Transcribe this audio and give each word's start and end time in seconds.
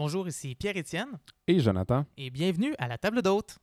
Bonjour, 0.00 0.26
ici 0.26 0.54
Pierre-Étienne 0.54 1.18
Et 1.46 1.60
Jonathan. 1.60 2.06
et 2.16 2.30
bienvenue 2.30 2.74
à 2.78 2.88
la 2.88 2.96
table 2.96 3.20
d'hôte. 3.20 3.58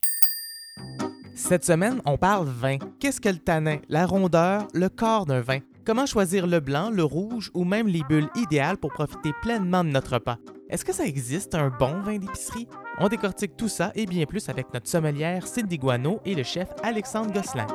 Cette 1.34 1.66
semaine, 1.66 2.00
on 2.06 2.16
parle 2.16 2.48
vin. 2.48 2.78
Qu'est-ce 3.00 3.20
que 3.20 3.30
le 3.30 3.40
tanin, 3.40 3.80
la 3.90 4.06
rondeur, 4.06 4.68
le 4.76 4.88
corps 4.88 5.26
d'un 5.26 5.42
vin? 5.42 5.62
Comment 5.84 6.06
choisir 6.06 6.46
le 6.46 6.60
blanc, 6.60 6.92
le 6.92 7.04
rouge 7.04 7.50
ou 7.56 7.64
même 7.64 7.88
les 7.88 8.04
bulles 8.04 8.30
idéales 8.36 8.78
pour 8.78 8.94
profiter 8.94 9.32
pleinement 9.42 9.84
de 9.84 9.90
notre 9.90 10.14
repas? 10.14 10.38
Est-ce 10.70 10.86
que 10.86 10.94
ça 10.94 11.06
existe 11.08 11.56
un 11.56 11.70
bon 11.70 12.02
vin 12.02 12.20
d'épicerie? 12.20 12.68
On 13.00 13.08
décortique 13.08 13.58
tout 13.58 13.68
ça 13.70 13.92
et 13.96 14.06
bien 14.06 14.28
plus 14.28 14.48
avec 14.48 14.72
notre 14.76 14.88
sommelière 14.88 15.48
Cindy 15.48 15.80
Guano 15.80 16.20
et 16.24 16.36
le 16.36 16.44
chef 16.44 16.68
Alexandre 16.84 17.34
Gosselin. 17.34 17.66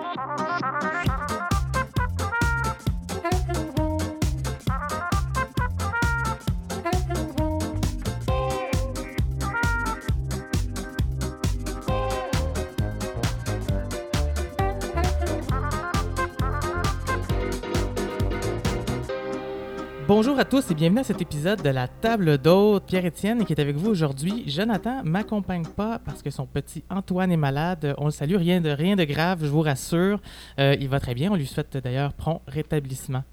Bonjour 20.25 20.39
à 20.39 20.45
tous 20.45 20.71
et 20.71 20.75
bienvenue 20.75 21.01
à 21.01 21.03
cet 21.03 21.21
épisode 21.21 21.62
de 21.62 21.69
la 21.69 21.89
table 21.89 22.39
d'hôte. 22.39 22.85
Pierre-Étienne 22.87 23.45
qui 23.45 23.55
est 23.55 23.61
avec 23.61 23.75
vous 23.75 23.91
aujourd'hui. 23.91 24.45
Jonathan 24.47 25.03
m'accompagne 25.03 25.65
pas 25.65 25.98
parce 25.98 26.23
que 26.23 26.31
son 26.31 26.47
petit 26.47 26.85
Antoine 26.91 27.33
est 27.33 27.37
malade. 27.37 27.97
On 27.98 28.05
le 28.05 28.12
salue, 28.12 28.37
rien 28.37 28.61
de, 28.61 28.71
rien 28.71 28.95
de 28.95 29.03
grave, 29.03 29.41
je 29.43 29.48
vous 29.48 29.62
rassure. 29.62 30.21
Euh, 30.61 30.77
il 30.79 30.89
va 30.89 31.01
très 31.01 31.15
bien. 31.15 31.33
On 31.33 31.35
lui 31.35 31.48
souhaite 31.48 31.77
d'ailleurs 31.77 32.12
prompt 32.12 32.41
rétablissement. 32.47 33.25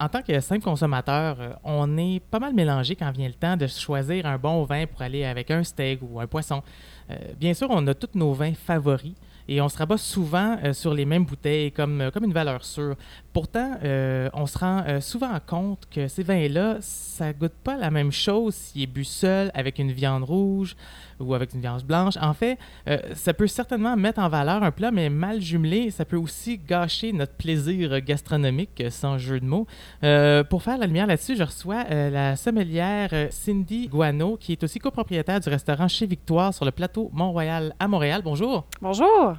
En 0.00 0.08
tant 0.08 0.22
que 0.22 0.40
simple 0.40 0.64
consommateur, 0.64 1.36
euh, 1.38 1.52
on 1.64 1.98
est 1.98 2.22
pas 2.30 2.38
mal 2.38 2.54
mélangé 2.54 2.96
quand 2.96 3.10
vient 3.10 3.28
le 3.28 3.34
temps 3.34 3.58
de 3.58 3.66
choisir 3.66 4.24
un 4.24 4.38
bon 4.38 4.64
vin 4.64 4.86
pour 4.86 5.02
aller 5.02 5.26
avec 5.26 5.50
un 5.50 5.62
steak 5.62 6.00
ou 6.00 6.18
un 6.18 6.26
poisson. 6.26 6.62
Euh, 7.10 7.16
bien 7.38 7.52
sûr, 7.52 7.68
on 7.68 7.86
a 7.86 7.92
tous 7.92 8.18
nos 8.18 8.32
vins 8.32 8.54
favoris 8.54 9.12
et 9.48 9.60
on 9.62 9.68
se 9.68 9.78
rabat 9.78 9.96
souvent 9.96 10.58
euh, 10.62 10.74
sur 10.74 10.92
les 10.92 11.06
mêmes 11.06 11.24
bouteilles 11.24 11.72
comme, 11.72 12.02
euh, 12.02 12.10
comme 12.10 12.24
une 12.24 12.32
valeur 12.32 12.64
sûre. 12.64 12.96
Pourtant, 13.32 13.78
euh, 13.82 14.28
on 14.34 14.46
se 14.46 14.58
rend 14.58 15.00
souvent 15.00 15.38
compte 15.46 15.88
que 15.90 16.06
ces 16.06 16.22
vins-là, 16.22 16.76
ça 16.80 17.32
goûte 17.32 17.52
pas 17.64 17.76
la 17.76 17.90
même 17.90 18.12
chose 18.12 18.54
s'il 18.54 18.82
est 18.82 18.86
bu 18.86 19.04
seul 19.04 19.50
avec 19.54 19.78
une 19.78 19.92
viande 19.92 20.24
rouge 20.24 20.76
ou 21.20 21.34
avec 21.34 21.52
une 21.54 21.60
viande 21.60 21.82
blanche. 21.84 22.14
En 22.20 22.32
fait, 22.34 22.58
euh, 22.88 22.98
ça 23.14 23.34
peut 23.34 23.46
certainement 23.46 23.96
mettre 23.96 24.20
en 24.20 24.28
valeur 24.28 24.62
un 24.62 24.70
plat, 24.70 24.90
mais 24.90 25.10
mal 25.10 25.40
jumelé, 25.40 25.90
ça 25.90 26.04
peut 26.04 26.16
aussi 26.16 26.58
gâcher 26.58 27.12
notre 27.12 27.32
plaisir 27.34 28.00
gastronomique, 28.00 28.80
euh, 28.80 28.90
sans 28.90 29.18
jeu 29.18 29.40
de 29.40 29.44
mots. 29.46 29.66
Euh, 30.04 30.44
pour 30.44 30.62
faire 30.62 30.78
la 30.78 30.86
lumière 30.86 31.06
là-dessus, 31.06 31.36
je 31.36 31.42
reçois 31.42 31.84
euh, 31.90 32.10
la 32.10 32.36
sommelière 32.36 33.10
Cindy 33.30 33.88
Guano, 33.88 34.36
qui 34.36 34.52
est 34.52 34.62
aussi 34.62 34.78
copropriétaire 34.78 35.40
du 35.40 35.48
restaurant 35.48 35.88
Chez 35.88 36.06
Victoire 36.06 36.54
sur 36.54 36.64
le 36.64 36.70
plateau 36.70 37.10
Mont-Royal 37.12 37.74
à 37.78 37.88
Montréal. 37.88 38.22
Bonjour. 38.24 38.66
Bonjour, 38.80 39.34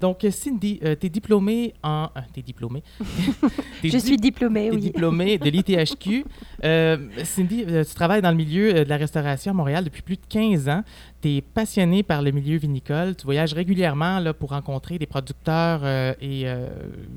Donc, 0.00 0.24
Cindy, 0.30 0.78
euh, 0.84 0.94
t'es 0.94 1.08
diplômée 1.08 1.74
en... 1.82 2.08
euh, 2.16 2.20
t'es 2.32 2.42
diplômée? 2.42 2.82
Je 3.82 3.88
di- 3.88 4.00
suis 4.00 4.16
diplômée, 4.16 4.70
oui. 4.70 4.78
diplômée 4.78 5.38
de 5.38 5.50
l'ITHQ. 5.50 6.24
Cindy, 7.24 7.64
tu 7.66 7.94
travailles 7.94 8.22
dans 8.22 8.30
le 8.30 8.36
milieu 8.36 8.72
de 8.84 8.88
la 8.88 8.96
restauration 8.96 9.50
à 9.52 9.54
Montréal 9.54 9.84
depuis 9.84 10.02
plus 10.02 10.16
de 10.16 10.22
15 10.28 10.68
ans. 10.68 10.82
Tu 11.24 11.36
es 11.36 11.40
passionnée 11.40 12.02
par 12.02 12.20
le 12.20 12.32
milieu 12.32 12.58
vinicole. 12.58 13.16
Tu 13.16 13.24
voyages 13.24 13.54
régulièrement 13.54 14.18
là, 14.18 14.34
pour 14.34 14.50
rencontrer 14.50 14.98
des 14.98 15.06
producteurs 15.06 15.80
euh, 15.82 16.12
et, 16.20 16.42
euh, 16.44 16.68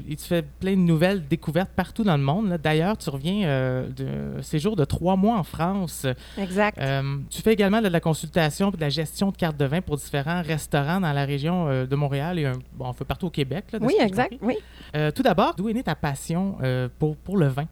et 0.07 0.15
tu 0.15 0.23
fais 0.23 0.43
plein 0.43 0.77
de 0.77 0.81
nouvelles 0.81 1.27
découvertes 1.27 1.71
partout 1.75 2.05
dans 2.05 2.15
le 2.15 2.23
monde. 2.23 2.57
D'ailleurs, 2.63 2.97
tu 2.97 3.09
reviens 3.09 3.45
euh, 3.45 3.89
de 3.89 4.41
séjour 4.41 4.77
de 4.77 4.85
trois 4.85 5.17
mois 5.17 5.35
en 5.37 5.43
France. 5.43 6.05
Exact. 6.37 6.77
Euh, 6.79 7.17
tu 7.29 7.41
fais 7.41 7.51
également 7.51 7.81
de 7.81 7.89
la 7.89 7.99
consultation 7.99 8.69
et 8.69 8.77
de 8.77 8.79
la 8.79 8.87
gestion 8.87 9.31
de 9.31 9.35
cartes 9.35 9.57
de 9.57 9.65
vin 9.65 9.81
pour 9.81 9.97
différents 9.97 10.41
restaurants 10.41 11.01
dans 11.01 11.11
la 11.11 11.25
région 11.25 11.85
de 11.85 11.95
Montréal 11.97 12.39
et 12.39 12.45
un, 12.45 12.53
bon, 12.77 12.87
un 12.87 12.93
peu 12.93 13.03
partout 13.03 13.25
au 13.25 13.31
Québec. 13.31 13.65
là, 13.73 13.79
oui, 13.81 13.95
exact. 13.99 14.35
Oui. 14.41 14.55
Tout 15.13 15.21
d'abord, 15.21 15.53
d'où 15.57 15.67
est 15.67 15.73
née 15.73 15.83
ta 15.83 15.95
passion 15.95 16.55
pour, 16.97 17.17
pour 17.17 17.35
le 17.35 17.47
vin? 17.47 17.65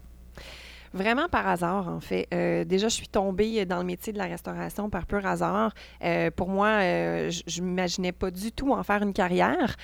Vraiment 0.96 1.28
par 1.28 1.46
hasard, 1.46 1.90
en 1.90 2.00
fait. 2.00 2.26
Euh, 2.34 2.64
déjà, 2.64 2.88
je 2.88 2.94
suis 2.96 3.10
tombée 3.10 3.66
dans 3.66 3.80
le 3.80 3.84
métier 3.84 4.14
de 4.14 4.18
la 4.18 4.24
restauration 4.24 4.90
par 4.90 5.06
pur 5.06 5.26
hasard. 5.26 5.74
Euh, 6.02 6.32
pour 6.32 6.48
moi, 6.48 6.68
euh, 6.70 7.30
je- 7.30 7.42
je 7.48 7.62
m'imaginais 7.62 8.14
pas 8.14 8.32
du 8.32 8.54
tout 8.54 8.72
en 8.72 8.82
faire 8.82 9.04
une 9.04 9.12
carrière. 9.12 9.76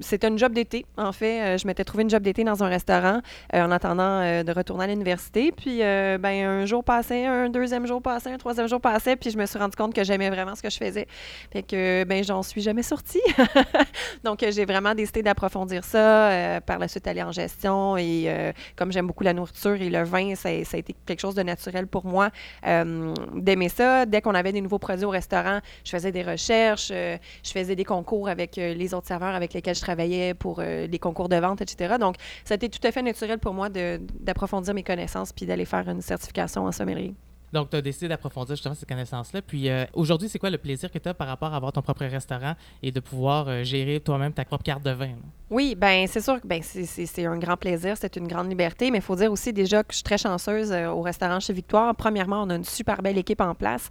C'était 0.00 0.28
une 0.28 0.38
job 0.38 0.54
d'été, 0.54 0.86
en 0.96 1.12
fait. 1.12 1.58
Je 1.58 1.66
m'étais 1.66 1.84
trouvé 1.84 2.04
une 2.04 2.10
job 2.10 2.22
d'été 2.22 2.42
dans 2.42 2.64
un 2.64 2.68
restaurant 2.68 3.20
en 3.52 3.70
attendant 3.70 4.20
de 4.42 4.52
retourner 4.52 4.84
à 4.84 4.86
l'université. 4.86 5.52
Puis, 5.52 5.80
ben, 5.80 6.24
un 6.26 6.64
jour 6.64 6.82
passait, 6.82 7.26
un 7.26 7.50
deuxième 7.50 7.86
jour 7.86 8.00
passait, 8.00 8.32
un 8.32 8.38
troisième 8.38 8.68
jour 8.68 8.80
passait, 8.80 9.16
puis 9.16 9.30
je 9.30 9.36
me 9.36 9.44
suis 9.44 9.58
rendu 9.58 9.76
compte 9.76 9.92
que 9.94 10.04
j'aimais 10.04 10.30
vraiment 10.30 10.54
ce 10.54 10.62
que 10.62 10.70
je 10.70 10.78
faisais. 10.78 11.06
Fait 11.52 11.62
que, 11.62 12.04
ben, 12.04 12.24
j'en 12.24 12.42
suis 12.42 12.62
jamais 12.62 12.82
sortie. 12.82 13.20
Donc, 14.24 14.42
j'ai 14.48 14.64
vraiment 14.64 14.94
décidé 14.94 15.22
d'approfondir 15.22 15.84
ça. 15.84 16.60
par 16.64 16.78
la 16.78 16.88
suite, 16.88 17.06
aller 17.06 17.22
en 17.22 17.32
gestion. 17.32 17.98
Et 17.98 18.52
comme 18.74 18.90
j'aime 18.90 19.06
beaucoup 19.06 19.24
la 19.24 19.34
nourriture 19.34 19.81
et 19.82 19.90
le 19.90 20.02
vin, 20.02 20.34
ça, 20.34 20.48
a 20.48 20.52
été 20.52 20.94
quelque 21.06 21.20
chose 21.20 21.34
de 21.34 21.42
naturel 21.42 21.86
pour 21.86 22.06
moi 22.06 22.30
euh, 22.66 23.12
d'aimer 23.34 23.68
ça. 23.68 24.06
Dès 24.06 24.20
qu'on 24.20 24.34
avait 24.34 24.52
des 24.52 24.60
nouveaux 24.60 24.78
produits 24.78 25.04
au 25.04 25.10
restaurant, 25.10 25.60
je 25.84 25.90
faisais 25.90 26.12
des 26.12 26.22
recherches, 26.22 26.90
euh, 26.92 27.16
je 27.44 27.50
faisais 27.50 27.76
des 27.76 27.84
concours 27.84 28.28
avec 28.28 28.58
euh, 28.58 28.74
les 28.74 28.94
autres 28.94 29.06
serveurs 29.06 29.34
avec 29.34 29.52
lesquels 29.52 29.74
je 29.74 29.80
travaillais 29.80 30.34
pour 30.34 30.60
les 30.60 30.98
concours 30.98 31.28
de 31.28 31.36
vente, 31.36 31.60
etc. 31.60 31.96
Donc, 31.98 32.16
ça 32.44 32.54
a 32.54 32.56
été 32.56 32.68
tout 32.68 32.86
à 32.86 32.92
fait 32.92 33.02
naturel 33.02 33.38
pour 33.38 33.54
moi 33.54 33.68
d'approfondir 33.68 34.74
mes 34.74 34.82
connaissances 34.82 35.32
puis 35.32 35.46
d'aller 35.46 35.64
faire 35.64 35.88
une 35.88 36.02
certification 36.02 36.66
en 36.66 36.72
sommellerie. 36.72 37.14
Donc, 37.52 37.70
tu 37.70 37.76
as 37.76 37.82
décidé 37.82 38.08
d'approfondir 38.08 38.54
justement 38.56 38.74
ces 38.74 38.86
connaissances-là. 38.86 39.42
Puis 39.42 39.68
euh, 39.68 39.84
aujourd'hui, 39.92 40.28
c'est 40.28 40.38
quoi 40.38 40.50
le 40.50 40.58
plaisir 40.58 40.90
que 40.90 40.98
tu 40.98 41.08
as 41.08 41.14
par 41.14 41.26
rapport 41.28 41.52
à 41.52 41.56
avoir 41.56 41.72
ton 41.72 41.82
propre 41.82 42.04
restaurant 42.06 42.54
et 42.82 42.90
de 42.90 43.00
pouvoir 43.00 43.46
euh, 43.48 43.62
gérer 43.62 44.00
toi-même 44.00 44.32
ta 44.32 44.44
propre 44.44 44.64
carte 44.64 44.82
de 44.82 44.90
vin? 44.90 45.10
Oui, 45.50 45.74
ben 45.74 46.06
c'est 46.06 46.22
sûr 46.22 46.40
que 46.40 46.46
ben, 46.46 46.62
c'est- 46.62 47.26
un 47.26 47.38
grand 47.38 47.58
plaisir, 47.58 47.94
c'est 47.98 48.16
une 48.16 48.26
grande 48.26 48.48
liberté, 48.48 48.90
mais 48.90 48.98
il 48.98 49.02
faut 49.02 49.16
dire 49.16 49.30
aussi 49.30 49.52
déjà 49.52 49.82
que 49.82 49.92
je 49.92 49.96
suis 49.96 50.02
très 50.02 50.16
chanceuse 50.16 50.72
euh, 50.72 50.88
au 50.88 51.02
restaurant 51.02 51.40
chez 51.40 51.52
Victoire. 51.52 51.94
Premièrement, 51.94 52.42
on 52.42 52.50
a 52.50 52.54
une 52.56 52.64
super 52.64 53.02
belle 53.02 53.18
équipe 53.18 53.40
en 53.40 53.54
place. 53.54 53.88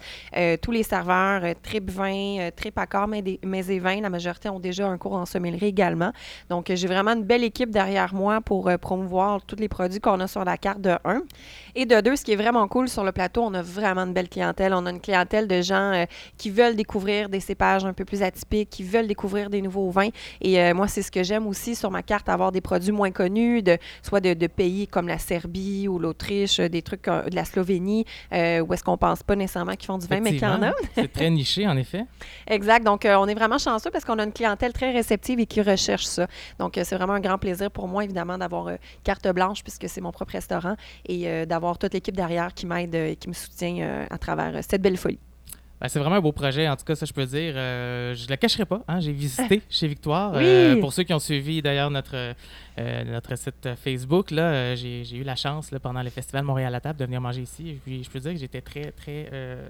Tous 0.61 0.71
les 0.71 0.83
serveurs, 0.83 1.43
trip 1.61 1.89
vin, 1.89 2.49
trip 2.55 2.77
accord, 2.77 3.07
mais 3.07 3.19
et 3.19 3.79
vins, 3.79 4.01
la 4.01 4.09
majorité 4.09 4.49
ont 4.49 4.59
déjà 4.59 4.87
un 4.87 4.97
cours 4.97 5.13
en 5.13 5.25
sommellerie 5.25 5.67
également. 5.67 6.11
Donc, 6.49 6.71
j'ai 6.73 6.87
vraiment 6.87 7.11
une 7.11 7.23
belle 7.23 7.43
équipe 7.43 7.69
derrière 7.69 8.13
moi 8.13 8.41
pour 8.41 8.69
promouvoir 8.79 9.41
tous 9.45 9.55
les 9.57 9.67
produits 9.69 9.99
qu'on 9.99 10.19
a 10.19 10.27
sur 10.27 10.43
la 10.43 10.57
carte 10.57 10.81
de 10.81 10.95
1. 11.05 11.21
Et 11.75 11.85
de 11.85 11.99
deux, 12.01 12.15
ce 12.15 12.23
qui 12.23 12.33
est 12.33 12.35
vraiment 12.35 12.67
cool 12.67 12.89
sur 12.89 13.03
le 13.03 13.11
plateau, 13.11 13.41
on 13.43 13.53
a 13.53 13.61
vraiment 13.61 14.01
une 14.01 14.13
belle 14.13 14.29
clientèle. 14.29 14.73
On 14.73 14.85
a 14.85 14.89
une 14.89 14.99
clientèle 14.99 15.47
de 15.47 15.61
gens 15.61 15.93
euh, 15.93 16.05
qui 16.37 16.49
veulent 16.49 16.75
découvrir 16.75 17.29
des 17.29 17.39
cépages 17.39 17.85
un 17.85 17.93
peu 17.93 18.05
plus 18.05 18.23
atypiques, 18.23 18.69
qui 18.69 18.83
veulent 18.83 19.07
découvrir 19.07 19.49
des 19.49 19.61
nouveaux 19.61 19.89
vins. 19.89 20.09
Et 20.41 20.59
euh, 20.59 20.73
moi, 20.73 20.87
c'est 20.87 21.01
ce 21.01 21.11
que 21.11 21.23
j'aime 21.23 21.47
aussi 21.47 21.75
sur 21.75 21.91
ma 21.91 22.03
carte, 22.03 22.29
avoir 22.29 22.51
des 22.51 22.61
produits 22.61 22.91
moins 22.91 23.11
connus, 23.11 23.61
de, 23.61 23.77
soit 24.03 24.19
de, 24.19 24.33
de 24.33 24.47
pays 24.47 24.87
comme 24.87 25.07
la 25.07 25.17
Serbie 25.17 25.87
ou 25.87 25.99
l'Autriche, 25.99 26.59
euh, 26.59 26.69
des 26.69 26.81
trucs 26.81 27.05
de 27.05 27.35
la 27.35 27.45
Slovénie, 27.45 28.05
euh, 28.33 28.59
où 28.59 28.73
est-ce 28.73 28.83
qu'on 28.83 28.97
pense 28.97 29.23
pas 29.23 29.35
nécessairement 29.35 29.75
qu'ils 29.75 29.87
font 29.87 29.97
du 29.97 30.07
vin, 30.07 30.19
mais 30.19 30.31
qu'il 30.31 30.43
y 30.43 30.45
en 30.45 30.63
a. 30.63 30.71
C'est 30.95 31.11
très 31.11 31.29
niché, 31.29 31.67
en 31.67 31.77
effet. 31.77 32.05
Exact. 32.47 32.83
Donc, 32.85 33.05
on 33.05 33.27
est 33.27 33.35
vraiment 33.35 33.57
chanceux 33.57 33.91
parce 33.91 34.05
qu'on 34.05 34.19
a 34.19 34.23
une 34.23 34.33
clientèle 34.33 34.73
très 34.73 34.91
réceptive 34.91 35.39
et 35.39 35.45
qui 35.45 35.61
recherche 35.61 36.05
ça. 36.05 36.27
Donc, 36.59 36.73
c'est 36.75 36.95
vraiment 36.95 37.13
un 37.13 37.19
grand 37.19 37.37
plaisir 37.37 37.71
pour 37.71 37.87
moi, 37.87 38.03
évidemment, 38.03 38.37
d'avoir 38.37 38.69
carte 39.03 39.27
blanche 39.29 39.63
puisque 39.63 39.87
c'est 39.87 40.01
mon 40.01 40.11
propre 40.11 40.33
restaurant 40.33 40.75
et 41.05 41.27
euh, 41.27 41.45
d'avoir 41.61 41.77
toute 41.77 41.93
l'équipe 41.93 42.15
derrière 42.15 42.53
qui 42.53 42.65
m'aide 42.65 42.95
euh, 42.95 43.11
et 43.11 43.15
qui 43.15 43.29
me 43.29 43.33
soutient 43.33 43.77
euh, 43.79 44.05
à 44.09 44.17
travers 44.17 44.55
euh, 44.55 44.59
cette 44.67 44.81
belle 44.81 44.97
folie. 44.97 45.19
Ben, 45.79 45.87
c'est 45.87 45.99
vraiment 45.99 46.15
un 46.15 46.21
beau 46.21 46.31
projet, 46.31 46.67
en 46.67 46.75
tout 46.75 46.85
cas, 46.85 46.95
ça 46.95 47.05
je 47.05 47.13
peux 47.13 47.25
dire. 47.25 47.53
Euh, 47.55 48.15
je 48.15 48.25
ne 48.25 48.29
le 48.29 48.35
cacherai 48.35 48.65
pas, 48.65 48.81
hein, 48.87 48.99
j'ai 48.99 49.11
visité 49.11 49.61
chez 49.69 49.87
Victoire. 49.87 50.33
Oui. 50.33 50.43
Euh, 50.43 50.79
pour 50.79 50.91
ceux 50.93 51.03
qui 51.03 51.13
ont 51.13 51.19
suivi 51.19 51.61
d'ailleurs 51.61 51.89
notre, 51.91 52.33
euh, 52.81 53.03
notre 53.03 53.35
site 53.37 53.69
Facebook, 53.75 54.31
là, 54.31 54.43
euh, 54.43 54.75
j'ai, 54.75 55.15
eu 55.15 55.23
la 55.23 55.35
chance 55.35 55.71
là, 55.71 55.79
pendant 55.79 56.01
le 56.01 56.09
festival 56.09 56.43
Montréal 56.43 56.73
à 56.75 56.79
table 56.79 56.99
de 56.99 57.05
venir 57.05 57.21
manger 57.21 57.41
ici. 57.41 57.69
Et 57.69 57.79
puis 57.83 58.03
je 58.03 58.09
peux 58.09 58.19
dire 58.19 58.33
que 58.33 58.39
j'étais 58.39 58.61
très, 58.61 58.91
très 58.91 59.29
euh, 59.31 59.67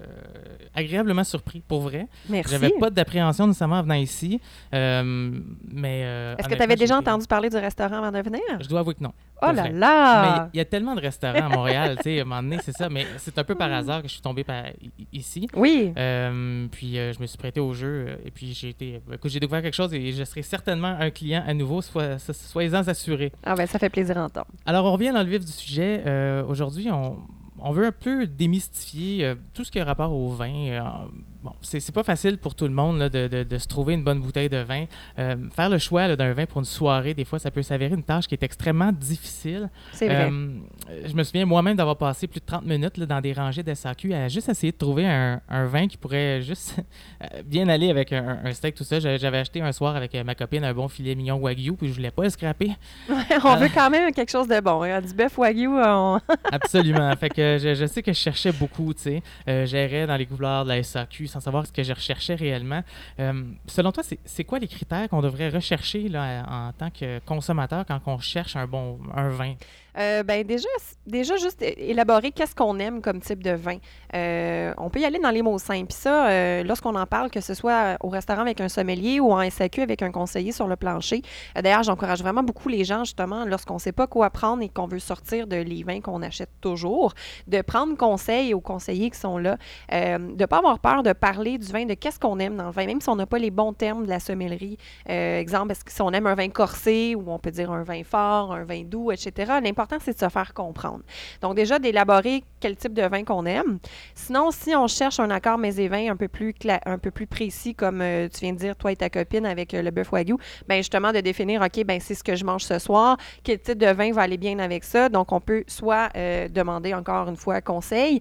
agréablement 0.74 1.24
surpris, 1.24 1.62
pour 1.66 1.82
vrai. 1.82 2.06
Merci. 2.28 2.52
J'avais 2.52 2.70
pas 2.78 2.90
d'appréhension 2.90 3.46
nécessairement 3.46 3.78
en 3.78 3.82
venant 3.82 3.94
ici. 3.94 4.40
mais 4.72 6.00
Est-ce 6.38 6.48
que 6.48 6.54
tu 6.54 6.62
avais 6.62 6.76
déjà 6.76 6.98
entendu 6.98 7.26
parler 7.26 7.50
du 7.50 7.56
restaurant 7.56 8.02
avant 8.02 8.12
de 8.12 8.22
venir? 8.22 8.42
Je 8.60 8.68
dois 8.68 8.80
avouer 8.80 8.94
que 8.94 9.02
non. 9.02 9.12
Oh 9.44 9.46
là 9.46 9.52
vrai. 9.54 9.70
Mais 9.72 9.78
là! 9.78 10.50
il 10.54 10.58
y 10.58 10.60
a 10.60 10.64
tellement 10.64 10.94
de 10.94 11.00
restaurants 11.00 11.46
à 11.46 11.48
Montréal, 11.48 11.96
tu 12.02 12.04
sais, 12.04 12.18
à 12.20 12.22
un 12.22 12.24
moment 12.24 12.42
donné, 12.42 12.58
c'est 12.62 12.72
ça. 12.72 12.88
Mais 12.88 13.06
c'est 13.18 13.36
un 13.38 13.44
peu 13.44 13.56
par 13.56 13.72
hasard 13.72 14.02
que 14.02 14.08
je 14.08 14.12
suis 14.12 14.22
tombé 14.22 14.44
par, 14.44 14.64
ici. 15.12 15.48
Oui. 15.54 15.92
Puis 15.94 16.94
je 16.94 17.20
me 17.20 17.26
suis 17.26 17.38
prêté 17.38 17.60
au 17.60 17.72
jeu 17.72 18.18
et 18.24 18.30
puis 18.30 18.54
j'ai 18.54 18.68
été 18.68 19.00
écoute, 19.12 19.30
j'ai 19.30 19.40
découvert 19.40 19.62
quelque 19.62 19.74
chose 19.74 19.92
et 19.94 20.12
je 20.12 20.24
serai 20.24 20.42
certainement 20.42 20.96
un 20.98 21.10
client 21.10 21.42
à 21.46 21.54
nouveau, 21.54 21.82
soit, 21.82 22.18
so- 22.18 22.32
soyez-en 22.32 22.86
assurés. 22.86 23.01
Ah 23.44 23.54
ben 23.54 23.66
ça 23.66 23.78
fait 23.78 23.90
plaisir 23.90 24.16
à 24.18 24.24
entendre. 24.24 24.46
Alors 24.66 24.84
on 24.86 24.92
revient 24.92 25.12
dans 25.12 25.22
le 25.22 25.28
vif 25.28 25.44
du 25.44 25.52
sujet. 25.52 26.02
Euh, 26.06 26.44
Aujourd'hui, 26.46 26.90
on, 26.90 27.18
on 27.58 27.72
veut 27.72 27.86
un 27.86 27.92
peu 27.92 28.26
démystifier 28.26 29.24
euh, 29.24 29.34
tout 29.54 29.64
ce 29.64 29.70
qui 29.70 29.80
a 29.80 29.84
rapport 29.84 30.12
au 30.12 30.28
vin. 30.30 31.08
Euh, 31.42 31.48
bon, 31.48 31.52
c'est 31.62 31.92
pas 31.92 32.02
facile 32.02 32.38
pour 32.38 32.54
tout 32.54 32.64
le 32.64 32.72
monde 32.72 32.98
de, 33.08 33.44
de, 33.44 33.58
se 33.58 33.66
trouver 33.66 33.94
une 33.94 34.04
bonne 34.04 34.20
bouteille 34.20 34.48
de 34.48 34.58
vin. 34.58 34.84
Euh, 35.18 35.36
faire 35.54 35.68
le 35.68 35.78
choix 35.78 36.14
d'un 36.16 36.32
vin 36.32 36.46
pour 36.46 36.58
une 36.58 36.64
soirée, 36.64 37.14
des 37.14 37.24
fois, 37.24 37.38
ça 37.38 37.50
peut 37.50 37.62
s'avérer 37.62 37.94
une 37.94 38.02
tâche 38.02 38.26
qui 38.26 38.34
est 38.34 38.42
extrêmement 38.42 38.92
difficile. 38.92 39.70
C'est 39.92 40.06
vrai. 40.06 40.30
Euh, 40.30 40.58
je 41.06 41.14
me 41.14 41.22
souviens 41.22 41.44
moi-même 41.44 41.76
d'avoir 41.76 41.96
passé 41.96 42.26
plus 42.26 42.40
de 42.40 42.46
30 42.46 42.64
minutes 42.64 43.00
dans 43.00 43.20
des 43.20 43.32
rangées 43.32 43.62
d'SAQ 43.62 44.14
à 44.14 44.28
juste 44.28 44.48
essayer 44.48 44.72
de 44.72 44.76
trouver 44.76 45.06
un, 45.06 45.40
un 45.48 45.66
vin 45.66 45.86
qui 45.86 45.96
pourrait 45.96 46.42
juste 46.42 46.76
bien 47.44 47.68
aller 47.68 47.90
avec 47.90 48.12
un, 48.12 48.52
steak, 48.52 48.74
tout 48.74 48.84
ça. 48.84 49.00
J'avais 49.00 49.38
acheté 49.38 49.60
un 49.60 49.72
soir 49.72 49.96
avec 49.96 50.14
ma 50.24 50.34
copine 50.34 50.64
un 50.64 50.74
bon 50.74 50.88
filet 50.88 51.14
mignon 51.14 51.36
Wagyu, 51.36 51.74
puis 51.74 51.88
je 51.88 51.94
voulais 51.94 52.10
pas 52.10 52.24
le 52.24 52.30
scraper. 52.30 52.72
on 53.08 53.56
veut 53.56 53.68
quand 53.72 53.90
même 53.90 54.12
quelque 54.12 54.30
chose 54.30 54.48
de 54.48 54.60
bon. 54.60 54.82
Hein. 54.82 55.00
Du 55.00 55.14
bœuf 55.14 55.36
Wagyu, 55.38 55.68
on... 55.68 56.18
Absolument. 56.52 57.14
Fait 57.16 57.30
que 57.30 57.58
je, 57.58 57.74
je, 57.74 57.86
sais 57.86 58.02
que 58.02 58.12
je 58.12 58.18
cherchais 58.18 58.52
beaucoup, 58.52 58.92
tu 58.94 59.20
sais. 59.46 59.66
J'irais 59.66 60.06
dans 60.06 60.16
les 60.16 60.26
couloirs 60.26 60.64
de 60.64 60.70
la 60.70 60.82
SAQ 60.82 61.26
sans 61.32 61.40
savoir 61.40 61.66
ce 61.66 61.72
que 61.72 61.82
je 61.82 61.92
recherchais 61.92 62.34
réellement. 62.34 62.82
Euh, 63.18 63.42
selon 63.66 63.92
toi, 63.92 64.04
c'est 64.24 64.44
quoi 64.44 64.58
les 64.58 64.68
critères 64.68 65.08
qu'on 65.08 65.22
devrait 65.22 65.48
rechercher 65.48 66.08
là, 66.08 66.44
en 66.48 66.72
tant 66.72 66.90
que 66.90 67.18
consommateur 67.20 67.84
quand 67.86 68.00
on 68.06 68.18
cherche 68.18 68.56
un 68.56 68.66
bon 68.66 68.98
un 69.14 69.30
vin? 69.30 69.54
Euh, 69.98 70.22
ben 70.22 70.44
déjà, 70.44 70.68
déjà, 71.06 71.36
juste 71.36 71.62
élaborer 71.62 72.32
qu'est-ce 72.32 72.54
qu'on 72.54 72.78
aime 72.78 73.02
comme 73.02 73.20
type 73.20 73.42
de 73.42 73.50
vin. 73.50 73.78
Euh, 74.14 74.72
on 74.78 74.90
peut 74.90 75.00
y 75.00 75.04
aller 75.04 75.18
dans 75.18 75.30
les 75.30 75.42
mots 75.42 75.58
simples. 75.58 75.92
Ça, 75.92 76.28
euh, 76.28 76.62
lorsqu'on 76.62 76.94
en 76.94 77.06
parle, 77.06 77.30
que 77.30 77.40
ce 77.40 77.54
soit 77.54 77.96
au 78.00 78.08
restaurant 78.08 78.42
avec 78.42 78.60
un 78.60 78.68
sommelier 78.68 79.20
ou 79.20 79.32
en 79.32 79.48
SAQ 79.48 79.82
avec 79.82 80.02
un 80.02 80.10
conseiller 80.10 80.52
sur 80.52 80.66
le 80.66 80.76
plancher. 80.76 81.22
D'ailleurs, 81.54 81.82
j'encourage 81.82 82.20
vraiment 82.20 82.42
beaucoup 82.42 82.68
les 82.68 82.84
gens, 82.84 83.04
justement, 83.04 83.44
lorsqu'on 83.44 83.74
ne 83.74 83.80
sait 83.80 83.92
pas 83.92 84.06
quoi 84.06 84.30
prendre 84.30 84.62
et 84.62 84.68
qu'on 84.68 84.86
veut 84.86 84.98
sortir 84.98 85.46
de 85.46 85.56
les 85.56 85.82
vins 85.82 86.00
qu'on 86.00 86.22
achète 86.22 86.50
toujours, 86.60 87.12
de 87.46 87.60
prendre 87.60 87.96
conseil 87.96 88.54
aux 88.54 88.60
conseillers 88.60 89.10
qui 89.10 89.18
sont 89.18 89.38
là, 89.38 89.56
de 89.90 90.18
ne 90.18 90.46
pas 90.46 90.58
avoir 90.58 90.78
peur 90.78 91.02
de 91.02 91.12
parler 91.12 91.58
du 91.58 91.70
vin, 91.70 91.84
de 91.84 91.94
qu'est-ce 91.94 92.18
qu'on 92.18 92.38
aime 92.38 92.56
dans 92.56 92.66
le 92.66 92.70
vin, 92.70 92.86
même 92.86 93.00
si 93.00 93.08
on 93.08 93.16
n'a 93.16 93.26
pas 93.26 93.38
les 93.38 93.50
bons 93.50 93.72
termes 93.72 94.04
de 94.04 94.08
la 94.08 94.20
sommellerie. 94.20 94.78
exemple, 95.06 95.72
est-ce 95.72 95.84
que 95.84 95.92
si 95.92 96.02
on 96.02 96.10
aime 96.10 96.26
un 96.26 96.34
vin 96.34 96.48
corsé 96.48 97.14
ou 97.14 97.24
on 97.30 97.38
peut 97.38 97.50
dire 97.50 97.70
un 97.70 97.82
vin 97.82 98.02
fort, 98.04 98.52
un 98.52 98.64
vin 98.64 98.82
doux, 98.84 99.10
etc., 99.10 99.60
l'important, 99.82 100.04
c'est 100.04 100.14
de 100.14 100.18
se 100.18 100.28
faire 100.28 100.54
comprendre. 100.54 101.00
Donc, 101.40 101.56
déjà, 101.56 101.78
d'élaborer 101.78 102.44
quel 102.60 102.76
type 102.76 102.94
de 102.94 103.02
vin 103.02 103.24
qu'on 103.24 103.44
aime. 103.46 103.78
Sinon, 104.14 104.50
si 104.50 104.74
on 104.76 104.86
cherche 104.86 105.18
un 105.18 105.30
accord 105.30 105.58
mets 105.58 105.76
et 105.76 105.88
vin 105.88 106.10
un 106.10 106.16
peu 106.16 106.28
plus, 106.28 106.54
un 106.86 106.98
peu 106.98 107.10
plus 107.10 107.26
précis, 107.26 107.74
comme 107.74 108.00
euh, 108.00 108.28
tu 108.28 108.40
viens 108.40 108.52
de 108.52 108.58
dire, 108.58 108.76
toi 108.76 108.92
et 108.92 108.96
ta 108.96 109.10
copine 109.10 109.44
avec 109.44 109.74
euh, 109.74 109.82
le 109.82 109.90
bœuf 109.90 110.12
wagyu, 110.12 110.36
bien, 110.68 110.78
justement, 110.78 111.12
de 111.12 111.20
définir, 111.20 111.62
OK, 111.62 111.84
ben 111.84 111.98
c'est 112.00 112.14
ce 112.14 112.22
que 112.22 112.36
je 112.36 112.44
mange 112.44 112.62
ce 112.62 112.78
soir, 112.78 113.16
quel 113.42 113.60
type 113.60 113.78
de 113.78 113.88
vin 113.88 114.12
va 114.12 114.22
aller 114.22 114.36
bien 114.36 114.58
avec 114.60 114.84
ça. 114.84 115.08
Donc, 115.08 115.32
on 115.32 115.40
peut 115.40 115.64
soit 115.66 116.08
euh, 116.16 116.48
demander 116.48 116.94
encore 116.94 117.28
une 117.28 117.36
fois 117.36 117.60
conseil. 117.60 118.20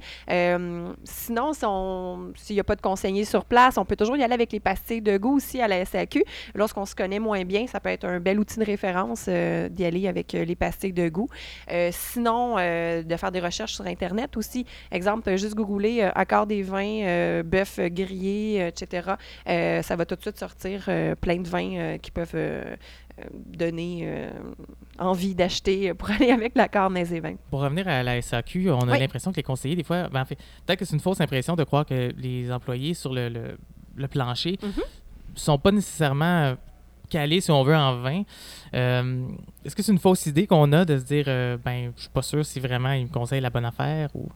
sinon, 1.03 1.51
s'il 2.35 2.55
n'y 2.55 2.59
a 2.59 2.63
pas 2.63 2.75
de 2.75 2.81
conseiller 2.81 3.25
sur 3.25 3.45
place, 3.45 3.77
on 3.77 3.85
peut 3.85 3.95
toujours 3.95 4.17
y 4.17 4.23
aller 4.23 4.33
avec 4.33 4.51
les 4.51 4.59
pastilles 4.59 5.01
de 5.01 5.17
goût 5.17 5.37
aussi 5.37 5.61
à 5.61 5.67
la 5.67 5.85
SAQ. 5.85 6.23
Lorsqu'on 6.55 6.85
se 6.85 6.95
connaît 6.95 7.19
moins 7.19 7.43
bien, 7.45 7.67
ça 7.67 7.79
peut 7.79 7.89
être 7.89 8.05
un 8.05 8.19
bel 8.19 8.39
outil 8.39 8.59
de 8.59 8.65
référence 8.65 9.27
d'y 9.27 9.85
aller 9.85 10.07
avec 10.07 10.33
les 10.33 10.55
pastilles 10.55 10.93
de 10.93 11.09
goût. 11.09 11.29
Euh, 11.71 11.89
sinon, 11.91 12.55
euh, 12.57 13.03
de 13.03 13.15
faire 13.15 13.31
des 13.31 13.39
recherches 13.39 13.73
sur 13.73 13.85
Internet 13.85 14.37
aussi. 14.37 14.65
Exemple, 14.91 15.35
juste 15.37 15.55
googler 15.55 16.01
euh, 16.01 16.09
accord 16.15 16.47
des 16.47 16.63
vins, 16.63 17.41
bœuf 17.43 17.79
grillé, 17.79 18.67
etc. 18.67 19.13
ça 19.45 19.95
va 19.95 20.05
tout 20.05 20.15
de 20.15 20.21
suite 20.21 20.37
sortir 20.37 20.89
plein 21.19 21.37
de 21.37 21.47
vins 21.47 21.97
qui 21.97 22.11
peuvent 22.11 22.37
donner 23.33 24.29
envie 24.99 25.35
d'acheter 25.35 25.93
pour 25.93 26.09
aller 26.19 26.31
avec 26.31 26.55
l'accord 26.55 26.89
mais 26.89 27.09
et 27.13 27.19
vins. 27.19 27.35
Pour 27.49 27.61
revenir 27.61 27.87
à 27.87 28.03
la 28.03 28.21
SAQ, 28.21 28.71
on 28.71 28.89
a 28.89 28.97
l'impression 28.97 29.31
que 29.31 29.37
les 29.37 29.43
conseillers, 29.43 29.75
des 29.75 29.83
fois, 29.83 30.09
ben, 30.09 30.21
en 30.21 30.25
fait, 30.25 30.37
peut-être 30.65 30.79
que 30.79 30.85
c'est 30.85 30.95
une 30.95 31.01
fausse 31.01 31.21
impression 31.21 31.55
de 31.55 31.63
croire 31.63 31.85
que 31.85 32.11
les 32.17 32.51
employés 32.51 32.93
sur 32.93 33.13
le, 33.13 33.29
le, 33.95 34.07
plancher 34.07 34.57
ne 34.61 34.67
mm-hmm. 34.67 34.83
sont 35.35 35.57
pas 35.57 35.71
nécessairement 35.71 36.55
calés, 37.11 37.41
si 37.41 37.51
on 37.51 37.63
veut, 37.63 37.75
en 37.75 37.97
vin. 37.97 38.23
Euh, 38.73 39.25
est-ce 39.65 39.75
que 39.75 39.83
c'est 39.83 39.91
une 39.91 39.99
fausse 39.99 40.25
idée 40.25 40.47
qu'on 40.47 40.71
a 40.71 40.85
de 40.85 40.97
se 40.97 41.03
dire, 41.03 41.25
euh, 41.27 41.57
ben, 41.63 41.91
je 41.95 42.01
suis 42.03 42.09
pas 42.09 42.21
sûr 42.21 42.45
si 42.45 42.59
vraiment 42.59 42.93
il 42.93 43.05
me 43.05 43.11
conseille 43.11 43.41
la 43.41 43.49
bonne 43.49 43.65
affaire 43.65 44.09
ou? 44.15 44.27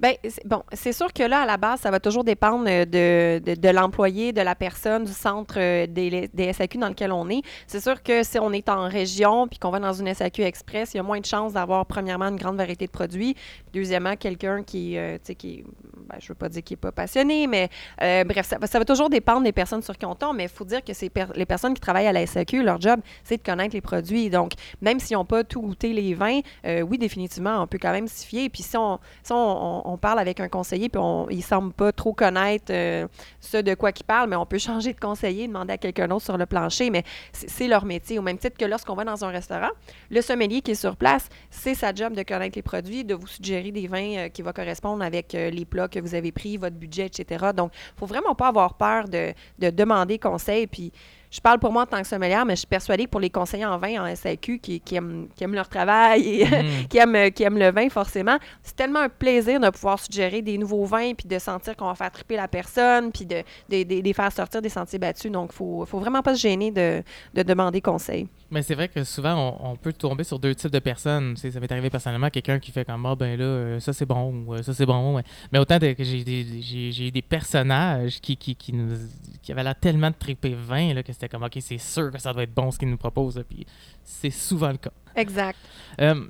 Bien, 0.00 0.12
bon, 0.44 0.62
c'est 0.72 0.92
sûr 0.92 1.12
que 1.12 1.22
là, 1.22 1.42
à 1.42 1.46
la 1.46 1.56
base, 1.56 1.80
ça 1.80 1.90
va 1.90 2.00
toujours 2.00 2.24
dépendre 2.24 2.64
euh, 2.68 2.84
de, 2.84 3.54
de, 3.54 3.68
l'employé, 3.68 4.32
de 4.32 4.40
la 4.40 4.54
personne, 4.54 5.04
du 5.04 5.12
centre 5.12 5.54
des, 5.86 6.28
des, 6.32 6.52
SAQ 6.52 6.78
dans 6.78 6.88
lequel 6.88 7.12
on 7.12 7.28
est. 7.28 7.42
C'est 7.66 7.80
sûr 7.80 8.02
que 8.02 8.22
si 8.22 8.38
on 8.38 8.52
est 8.52 8.68
en 8.68 8.88
région 8.88 9.48
puis 9.48 9.58
qu'on 9.58 9.70
va 9.70 9.80
dans 9.80 9.92
une 9.92 10.12
SAQ 10.12 10.42
Express, 10.42 10.94
il 10.94 10.98
y 10.98 11.00
a 11.00 11.02
moins 11.02 11.20
de 11.20 11.26
chances 11.26 11.54
d'avoir, 11.54 11.84
premièrement, 11.86 12.28
une 12.28 12.36
grande 12.36 12.56
variété 12.56 12.86
de 12.86 12.92
produits. 12.92 13.34
deuxièmement, 13.72 14.16
quelqu'un 14.16 14.62
qui, 14.62 14.96
tu 14.96 15.20
sais, 15.22 15.34
qui, 15.34 15.64
ben, 16.08 16.16
je 16.20 16.28
veux 16.28 16.34
pas 16.34 16.48
dire 16.48 16.62
qu'il 16.62 16.74
est 16.74 16.76
pas 16.76 16.92
passionné, 16.92 17.46
mais 17.46 17.68
bref, 17.98 18.46
ça, 18.46 18.58
ça, 18.64 18.78
va 18.78 18.84
toujours 18.84 19.10
dépendre 19.10 19.42
des 19.42 19.52
personnes 19.52 19.82
sur 19.82 19.96
qui 19.96 20.06
on 20.06 20.14
tombe, 20.14 20.36
mais 20.36 20.44
il 20.44 20.48
faut 20.48 20.64
dire 20.64 20.84
que 20.84 20.92
c'est 20.92 21.10
les 21.34 21.46
personnes 21.46 21.74
qui 21.74 21.80
travaillent 21.80 22.06
à 22.06 22.12
la 22.12 22.26
SAQ, 22.26 22.62
leur 22.62 22.80
job, 22.80 23.00
c'est 23.24 23.38
de 23.38 23.42
connaître 23.42 23.71
les 23.72 23.80
produits. 23.80 24.30
Donc, 24.30 24.52
même 24.80 25.00
s'ils 25.00 25.16
n'ont 25.16 25.24
pas 25.24 25.44
tout 25.44 25.60
goûté 25.60 25.92
les 25.92 26.14
vins, 26.14 26.40
euh, 26.66 26.82
oui, 26.82 26.98
définitivement, 26.98 27.62
on 27.62 27.66
peut 27.66 27.78
quand 27.80 27.92
même 27.92 28.08
s'y 28.08 28.26
fier. 28.26 28.48
Puis 28.48 28.62
si 28.62 28.76
on, 28.76 28.98
on, 29.30 29.98
parle 29.98 30.18
avec 30.18 30.40
un 30.40 30.48
conseiller, 30.48 30.88
puis 30.88 31.00
on, 31.02 31.28
il 31.30 31.38
ne 31.38 31.42
semble 31.42 31.72
pas 31.72 31.92
trop 31.92 32.12
connaître 32.12 32.72
euh, 32.72 33.06
ce 33.40 33.56
de 33.58 33.74
quoi 33.74 33.90
il 33.90 34.04
parle, 34.04 34.28
mais 34.30 34.36
on 34.36 34.46
peut 34.46 34.58
changer 34.58 34.92
de 34.92 35.00
conseiller, 35.00 35.46
demander 35.46 35.74
à 35.74 35.78
quelqu'un 35.78 36.08
d'autre 36.08 36.24
sur 36.24 36.36
le 36.36 36.46
plancher. 36.46 36.90
Mais 36.90 37.04
c'est 37.32 37.68
leur 37.68 37.84
métier. 37.84 38.18
Au 38.18 38.22
même 38.22 38.38
titre 38.38 38.56
que 38.56 38.64
lorsqu'on 38.64 38.94
va 38.94 39.04
dans 39.04 39.24
un 39.24 39.28
restaurant, 39.28 39.70
le 40.10 40.20
sommelier 40.20 40.60
qui 40.60 40.72
est 40.72 40.76
sur 40.76 40.96
place, 40.96 41.28
c'est 41.50 41.74
sa 41.74 41.94
job 41.94 42.14
de 42.14 42.22
connaître 42.22 42.56
les 42.56 42.62
produits, 42.62 43.04
de 43.04 43.14
vous 43.14 43.26
suggérer 43.26 43.70
des 43.70 43.86
vins 43.86 44.16
euh, 44.16 44.28
qui 44.28 44.42
vont 44.42 44.52
correspondre 44.52 45.02
avec 45.02 45.32
les 45.32 45.64
plats 45.64 45.88
que 45.88 45.98
vous 45.98 46.14
avez 46.14 46.32
pris, 46.32 46.56
votre 46.56 46.76
budget, 46.76 47.06
etc. 47.06 47.46
Donc, 47.56 47.72
il 47.74 47.94
ne 47.94 47.98
faut 47.98 48.06
vraiment 48.06 48.34
pas 48.34 48.48
avoir 48.48 48.74
peur 48.74 49.08
de, 49.08 49.32
de 49.58 49.70
demander 49.70 50.18
conseil. 50.18 50.66
Puis, 50.66 50.92
je 51.32 51.40
parle 51.40 51.58
pour 51.58 51.72
moi 51.72 51.84
en 51.84 51.86
tant 51.86 52.02
que 52.02 52.06
sommelière, 52.06 52.44
mais 52.44 52.54
je 52.54 52.60
suis 52.60 52.66
persuadée 52.66 53.06
que 53.06 53.10
pour 53.10 53.20
les 53.20 53.30
conseillers 53.30 53.64
en 53.64 53.78
vin 53.78 54.04
en 54.04 54.14
SAQ 54.14 54.58
qui, 54.58 54.80
qui, 54.80 54.96
aiment, 54.96 55.28
qui 55.34 55.42
aiment, 55.42 55.54
leur 55.54 55.66
travail 55.66 56.42
et 56.42 56.44
mm. 56.44 56.86
qui, 56.90 56.98
aiment, 56.98 57.30
qui 57.30 57.42
aiment 57.42 57.58
le 57.58 57.70
vin, 57.72 57.88
forcément, 57.88 58.36
c'est 58.62 58.76
tellement 58.76 58.98
un 58.98 59.08
plaisir 59.08 59.58
de 59.58 59.70
pouvoir 59.70 59.98
suggérer 59.98 60.42
des 60.42 60.58
nouveaux 60.58 60.84
vins 60.84 61.14
puis 61.14 61.26
de 61.26 61.38
sentir 61.38 61.74
qu'on 61.74 61.86
va 61.86 61.94
faire 61.94 62.10
triper 62.10 62.36
la 62.36 62.48
personne 62.48 63.10
puis 63.12 63.24
de, 63.24 63.42
de, 63.70 64.00
de, 64.02 64.12
faire 64.12 64.30
sortir 64.30 64.60
des 64.60 64.68
sentiers 64.68 64.98
battus. 64.98 65.32
Donc, 65.32 65.50
il 65.54 65.56
faut, 65.56 65.86
faut 65.86 66.00
vraiment 66.00 66.20
pas 66.20 66.34
se 66.34 66.40
gêner 66.40 66.70
de, 66.70 67.02
de 67.32 67.42
demander 67.42 67.80
conseil. 67.80 68.28
Mais 68.52 68.60
c'est 68.60 68.74
vrai 68.74 68.88
que 68.88 69.02
souvent, 69.02 69.56
on, 69.62 69.76
peut 69.76 69.94
tomber 69.94 70.24
sur 70.24 70.38
deux 70.38 70.54
types 70.54 70.70
de 70.70 70.78
personnes. 70.78 71.38
ça 71.38 71.58
m'est 71.58 71.72
arrivé 71.72 71.88
personnellement, 71.88 72.28
quelqu'un 72.28 72.58
qui 72.58 72.70
fait 72.70 72.84
comme, 72.84 73.06
ah 73.06 73.16
ben 73.16 73.38
là, 73.38 73.44
euh, 73.46 73.80
ça 73.80 73.94
c'est 73.94 74.04
bon, 74.04 74.44
ou 74.44 74.54
euh, 74.54 74.62
ça 74.62 74.74
c'est 74.74 74.84
bon. 74.84 75.22
Mais 75.50 75.58
autant 75.58 75.78
que 75.78 76.04
j'ai 76.04 76.22
des, 76.22 77.10
des 77.10 77.22
personnages 77.22 78.20
qui, 78.20 78.36
qui, 78.36 78.54
qui, 78.54 78.74
nous, 78.74 78.94
qui 79.40 79.52
avaient 79.52 79.62
l'air 79.62 79.74
tellement 79.74 80.10
de 80.10 80.16
triper 80.18 80.52
vin 80.52 80.92
là, 80.92 81.02
que 81.02 81.14
c'était 81.14 81.30
comme, 81.30 81.44
OK, 81.44 81.56
c'est 81.60 81.78
sûr 81.78 82.10
que 82.12 82.18
ça 82.18 82.34
doit 82.34 82.42
être 82.42 82.52
bon 82.52 82.70
ce 82.70 82.78
qu'ils 82.78 82.90
nous 82.90 82.98
proposent. 82.98 83.42
Puis 83.48 83.66
c'est 84.04 84.28
souvent 84.28 84.70
le 84.70 84.76
cas. 84.76 84.92
Exact. 85.16 85.58
Euh, 86.02 86.26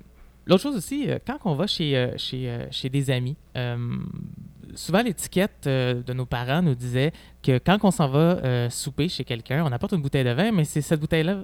l'autre 0.46 0.62
chose 0.62 0.76
aussi, 0.76 1.08
quand 1.26 1.38
on 1.44 1.56
va 1.56 1.66
chez, 1.66 2.08
chez, 2.18 2.68
chez 2.70 2.88
des 2.88 3.10
amis, 3.10 3.36
souvent 4.76 5.02
l'étiquette 5.02 5.64
de 5.64 6.12
nos 6.12 6.26
parents 6.26 6.62
nous 6.62 6.76
disait 6.76 7.10
que 7.42 7.58
quand 7.58 7.78
on 7.82 7.90
s'en 7.90 8.06
va 8.06 8.70
souper 8.70 9.08
chez 9.08 9.25
quelqu'un, 9.25 9.64
on 9.66 9.73
apporte 9.73 9.90
une 9.90 10.02
bouteille 10.02 10.23
de 10.23 10.30
vin, 10.30 10.52
mais 10.52 10.64
c'est 10.64 10.82
cette 10.82 11.00
bouteille-là 11.00 11.42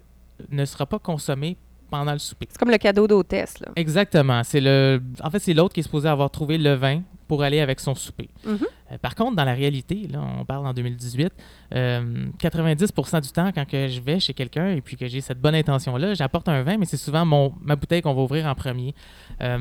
ne 0.50 0.64
sera 0.64 0.87
pas 0.87 0.99
consommé 0.99 1.57
pendant 1.90 2.12
le 2.12 2.18
souper. 2.18 2.47
C'est 2.50 2.59
comme 2.59 2.71
le 2.71 2.78
cadeau 2.78 3.07
d'hôtesse. 3.07 3.59
Là. 3.61 3.68
Exactement. 3.76 4.42
C'est 4.45 4.61
le, 4.61 5.02
en 5.23 5.30
fait, 5.30 5.38
c'est 5.38 5.54
l'autre 5.54 5.75
qui 5.75 5.80
est 5.80 5.85
supposé 5.85 6.09
avoir 6.09 6.30
trouvé 6.30 6.59
le 6.59 6.75
vin 6.75 7.02
pour 7.26 7.42
aller 7.42 7.61
avec 7.61 7.78
son 7.78 7.95
souper. 7.95 8.28
Mm-hmm. 8.47 8.64
Euh, 8.92 8.99
par 8.99 9.14
contre, 9.14 9.37
dans 9.37 9.45
la 9.45 9.52
réalité, 9.52 10.09
là, 10.11 10.21
on 10.40 10.45
parle 10.47 10.66
en 10.66 10.73
2018, 10.73 11.30
90% 11.71 11.75
euh, 11.75 13.21
du 13.21 13.28
temps, 13.30 13.52
quand 13.54 13.66
que 13.66 13.87
je 13.87 14.00
vais 14.00 14.18
chez 14.18 14.33
quelqu'un 14.33 14.71
et 14.71 14.80
puis 14.80 14.97
que 14.97 15.07
j'ai 15.07 15.21
cette 15.21 15.40
bonne 15.40 15.54
intention-là, 15.54 16.14
j'apporte 16.14 16.49
un 16.49 16.62
vin, 16.62 16.78
mais 16.78 16.87
c'est 16.87 16.97
souvent 16.97 17.26
mon, 17.26 17.52
ma 17.61 17.76
bouteille 17.76 18.00
qu'on 18.00 18.14
va 18.14 18.23
ouvrir 18.23 18.47
en 18.47 18.54
premier. 18.54 18.95
Euh, 19.42 19.59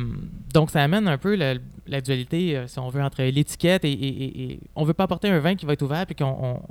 donc, 0.54 0.72
ça 0.72 0.82
amène 0.82 1.10
un 1.10 1.18
peu 1.18 1.36
la, 1.36 2.02
dualité, 2.02 2.64
si 2.68 2.80
on 2.80 2.88
veut, 2.88 3.04
entre 3.04 3.22
l'étiquette 3.24 3.84
et, 3.84 3.92
et, 3.92 4.60
on 4.76 4.86
veut 4.86 4.94
pas 4.94 5.04
apporter 5.04 5.30
un 5.30 5.40
vin 5.40 5.56
qui 5.56 5.66
va 5.66 5.74
être 5.74 5.82
ouvert 5.82 6.06
puis 6.06 6.16
qu'on... 6.16 6.62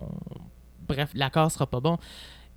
bref, 0.88 1.10
l'accord 1.14 1.50
sera 1.50 1.66
pas 1.66 1.80
bon. 1.80 1.98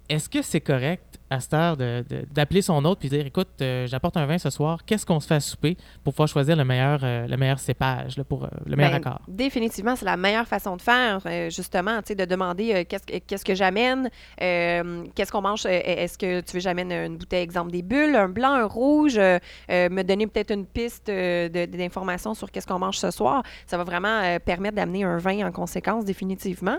Est-ce 0.07 0.29
que 0.29 0.41
c'est 0.41 0.61
correct? 0.61 1.08
À 1.29 1.39
cette 1.39 1.53
heure 1.53 1.77
d'appeler 1.77 2.61
son 2.61 2.83
autre 2.85 2.99
puis 2.99 3.09
dire 3.09 3.25
écoute, 3.25 3.49
euh, 3.61 3.85
j'apporte 3.87 4.17
un 4.17 4.25
vin 4.25 4.37
ce 4.37 4.49
soir, 4.49 4.83
qu'est-ce 4.85 5.05
qu'on 5.05 5.19
se 5.19 5.27
fait 5.27 5.35
à 5.35 5.39
souper 5.39 5.77
pour 6.03 6.13
pouvoir 6.13 6.27
choisir 6.27 6.55
le 6.55 6.65
meilleur, 6.65 7.01
euh, 7.03 7.27
le 7.27 7.37
meilleur 7.37 7.59
cépage 7.59 8.17
là, 8.17 8.23
pour 8.23 8.45
euh, 8.45 8.47
le 8.65 8.75
meilleur 8.75 8.93
ben, 8.93 8.97
accord? 8.97 9.21
Définitivement, 9.27 9.95
c'est 9.95 10.05
la 10.05 10.17
meilleure 10.17 10.47
façon 10.47 10.75
de 10.75 10.81
faire, 10.81 11.19
justement, 11.49 11.99
de 11.99 12.25
demander 12.25 12.85
qu'est-ce 12.85 13.45
que 13.45 13.55
j'amène, 13.55 14.09
qu'est-ce 14.37 15.31
qu'on 15.31 15.41
mange, 15.41 15.65
est-ce 15.65 16.17
que 16.17 16.41
tu 16.41 16.53
veux 16.53 16.59
j'amène 16.59 16.91
une 16.91 17.17
bouteille, 17.17 17.43
exemple 17.43 17.71
des 17.71 17.81
bulles, 17.81 18.15
un 18.15 18.29
blanc, 18.29 18.53
un 18.53 18.65
rouge, 18.65 19.17
me 19.17 20.01
donner 20.01 20.27
peut-être 20.27 20.51
une 20.51 20.65
piste 20.65 21.09
d'information 21.09 22.33
sur 22.33 22.51
qu'est-ce 22.51 22.67
qu'on 22.67 22.79
mange 22.79 22.97
ce 22.97 23.11
soir. 23.11 23.43
Ça 23.67 23.77
va 23.77 23.83
vraiment 23.83 24.37
permettre 24.45 24.75
d'amener 24.75 25.03
un 25.03 25.17
vin 25.17 25.47
en 25.47 25.51
conséquence, 25.51 26.05
définitivement. 26.05 26.77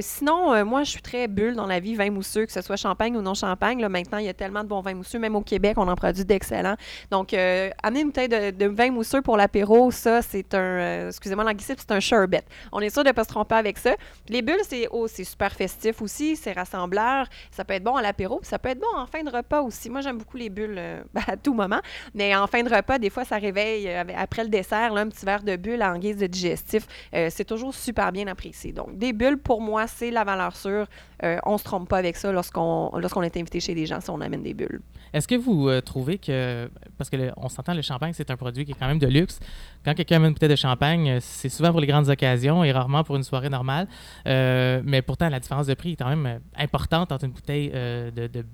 sinon, 0.00 0.64
moi, 0.64 0.84
je 0.84 0.90
suis 0.90 1.02
très 1.02 1.28
bulle 1.28 1.54
dans 1.54 1.66
la 1.66 1.80
vie, 1.80 1.94
vin 1.94 2.10
mousseux, 2.10 2.46
que 2.46 2.52
ce 2.52 2.62
soit 2.62 2.76
champagne 2.76 3.16
ou 3.16 3.22
non 3.22 3.34
champagne 3.34 3.81
Maintenant, 3.88 4.18
il 4.18 4.26
y 4.26 4.28
a 4.28 4.34
tellement 4.34 4.62
de 4.62 4.68
bons 4.68 4.80
vins 4.80 4.94
mousseux. 4.94 5.18
Même 5.18 5.36
au 5.36 5.42
Québec, 5.42 5.74
on 5.76 5.88
en 5.88 5.94
produit 5.94 6.24
d'excellents. 6.24 6.76
Donc, 7.10 7.34
euh, 7.34 7.70
amener 7.82 8.00
une 8.00 8.08
bouteille 8.08 8.28
de, 8.28 8.66
vin 8.66 8.90
mousseux 8.90 9.22
pour 9.22 9.36
l'apéro, 9.36 9.90
ça, 9.90 10.22
c'est 10.22 10.54
un, 10.54 10.58
euh, 10.58 11.08
excusez-moi 11.08 11.44
l'anglicisme, 11.44 11.76
c'est 11.78 11.92
un 11.92 12.00
sherbet. 12.00 12.42
On 12.72 12.80
est 12.80 12.90
sûr 12.90 13.04
de 13.04 13.08
ne 13.08 13.12
pas 13.12 13.24
se 13.24 13.28
tromper 13.28 13.54
avec 13.54 13.78
ça. 13.78 13.94
Les 14.28 14.42
bulles, 14.42 14.62
c'est 14.62 14.88
oh, 14.90 15.06
super 15.08 15.52
festif 15.52 16.02
aussi, 16.02 16.36
c'est 16.36 16.52
rassembleur. 16.52 17.26
Ça 17.50 17.64
peut 17.64 17.74
être 17.74 17.84
bon 17.84 17.96
à 17.96 18.02
l'apéro, 18.02 18.38
puis 18.38 18.48
ça 18.48 18.58
peut 18.58 18.70
être 18.70 18.80
bon 18.80 18.96
en 18.96 19.06
fin 19.06 19.22
de 19.22 19.30
repas 19.30 19.62
aussi. 19.62 19.90
Moi, 19.90 20.00
j'aime 20.00 20.18
beaucoup 20.18 20.36
les 20.36 20.50
bulles 20.50 20.76
euh, 20.78 21.02
à 21.26 21.36
tout 21.36 21.54
moment. 21.54 21.80
Mais 22.14 22.34
en 22.34 22.46
fin 22.46 22.62
de 22.62 22.74
repas, 22.74 22.98
des 22.98 23.10
fois, 23.10 23.24
ça 23.24 23.36
réveille, 23.36 23.88
euh, 23.88 24.04
après 24.16 24.44
le 24.44 24.48
dessert, 24.48 24.92
là, 24.92 25.02
un 25.02 25.08
petit 25.08 25.26
verre 25.26 25.42
de 25.42 25.56
bulles 25.56 25.82
en 25.82 25.98
guise 25.98 26.16
de 26.16 26.26
digestif. 26.26 26.86
C'est 27.12 27.44
toujours 27.44 27.74
super 27.74 28.12
bien 28.12 28.26
apprécié. 28.26 28.72
Donc, 28.72 28.96
des 28.96 29.12
bulles, 29.12 29.38
pour 29.38 29.60
moi, 29.60 29.86
c'est 29.86 30.10
la 30.10 30.24
valeur 30.24 30.56
sûre. 30.56 30.86
Euh, 31.24 31.38
on 31.44 31.56
se 31.58 31.64
trompe 31.64 31.88
pas 31.88 31.98
avec 31.98 32.16
ça 32.16 32.32
lorsqu'on 32.32 32.90
lorsqu'on 32.98 33.22
est 33.22 33.36
invité 33.36 33.60
chez 33.60 33.74
des 33.74 33.86
gens 33.86 34.00
si 34.00 34.10
on 34.10 34.20
amène 34.20 34.42
des 34.42 34.54
bulles. 34.54 34.80
Est-ce 35.12 35.28
que 35.28 35.34
vous 35.34 35.68
euh, 35.68 35.80
trouvez 35.80 36.18
que, 36.18 36.68
parce 36.98 37.10
que 37.10 37.16
le- 37.16 37.32
on 37.36 37.48
s'entend, 37.48 37.74
le 37.74 37.82
champagne, 37.82 38.12
c'est 38.14 38.30
un 38.30 38.36
produit 38.36 38.64
qui 38.64 38.72
est 38.72 38.76
quand 38.78 38.88
même 38.88 38.98
de 38.98 39.06
luxe. 39.06 39.38
Quand 39.84 39.94
quelqu'un 39.94 40.16
amène 40.16 40.28
une 40.28 40.34
bouteille 40.34 40.48
de 40.48 40.56
champagne, 40.56 41.08
euh, 41.10 41.18
c'est 41.20 41.48
souvent 41.48 41.70
pour 41.70 41.80
les 41.80 41.86
grandes 41.86 42.08
occasions 42.08 42.64
et 42.64 42.72
rarement 42.72 43.04
pour 43.04 43.16
une 43.16 43.22
soirée 43.22 43.50
normale. 43.50 43.86
Euh, 44.26 44.80
mais 44.84 45.02
pourtant, 45.02 45.28
la 45.28 45.38
différence 45.40 45.66
de 45.66 45.74
prix 45.74 45.92
est 45.92 45.96
quand 45.96 46.08
même 46.08 46.40
importante 46.56 47.12
entre 47.12 47.24
une 47.24 47.32
bouteille 47.32 47.68
de, 47.70 48.26
de- 48.26 48.44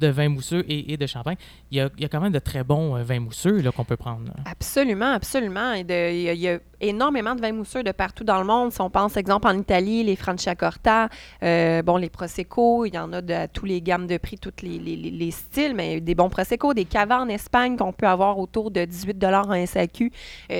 de 0.00 0.08
vin 0.08 0.28
mousseux 0.28 0.64
et, 0.68 0.92
et 0.92 0.96
de 0.96 1.06
champagne. 1.06 1.36
Il 1.70 1.78
y, 1.78 1.80
a, 1.80 1.88
il 1.96 2.02
y 2.02 2.04
a 2.04 2.08
quand 2.08 2.20
même 2.20 2.32
de 2.32 2.38
très 2.40 2.64
bons 2.64 3.00
vins 3.02 3.20
mousseux 3.20 3.62
qu'on 3.76 3.84
peut 3.84 3.96
prendre. 3.96 4.24
là. 4.26 4.34
Absolument, 4.50 5.12
absolument. 5.12 5.72
Et 5.72 5.84
de- 5.84 6.12
Il 6.12 6.22
y, 6.22 6.28
a- 6.28 6.32
il 6.34 6.40
y 6.40 6.48
a 6.48 6.58
énormément 6.84 7.34
de 7.34 7.40
vins 7.40 7.52
mousseux 7.52 7.82
de 7.82 7.92
partout 7.92 8.24
dans 8.24 8.38
le 8.38 8.44
monde. 8.44 8.72
Si 8.72 8.80
on 8.80 8.90
pense, 8.90 9.16
exemple, 9.16 9.46
en 9.48 9.58
Italie, 9.58 10.02
les 10.04 10.16
Franciacorta, 10.16 11.08
euh, 11.42 11.82
bon, 11.82 11.96
les 11.96 12.10
Prosecco, 12.10 12.84
il 12.84 12.94
y 12.94 12.98
en 12.98 13.12
a 13.12 13.20
de 13.20 13.34
à 13.34 13.48
tous 13.48 13.64
les 13.66 13.80
gammes 13.82 14.06
de 14.06 14.16
prix, 14.16 14.38
tous 14.38 14.52
les, 14.62 14.78
les- 14.78 14.96
les- 14.96 15.10
les 15.10 15.30
styles, 15.30 15.74
mais 15.74 16.00
des 16.00 16.14
bons 16.14 16.28
Prosecco, 16.28 16.74
des 16.74 16.84
cavas 16.84 17.20
en 17.20 17.28
Espagne 17.28 17.76
qu'on 17.76 17.92
peut 17.92 18.06
avoir 18.06 18.38
autour 18.38 18.70
de 18.70 18.84
18 18.84 19.22
en 19.24 19.52
SAQ. 19.66 20.12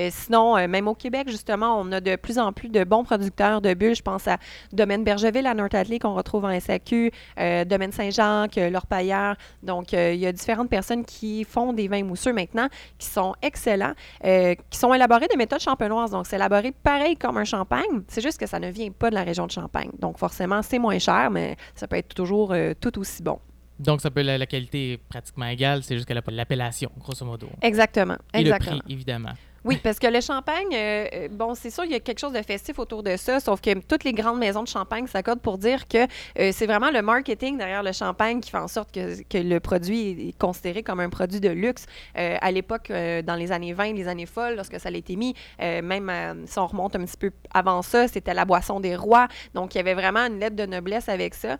Sinon, 0.09 0.57
euh, 0.57 0.67
même 0.67 0.87
au 0.87 0.95
Québec, 0.95 1.29
justement, 1.29 1.79
on 1.79 1.91
a 1.91 2.01
de 2.01 2.15
plus 2.15 2.39
en 2.39 2.51
plus 2.53 2.69
de 2.69 2.83
bons 2.83 3.03
producteurs 3.03 3.61
de 3.61 3.73
bulles. 3.73 3.95
Je 3.95 4.01
pense 4.01 4.27
à 4.27 4.37
Domaine 4.73 5.03
Bergeville 5.03 5.45
à 5.47 5.53
North-Atlee 5.53 5.99
qu'on 5.99 6.13
retrouve 6.15 6.45
en 6.45 6.51
SAQ, 6.59 7.11
euh, 7.39 7.65
Domaine 7.65 7.91
Saint-Jacques, 7.91 8.57
euh, 8.57 8.69
L'Orpailleur. 8.69 9.35
Donc, 9.63 9.93
il 9.93 10.15
y 10.15 10.25
a 10.25 10.31
différentes 10.31 10.69
personnes 10.69 11.05
qui 11.05 11.43
font 11.43 11.71
des 11.73 11.87
vins 11.87 12.03
mousseux 12.03 12.33
maintenant 12.33 12.67
qui 12.97 13.07
sont 13.07 13.33
excellents, 13.41 13.93
qui 14.23 14.77
sont 14.79 14.93
élaborés 14.93 15.27
de 15.31 15.37
méthode 15.37 15.59
champenoise. 15.59 16.14
Donc, 16.15 16.27
c'est 16.27 16.37
élaboré 16.37 16.71
pareil 16.71 17.17
comme 17.17 17.37
un 17.37 17.43
champagne. 17.43 18.01
C'est 18.07 18.21
juste 18.21 18.39
que 18.39 18.47
ça 18.47 18.57
ne 18.57 18.69
vient 18.69 18.89
pas 18.89 19.09
de 19.09 19.15
la 19.15 19.23
région 19.23 19.45
de 19.45 19.51
Champagne. 19.51 19.89
Donc, 19.99 20.17
forcément, 20.17 20.61
c'est 20.61 20.79
moins 20.79 20.97
cher, 20.97 21.29
mais 21.29 21.57
ça 21.75 21.89
peut 21.89 21.97
être 21.97 22.13
toujours 22.15 22.53
euh, 22.53 22.73
tout 22.79 22.97
aussi 22.97 23.21
bon. 23.21 23.37
Donc, 23.79 23.99
ça 23.99 24.09
peut, 24.09 24.21
la, 24.21 24.37
la 24.37 24.45
qualité 24.45 24.93
est 24.93 24.97
pratiquement 24.97 25.47
égale, 25.47 25.83
c'est 25.83 25.97
juste 25.97 26.07
pas 26.07 26.31
l'appellation, 26.31 26.89
grosso 26.97 27.25
modo. 27.25 27.49
Exactement. 27.61 28.15
Et 28.33 28.39
exactement. 28.39 28.75
le 28.75 28.81
prix, 28.81 28.93
évidemment. 28.93 29.33
Oui, 29.65 29.77
parce 29.83 29.97
que 29.97 30.05
le 30.05 30.21
champagne, 30.21 30.67
euh, 30.73 31.07
euh, 31.11 31.27
bon, 31.31 31.55
c'est 31.55 31.71
sûr, 31.71 31.83
il 31.85 31.91
y 31.91 31.95
a 31.95 31.99
quelque 31.99 32.19
chose 32.19 32.33
de 32.33 32.41
festif 32.43 32.77
autour 32.77 33.01
de 33.01 33.17
ça, 33.17 33.39
sauf 33.39 33.61
que 33.61 33.73
toutes 33.79 34.03
les 34.03 34.13
grandes 34.13 34.37
maisons 34.37 34.61
de 34.61 34.67
champagne 34.67 35.07
s'accordent 35.07 35.41
pour 35.41 35.57
dire 35.57 35.87
que 35.87 35.97
euh, 36.39 36.51
c'est 36.53 36.67
vraiment 36.67 36.91
le 36.91 37.01
marketing 37.01 37.57
derrière 37.57 37.81
le 37.81 37.91
champagne 37.91 38.41
qui 38.41 38.51
fait 38.51 38.59
en 38.59 38.67
sorte 38.67 38.91
que, 38.93 39.37
le 39.37 39.59
produit 39.59 40.29
est- 40.29 40.37
considéré 40.37 40.83
comme 40.83 40.99
un 40.99 41.09
produit 41.09 41.39
de 41.39 41.49
luxe. 41.49 41.85
À 42.15 42.51
l'époque, 42.51 42.89
dans 42.89 43.35
les 43.35 43.51
années 43.51 43.73
20, 43.73 43.93
les 43.93 44.07
années 44.07 44.25
folles, 44.27 44.55
lorsque 44.55 44.79
ça 44.79 44.89
a 44.89 44.91
été 44.91 45.15
mis, 45.15 45.33
même 45.59 46.11
si 46.45 46.59
on 46.59 46.67
remonte 46.67 46.95
un 46.95 47.03
petit 47.05 47.17
peu 47.17 47.31
avant 47.53 47.81
ça, 47.81 48.07
c'était 48.07 48.33
la 48.33 48.45
boisson 48.45 48.79
des 48.79 48.95
rois. 48.95 49.27
Donc, 49.55 49.73
il 49.73 49.79
y 49.79 49.81
avait 49.81 49.93
vraiment 49.95 50.21
une 50.27 50.39
lettre 50.39 50.55
de 50.55 50.65
noblesse 50.65 51.09
avec 51.09 51.33
ça. 51.33 51.57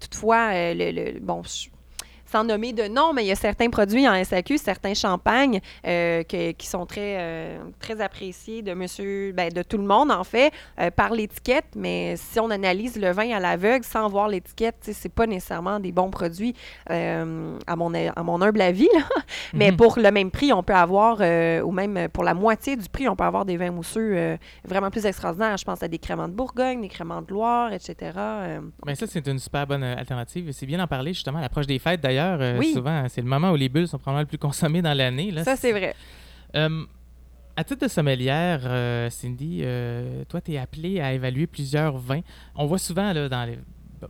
Toutefois, 0.00 0.50
le, 0.74 0.90
le- 1.14 1.20
bon, 1.20 1.42
je- 1.42 1.68
sans 2.32 2.44
nommer 2.44 2.72
de 2.72 2.88
nom, 2.88 3.12
mais 3.12 3.24
il 3.24 3.28
y 3.28 3.32
a 3.32 3.36
certains 3.36 3.68
produits 3.68 4.08
en 4.08 4.14
SAQ, 4.14 4.56
certains 4.58 4.94
champagnes 4.94 5.60
euh, 5.86 6.22
que- 6.22 6.52
qui 6.52 6.66
sont 6.66 6.86
très, 6.86 7.16
euh, 7.18 7.58
très 7.78 8.00
appréciés 8.00 8.62
de 8.62 8.72
monsieur, 8.72 9.32
ben, 9.32 9.52
de 9.52 9.62
tout 9.62 9.76
le 9.76 9.84
monde, 9.84 10.10
en 10.10 10.24
fait, 10.24 10.50
euh, 10.80 10.90
par 10.90 11.10
l'étiquette. 11.12 11.66
Mais 11.76 12.14
si 12.16 12.40
on 12.40 12.48
analyse 12.50 12.96
le 12.96 13.10
vin 13.12 13.30
à 13.36 13.40
l'aveugle 13.40 13.84
sans 13.84 14.08
voir 14.08 14.28
l'étiquette, 14.28 14.76
c'est 14.80 15.12
pas 15.12 15.26
nécessairement 15.26 15.78
des 15.78 15.92
bons 15.92 16.10
produits, 16.10 16.54
à, 16.88 17.76
mon, 17.76 17.92
à 17.94 18.22
mon 18.22 18.40
humble 18.40 18.60
avis. 18.62 18.88
là. 18.94 19.02
Mais 19.52 19.70
Mhm. 19.70 19.76
pour 19.76 19.98
le 19.98 20.10
même 20.10 20.30
prix, 20.30 20.52
on 20.52 20.62
peut 20.62 20.74
avoir, 20.74 21.18
ou 21.66 21.70
même 21.70 22.08
pour 22.12 22.24
la 22.24 22.34
moitié 22.34 22.76
du 22.76 22.88
prix, 22.88 23.08
on 23.08 23.16
peut 23.16 23.24
avoir 23.24 23.44
des 23.44 23.56
vins 23.56 23.70
mousseux 23.70 24.38
vraiment 24.64 24.90
plus 24.90 25.04
extraordinaires. 25.04 25.56
Je 25.58 25.64
pense 25.64 25.82
à 25.82 25.88
des 25.88 25.98
créments 25.98 26.28
de 26.28 26.32
Bourgogne, 26.34 26.80
des 26.80 26.88
créments 26.88 27.20
de 27.20 27.30
Loire, 27.32 27.72
etc. 27.72 27.94
euh, 28.16 28.60
Ben 28.86 28.94
ça, 28.94 29.06
c'est 29.06 29.26
une 29.26 29.38
super 29.38 29.66
bonne 29.66 29.82
alternative. 29.84 30.50
C'est 30.52 30.66
bien 30.66 30.78
d'en 30.78 30.86
parler 30.86 31.12
justement 31.12 31.38
à 31.38 31.42
l'approche 31.42 31.66
des 31.66 31.78
fêtes 31.78 32.00
d'ailleurs. 32.00 32.21
Euh, 32.40 32.58
Oui. 32.58 32.72
Souvent, 32.72 33.04
c'est 33.08 33.20
le 33.20 33.26
moment 33.28 33.50
où 33.50 33.56
les 33.56 33.68
bulles 33.68 33.88
sont 33.88 33.98
probablement 33.98 34.20
le 34.22 34.26
plus 34.26 34.38
consommées 34.38 34.82
dans 34.82 34.94
l'année. 34.96 35.30
là. 35.30 35.44
ça, 35.44 35.56
c'est 35.56 35.72
vrai. 35.72 35.94
Euh, 36.54 36.84
à 37.56 37.64
titre 37.64 37.84
de 37.86 37.90
sommelière, 37.90 38.60
euh, 38.64 39.10
Cindy, 39.10 39.60
euh, 39.62 40.24
toi, 40.28 40.40
tu 40.40 40.52
es 40.52 40.58
appelée 40.58 41.00
à 41.00 41.12
évaluer 41.12 41.46
plusieurs 41.46 41.96
vins. 41.98 42.20
On 42.54 42.66
voit 42.66 42.78
souvent 42.78 43.12
là, 43.12 43.28
dans, 43.28 43.44
les- 43.44 43.58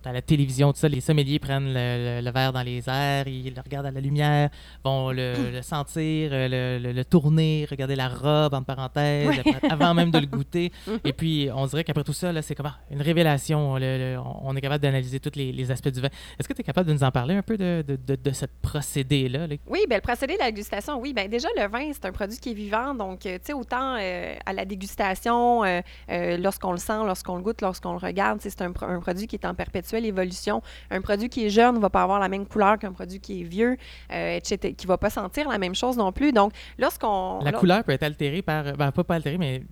dans 0.03 0.13
la 0.13 0.23
télévision, 0.23 0.73
tout 0.73 0.79
ça, 0.79 0.89
les 0.89 1.01
sommeliers 1.01 1.39
prennent 1.39 1.73
le, 1.73 2.21
le- 2.21 2.25
le 2.25 2.31
verre 2.31 2.53
dans 2.53 2.63
les 2.63 2.89
airs, 2.89 3.27
ils 3.29 3.55
le 3.55 3.61
regardent 3.61 3.87
à 3.87 3.91
la 3.91 4.01
lumière, 4.01 4.51
vont 4.85 5.11
le, 5.11 5.35
le 5.53 5.63
sentir, 5.63 6.31
euh, 6.33 6.79
le, 6.93 7.05
tourner, 7.05 7.67
regarder 7.71 7.97
la 7.97 8.09
robe, 8.09 8.55
entre 8.55 8.67
parenthèses, 8.67 9.39
après- 9.39 9.69
avant 9.71 9.95
même 9.95 10.11
de 10.11 10.19
le 10.19 10.27
goûter. 10.27 10.73
Et 11.05 11.13
puis, 11.13 11.49
on 11.55 11.67
dirait 11.67 11.85
qu'après 11.85 12.05
tout 12.05 12.13
ça, 12.13 12.31
c'est 12.43 12.55
comme 12.55 12.67
ah, 12.67 12.79
une 12.91 13.03
révélation. 13.03 13.73
On 13.73 14.57
est 14.57 14.61
capable 14.61 14.83
d'analyser 14.83 15.21
tous 15.21 15.37
les, 15.37 15.53
les 15.53 15.71
aspects 15.71 15.89
du 15.89 16.01
vin. 16.01 16.09
Est-ce 16.39 16.49
que 16.49 16.53
tu 16.55 16.61
es 16.61 16.65
capable 16.65 16.89
de 16.89 16.95
nous 16.95 17.03
en 17.05 17.11
parler 17.11 17.35
un 17.35 17.43
peu 17.43 17.57
de, 17.57 17.85
de, 17.87 17.97
de, 17.97 18.17
de 18.17 18.31
ce 18.33 18.47
procédé-là? 18.63 19.47
là? 19.47 19.57
Oui, 19.67 19.81
ben, 19.89 19.97
le 19.97 20.01
procédé 20.01 20.35
de 20.35 20.39
la 20.39 20.47
dégustation, 20.51 21.01
oui. 21.01 21.13
Ben, 21.13 21.29
déjà, 21.29 21.49
le 21.57 21.69
vin, 21.69 21.91
c'est 21.93 22.05
un 22.07 22.13
produit 22.13 22.39
qui 22.39 22.51
est 22.51 22.55
vivant. 22.55 22.95
Donc, 22.95 23.27
euh, 23.27 23.37
tu 23.39 23.47
sais, 23.47 23.53
autant 23.53 23.97
euh, 23.99 24.35
à 24.47 24.53
la 24.53 24.65
dégustation, 24.65 25.65
euh, 25.65 25.81
euh, 26.11 26.37
lorsqu'on 26.37 26.73
le 26.73 26.79
sent, 26.79 27.05
lorsqu'on 27.05 27.37
le 27.37 27.43
goûte, 27.43 27.61
lorsqu'on 27.63 27.93
le 27.93 27.99
regarde, 27.99 28.41
c'est 28.41 28.63
un, 28.63 28.73
un 28.83 29.01
produit 29.01 29.27
qui 29.27 29.37
est 29.37 29.47
en 29.47 29.55
perpétuelle 29.83 30.07
évolution. 30.07 30.63
Un 30.91 31.01
produit 31.01 31.29
qui 31.29 31.47
est 31.47 31.51
jeune 31.51 31.77
ne 31.77 31.81
va 31.81 31.91
pas 31.91 32.03
avoir 32.03 32.21
la 32.21 32.29
même 32.29 32.47
couleur 32.47 32.79
qu'un 32.79 32.93
produit 32.93 33.21
qui 33.21 33.41
est 33.41 33.45
vieux, 33.45 33.77
euh, 34.13 34.37
etc., 34.37 34.75
qui 34.75 34.87
ne 34.87 34.89
va 34.89 34.99
pas 34.99 35.11
sentir 35.11 35.49
la 35.49 35.59
même 35.59 35.75
chose 35.75 35.97
non 35.97 36.13
plus. 36.13 36.33
Donc, 36.33 36.53
lorsqu'on... 36.79 37.41
La 37.43 37.53
couleur 37.53 37.83
peut 37.85 37.93
être 37.93 38.03
altérée 38.03 38.43
par. 38.43 38.65
Ben, 38.77 38.93
pas, 38.93 39.05
pas 39.05 39.15
altérée, 39.17 39.39
mais 39.39 39.63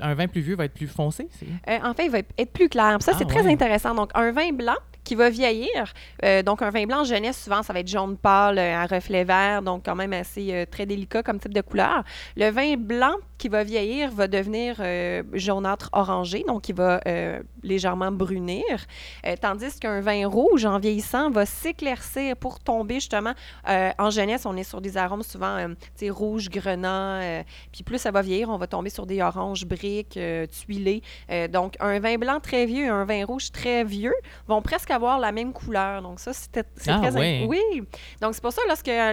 un 0.00 0.14
vin 0.14 0.26
plus 0.26 0.40
vieux 0.40 0.56
va 0.56 0.64
être 0.64 0.74
plus 0.74 0.86
foncé. 0.88 1.28
Euh, 1.68 1.78
en 1.84 1.94
fait, 1.94 2.06
il 2.06 2.10
va 2.10 2.18
être 2.18 2.52
plus 2.52 2.68
clair. 2.68 2.96
Ça, 3.00 3.12
Ah, 3.14 3.18
c'est 3.18 3.26
très 3.26 3.42
ouais. 3.42 3.52
intéressant. 3.52 3.94
Donc, 3.94 4.10
un 4.14 4.32
vin 4.32 4.50
blanc 4.52 4.76
qui 5.04 5.14
va 5.14 5.28
vieillir. 5.30 5.92
euh, 6.24 6.42
donc, 6.42 6.62
un 6.62 6.70
vin 6.70 6.84
blanc 6.86 7.04
jeunesse, 7.04 7.42
souvent, 7.42 7.62
ça 7.62 7.72
va 7.72 7.80
être 7.80 7.88
jaune 7.88 8.16
pâle, 8.16 8.58
euh, 8.58 8.76
à 8.76 8.86
reflet 8.86 9.24
vert, 9.24 9.60
donc 9.62 9.84
quand 9.84 9.94
même 9.96 10.12
assez 10.12 10.52
euh, 10.52 10.64
très 10.70 10.86
délicat 10.86 11.22
comme 11.22 11.38
type 11.38 11.52
de 11.54 11.60
couleur. 11.62 12.02
Le 12.36 12.50
vin 12.50 12.76
blanc 12.76 13.14
qui 13.38 13.48
va 13.48 13.64
vieillir 13.64 14.10
va 14.10 14.28
devenir 14.28 14.76
jaunâtre 15.32 15.88
orangé, 15.92 16.44
donc 16.46 16.68
il 16.68 16.74
va 16.74 17.00
légèrement 17.62 18.10
brunir. 18.12 18.64
Euh, 19.26 19.34
tandis 19.40 19.78
qu'un 19.78 20.00
vin 20.00 20.26
rouge, 20.26 20.64
en 20.64 20.78
vieillissant, 20.78 21.30
va 21.30 21.46
s'éclaircir 21.46 22.36
pour 22.36 22.60
tomber 22.60 22.94
justement 22.94 23.32
euh, 23.68 23.90
en 23.98 24.10
jeunesse. 24.10 24.46
On 24.46 24.56
est 24.56 24.64
sur 24.64 24.80
des 24.80 24.96
arômes 24.96 25.22
souvent 25.22 25.56
euh, 25.56 25.68
tu 25.96 26.06
sais, 26.06 26.10
rouge, 26.10 26.48
grenat. 26.48 27.20
euh, 27.20 27.42
puis 27.72 27.82
plus 27.82 27.98
ça 27.98 28.10
va 28.10 28.22
vieillir, 28.22 28.48
on 28.50 28.56
va 28.56 28.66
tomber 28.66 28.90
sur 28.90 29.06
des 29.06 29.20
oranges 29.20 29.64
briques, 29.66 30.16
euh, 30.16 30.46
tuilés. 30.46 31.02
Euh, 31.30 31.48
donc, 31.48 31.74
un 31.80 31.98
vin 32.00 32.16
blanc 32.16 32.40
très 32.40 32.66
vieux 32.66 32.84
et 32.86 32.88
un 32.88 33.04
vin 33.04 33.24
rouge 33.24 33.50
très 33.52 33.84
vieux 33.84 34.14
vont 34.48 34.62
presque 34.62 34.90
avoir 34.90 35.18
la 35.18 35.32
même 35.32 35.52
couleur. 35.52 36.02
Donc, 36.02 36.20
ça, 36.20 36.32
c'est 36.32 36.64
Ah, 36.88 36.98
très... 37.00 37.12
ouais. 37.12 37.46
Oui. 37.48 37.82
Donc, 38.20 38.34
c'est 38.34 38.42
pour 38.42 38.52
ça, 38.52 38.62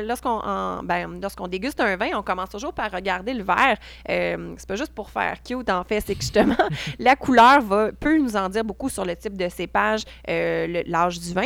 lorsqu'on 0.03 0.81
ben, 0.83 1.19
lorsqu'on 1.21 1.47
déguste 1.47 1.79
un 1.79 1.95
vin, 1.97 2.11
on 2.15 2.21
commence 2.23 2.49
toujours 2.49 2.73
par 2.73 2.91
regarder 2.91 3.33
le 3.33 3.43
verre. 3.43 3.77
C'est 4.07 4.67
pas 4.67 4.75
juste 4.75 4.93
pour 4.93 5.09
faire 5.09 5.41
cute, 5.43 5.69
en 5.69 5.83
fait. 5.83 6.01
C'est 6.01 6.15
que 6.15 6.21
justement, 6.21 6.55
la 6.99 7.15
couleur 7.15 7.61
va, 7.61 7.91
peut 7.91 8.17
nous 8.17 8.36
en 8.37 8.49
dire 8.49 8.63
beaucoup 8.63 8.89
sur 8.89 9.05
le 9.05 9.15
type 9.15 9.35
de 9.37 9.49
cépage, 9.49 10.03
euh, 10.29 10.83
l'âge 10.85 11.19
du 11.19 11.33
vin. 11.33 11.45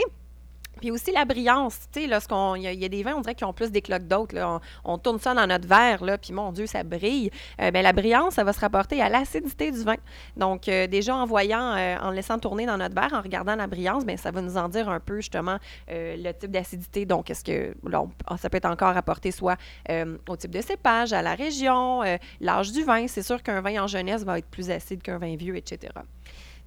Puis 0.79 0.89
aussi 0.89 1.12
la 1.12 1.25
brillance, 1.25 1.77
tu 1.93 2.01
sais, 2.01 2.07
lorsqu'on 2.07 2.55
il 2.55 2.63
y, 2.63 2.86
a- 2.86 2.89
des 2.89 3.03
vins, 3.03 3.13
on 3.15 3.21
dirait 3.21 3.36
qu'ils 3.36 3.45
ont 3.45 3.53
plus 3.53 3.69
d'éclat 3.69 4.00
que 4.00 4.05
d'autres. 4.05 4.36
On, 4.83 4.98
tourne 4.98 5.19
ça 5.19 5.36
dans 5.36 5.45
notre 5.45 5.67
verre, 5.67 6.03
là, 6.03 6.17
puis 6.17 6.33
mon 6.33 6.51
Dieu, 6.51 6.65
ça 6.65 6.81
brille. 6.83 7.29
Euh, 7.62 7.69
ben, 7.69 7.83
la 7.83 7.93
brillance, 7.93 8.33
ça 8.33 8.43
va 8.43 8.51
se 8.51 8.60
rapporter 8.60 9.00
à 9.00 9.07
l'acidité 9.07 9.69
du 9.69 9.83
vin. 9.83 9.98
Donc, 10.38 10.67
euh, 10.67 10.88
déjà 10.88 11.15
en 11.15 11.27
voyant, 11.27 11.75
euh, 11.75 11.98
en 12.01 12.10
laissant 12.10 12.39
tourner 12.39 12.65
dans 12.65 12.77
notre 12.77 12.95
verre, 12.95 13.13
en 13.13 13.21
regardant 13.21 13.55
la 13.55 13.67
brillance, 13.67 14.05
ben, 14.05 14.17
ça 14.17 14.31
va 14.31 14.41
nous 14.41 14.57
en 14.57 14.69
dire 14.69 14.89
un 14.89 15.00
peu 15.00 15.17
justement 15.17 15.57
euh, 15.91 16.15
le 16.17 16.31
type 16.33 16.50
d'acidité. 16.50 17.05
Donc, 17.05 17.29
est-ce 17.29 17.43
que 17.43 17.75
là, 17.88 18.01
on- 18.27 18.38
ça 18.38 18.50
peut 18.50 18.57
être 18.57 18.65
encore 18.65 18.95
rapporté 18.95 19.29
soit 19.29 19.57
euh, 19.91 20.17
au 20.27 20.36
type 20.36 20.51
de 20.51 20.62
cépage, 20.62 21.13
à 21.13 21.21
la 21.21 21.36
région, 21.36 22.01
l'âge 22.39 22.71
du 22.71 22.83
vin. 22.83 23.05
C'est 23.07 23.21
sûr 23.24 23.43
qu'un 23.43 23.62
vin 23.62 23.83
en 23.83 23.88
jeunesse 23.88 24.24
va 24.24 24.39
être 24.39 24.48
plus 24.50 24.71
acide 24.71 25.03
qu'un 25.03 25.19
vin 25.19 25.36
vieux, 25.36 25.57
etc. 25.57 25.93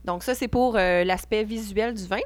Donc 0.04 0.22
ça, 0.22 0.34
c'est 0.34 0.48
pour 0.48 0.76
euh, 0.76 1.04
l'aspect 1.04 1.44
visuel 1.44 1.94
du 1.94 2.06
vin. 2.06 2.20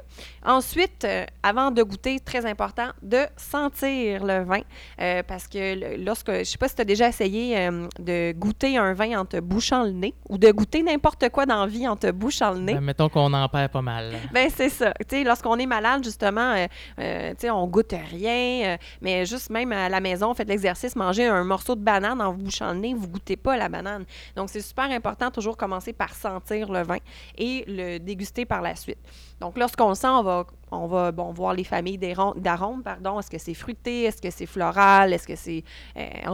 Ensuite, 0.45 1.05
euh, 1.05 1.25
avant 1.43 1.71
de 1.71 1.81
goûter, 1.81 2.19
très 2.19 2.45
important, 2.45 2.89
de 3.01 3.25
sentir 3.37 4.25
le 4.25 4.43
vin. 4.43 4.61
Euh, 5.01 5.23
parce 5.23 5.47
que 5.47 6.03
lorsque, 6.03 6.31
je 6.31 6.43
sais 6.43 6.57
pas 6.57 6.67
si 6.67 6.75
tu 6.75 6.81
as 6.81 6.85
déjà 6.85 7.07
essayé 7.07 7.69
de 7.99 8.33
goûter 8.33 8.77
un 8.77 8.93
vin 8.93 9.19
en 9.19 9.25
te 9.25 9.39
bouchant 9.39 9.83
le 9.83 9.91
nez 9.91 10.13
ou 10.27 10.37
de 10.37 10.51
goûter 10.51 10.83
n'importe 10.83 11.29
quoi 11.29 11.45
dans 11.45 11.61
la 11.61 11.67
vie 11.67 11.87
en 11.87 11.95
te 11.95 12.11
bouchant 12.11 12.51
le 12.51 12.59
nez. 12.59 12.73
Ben, 12.73 12.81
mettons 12.81 13.09
qu'on 13.09 13.33
en 13.33 13.47
perd 13.47 13.71
pas 13.71 13.81
mal. 13.81 14.13
Ben 14.33 14.49
c'est 14.53 14.69
ça. 14.69 14.93
Lorsqu'on 15.25 15.57
est 15.57 15.65
malade, 15.65 16.03
justement, 16.03 16.55
on 16.97 17.67
goûte 17.67 17.93
rien. 18.11 18.77
mais 19.01 19.25
juste 19.25 19.49
même 19.49 19.71
à 19.71 19.89
la 19.89 19.99
maison, 19.99 20.33
faites 20.33 20.49
l'exercice, 20.49 20.95
mangez 20.95 21.27
un 21.27 21.43
morceau 21.43 21.75
de 21.75 21.81
banane 21.81 22.21
en 22.21 22.31
vous 22.31 22.43
bouchant 22.43 22.73
le 22.73 22.79
nez, 22.79 22.93
vous 22.93 23.07
goûtez 23.07 23.37
pas 23.37 23.57
la 23.57 23.69
banane. 23.69 24.05
Donc 24.35 24.49
c'est 24.49 24.61
super 24.61 24.89
important 24.91 25.31
toujours 25.31 25.57
commencer 25.57 25.93
par 25.93 26.13
sentir 26.13 26.71
le 26.71 26.83
vin 26.83 26.97
et 27.37 27.65
le 27.69 27.99
déguster 27.99 28.45
par 28.45 28.61
la 28.61 28.75
suite. 28.75 28.99
Donc, 29.39 29.57
lorsqu'on 29.57 29.89
le 29.89 29.95
sent, 29.95 30.07
on 30.07 30.23
va, 30.23 30.45
on 30.71 30.87
va 30.87 31.11
bon, 31.11 31.31
voir 31.31 31.53
les 31.53 31.63
familles 31.63 31.97
d'arômes, 31.97 32.83
pardon. 32.83 33.19
Est-ce 33.19 33.29
que 33.29 33.37
c'est 33.37 33.53
fruité? 33.53 34.03
Est-ce 34.03 34.21
que 34.21 34.29
c'est 34.29 34.45
floral? 34.45 35.13
Est-ce 35.13 35.27
que 35.27 35.35
c'est 35.35 35.63
euh, 35.97 36.33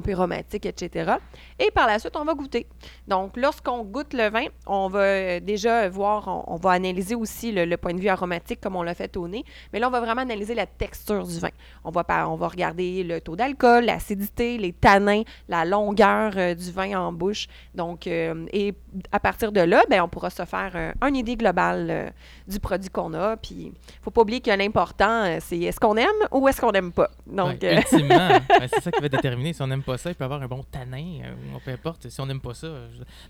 etc. 0.54 1.14
Et 1.60 1.72
par 1.72 1.88
la 1.88 2.00
suite, 2.00 2.16
on 2.16 2.26
va 2.26 2.34
goûter. 2.34 2.68
Donc, 3.08 3.38
lorsqu'on 3.38 3.84
goûte 3.84 4.14
le 4.14 4.30
vin, 4.30 4.46
on 4.66 4.88
va 4.88 5.00
euh, 5.00 5.40
déjà 5.40 5.88
voir, 5.90 6.44
on, 6.48 6.56
va 6.58 6.72
analyser 6.72 7.16
aussi 7.16 7.52
le, 7.52 7.76
point 7.78 7.94
de 7.94 8.00
vue 8.00 8.10
aromatique 8.10 8.60
comme 8.62 8.76
on 8.76 8.84
l'a 8.84 8.94
fait 8.94 9.16
au 9.18 9.28
nez. 9.28 9.44
Mais 9.72 9.80
là, 9.80 9.88
on 9.88 9.92
va 9.92 10.02
vraiment 10.02 10.22
analyser 10.22 10.56
la 10.56 10.66
texture 10.66 11.26
du 11.26 11.40
vin. 11.40 11.50
On 11.84 11.92
va, 11.92 12.06
on 12.30 12.36
va 12.36 12.48
regarder 12.48 13.04
le 13.04 13.22
taux 13.22 13.36
d'alcool, 13.36 13.86
l'acidité, 13.86 14.58
les 14.58 14.74
tanins, 14.74 15.24
la 15.48 15.66
longueur 15.66 16.34
euh, 16.36 16.56
du 16.56 16.72
vin 16.72 17.00
en 17.00 17.14
bouche. 17.14 17.48
Donc, 17.74 18.08
et 18.08 18.74
à 19.12 19.20
partir 19.20 19.52
de 19.52 19.62
là, 19.62 19.84
ben, 19.90 20.02
on 20.02 20.08
pourra 20.08 20.30
se 20.30 20.46
faire 20.46 20.94
une 21.02 21.16
idée 21.16 21.36
globale 21.36 22.14
du 22.48 22.60
produit 22.60 22.90
qu'on 22.90 23.14
a. 23.14 23.38
Puis, 23.38 23.74
faut 24.02 24.12
pas 24.12 24.25
oublier 24.26 24.42
que 24.42 24.50
l'important, 24.50 25.24
euh, 25.24 25.38
c'est 25.40 25.60
est-ce 25.60 25.80
qu'on 25.80 25.96
aime 25.98 26.08
ou 26.32 26.48
est-ce 26.48 26.60
qu'on 26.60 26.72
n'aime 26.72 26.92
pas? 26.92 27.12
Donc, 27.28 27.64
euh, 27.64 27.78
ultimement, 27.78 28.28
ben, 28.50 28.68
c'est 28.74 28.82
ça 28.82 28.92
qui 28.92 29.00
va 29.00 29.08
déterminer. 29.08 29.54
Si 29.54 29.62
on 29.62 29.68
n'aime 29.68 29.84
pas 29.84 29.98
ça, 29.98 30.10
il 30.10 30.16
peut 30.16 30.24
avoir 30.24 30.42
un 30.42 30.48
bon 30.48 30.64
tanin, 30.64 31.20
euh, 31.24 31.60
peu 31.64 31.72
importe. 31.72 32.10
Si 32.10 32.20
on 32.20 32.26
n'aime 32.26 32.42
pas 32.42 32.56
ça. 32.56 32.68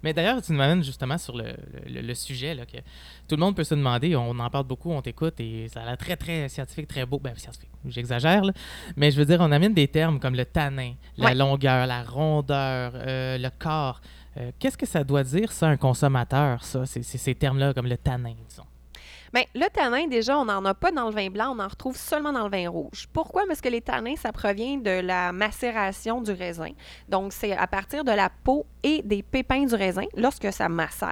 Mais 0.01 0.13
d'ailleurs, 0.13 0.41
tu 0.41 0.53
nous 0.53 0.61
amènes 0.61 0.83
justement 0.83 1.17
sur 1.17 1.35
le, 1.35 1.53
le, 1.85 2.13
sujet 2.13 2.55
là, 2.55 2.65
que 2.65 2.77
tout 3.27 3.35
le 3.35 3.37
monde 3.37 3.55
peut 3.55 3.65
se 3.65 3.75
demander. 3.75 4.15
On 4.15 4.39
en 4.39 4.49
parle 4.49 4.65
beaucoup, 4.65 4.91
on 4.91 5.01
t'écoute 5.01 5.35
et 5.39 5.67
ça 5.67 5.81
a 5.81 5.85
l'air 5.85 5.97
très, 5.97 6.15
très 6.15 6.47
scientifique, 6.47 6.87
très 6.87 7.05
beau. 7.05 7.19
Ben, 7.19 7.35
scientifique, 7.35 7.69
j'exagère, 7.87 8.43
mais 8.95 9.11
je 9.11 9.17
veux 9.17 9.25
dire, 9.25 9.39
on 9.41 9.51
amène 9.51 9.73
des 9.73 9.89
termes 9.89 10.19
comme 10.19 10.35
le 10.35 10.45
tanin, 10.45 10.93
la 11.17 11.33
longueur, 11.33 11.87
la 11.87 12.03
rondeur, 12.03 12.93
le 12.95 13.49
corps. 13.59 13.99
Qu'est-ce 14.59 14.77
que 14.77 14.85
ça 14.85 15.03
doit 15.03 15.23
dire, 15.23 15.51
ça, 15.51 15.67
un 15.67 15.77
consommateur, 15.77 16.63
ça, 16.63 16.85
ces 16.85 17.35
termes-là, 17.35 17.73
comme 17.73 17.87
le 17.87 17.97
tanin, 17.97 18.33
disons? 18.47 18.65
Bien, 19.35 19.43
le 19.53 19.67
tanin, 19.67 20.07
déjà, 20.07 20.39
on 20.39 20.45
n'en 20.45 20.63
a 20.63 20.73
pas 20.73 20.93
dans 20.93 21.09
le 21.09 21.13
vin 21.13 21.29
blanc, 21.29 21.53
on 21.57 21.59
en 21.59 21.67
retrouve 21.67 21.97
seulement 21.97 22.31
dans 22.31 22.47
le 22.47 22.49
vin 22.49 22.69
rouge. 22.69 23.09
Pourquoi? 23.11 23.43
Parce 23.45 23.59
que 23.59 23.67
les 23.67 23.81
tanins, 23.81 24.15
ça 24.15 24.31
provient 24.31 24.77
de 24.77 25.01
la 25.01 25.33
macération 25.33 26.21
du 26.21 26.31
raisin. 26.31 26.69
Donc, 27.09 27.33
c'est 27.33 27.51
à 27.51 27.67
partir 27.67 28.05
de 28.05 28.13
la 28.13 28.29
peau 28.29 28.65
et 28.81 29.01
des 29.01 29.23
pépins 29.23 29.65
du 29.65 29.75
raisin, 29.75 30.05
lorsque 30.15 30.53
ça 30.53 30.69
macère, 30.69 31.09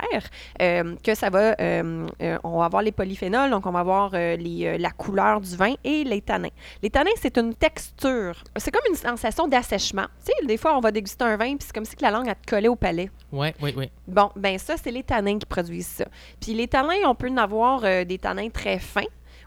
euh, 0.61 0.95
que 1.03 1.15
ça 1.15 1.29
va, 1.29 1.55
euh, 1.59 2.07
euh, 2.21 2.37
on 2.45 2.59
va 2.59 2.65
avoir 2.65 2.81
les 2.81 2.93
polyphénols, 2.93 3.49
donc 3.49 3.65
on 3.65 3.71
va 3.71 3.79
avoir 3.79 4.11
les, 4.11 4.77
la 4.77 4.91
couleur 4.91 5.41
du 5.41 5.57
vin 5.57 5.73
et 5.83 6.05
les 6.05 6.21
tanins. 6.21 6.47
Les 6.81 6.89
tanins, 6.89 7.09
c'est 7.19 7.37
une 7.37 7.53
texture. 7.53 8.41
C'est 8.55 8.71
comme 8.71 8.85
une 8.89 8.95
sensation 8.95 9.49
d'assèchement. 9.49 10.05
Tu 10.23 10.31
sais, 10.39 10.45
des 10.45 10.55
fois, 10.55 10.77
on 10.77 10.79
va 10.79 10.91
déguster 10.91 11.25
un 11.25 11.35
vin, 11.35 11.57
puis 11.57 11.65
c'est 11.65 11.73
comme 11.73 11.83
si 11.83 11.95
la 11.99 12.11
langue 12.11 12.29
a 12.29 12.35
te 12.35 12.49
collé 12.49 12.69
au 12.69 12.77
palais. 12.77 13.09
Oui, 13.33 13.47
oui, 13.61 13.73
oui. 13.75 13.91
Bon, 14.07 14.29
ben 14.37 14.57
ça, 14.59 14.75
c'est 14.77 14.91
les 14.91 15.03
tanins 15.03 15.39
qui 15.39 15.45
produisent 15.45 15.87
ça. 15.87 16.05
Puis 16.39 16.53
les 16.53 16.69
tanins, 16.69 16.93
on 17.05 17.15
peut 17.15 17.29
en 17.29 17.37
avoir 17.37 17.81
des 17.81 18.12
des 18.13 18.19
tanins 18.19 18.49
très 18.49 18.79
fins 18.79 19.01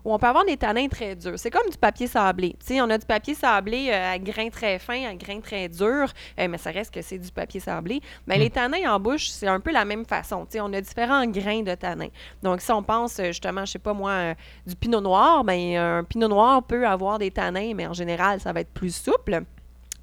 ou 0.04 0.14
on 0.14 0.18
peut 0.20 0.28
avoir 0.28 0.44
des 0.44 0.56
tanins 0.56 0.86
très 0.86 1.16
durs. 1.16 1.36
C'est 1.36 1.50
comme 1.50 1.68
du 1.68 1.76
papier 1.76 2.06
sablé. 2.06 2.54
Sais, 2.60 2.80
on 2.80 2.88
a 2.90 2.96
du 2.96 3.04
papier 3.04 3.34
sablé 3.34 3.88
euh, 3.90 4.14
à 4.14 4.18
grains 4.18 4.50
très 4.50 4.78
fins, 4.78 5.04
à 5.04 5.14
grains 5.14 5.40
très 5.40 5.68
durs, 5.68 6.12
euh, 6.38 6.46
mais 6.48 6.58
ça 6.58 6.70
reste 6.70 6.94
que 6.94 7.02
c'est 7.02 7.18
du 7.18 7.32
papier 7.32 7.58
sablé. 7.58 8.00
Mais 8.26 8.38
les 8.38 8.46
hmm. 8.46 8.50
tanins 8.50 8.94
en 8.94 9.00
bouche, 9.00 9.28
c'est 9.28 9.48
un 9.48 9.58
peu 9.58 9.72
la 9.72 9.84
même 9.84 10.04
façon. 10.04 10.46
Sais, 10.48 10.60
on 10.60 10.72
a 10.72 10.80
différents 10.80 11.26
grains 11.26 11.62
de 11.62 11.74
tanins. 11.74 12.10
Donc, 12.40 12.60
si 12.60 12.70
on 12.70 12.84
pense 12.84 13.18
euh, 13.18 13.26
justement, 13.26 13.64
je 13.64 13.72
sais 13.72 13.78
pas 13.80 13.94
moi, 13.94 14.34
du 14.64 14.76
pinot 14.76 15.00
noir, 15.00 15.42
ben 15.42 15.76
un 15.76 16.04
pinot 16.04 16.28
noir 16.28 16.62
peut 16.62 16.86
avoir 16.86 17.18
des 17.18 17.32
tanins, 17.32 17.74
mais 17.74 17.88
en 17.88 17.92
général, 17.92 18.40
ça 18.40 18.52
va 18.52 18.60
être 18.60 18.72
plus 18.72 18.94
souple 18.94 19.42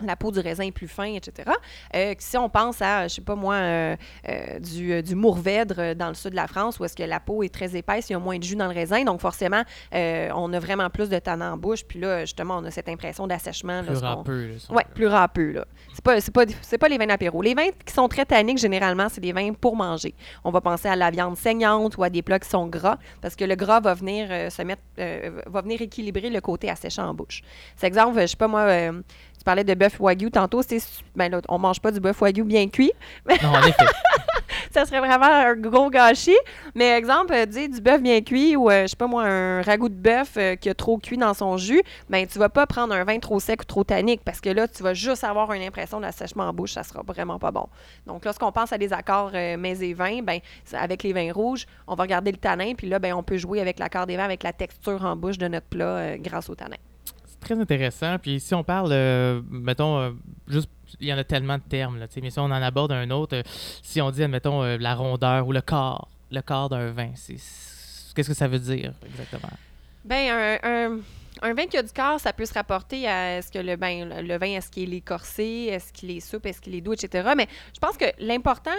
la 0.02 0.16
peau 0.16 0.32
du 0.32 0.40
raisin 0.40 0.64
est 0.64 0.72
plus 0.72 0.88
fin, 0.88 1.14
etc. 1.14 1.52
Euh, 1.96 2.14
si 2.18 2.38
on 2.38 2.50
pense 2.50 2.82
à, 2.82 3.08
je 3.08 3.16
sais 3.16 3.22
pas 3.22 3.36
moi, 3.36 3.56
euh, 3.56 3.96
euh, 4.28 4.60
du, 4.60 5.04
du, 5.04 5.16
Mourvèdre 5.16 5.96
dans 5.96 6.08
le 6.08 6.14
sud 6.16 6.32
de 6.32 6.36
la 6.36 6.48
France, 6.48 6.80
où 6.80 6.86
est-ce 6.86 6.96
que 6.96 7.04
la 7.04 7.20
peau 7.20 7.44
est 7.44 7.54
très 7.54 7.76
épaisse, 7.76 8.10
il 8.10 8.14
y 8.14 8.16
a 8.16 8.20
moins 8.20 8.38
de 8.38 8.44
jus 8.44 8.56
dans 8.56 8.68
le 8.68 8.74
raisin, 8.74 9.04
donc 9.04 9.22
forcément, 9.22 9.64
on 9.92 10.54
a 10.54 10.60
vraiment 10.60 10.90
plus 10.90 11.10
de 11.10 11.20
tanin 11.20 11.54
en 11.54 11.58
bouche, 11.58 11.84
puis 11.86 12.00
là, 12.00 12.22
justement, 12.22 12.58
on 12.58 12.66
a 12.66 12.72
cette 12.72 12.90
impression 12.90 13.28
d'assèchement. 13.28 13.84
Plus 13.84 13.98
râpeux. 13.98 14.52
Oui, 14.70 14.82
plus 14.94 15.08
râpeux, 15.08 15.52
là. 15.52 15.66
C'est 15.94 16.04
pas, 16.04 16.46
pas, 16.46 16.78
pas 16.80 16.88
les 16.88 16.98
vins 16.98 17.06
d'apéro. 17.06 17.42
Les 17.42 17.54
vins 17.54 17.70
qui 17.86 17.94
sont 17.94 18.08
très 18.08 18.26
tanniques, 18.26 18.58
généralement, 18.58 19.08
c'est 19.10 19.22
des 19.22 19.32
vins 19.32 19.54
pour 19.54 19.76
manger. 19.76 20.16
On 20.44 20.52
va 20.52 20.62
penser 20.62 20.88
à 20.88 20.96
la 20.96 21.12
viande 21.12 21.38
saignante 21.38 21.98
ou 21.98 22.04
à 22.04 22.10
des 22.10 22.22
plats 22.22 22.40
qui 22.40 22.50
sont 22.50 22.68
gras, 22.68 22.98
parce 23.22 23.36
que 23.36 23.46
le 23.46 23.56
gras 23.56 23.80
va 23.80 23.94
venir 23.94 24.52
se 24.52 24.62
mettre, 24.64 24.82
va 24.98 25.62
venir 25.62 25.82
équilibrer 25.82 26.30
le 26.30 26.42
côté 26.42 26.70
asséchant 26.70 27.08
en 27.08 27.14
bouche. 27.14 27.42
C'est 27.76 27.88
exemple, 27.88 28.20
je 28.20 28.28
sais 28.28 28.38
pas 28.38 28.48
moi, 28.48 28.68
tu 29.44 29.46
parlais 29.46 29.66
de 29.66 29.74
bœuf 29.74 30.00
wagyu 30.00 30.32
tantôt. 30.32 30.62
C'est, 30.62 30.80
ben 31.18 31.30
là, 31.30 31.42
on 31.50 31.60
mange 31.60 31.82
pas 31.82 31.92
du 31.92 32.00
bœuf 32.00 32.22
wagyu 32.22 32.46
bien 32.46 32.70
cuit. 32.70 32.94
Non, 33.28 33.50
en 33.50 33.62
effet. 33.64 33.86
ça 34.72 34.86
serait 34.86 35.00
vraiment 35.00 35.26
un 35.26 35.56
gros 35.56 35.90
gâchis. 35.90 36.38
Mais 36.76 36.98
exemple, 36.98 37.34
euh, 37.34 37.46
dis 37.46 37.68
du 37.68 37.82
bœuf 37.82 38.02
bien 38.02 38.22
cuit 38.22 38.56
ou, 38.56 38.70
euh, 38.70 38.84
je 38.84 38.88
sais 38.88 38.96
pas 38.96 39.08
moi, 39.08 39.26
un 39.26 39.62
ragoût 39.62 39.90
de 39.90 39.96
bœuf 39.96 40.38
euh, 40.38 40.56
qui 40.56 40.70
a 40.70 40.74
trop 40.74 40.98
cuit 40.98 41.18
dans 41.18 41.34
son 41.34 41.58
jus, 41.58 41.84
ben 42.10 42.26
tu 42.26 42.40
vas 42.40 42.48
pas 42.48 42.66
prendre 42.66 42.94
un 42.94 43.04
vin 43.04 43.20
trop 43.20 43.42
sec 43.42 43.62
ou 43.64 43.66
trop 43.66 43.84
tannique 43.84 44.22
parce 44.24 44.40
que 44.40 44.50
là, 44.50 44.66
tu 44.66 44.82
vas 44.82 44.94
juste 44.94 45.26
avoir 45.26 45.52
une 45.52 45.64
impression 45.64 46.00
d'assèchement 46.00 46.44
en 46.44 46.54
bouche. 46.54 46.72
Ça 46.72 46.84
sera 46.84 47.02
vraiment 47.04 47.38
pas 47.38 47.52
bon. 47.52 47.68
Donc, 48.08 48.24
lorsqu'on 48.24 48.54
pense 48.54 48.72
à 48.72 48.78
des 48.78 48.94
accords 48.94 49.32
mets 49.34 49.82
et 49.82 49.94
vins, 49.94 50.22
ben 50.22 50.40
avec 50.72 51.04
les 51.04 51.12
vins 51.12 51.34
rouges, 51.34 51.66
on 51.86 51.96
va 51.96 52.04
regarder 52.04 52.32
le 52.32 52.38
tanin. 52.38 52.76
Puis 52.76 52.88
là, 52.88 53.00
ben 53.00 53.14
on 53.14 53.24
peut 53.24 53.38
jouer 53.38 53.60
avec 53.60 53.78
l'accord 53.78 54.08
des 54.08 54.16
vins, 54.16 54.24
avec 54.24 54.44
la 54.44 54.54
texture 54.54 55.04
en 55.04 55.18
bouche 55.18 55.38
de 55.38 55.50
notre 55.50 55.68
plat 55.68 56.18
grâce 56.18 56.50
au 56.50 56.56
tanin 56.56 56.78
très 57.44 57.60
intéressant. 57.60 58.18
Puis 58.20 58.40
si 58.40 58.54
on 58.54 58.64
parle, 58.64 58.90
euh, 58.92 59.42
mettons, 59.50 60.00
euh, 60.00 60.12
juste, 60.48 60.70
il 61.00 61.08
y 61.08 61.14
en 61.14 61.18
a 61.18 61.24
tellement 61.24 61.58
de 61.58 61.64
termes, 61.64 62.00
là, 62.00 62.08
mais 62.22 62.30
si 62.30 62.40
on 62.40 62.44
en 62.44 62.52
aborde 62.52 62.92
un 62.92 63.10
autre, 63.12 63.38
euh, 63.38 63.44
si 63.82 64.02
on 64.02 64.12
dit, 64.12 64.24
admettons, 64.24 64.64
la 64.64 64.96
rondeur 64.96 65.48
ou 65.48 65.52
le 65.52 65.62
corps, 65.62 66.10
le 66.32 66.42
corps 66.42 66.70
d'un 66.70 66.92
vin, 66.92 67.10
qu'est-ce 67.10 68.14
que 68.14 68.34
ça 68.34 68.48
veut 68.48 68.60
dire 68.60 68.94
exactement? 69.06 69.54
Bien, 70.06 70.58
un, 70.64 71.00
un, 71.42 71.54
vin 71.54 71.66
qui 71.66 71.78
a 71.78 71.84
du 71.84 71.94
corps, 71.94 72.20
ça 72.20 72.34
peut 72.34 72.46
se 72.46 72.54
rapporter 72.54 73.08
à 73.08 73.38
est-ce 73.38 73.52
que 73.52 73.60
le, 73.60 73.76
ben, 73.76 74.22
le 74.22 74.38
vin, 74.38 74.58
est-ce 74.58 74.70
qu'il 74.70 74.94
est 74.94 75.02
corsé, 75.02 75.70
est-ce 75.72 75.94
qu'il 75.94 76.12
est 76.12 76.20
souple, 76.20 76.50
est-ce 76.50 76.62
qu'il 76.62 76.76
est 76.76 76.82
doux, 76.82 76.94
etc. 76.94 77.34
Mais 77.36 77.48
je 77.74 77.80
pense 77.80 77.98
que 77.98 78.06
l'important 78.20 78.72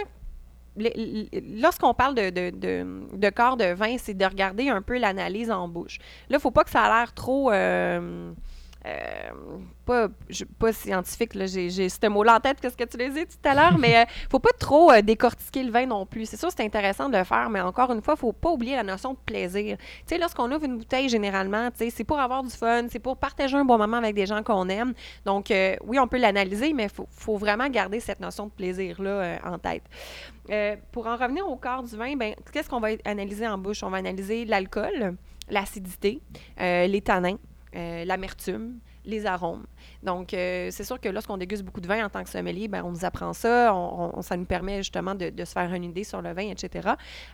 lorsqu'on 0.76 1.94
parle 1.94 2.14
de, 2.14 2.30
de, 2.30 3.16
de, 3.16 3.30
corps 3.30 3.56
de 3.56 3.72
vin, 3.72 3.96
c'est 3.98 4.14
de 4.14 4.24
regarder 4.24 4.68
un 4.68 4.82
peu 4.82 4.98
l'analyse 4.98 5.50
en 5.50 5.68
bouche. 5.68 5.98
Là, 5.98 6.04
il 6.30 6.34
ne 6.34 6.38
faut 6.38 6.50
pas 6.50 6.64
que 6.64 6.70
ça 6.70 6.82
a 6.82 6.98
l'air 6.98 7.12
trop. 7.12 7.52
Euh, 7.52 8.32
euh, 8.86 10.08
pas, 10.58 10.72
scientifique, 10.72 11.32
j'ai, 11.46 11.88
ce 11.88 12.06
mot-là 12.06 12.36
en 12.36 12.40
tête, 12.40 12.60
qu'est-ce 12.60 12.76
que 12.76 12.84
tu 12.84 12.98
l'as 12.98 13.08
dit 13.08 13.24
tout 13.26 13.48
à 13.48 13.54
l'heure, 13.54 13.78
mais 13.78 13.96
euh, 13.96 14.04
faut 14.30 14.38
pas 14.38 14.52
trop 14.58 14.90
euh, 14.90 15.00
décortiquer 15.00 15.62
le 15.62 15.70
vin 15.70 15.86
non 15.86 16.04
plus. 16.04 16.26
C'est 16.26 16.36
sûr, 16.36 16.50
c'est 16.54 16.64
intéressant 16.64 17.08
de 17.08 17.16
le 17.16 17.24
faire, 17.24 17.48
mais 17.48 17.60
encore 17.62 17.92
une 17.92 18.02
fois, 18.02 18.16
faut 18.16 18.32
pas 18.32 18.50
oublier 18.50 18.76
la 18.76 18.82
notion 18.82 19.12
de 19.12 19.18
plaisir. 19.24 19.78
Tu 19.78 19.84
sais, 20.06 20.18
lorsqu'on 20.18 20.50
ouvre 20.52 20.64
une 20.64 20.76
bouteille, 20.76 21.08
généralement, 21.08 21.70
tu 21.70 21.78
sais, 21.78 21.90
c'est 21.90 22.04
pour 22.04 22.18
avoir 22.18 22.42
du 22.42 22.50
fun, 22.50 22.86
c'est 22.90 22.98
pour 22.98 23.16
partager 23.16 23.56
un 23.56 23.64
bon 23.64 23.78
moment 23.78 23.96
avec 23.96 24.14
des 24.14 24.26
gens 24.26 24.42
qu'on 24.42 24.68
aime. 24.68 24.92
Donc, 25.24 25.46
oui, 25.84 25.98
on 25.98 26.06
peut 26.06 26.18
l'analyser, 26.18 26.72
mais 26.74 26.88
faut, 26.88 27.08
faut, 27.10 27.36
vraiment 27.36 27.68
garder 27.68 28.00
cette 28.00 28.20
notion 28.20 28.46
de 28.46 28.52
plaisir-là 28.52 29.38
en 29.44 29.58
tête. 29.58 29.82
pour 30.92 31.06
en 31.06 31.16
revenir 31.16 31.48
au 31.48 31.56
corps 31.56 31.82
du 31.82 31.96
vin, 31.96 32.16
ben, 32.16 32.34
qu'est-ce 32.52 32.68
qu'on 32.68 32.80
va 32.80 32.88
analyser 33.04 33.46
en 33.48 33.56
bouche? 33.58 33.82
On 33.82 33.90
va 33.90 33.98
analyser 33.98 34.44
l'alcool, 34.44 35.16
l'acidité, 35.48 36.20
les 36.58 37.00
tanins, 37.02 37.36
euh, 37.74 38.04
l'amertume, 38.04 38.78
les 39.04 39.26
arômes. 39.26 39.64
Donc, 40.02 40.32
euh, 40.32 40.68
c'est 40.70 40.84
sûr 40.84 41.00
que 41.00 41.08
lorsqu'on 41.08 41.36
déguste 41.36 41.62
beaucoup 41.62 41.80
de 41.80 41.86
vin 41.86 42.04
en 42.04 42.08
tant 42.08 42.22
que 42.22 42.30
sommelier, 42.30 42.68
ben, 42.68 42.82
on 42.84 42.90
nous 42.90 43.04
apprend 43.04 43.32
ça, 43.32 43.74
on, 43.74 44.22
ça 44.22 44.36
nous 44.36 44.44
permet 44.44 44.78
justement 44.78 45.14
de, 45.14 45.32
se 45.44 45.52
faire 45.52 45.72
une 45.72 45.84
idée 45.84 46.04
sur 46.04 46.22
le 46.22 46.32
vin, 46.32 46.48
etc. 46.50 46.90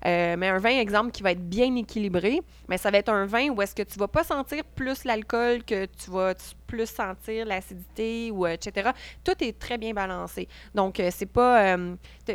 Euh, 0.06 0.36
mais 0.36 0.48
un 0.48 0.58
vin, 0.58 0.78
exemple, 0.78 1.10
qui 1.10 1.22
va 1.22 1.32
être 1.32 1.48
bien 1.48 1.74
équilibré, 1.76 2.40
mais 2.68 2.78
ça 2.78 2.90
va 2.90 2.98
être 2.98 3.10
un 3.10 3.26
vin 3.26 3.50
où 3.50 3.62
est-ce 3.62 3.74
que 3.74 3.82
tu 3.82 3.98
vas 3.98 4.08
pas 4.08 4.24
sentir 4.24 4.64
plus 4.64 5.04
l'alcool 5.04 5.62
que 5.64 5.86
tu 5.86 6.10
vas 6.10 6.34
plus 6.70 6.88
sentir 6.88 7.44
l'acidité 7.44 8.30
ou 8.30 8.46
etc. 8.46 8.90
Tout 9.24 9.34
est 9.40 9.58
très 9.58 9.76
bien 9.76 9.92
balancé. 9.92 10.48
Donc, 10.74 11.02
c'est 11.10 11.26
pas... 11.26 11.76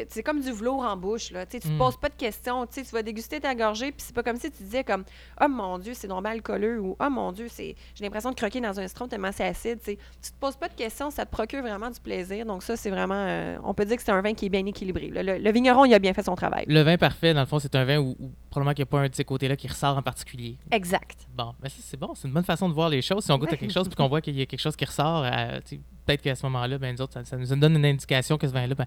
c'est 0.09 0.23
comme 0.23 0.41
du 0.41 0.51
velours 0.51 0.81
en 0.81 0.97
bouche, 0.97 1.31
là. 1.31 1.45
Tu 1.45 1.57
ne 1.57 1.61
te 1.61 1.67
mm. 1.69 1.77
poses 1.77 1.97
pas 1.97 2.09
de 2.09 2.15
questions. 2.15 2.67
Tu 2.67 2.81
vas 2.83 3.01
déguster 3.01 3.39
ta 3.39 3.55
gorgée, 3.55 3.91
puis 3.91 4.03
c'est 4.05 4.15
pas 4.15 4.23
comme 4.23 4.37
si 4.37 4.51
tu 4.51 4.63
disais 4.63 4.83
comme 4.83 5.05
«Oh 5.41 5.47
mon 5.47 5.77
Dieu, 5.77 5.93
c'est 5.93 6.07
normal 6.07 6.33
alcooleux» 6.33 6.79
ou 6.81 6.97
«Oh 6.99 7.09
mon 7.09 7.31
Dieu, 7.31 7.47
c'est 7.49 7.75
j'ai 7.95 8.03
l'impression 8.03 8.31
de 8.31 8.35
croquer 8.35 8.59
dans 8.59 8.77
un 8.79 8.87
citron 8.87 9.07
tellement 9.07 9.31
c'est 9.31 9.45
acide. 9.45 9.79
Tu 9.83 9.95
te 9.95 10.37
poses 10.39 10.57
pas 10.57 10.67
de 10.67 10.73
questions, 10.73 11.09
ça 11.09 11.25
te 11.25 11.31
procure 11.31 11.61
vraiment 11.61 11.89
du 11.89 11.99
plaisir. 11.99 12.45
Donc 12.45 12.63
ça, 12.63 12.75
c'est 12.75 12.89
vraiment... 12.89 13.15
Euh, 13.15 13.57
on 13.63 13.73
peut 13.73 13.85
dire 13.85 13.97
que 13.97 14.03
c'est 14.03 14.11
un 14.11 14.21
vin 14.21 14.33
qui 14.33 14.47
est 14.47 14.49
bien 14.49 14.65
équilibré. 14.65 15.09
Le, 15.13 15.51
vigneron, 15.51 15.85
il 15.85 15.93
a 15.93 15.99
bien 15.99 16.13
fait 16.13 16.23
son 16.23 16.35
travail. 16.35 16.65
Le 16.67 16.81
vin 16.81 16.97
parfait, 16.97 17.33
dans 17.33 17.41
le 17.41 17.45
fond, 17.45 17.59
c'est 17.59 17.75
un 17.75 17.85
vin 17.85 17.99
où, 17.99 18.15
probablement 18.49 18.73
qu'il 18.73 18.83
n'y 18.83 18.89
a 18.89 18.91
pas 18.91 18.99
un 18.99 19.07
de 19.07 19.15
ces 19.15 19.23
côtés-là 19.23 19.55
qui 19.55 19.67
ressort 19.67 19.97
en 19.97 20.01
particulier. 20.01 20.57
Exact. 20.71 21.27
Bon, 21.33 21.53
mais 21.61 21.69
ça, 21.69 21.77
c'est 21.81 21.97
bon. 21.97 22.13
C'est 22.15 22.27
une 22.27 22.33
bonne 22.33 22.43
façon 22.43 22.67
de 22.67 22.73
voir 22.73 22.89
les 22.89 23.01
choses. 23.01 23.23
Si 23.23 23.31
on 23.31 23.37
goûte 23.37 23.53
à 23.53 23.57
quelque 23.57 23.73
chose 23.73 23.87
puis 23.87 23.95
qu'on 23.95 24.07
voit 24.07 24.21
qu'il 24.25 24.37
y 24.37 24.41
a 24.41 24.45
quelque 24.45 24.59
chose 24.59 24.75
qui 24.75 24.85
ressort, 24.85 25.23
euh, 25.23 25.59
peut-être 26.05 26.21
qu'à 26.21 26.35
ce 26.35 26.45
moment-là, 26.45 26.77
ben, 26.77 26.95
nous 26.95 27.01
autres, 27.01 27.13
ça, 27.13 27.23
ça 27.23 27.37
nous 27.37 27.55
donne 27.55 27.75
une 27.75 27.85
indication 27.85 28.37
que 28.37 28.47
ce 28.47 28.53
vin-là, 28.53 28.75
ben, 28.75 28.85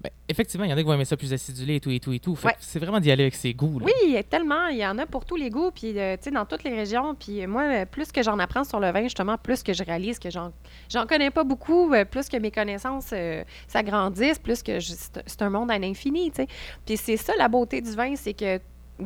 ben, 0.00 0.10
effectivement, 0.28 0.64
il 0.64 0.70
y 0.70 0.72
en 0.72 0.76
a 0.76 0.80
qui 0.80 0.86
vont 0.86 0.94
aimer 0.94 1.04
ça 1.04 1.16
plus 1.16 1.32
acidulé 1.32 1.76
et 1.76 1.80
tout 1.80 1.90
et 1.90 2.00
tout 2.00 2.12
et 2.12 2.18
tout. 2.18 2.36
Ouais. 2.44 2.54
c'est 2.58 2.78
vraiment 2.78 3.00
d'y 3.00 3.10
aller 3.10 3.24
avec 3.24 3.34
ses 3.34 3.54
goûts. 3.54 3.78
là. 3.78 3.86
Oui, 3.86 4.24
tellement. 4.28 4.66
Il 4.68 4.78
y 4.78 4.86
en 4.86 4.98
a 4.98 5.06
pour 5.06 5.24
tous 5.24 5.36
les 5.36 5.50
goûts, 5.50 5.70
puis 5.70 5.98
euh, 5.98 6.16
tu 6.16 6.24
sais, 6.24 6.30
dans 6.30 6.46
toutes 6.46 6.64
les 6.64 6.74
régions. 6.74 7.14
Puis 7.14 7.42
euh, 7.42 7.46
moi, 7.46 7.86
plus 7.86 8.10
que 8.10 8.22
j'en 8.22 8.38
apprends 8.38 8.64
sur 8.64 8.80
le 8.80 8.90
vin, 8.90 9.02
justement, 9.02 9.36
plus 9.38 9.62
que 9.62 9.72
je 9.72 9.84
réalise 9.84 10.18
que 10.18 10.30
j'en, 10.30 10.52
j'en 10.90 11.06
connais 11.06 11.30
pas 11.30 11.44
beaucoup, 11.44 11.92
plus 12.10 12.28
que 12.28 12.36
mes 12.36 12.50
connaissances 12.50 13.10
euh, 13.12 13.44
s'agrandissent, 13.68 14.38
plus 14.38 14.62
que 14.62 14.78
c'est 14.80 15.42
un 15.42 15.50
monde 15.50 15.70
à 15.70 15.78
l'infini, 15.78 16.30
tu 16.30 16.42
sais. 16.42 16.48
Puis 16.84 16.96
c'est 16.96 17.16
ça 17.16 17.32
la 17.38 17.48
beauté 17.48 17.80
du 17.80 17.92
vin, 17.92 18.16
c'est 18.16 18.34
que 18.34 18.58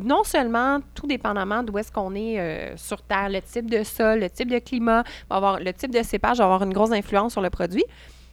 non 0.05 0.25
seulement, 0.25 0.81
tout 0.95 1.07
dépendamment 1.07 1.63
d'où 1.63 1.79
est-ce 1.79 1.93
qu'on 1.93 2.15
est 2.15 2.39
euh, 2.39 2.77
sur 2.77 3.03
Terre, 3.03 3.29
le 3.29 3.41
type 3.41 3.71
de 3.71 3.83
sol, 3.83 4.21
le 4.21 4.31
type 4.31 4.51
de 4.51 4.59
climat, 4.59 5.03
va 5.29 5.37
avoir, 5.37 5.61
le 5.61 5.73
type 5.73 5.91
de 5.91 6.03
cépage 6.03 6.39
va 6.39 6.45
avoir 6.45 6.63
une 6.63 6.73
grosse 6.73 6.93
influence 6.93 7.33
sur 7.33 7.43
le 7.43 7.51
produit. 7.51 7.85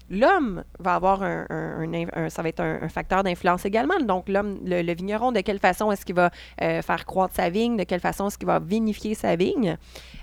L'homme 0.10 0.64
va 0.80 0.96
avoir 0.96 1.24
un, 1.24 1.46
un- 1.50 2.30
ça 2.30 2.42
va 2.42 2.50
être 2.50 2.60
un, 2.60 2.88
facteur 2.90 3.24
d'influence 3.24 3.66
également. 3.66 4.00
Donc, 4.02 4.30
l'homme, 4.30 4.60
le, 4.66 4.82
le 4.82 4.94
vigneron, 4.94 5.32
de 5.32 5.40
quelle 5.42 5.60
façon 5.60 5.92
est-ce 5.92 6.06
qu'il 6.06 6.16
va 6.16 6.30
euh, 6.62 6.82
faire 6.82 7.06
croître 7.06 7.36
sa 7.36 7.50
vigne, 7.50 7.78
de 7.78 7.84
quelle 7.84 8.00
façon 8.00 8.28
est-ce 8.28 8.38
qu'il 8.38 8.48
va 8.48 8.60
vinifier 8.60 9.16
sa 9.16 9.36
vigne? 9.36 9.78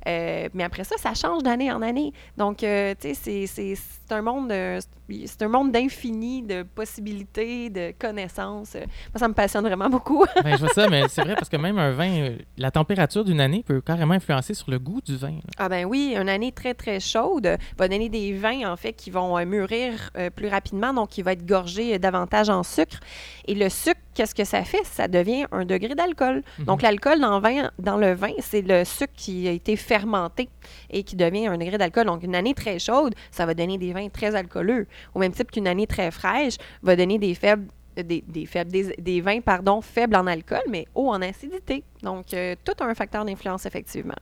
Euh, 0.06 0.48
mais 0.54 0.64
après 0.64 0.84
ça, 0.84 0.96
ça 0.98 1.14
change 1.14 1.42
d'année 1.42 1.70
en 1.72 1.82
année. 1.82 2.12
Donc, 2.36 2.62
euh, 2.62 2.94
tu 3.00 3.14
sais, 3.14 3.46
c'est- 3.46 3.76
un 4.12 4.22
monde, 4.22 4.52
c'est 4.52 5.42
un 5.42 5.48
monde 5.48 5.70
d'infini, 5.70 6.42
de 6.42 6.64
possibilités, 6.64 7.70
de 7.70 7.92
connaissances. 7.96 8.74
Moi, 8.74 9.18
ça 9.18 9.28
me 9.28 9.34
passionne 9.34 9.64
vraiment 9.64 9.88
beaucoup. 9.88 10.24
Ben, 10.44 10.56
je 10.56 10.64
vois 10.64 10.68
ça, 10.74 10.88
mais 10.88 11.02
c'est 11.08 11.22
vrai 11.22 11.34
parce 11.34 11.48
que 11.48 11.56
même 11.56 11.78
un 11.78 11.92
vin, 11.92 12.30
la 12.58 12.70
température 12.72 13.24
d'une 13.24 13.40
année 13.40 13.62
peut 13.64 13.80
carrément 13.80 14.14
influencer 14.14 14.54
sur 14.54 14.68
le 14.70 14.78
goût 14.80 15.00
du 15.00 15.16
vin. 15.16 15.30
là. 15.30 15.40
Ah 15.58 15.68
ben 15.68 15.84
oui, 15.84 16.14
une 16.18 16.28
année 16.28 16.50
très, 16.50 16.74
très 16.74 16.98
chaude 16.98 17.56
va 17.78 17.88
donner 17.88 18.08
des 18.08 18.32
vins, 18.32 18.72
en 18.72 18.76
fait, 18.76 18.94
qui 18.94 19.10
vont 19.10 19.38
euh, 19.38 19.44
mûrir 19.70 20.10
euh, 20.16 20.30
plus 20.30 20.48
rapidement, 20.48 20.92
donc 20.92 21.10
qui 21.10 21.22
va 21.22 21.32
être 21.32 21.46
gorgé 21.46 21.94
euh, 21.94 21.98
davantage 21.98 22.48
en 22.50 22.62
sucre. 22.62 22.98
Et 23.46 23.54
le 23.54 23.68
sucre, 23.68 24.00
qu'est-ce 24.14 24.34
que 24.34 24.44
ça 24.44 24.64
fait? 24.64 24.84
Ça 24.84 25.08
devient 25.08 25.46
un 25.52 25.64
degré 25.64 25.94
d'alcool. 25.94 26.42
Mhm. 26.58 26.64
Donc, 26.66 26.82
l'alcool 26.82 27.20
dans, 27.20 27.38
le 27.38 27.42
vin- 27.42 27.70
dans 27.78 27.96
le 27.96 28.12
vin, 28.12 28.32
c'est 28.40 28.62
le 28.62 28.84
sucre 28.84 29.12
qui 29.16 29.48
a 29.48 29.52
été 29.52 29.76
fermenté 29.76 30.48
et 30.90 31.02
qui 31.02 31.16
devient 31.16 31.46
un 31.46 31.58
degré 31.58 31.78
d'alcool. 31.78 32.06
Donc, 32.06 32.22
une 32.22 32.34
année 32.34 32.54
très 32.54 32.78
chaude, 32.78 33.14
ça 33.30 33.46
va 33.46 33.54
donner 33.54 33.78
des 33.78 33.92
vins 33.92 34.08
très 34.08 34.34
alcooleux. 34.34 34.86
Au 35.14 35.18
même 35.18 35.32
type 35.32 35.50
qu'une 35.50 35.66
année 35.68 35.86
très 35.86 36.10
fraîche 36.10 36.56
va 36.82 36.96
donner 36.96 37.18
des 37.18 37.34
faibles 37.34 37.66
euh, 37.98 38.02
des, 38.02 38.22
des 38.26 38.46
faibles, 38.46 38.70
des, 38.70 38.94
des 38.98 39.20
vins 39.20 39.40
pardon, 39.40 39.80
faibles 39.80 40.16
en 40.16 40.26
alcool, 40.26 40.62
mais 40.68 40.86
hauts 40.94 41.10
en 41.10 41.22
acidité. 41.22 41.82
Donc, 42.02 42.32
euh, 42.34 42.54
tout 42.64 42.74
un 42.80 42.94
facteur 42.94 43.24
d'influence, 43.24 43.66
effectivement. 43.66 44.14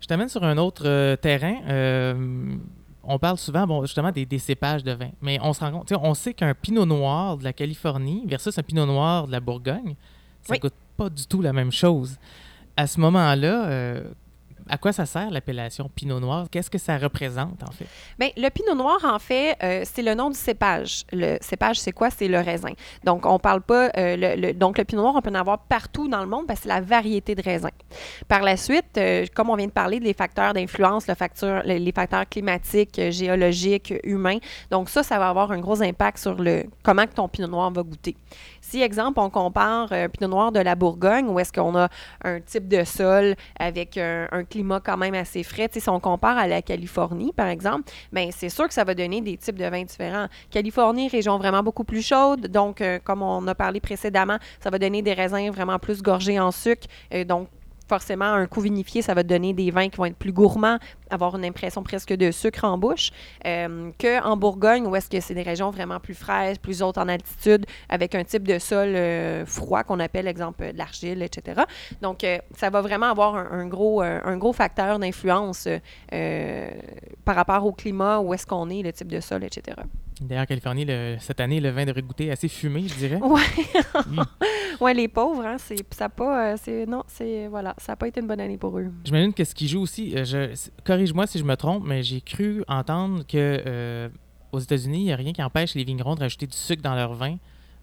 Je 0.00 0.06
t'amène 0.06 0.28
sur 0.28 0.44
un 0.44 0.58
autre 0.58 0.82
euh, 0.86 1.16
terrain. 1.16 1.56
Euh, 1.68 2.14
on 3.06 3.18
parle 3.18 3.36
souvent, 3.38 3.66
bon, 3.66 3.82
justement, 3.82 4.10
des, 4.12 4.26
des 4.26 4.38
cépages 4.38 4.82
de 4.84 4.92
vin. 4.92 5.10
Mais 5.22 5.38
on 5.42 5.52
se 5.52 5.60
rend 5.60 5.70
compte, 5.72 5.92
on 5.92 6.14
sait 6.14 6.34
qu'un 6.34 6.54
pinot 6.54 6.84
noir 6.86 7.36
de 7.38 7.44
la 7.44 7.52
Californie 7.52 8.24
versus 8.26 8.56
un 8.58 8.62
pinot 8.62 8.86
noir 8.86 9.26
de 9.26 9.32
la 9.32 9.40
Bourgogne, 9.40 9.94
ça 10.42 10.52
Oui. 10.52 10.58
goûte 10.58 10.74
pas 10.96 11.08
du 11.10 11.26
tout 11.26 11.42
la 11.42 11.52
même 11.52 11.72
chose. 11.72 12.16
À 12.76 12.86
ce 12.86 13.00
moment-là, 13.00 13.66
euh, 13.66 14.04
à 14.68 14.78
quoi 14.78 14.92
ça 14.92 15.06
sert 15.06 15.30
l'appellation 15.30 15.90
pinot 15.94 16.20
noir? 16.20 16.46
Qu'est-ce 16.50 16.70
que 16.70 16.78
ça 16.78 16.98
représente, 16.98 17.62
en 17.62 17.70
fait? 17.72 17.86
Bien, 18.18 18.30
le 18.36 18.48
pinot 18.50 18.74
noir, 18.74 18.98
en 19.04 19.18
fait, 19.18 19.56
euh, 19.62 19.82
c'est 19.84 20.02
le 20.02 20.14
nom 20.14 20.30
du 20.30 20.36
cépage. 20.38 21.04
Le 21.12 21.36
cépage, 21.40 21.78
c'est 21.80 21.92
quoi? 21.92 22.10
C'est 22.10 22.28
le 22.28 22.38
raisin. 22.40 22.72
Donc, 23.04 23.26
on 23.26 23.38
parle 23.38 23.62
pas. 23.62 23.90
euh, 23.96 24.16
le, 24.16 24.40
le- 24.40 24.52
donc, 24.52 24.78
le 24.78 24.84
pinot 24.84 25.02
noir, 25.02 25.14
on 25.16 25.20
peut 25.20 25.30
en 25.30 25.34
avoir 25.34 25.58
partout 25.60 26.08
dans 26.08 26.20
le 26.20 26.26
monde 26.26 26.46
parce 26.46 26.60
que 26.60 26.62
c'est 26.64 26.74
la 26.74 26.80
variété 26.80 27.34
de 27.34 27.42
raisin. 27.42 27.70
Par 28.28 28.42
la 28.42 28.56
suite, 28.56 28.96
euh, 28.98 29.24
comme 29.34 29.50
on 29.50 29.56
vient 29.56 29.66
de 29.66 29.72
parler 29.72 30.00
des 30.00 30.14
facteurs 30.14 30.52
d'influence, 30.54 31.06
les 31.06 31.92
facteurs 31.92 32.28
climatiques, 32.28 33.00
géologiques, 33.10 33.94
humains. 34.04 34.38
Donc, 34.70 34.88
ça, 34.88 35.02
ça 35.02 35.18
va 35.18 35.28
avoir 35.28 35.52
un 35.52 35.58
gros 35.60 35.82
impact 35.82 36.18
sur 36.18 36.34
le 36.34 36.64
comment 36.82 37.06
que 37.06 37.14
ton 37.14 37.28
pinot 37.28 37.48
noir 37.48 37.70
va 37.70 37.82
goûter. 37.82 38.16
Si, 38.68 38.82
exemple, 38.82 39.20
on 39.20 39.30
compare 39.30 39.92
euh, 39.92 40.06
un 40.06 40.08
pinot 40.08 40.26
noir 40.26 40.50
de 40.50 40.58
la 40.58 40.74
Bourgogne, 40.74 41.28
où 41.28 41.38
est-ce 41.38 41.52
qu'on 41.52 41.76
a 41.76 41.88
un 42.24 42.40
type 42.40 42.66
de 42.66 42.82
sol 42.82 43.36
avec 43.60 43.96
un, 43.96 44.26
climat 44.50 44.80
quand 44.80 44.96
même 44.96 45.14
assez 45.14 45.44
frais, 45.44 45.68
si 45.70 45.88
on 45.88 46.00
compare 46.00 46.36
à 46.36 46.48
la 46.48 46.62
Californie, 46.62 47.32
par 47.32 47.46
exemple, 47.46 47.92
bien, 48.12 48.30
c'est 48.32 48.48
sûr 48.48 48.66
que 48.66 48.74
ça 48.74 48.82
va 48.82 48.94
donner 48.94 49.20
des 49.20 49.36
types 49.36 49.56
de 49.56 49.66
vins 49.66 49.84
différents. 49.84 50.26
Californie, 50.50 51.06
région 51.06 51.38
vraiment 51.38 51.62
beaucoup 51.62 51.84
plus 51.84 52.04
chaude, 52.04 52.48
donc, 52.48 52.80
euh, 52.80 52.98
comme 53.04 53.22
on 53.22 53.46
a 53.46 53.54
parlé 53.54 53.78
précédemment, 53.78 54.38
ça 54.58 54.70
va 54.70 54.80
donner 54.80 55.00
des 55.00 55.12
raisins 55.12 55.48
vraiment 55.50 55.78
plus 55.78 56.02
gorgés 56.02 56.40
en 56.40 56.50
sucre, 56.50 56.88
euh, 57.14 57.22
donc, 57.22 57.46
forcément, 57.88 58.24
un 58.24 58.46
coup 58.46 58.60
vinifié, 58.60 59.00
ça 59.00 59.14
va 59.14 59.22
donner 59.22 59.52
des 59.52 59.70
vins 59.70 59.88
qui 59.88 59.96
vont 59.96 60.06
être 60.06 60.16
plus 60.16 60.32
gourmands, 60.32 60.78
avoir 61.10 61.36
une 61.36 61.44
impression 61.44 61.82
presque 61.82 62.12
de 62.12 62.30
sucre 62.30 62.64
en 62.64 62.78
bouche, 62.78 63.10
euh, 63.46 63.90
qu'en 64.00 64.36
Bourgogne, 64.36 64.86
où 64.86 64.94
est-ce 64.96 65.08
que 65.08 65.20
c'est 65.20 65.34
des 65.34 65.42
régions 65.42 65.70
vraiment 65.70 66.00
plus 66.00 66.14
fraîches, 66.14 66.58
plus 66.58 66.82
hautes 66.82 66.98
en 66.98 67.08
altitude, 67.08 67.66
avec 67.88 68.14
un 68.14 68.24
type 68.24 68.46
de 68.46 68.58
sol 68.58 68.88
euh, 68.94 69.46
froid 69.46 69.84
qu'on 69.84 70.00
appelle, 70.00 70.26
exemple, 70.26 70.72
de 70.72 70.76
l'argile, 70.78 71.22
etc. 71.22 71.62
Donc, 72.02 72.24
euh, 72.24 72.38
ça 72.56 72.70
va 72.70 72.80
vraiment 72.80 73.06
avoir 73.06 73.34
un, 73.36 73.48
un 73.50 73.66
gros, 73.66 74.02
euh, 74.02 74.20
un 74.24 74.36
gros 74.36 74.52
facteur 74.52 74.98
d'influence 74.98 75.68
par 77.24 77.34
rapport 77.36 77.64
au 77.66 77.72
climat, 77.72 78.20
où 78.20 78.32
est-ce 78.34 78.46
qu'on 78.46 78.68
est, 78.70 78.82
le 78.82 78.92
type 78.92 79.08
de 79.08 79.20
sol, 79.20 79.44
etc. 79.44 79.76
D'ailleurs, 80.20 80.46
Californie, 80.46 80.84
le- 80.86 81.16
cette 81.20 81.40
année, 81.40 81.60
le 81.60 81.68
vin 81.70 81.84
devrait 81.84 82.00
goûter 82.02 82.30
assez 82.30 82.48
fumé, 82.48 82.84
je 82.88 82.94
dirais. 82.94 83.20
Ouais. 83.20 83.42
Mm. 84.06 84.22
ouais, 84.80 84.94
les 84.94 85.08
pauvres, 85.08 85.44
hein, 85.44 85.56
c'est, 85.58 85.76
ça 85.92 86.08
pas, 86.08 86.56
c'est, 86.56 86.86
non, 86.86 87.02
c'est, 87.06 87.48
voilà, 87.48 87.74
ça 87.76 87.92
n'a 87.92 87.96
pas 87.96 88.08
été 88.08 88.20
une 88.20 88.26
bonne 88.26 88.40
année 88.40 88.56
pour 88.56 88.78
eux. 88.78 88.86
J'imagine 89.04 89.34
que 89.34 89.44
ce 89.44 89.54
qui 89.54 89.68
joue 89.68 89.82
aussi, 89.82 90.12
je, 90.24 90.54
corrige-moi 90.96 91.26
si 91.26 91.38
je 91.38 91.44
me 91.44 91.56
trompe, 91.56 91.84
mais 91.84 92.02
j'ai 92.02 92.20
cru 92.22 92.64
entendre 92.68 93.22
que 93.26 93.62
euh, 93.66 94.08
aux 94.52 94.58
États-Unis, 94.60 95.00
il 95.00 95.04
n'y 95.04 95.12
a 95.12 95.16
rien 95.16 95.32
qui 95.32 95.42
empêche 95.42 95.74
les 95.74 95.84
vignerons 95.84 96.14
de 96.14 96.20
rajouter 96.20 96.46
du 96.46 96.56
sucre 96.56 96.82
dans 96.82 96.94
leur 96.94 97.12
vin 97.14 97.36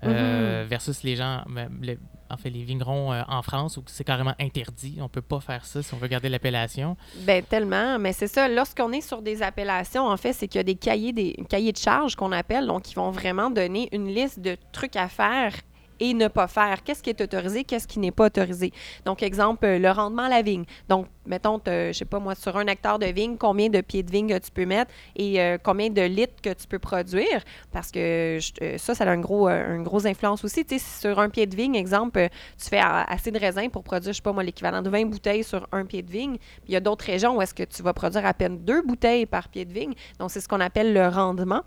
euh, 0.04 0.66
versus 0.68 1.04
les 1.04 1.16
gens, 1.16 1.44
le- 1.82 1.98
en 2.30 2.36
fait, 2.38 2.50
les 2.50 2.64
vignerons 2.64 3.14
euh, 3.14 3.22
en 3.28 3.42
France 3.44 3.78
où 3.78 3.84
c'est 3.86 4.04
carrément 4.04 4.34
interdit. 4.40 4.98
On 5.00 5.08
peut 5.08 5.22
pas 5.22 5.40
faire 5.40 5.64
ça 5.66 5.84
si 5.84 5.94
on 5.94 5.98
veut 5.98 6.08
garder 6.08 6.28
l'appellation. 6.30 6.98
Ben 7.28 7.44
tellement, 7.44 8.00
mais 8.00 8.12
c'est 8.12 8.28
ça. 8.28 8.50
Lorsqu'on 8.50 8.92
est 8.92 9.02
sur 9.02 9.22
des 9.22 9.44
appellations, 9.44 10.08
en 10.08 10.18
fait, 10.18 10.34
c'est 10.34 10.48
qu'il 10.48 10.58
y 10.58 10.62
a 10.62 10.64
des 10.64 10.76
cahiers, 10.76 11.14
des 11.14 11.34
cahiers 11.48 11.72
de 11.72 11.78
charges 11.78 12.16
qu'on 12.16 12.32
appelle, 12.32 12.66
donc 12.66 12.82
qui 12.82 12.96
vont 12.96 13.12
vraiment 13.12 13.50
donner 13.52 13.88
une 13.94 14.08
liste 14.08 14.40
de 14.40 14.58
trucs 14.74 14.96
à 14.96 15.08
faire 15.08 15.54
et 16.00 16.14
ne 16.14 16.28
pas 16.28 16.48
faire. 16.48 16.84
Qu'est-ce 16.84 17.04
qui 17.04 17.10
est 17.10 17.22
autorisé, 17.22 17.64
qu'est-ce 17.64 17.88
qui 17.88 18.00
n'est 18.00 18.12
pas 18.12 18.26
autorisé? 18.26 18.72
Donc, 19.06 19.24
exemple, 19.24 19.66
euh, 19.66 19.80
le 19.80 19.92
rendement 19.92 20.24
à 20.24 20.30
la 20.30 20.42
vigne. 20.42 20.66
Donc, 20.90 21.08
mettons, 21.26 21.60
je 21.66 21.92
sais 21.94 22.06
pas 22.06 22.20
moi, 22.20 22.36
sur 22.36 22.56
un 22.58 22.68
hectare 22.68 23.00
de 23.00 23.06
vigne, 23.08 23.38
combien 23.38 23.70
de 23.70 23.82
pieds 23.82 24.04
de 24.04 24.12
vigne 24.12 24.40
tu 24.40 24.52
peux 24.52 24.66
mettre 24.66 24.92
et 25.16 25.42
euh, 25.42 25.58
combien 25.62 25.90
de 25.90 26.02
litres 26.02 26.42
que 26.42 26.54
tu 26.54 26.68
peux 26.68 26.80
produire? 26.80 27.44
Parce 27.72 27.92
que 27.92 28.38
euh, 28.62 28.78
ça, 28.78 28.96
ça 28.96 29.04
a 29.04 29.10
un 29.10 29.20
gros, 29.20 29.48
une 29.48 29.84
grosse 29.84 30.06
influence 30.06 30.44
aussi. 30.44 30.66
Tu 30.66 30.80
sais, 30.80 31.02
sur 31.08 31.20
un 31.20 31.30
pied 31.30 31.46
de 31.46 31.56
vigne, 31.56 31.76
exemple, 31.76 32.28
tu 32.58 32.70
fais 32.70 32.82
assez 32.82 33.32
de 33.32 33.40
raisin 33.40 33.70
pour 33.70 33.84
produire, 33.84 34.14
je 34.14 34.18
sais 34.18 34.22
pas 34.22 34.34
moi, 34.34 34.44
l'équivalent 34.44 34.82
de 34.82 34.90
20 34.90 35.06
bouteilles 35.06 35.44
sur 35.44 35.68
un 35.72 35.86
pied 35.86 36.02
de 36.02 36.12
vigne. 36.12 36.38
Il 36.68 36.74
y 36.74 36.76
a 36.76 36.80
d'autres 36.80 37.06
régions 37.06 37.38
où 37.38 37.42
est-ce 37.42 37.54
que 37.54 37.64
tu 37.64 37.84
vas 37.84 37.94
produire 37.94 38.26
à 38.26 38.34
peine 38.34 38.60
deux 38.60 38.82
bouteilles 38.82 39.26
par 39.26 39.50
pied 39.50 39.66
de 39.66 39.74
vigne. 39.74 39.94
Donc, 40.20 40.32
c'est 40.32 40.42
ce 40.42 40.48
qu'on 40.48 40.60
appelle 40.60 40.94
le 40.94 41.08
rendement 41.08 41.64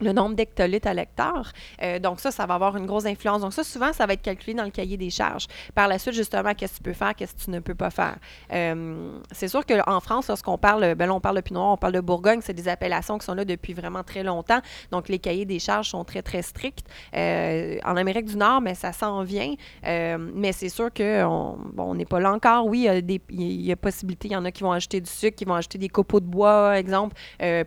le 0.00 0.12
nombre 0.12 0.34
d'hectolitres 0.34 0.88
à 0.88 0.94
l'hectare. 0.94 1.52
Euh, 1.82 1.98
donc 1.98 2.20
ça, 2.20 2.30
ça 2.30 2.46
va 2.46 2.54
avoir 2.54 2.76
une 2.76 2.86
grosse 2.86 3.06
influence. 3.06 3.42
Donc 3.42 3.52
ça, 3.52 3.64
souvent, 3.64 3.92
ça 3.92 4.06
va 4.06 4.12
être 4.12 4.22
calculé 4.22 4.54
dans 4.54 4.64
le 4.64 4.70
cahier 4.70 4.96
des 4.96 5.10
charges. 5.10 5.46
Par 5.74 5.88
la 5.88 5.98
suite, 5.98 6.14
justement, 6.14 6.54
qu'est-ce 6.54 6.74
que 6.74 6.76
tu 6.78 6.82
peux 6.84 6.92
faire, 6.92 7.14
qu'est-ce 7.14 7.34
que 7.34 7.40
tu 7.40 7.50
ne 7.50 7.60
peux 7.60 7.74
pas 7.74 7.90
faire? 7.90 8.16
Euh, 8.52 9.18
c'est 9.32 9.48
sûr 9.48 9.64
qu'en 9.66 10.00
France, 10.00 10.28
lorsqu'on 10.28 10.58
parle, 10.58 10.94
ben 10.94 11.06
là, 11.06 11.14
on 11.14 11.20
parle 11.20 11.36
de 11.36 11.40
Pinot 11.40 11.60
on 11.60 11.76
parle 11.76 11.94
de 11.94 12.00
Bourgogne, 12.00 12.40
c'est 12.42 12.54
des 12.54 12.68
appellations 12.68 13.18
qui 13.18 13.26
sont 13.26 13.34
là 13.34 13.44
depuis 13.44 13.74
vraiment 13.74 14.02
très 14.02 14.22
longtemps. 14.22 14.60
Donc 14.92 15.08
les 15.08 15.18
cahiers 15.18 15.44
des 15.44 15.58
charges 15.58 15.88
sont 15.90 16.04
très, 16.04 16.22
très 16.22 16.42
stricts. 16.42 16.86
Euh, 17.14 17.78
en 17.84 17.96
Amérique 17.96 18.26
du 18.26 18.36
Nord, 18.36 18.60
mais 18.60 18.74
ça 18.74 18.92
s'en 18.92 19.22
vient. 19.22 19.54
Mais 19.84 20.52
c'est 20.52 20.68
sûr 20.68 20.92
qu'on 20.92 21.58
bon, 21.72 21.90
on 21.90 21.94
n'est 21.94 22.04
pas 22.04 22.20
là 22.20 22.32
encore. 22.32 22.66
Oui, 22.66 22.88
il 22.88 23.10
y, 23.10 23.60
a 23.60 23.66
y 23.68 23.72
a 23.72 23.76
possibilité, 23.76 24.28
il 24.28 24.32
y 24.32 24.36
en 24.36 24.44
a 24.44 24.50
qui 24.50 24.62
vont 24.62 24.72
acheter 24.72 25.00
du 25.00 25.10
sucre, 25.10 25.36
qui 25.36 25.44
vont 25.44 25.54
acheter 25.54 25.78
des 25.78 25.88
copeaux 25.88 26.20
de 26.20 26.26
bois, 26.26 26.78
exemple, 26.78 27.16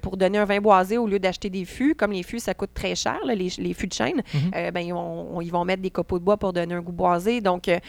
pour 0.01 0.17
donner 0.17 0.37
un 0.37 0.45
vin 0.45 0.59
boisé 0.59 0.97
au 0.97 1.07
lieu 1.07 1.19
d'acheter 1.19 1.49
des 1.49 1.65
fûts. 1.65 1.95
Comme 1.95 2.11
les 2.11 2.20
fûts, 2.23 2.39
ça 2.39 2.53
coûte 2.53 2.71
très 2.73 2.95
cher, 2.95 3.19
là, 3.25 3.35
les, 3.35 3.49
les 3.57 3.73
fûts 3.73 3.87
de 3.87 3.93
chêne. 3.93 4.21
Mhm. 4.33 4.51
Euh, 4.55 4.71
ben, 4.71 4.81
ils, 4.81 4.93
vont, 4.93 5.41
ils 5.41 5.51
vont 5.51 5.65
mettre 5.65 5.81
des 5.81 5.91
copeaux 5.91 6.19
de 6.19 6.23
bois 6.23 6.37
pour 6.37 6.53
donner 6.53 6.73
un 6.73 6.81
goût 6.81 6.91
boisé. 6.91 7.41
Donc, 7.41 7.67
euh, 7.67 7.79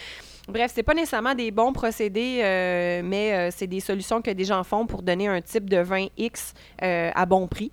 bref, 0.49 0.73
c'est 0.75 0.83
pas 0.83 0.95
nécessairement 0.95 1.35
des 1.35 1.51
bons 1.51 1.73
procédés, 1.73 2.41
euh, 2.43 3.03
mais 3.05 3.33
euh, 3.33 3.49
c'est 3.51 3.67
des 3.67 3.81
solutions 3.81 4.23
que 4.23 4.31
des 4.31 4.45
gens 4.45 4.63
font 4.65 4.87
pour 4.87 5.03
donner 5.03 5.29
un 5.29 5.41
type 5.41 5.69
de 5.69 5.79
vin 5.79 6.07
X 6.17 6.55
euh, 6.83 7.11
à 7.15 7.27
bon 7.27 7.47
prix. 7.47 7.71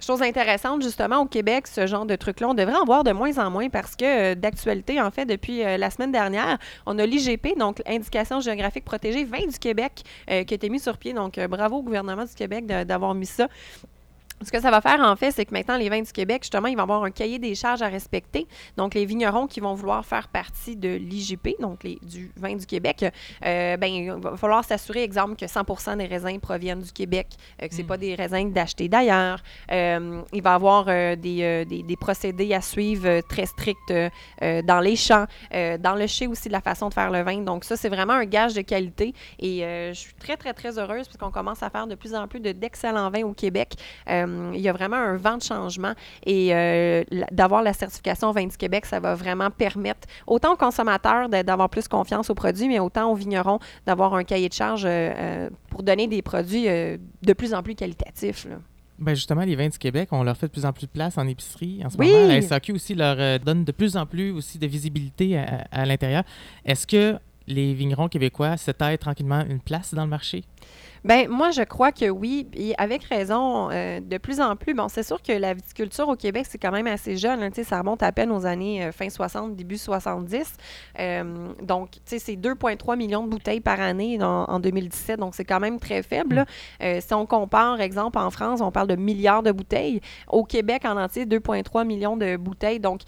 Chose 0.00 0.22
intéressante, 0.22 0.82
justement, 0.82 1.20
au 1.20 1.26
Québec, 1.26 1.66
ce 1.66 1.86
genre 1.86 2.06
de 2.06 2.16
truc-là, 2.16 2.48
on 2.48 2.54
devrait 2.54 2.76
en 2.76 2.86
voir 2.86 3.04
de 3.04 3.12
moins 3.12 3.36
en 3.36 3.50
moins 3.50 3.68
parce 3.68 3.94
que, 3.94 4.32
d'actualité, 4.32 5.02
en 5.02 5.10
fait, 5.10 5.26
depuis 5.26 5.58
la 5.58 5.90
semaine 5.90 6.12
dernière, 6.12 6.56
on 6.86 6.98
a 6.98 7.04
l'IGP, 7.04 7.58
donc 7.58 7.82
Indication 7.86 8.40
géographique 8.40 8.86
protégée, 8.86 9.24
vin 9.24 9.46
du 9.46 9.58
Québec, 9.58 10.02
qui 10.26 10.32
a 10.32 10.38
été 10.38 10.70
mis 10.70 10.80
sur 10.80 10.96
pied. 10.96 11.12
Donc, 11.12 11.38
bravo 11.50 11.76
au 11.76 11.82
gouvernement 11.82 12.24
du 12.24 12.34
Québec 12.34 12.64
d'avoir 12.64 13.14
mis 13.14 13.26
ça. 13.26 13.48
Ce 14.42 14.52
que 14.52 14.60
ça 14.60 14.70
va 14.70 14.82
faire, 14.82 15.00
en 15.00 15.16
fait, 15.16 15.30
c'est 15.30 15.46
que 15.46 15.52
maintenant, 15.52 15.78
les 15.78 15.88
vins 15.88 16.02
du 16.02 16.12
Québec, 16.12 16.42
justement, 16.42 16.68
ils 16.68 16.76
vont 16.76 16.82
avoir 16.82 17.02
un 17.04 17.10
cahier 17.10 17.38
des 17.38 17.54
charges 17.54 17.80
à 17.80 17.88
respecter. 17.88 18.46
Donc, 18.76 18.92
les 18.92 19.06
vignerons 19.06 19.46
qui 19.46 19.60
vont 19.60 19.72
vouloir 19.72 20.04
faire 20.04 20.28
partie 20.28 20.76
de 20.76 20.90
l'IGP, 20.90 21.56
donc 21.58 21.82
les, 21.84 21.98
du 22.02 22.30
vin 22.36 22.54
du 22.54 22.66
Québec, 22.66 23.06
euh, 23.44 23.76
ben, 23.78 23.86
il 23.86 24.12
va 24.12 24.36
falloir 24.36 24.62
s'assurer, 24.62 25.02
exemple, 25.02 25.36
que 25.36 25.46
100% 25.46 25.96
des 25.96 26.04
raisins 26.04 26.38
proviennent 26.38 26.82
du 26.82 26.92
Québec, 26.92 27.28
euh, 27.62 27.68
que 27.68 27.72
ce 27.74 27.78
n'est 27.78 27.86
pas 27.86 27.96
des 27.96 28.14
raisins 28.14 28.52
d'acheter 28.52 28.88
d'ailleurs. 28.88 29.42
Euh, 29.72 30.20
il 30.34 30.42
va 30.42 30.50
y 30.50 30.54
avoir 30.54 30.84
des, 30.84 31.64
des, 31.66 31.82
des 31.82 31.96
procédés 31.96 32.52
à 32.52 32.60
suivre 32.60 33.22
très 33.22 33.46
stricts 33.46 33.92
dans 34.40 34.80
les 34.80 34.96
champs, 34.96 35.24
dans 35.52 35.96
le 35.98 36.06
chai 36.06 36.26
aussi, 36.26 36.48
de 36.48 36.52
la 36.52 36.60
façon 36.60 36.88
de 36.88 36.94
faire 36.94 37.10
le 37.10 37.22
vin. 37.22 37.38
Donc, 37.38 37.64
ça, 37.64 37.76
c'est 37.76 37.88
vraiment 37.88 38.12
un 38.12 38.26
gage 38.26 38.52
de 38.54 38.60
qualité. 38.60 39.14
Et 39.38 39.60
je 39.60 39.98
suis 39.98 40.14
très, 40.14 40.36
très, 40.36 40.52
très 40.52 40.78
heureuse 40.78 41.06
parce 41.06 41.16
qu'on 41.16 41.30
commence 41.30 41.62
à 41.62 41.70
faire 41.70 41.86
de 41.86 41.94
plus 41.94 42.14
en 42.14 42.28
plus 42.28 42.40
de- 42.40 42.52
d'excellents 42.52 43.10
vins 43.10 43.22
au 43.22 43.32
Québec. 43.32 43.76
Euh, 44.26 44.50
il 44.54 44.60
y 44.60 44.68
a 44.68 44.72
vraiment 44.72 44.96
un 44.96 45.16
vent 45.16 45.36
de 45.38 45.42
changement 45.42 45.92
et 46.24 46.54
euh, 46.54 47.04
d'avoir 47.32 47.62
la 47.62 47.72
certification 47.72 48.32
Vin 48.32 48.46
du 48.46 48.56
Québec, 48.56 48.86
ça 48.86 49.00
va 49.00 49.14
vraiment 49.14 49.50
permettre 49.50 50.06
autant 50.26 50.52
aux 50.54 50.56
consommateurs 50.56 51.28
d'avoir 51.28 51.68
plus 51.70 51.88
confiance 51.88 52.30
aux 52.30 52.34
produits, 52.34 52.68
mais 52.68 52.78
autant 52.78 53.10
aux 53.10 53.14
vignerons 53.14 53.58
d'avoir 53.86 54.14
un 54.14 54.24
cahier 54.24 54.48
de 54.48 54.54
charge 54.54 54.82
euh, 54.86 55.48
pour 55.70 55.82
donner 55.82 56.06
des 56.06 56.22
produits 56.22 56.64
de 56.66 57.32
plus 57.32 57.54
en 57.54 57.62
plus 57.62 57.74
qualitatifs. 57.74 58.46
là. 58.48 58.56
Ben 58.98 59.14
justement, 59.14 59.42
les 59.42 59.56
vins 59.56 59.68
du 59.68 59.76
Québec, 59.78 60.08
on 60.12 60.22
leur 60.22 60.36
fait 60.36 60.46
de 60.46 60.52
plus 60.52 60.64
en 60.64 60.72
plus 60.72 60.86
de 60.86 60.90
place 60.90 61.18
en 61.18 61.26
épicerie. 61.28 61.82
En 61.84 61.90
ce 61.90 61.98
Oui! 61.98 62.10
moment, 62.10 62.28
la 62.28 62.40
SAQ 62.40 62.72
aussi 62.72 62.94
leur 62.94 63.38
donne 63.40 63.62
de 63.64 63.72
plus 63.72 63.96
en 63.96 64.06
plus 64.06 64.30
aussi 64.30 64.58
de 64.58 64.66
visibilité 64.66 65.36
à, 65.38 65.66
à 65.70 65.84
l'intérieur. 65.84 66.22
Est-ce 66.64 66.86
que 66.86 67.18
les 67.46 67.74
vignerons 67.74 68.08
québécois 68.08 68.56
se 68.56 68.70
taillent 68.70 68.98
tranquillement 68.98 69.44
une 69.48 69.60
place 69.60 69.92
dans 69.92 70.04
le 70.04 70.08
marché? 70.10 70.44
Ben 71.06 71.28
moi, 71.28 71.52
je 71.52 71.62
crois 71.62 71.92
que 71.92 72.10
oui, 72.10 72.48
et 72.54 72.74
avec 72.78 73.04
raison, 73.04 73.70
euh, 73.70 74.00
de 74.00 74.18
plus 74.18 74.40
en 74.40 74.56
plus. 74.56 74.74
Bon, 74.74 74.88
c'est 74.88 75.04
sûr 75.04 75.22
que 75.22 75.30
la 75.30 75.54
viticulture 75.54 76.08
au 76.08 76.16
Québec, 76.16 76.46
c'est 76.48 76.58
quand 76.58 76.72
même 76.72 76.88
assez 76.88 77.16
jeune. 77.16 77.44
hein, 77.44 77.50
tu 77.50 77.62
sais, 77.62 77.64
ça 77.64 77.78
remonte 77.78 78.02
à 78.02 78.10
peine 78.10 78.32
aux 78.32 78.44
années 78.44 78.84
euh, 78.84 78.90
fin 78.90 79.08
60, 79.08 79.54
début 79.54 79.78
70. 79.78 80.54
Euh, 80.98 81.52
donc, 81.62 81.92
tu 81.92 81.98
sais, 82.06 82.18
c'est 82.18 82.34
2,3 82.34 82.96
millions 82.96 83.22
de 83.22 83.28
bouteilles 83.28 83.60
par 83.60 83.80
année 83.80 84.18
dans- 84.18 84.46
en 84.46 84.58
2017. 84.58 85.20
Donc, 85.20 85.36
c'est 85.36 85.44
quand 85.44 85.60
même 85.60 85.78
très 85.78 86.02
faible. 86.02 86.34
là. 86.36 86.44
Euh, 86.82 87.00
si 87.00 87.14
on 87.14 87.24
compare, 87.24 87.80
exemple, 87.80 88.18
en 88.18 88.30
France, 88.30 88.60
on 88.60 88.72
parle 88.72 88.88
de 88.88 88.96
milliards 88.96 89.44
de 89.44 89.52
bouteilles. 89.52 90.00
Au 90.28 90.42
Québec, 90.42 90.82
en 90.84 90.96
entier, 90.96 91.24
2,3 91.24 91.84
millions 91.84 92.16
de 92.16 92.36
bouteilles. 92.36 92.80
Donc, 92.80 93.02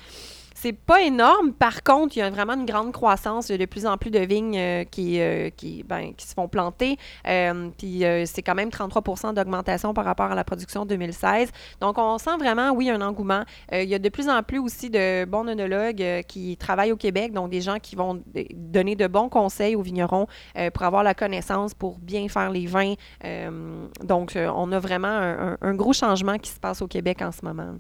c'est 0.61 0.73
pas 0.73 1.03
énorme. 1.03 1.53
Par 1.53 1.85
contre, 1.85 2.17
il 2.17 2.21
y 2.21 2.23
a 2.23 2.31
vraiment 2.31 2.55
une 2.55 2.67
grande 2.67 2.93
croissance. 2.93 3.49
Il 3.49 3.53
y 3.53 3.55
a 3.55 3.59
de 3.59 3.65
plus 3.65 3.87
en 3.87 3.97
plus 3.97 4.11
de 4.11 4.19
vignes 4.19 4.59
euh, 4.59 4.85
qui, 4.85 5.21
euh, 5.21 5.51
ben, 5.87 6.13
qui 6.17 6.27
se 6.27 6.35
font 6.35 6.49
planter. 6.49 6.97
Euh, 7.29 7.69
puis 7.79 8.03
c'est 8.27 8.43
quand 8.43 8.57
même 8.57 8.69
33% 8.69 9.35
d'augmentation 9.35 9.95
par 9.95 10.05
rapport 10.05 10.33
à 10.33 10.35
la 10.35 10.43
production 10.43 10.85
2016. 10.85 11.51
Donc, 11.81 11.97
on 11.99 12.19
sent 12.19 12.37
vraiment, 12.39 12.73
oui, 12.73 12.91
un 12.91 13.01
engouement. 13.01 13.45
Il 13.73 13.89
y 13.89 13.95
a 13.95 14.01
de 14.01 14.09
plus 14.09 14.29
en 14.29 14.43
plus 14.43 14.59
aussi 14.59 14.91
de 14.91 15.25
bons 15.27 15.47
oenologues 15.47 16.03
euh, 16.03 16.23
qui 16.23 16.57
travaillent 16.57 16.93
au 16.93 16.97
Québec, 16.97 17.33
donc 17.33 17.51
des 17.51 17.61
gens 17.61 17.79
qui 17.79 17.95
vont 17.95 18.21
donner 18.55 18.97
de 18.97 19.07
bons 19.07 19.29
conseils 19.29 19.77
aux 19.77 19.83
vignerons 19.83 20.27
pour 20.75 20.83
avoir 20.83 21.03
la 21.05 21.15
connaissance, 21.15 21.75
pour 21.75 21.99
bien 21.99 22.29
faire 22.29 22.51
les 22.51 22.67
vins. 22.67 22.95
Donc, 24.03 24.37
on 24.37 24.73
a 24.73 24.79
vraiment 24.81 25.57
un 25.61 25.75
gros 25.75 25.93
changement 25.93 26.39
qui 26.39 26.51
se 26.51 26.59
passe 26.59 26.83
au 26.83 26.89
Québec 26.89 27.23
en 27.23 27.33
ce 27.33 27.45
moment. 27.45 27.75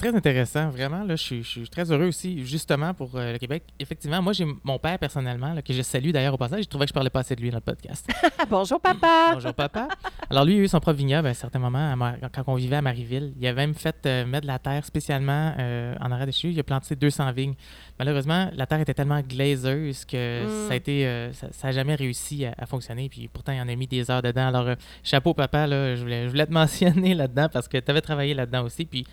Très 0.00 0.16
intéressant, 0.16 0.70
vraiment. 0.70 1.04
Là, 1.04 1.14
je, 1.14 1.22
suis, 1.22 1.42
je 1.42 1.48
suis 1.48 1.68
très 1.68 1.92
heureux 1.92 2.06
aussi, 2.06 2.42
justement, 2.46 2.94
pour 2.94 3.10
euh, 3.16 3.32
le 3.32 3.38
Québec. 3.38 3.64
Effectivement, 3.78 4.22
moi, 4.22 4.32
j'ai 4.32 4.46
mon 4.64 4.78
père 4.78 4.98
personnellement, 4.98 5.52
là, 5.52 5.60
que 5.60 5.74
je 5.74 5.82
salue 5.82 6.08
d'ailleurs 6.08 6.32
au 6.32 6.38
passage. 6.38 6.64
Je 6.64 6.68
trouvais 6.70 6.86
que 6.86 6.88
je 6.88 6.94
parlais 6.94 7.10
pas 7.10 7.20
assez 7.20 7.36
de 7.36 7.42
lui 7.42 7.50
dans 7.50 7.58
le 7.58 7.60
podcast. 7.60 8.08
Bonjour, 8.48 8.80
papa! 8.80 9.30
Bonjour, 9.34 9.52
papa. 9.52 9.88
Alors, 10.30 10.46
lui, 10.46 10.54
il 10.54 10.60
a 10.60 10.62
eu 10.62 10.68
son 10.68 10.80
propre 10.80 10.96
vignoble 10.96 11.28
à 11.28 11.32
un 11.32 11.34
certain 11.34 11.58
moment, 11.58 11.94
quand 12.34 12.44
on 12.46 12.54
vivait 12.54 12.76
à 12.76 12.80
Marieville. 12.82 13.34
Il 13.38 13.46
a 13.46 13.52
même 13.52 13.74
fait 13.74 13.94
euh, 14.06 14.24
mettre 14.24 14.44
de 14.44 14.46
la 14.46 14.58
terre 14.58 14.86
spécialement 14.86 15.52
euh, 15.58 15.94
en 16.00 16.10
arrière 16.10 16.26
de 16.26 16.32
chez 16.32 16.48
lui. 16.48 16.54
Il 16.54 16.60
a 16.60 16.62
planté 16.62 16.96
200 16.96 17.32
vignes. 17.32 17.54
Malheureusement, 17.98 18.50
la 18.54 18.64
terre 18.64 18.80
était 18.80 18.94
tellement 18.94 19.20
glazeuse 19.20 20.06
que 20.06 20.30
Mm. 20.46 20.68
ça 20.68 20.72
a 20.72 20.76
été, 20.76 21.30
ça, 21.34 21.48
ça 21.50 21.68
a 21.68 21.72
jamais 21.72 21.94
réussi 21.94 22.46
à, 22.46 22.54
à 22.56 22.64
fonctionner. 22.64 23.10
Puis 23.10 23.28
pourtant, 23.28 23.52
il 23.52 23.60
en 23.60 23.68
a 23.68 23.74
mis 23.74 23.86
des 23.86 24.10
heures 24.10 24.22
dedans. 24.22 24.48
Alors, 24.48 24.76
chapeau, 25.02 25.34
papa, 25.34 25.66
là, 25.66 25.94
je, 25.94 26.00
voulais, 26.00 26.24
je 26.24 26.30
voulais 26.30 26.46
te 26.46 26.52
mentionner 26.54 27.14
là-dedans 27.14 27.48
parce 27.52 27.68
que 27.68 27.76
tu 27.76 27.90
avais 27.90 28.00
travaillé 28.00 28.32
là-dedans 28.32 28.64
aussi. 28.64 28.86
Puis 28.86 29.04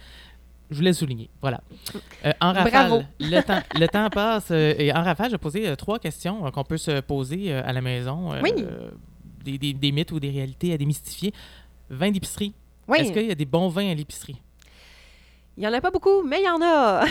je 0.69 0.75
voulais 0.75 0.89
le 0.89 0.95
souligner. 0.95 1.30
Voilà. 1.41 1.62
Euh, 2.25 2.34
en 2.41 2.53
rafale, 2.53 2.71
Bravo. 2.71 3.03
Le, 3.19 3.41
temps, 3.41 3.62
le 3.80 3.88
temps 3.88 4.10
passe. 4.10 4.49
euh, 4.51 4.73
et 4.77 4.91
en 4.93 5.01
rafale, 5.03 5.27
je 5.27 5.32
vais 5.34 5.38
poser 5.38 5.67
euh, 5.67 5.75
trois 5.75 5.99
questions 5.99 6.49
qu'on 6.51 6.63
peut 6.63 6.77
se 6.77 6.99
poser 7.01 7.53
à 7.53 7.71
la 7.73 7.82
maison. 7.82 8.32
Oui. 8.43 8.51
des, 9.43 9.58
des- 9.58 9.73
des 9.73 9.91
mythes 9.91 10.12
ou 10.12 10.19
des 10.19 10.30
réalités 10.30 10.73
à 10.73 10.77
démystifier. 10.77 11.34
Vin 11.89 12.12
d'épicerie. 12.12 12.53
Oui. 12.88 12.99
Est-ce 12.99 13.12
qu'il 13.13 13.25
y 13.27 13.32
a 13.32 13.36
des 13.36 13.45
bons 13.45 13.69
vins 13.69 13.89
à 13.89 13.93
l'épicerie? 13.93 14.41
Il 15.58 15.62
n'y 15.62 15.67
en 15.67 15.74
a 15.74 15.82
pas 15.82 15.89
beaucoup, 15.89 16.22
mais 16.22 16.41
il 16.41 16.46
y 16.46 16.50
en 16.50 16.62
a. 16.62 17.04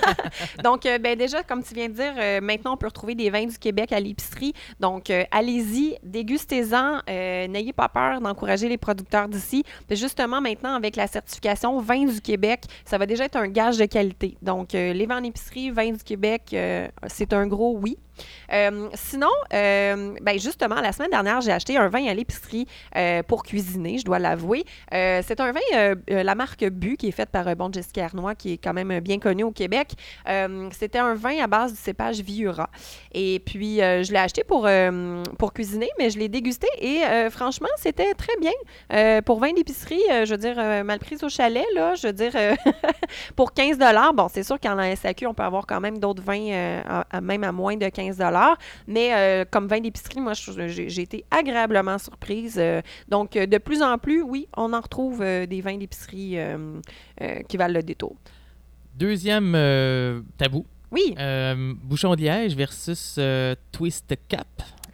Donc, 0.64 0.86
euh, 0.86 0.96
ben 0.96 1.14
déjà, 1.14 1.42
comme 1.42 1.62
tu 1.62 1.74
viens 1.74 1.90
de 1.90 1.92
dire, 1.92 2.14
euh, 2.18 2.40
maintenant, 2.40 2.72
on 2.72 2.76
peut 2.78 2.86
retrouver 2.86 3.14
des 3.14 3.28
vins 3.28 3.44
du 3.44 3.58
Québec 3.58 3.92
à 3.92 4.00
l'épicerie. 4.00 4.54
Donc, 4.80 5.10
euh, 5.10 5.24
allez-y, 5.30 5.98
dégustez-en. 6.02 7.00
N'ayez 7.06 7.74
pas 7.74 7.90
peur 7.90 8.22
d'encourager 8.22 8.70
les 8.70 8.78
producteurs 8.78 9.28
d'ici. 9.28 9.62
Justement, 9.90 10.40
maintenant, 10.40 10.74
avec 10.74 10.96
la 10.96 11.06
certification 11.06 11.80
Vins 11.80 12.06
du 12.06 12.22
Québec, 12.22 12.64
ça 12.86 12.96
va 12.96 13.04
déjà 13.04 13.26
être 13.26 13.36
un 13.36 13.48
gage 13.48 13.76
de 13.76 13.84
qualité. 13.84 14.38
Donc, 14.40 14.72
les 14.72 15.04
vins 15.04 15.20
en 15.20 15.24
épicerie, 15.24 15.70
Vins 15.70 15.92
du 15.92 16.02
Québec, 16.02 16.56
c'est 17.08 17.32
un 17.34 17.46
gros 17.46 17.76
oui. 17.76 17.98
Euh, 18.52 18.88
sinon, 18.94 19.30
euh, 19.52 20.14
ben 20.20 20.38
justement, 20.38 20.76
la 20.76 20.92
semaine 20.92 21.10
dernière, 21.10 21.40
j'ai 21.40 21.52
acheté 21.52 21.76
un 21.76 21.88
vin 21.88 22.06
à 22.06 22.14
l'épicerie 22.14 22.66
euh, 22.96 23.22
pour 23.22 23.42
cuisiner, 23.42 23.98
je 23.98 24.04
dois 24.04 24.18
l'avouer. 24.18 24.64
C'est 24.90 25.40
un 25.40 25.52
vin, 25.52 25.94
la 26.08 26.34
marque 26.34 26.64
Bu, 26.64 26.96
qui 26.96 27.08
est 27.08 27.12
faite 27.12 27.30
par 27.30 27.54
Bon 27.56 27.72
Jessica 27.72 28.04
Arnois, 28.04 28.34
qui 28.34 28.54
est 28.54 28.58
quand 28.58 28.72
même 28.72 29.00
bien 29.00 29.18
connu 29.18 29.44
au 29.44 29.50
Québec. 29.50 29.92
C'était 30.72 30.98
un 30.98 31.14
vin 31.14 31.42
à 31.42 31.46
base 31.46 31.72
du 31.72 31.78
cépage 31.78 32.20
Viura. 32.20 32.68
Et 33.12 33.40
puis, 33.44 33.76
je 33.78 34.12
l'ai 34.12 34.18
acheté 34.18 34.44
pour, 34.44 34.68
pour 35.38 35.52
cuisiner, 35.52 35.88
mais 35.98 36.10
je 36.10 36.18
l'ai 36.18 36.28
dégusté 36.28 36.66
et 36.78 37.00
franchement, 37.30 37.68
c'était 37.76 38.14
très 38.14 38.34
bien. 38.40 39.22
Pour 39.22 39.40
vin 39.40 39.52
d'épicerie, 39.52 40.02
je 40.08 40.30
veux 40.30 40.38
dire, 40.38 40.56
mal 40.84 40.98
prise 40.98 41.22
au 41.24 41.28
chalet, 41.28 41.66
là, 41.74 41.94
je 41.94 42.08
veux 42.08 42.12
dire, 42.12 42.32
pour 43.36 43.52
15 43.52 43.78
bon, 44.14 44.28
c'est 44.28 44.42
sûr 44.42 44.60
qu'en 44.60 44.78
SAQ, 44.94 45.26
on 45.26 45.34
peut 45.34 45.42
avoir 45.42 45.66
quand 45.66 45.80
même 45.80 45.98
d'autres 45.98 46.22
vins, 46.22 46.82
même 47.22 47.44
à 47.44 47.52
moins 47.52 47.76
de 47.76 47.88
15 47.88 48.11
mais 48.86 49.14
euh, 49.14 49.44
comme 49.50 49.66
vin 49.66 49.80
d'épicerie, 49.80 50.20
moi, 50.20 50.32
j'ai 50.34 51.02
été 51.02 51.24
agréablement 51.30 51.98
surprise. 51.98 52.56
Euh, 52.58 52.80
donc, 53.08 53.36
euh, 53.36 53.46
de 53.46 53.58
plus 53.58 53.82
en 53.82 53.98
plus, 53.98 54.22
oui, 54.22 54.48
on 54.56 54.72
en 54.72 54.80
retrouve 54.80 55.20
des 55.20 55.60
vins 55.60 55.76
d'épicerie 55.76 56.36
qui 57.48 57.56
valent 57.56 57.74
le 57.74 57.82
détour. 57.82 58.16
Deuxième 58.94 59.52
tabou. 60.36 60.66
Oui, 60.90 61.14
bouchon 61.82 62.14
de 62.14 62.20
liège 62.20 62.54
versus 62.54 63.18
twist 63.72 64.14
cap 64.28 64.46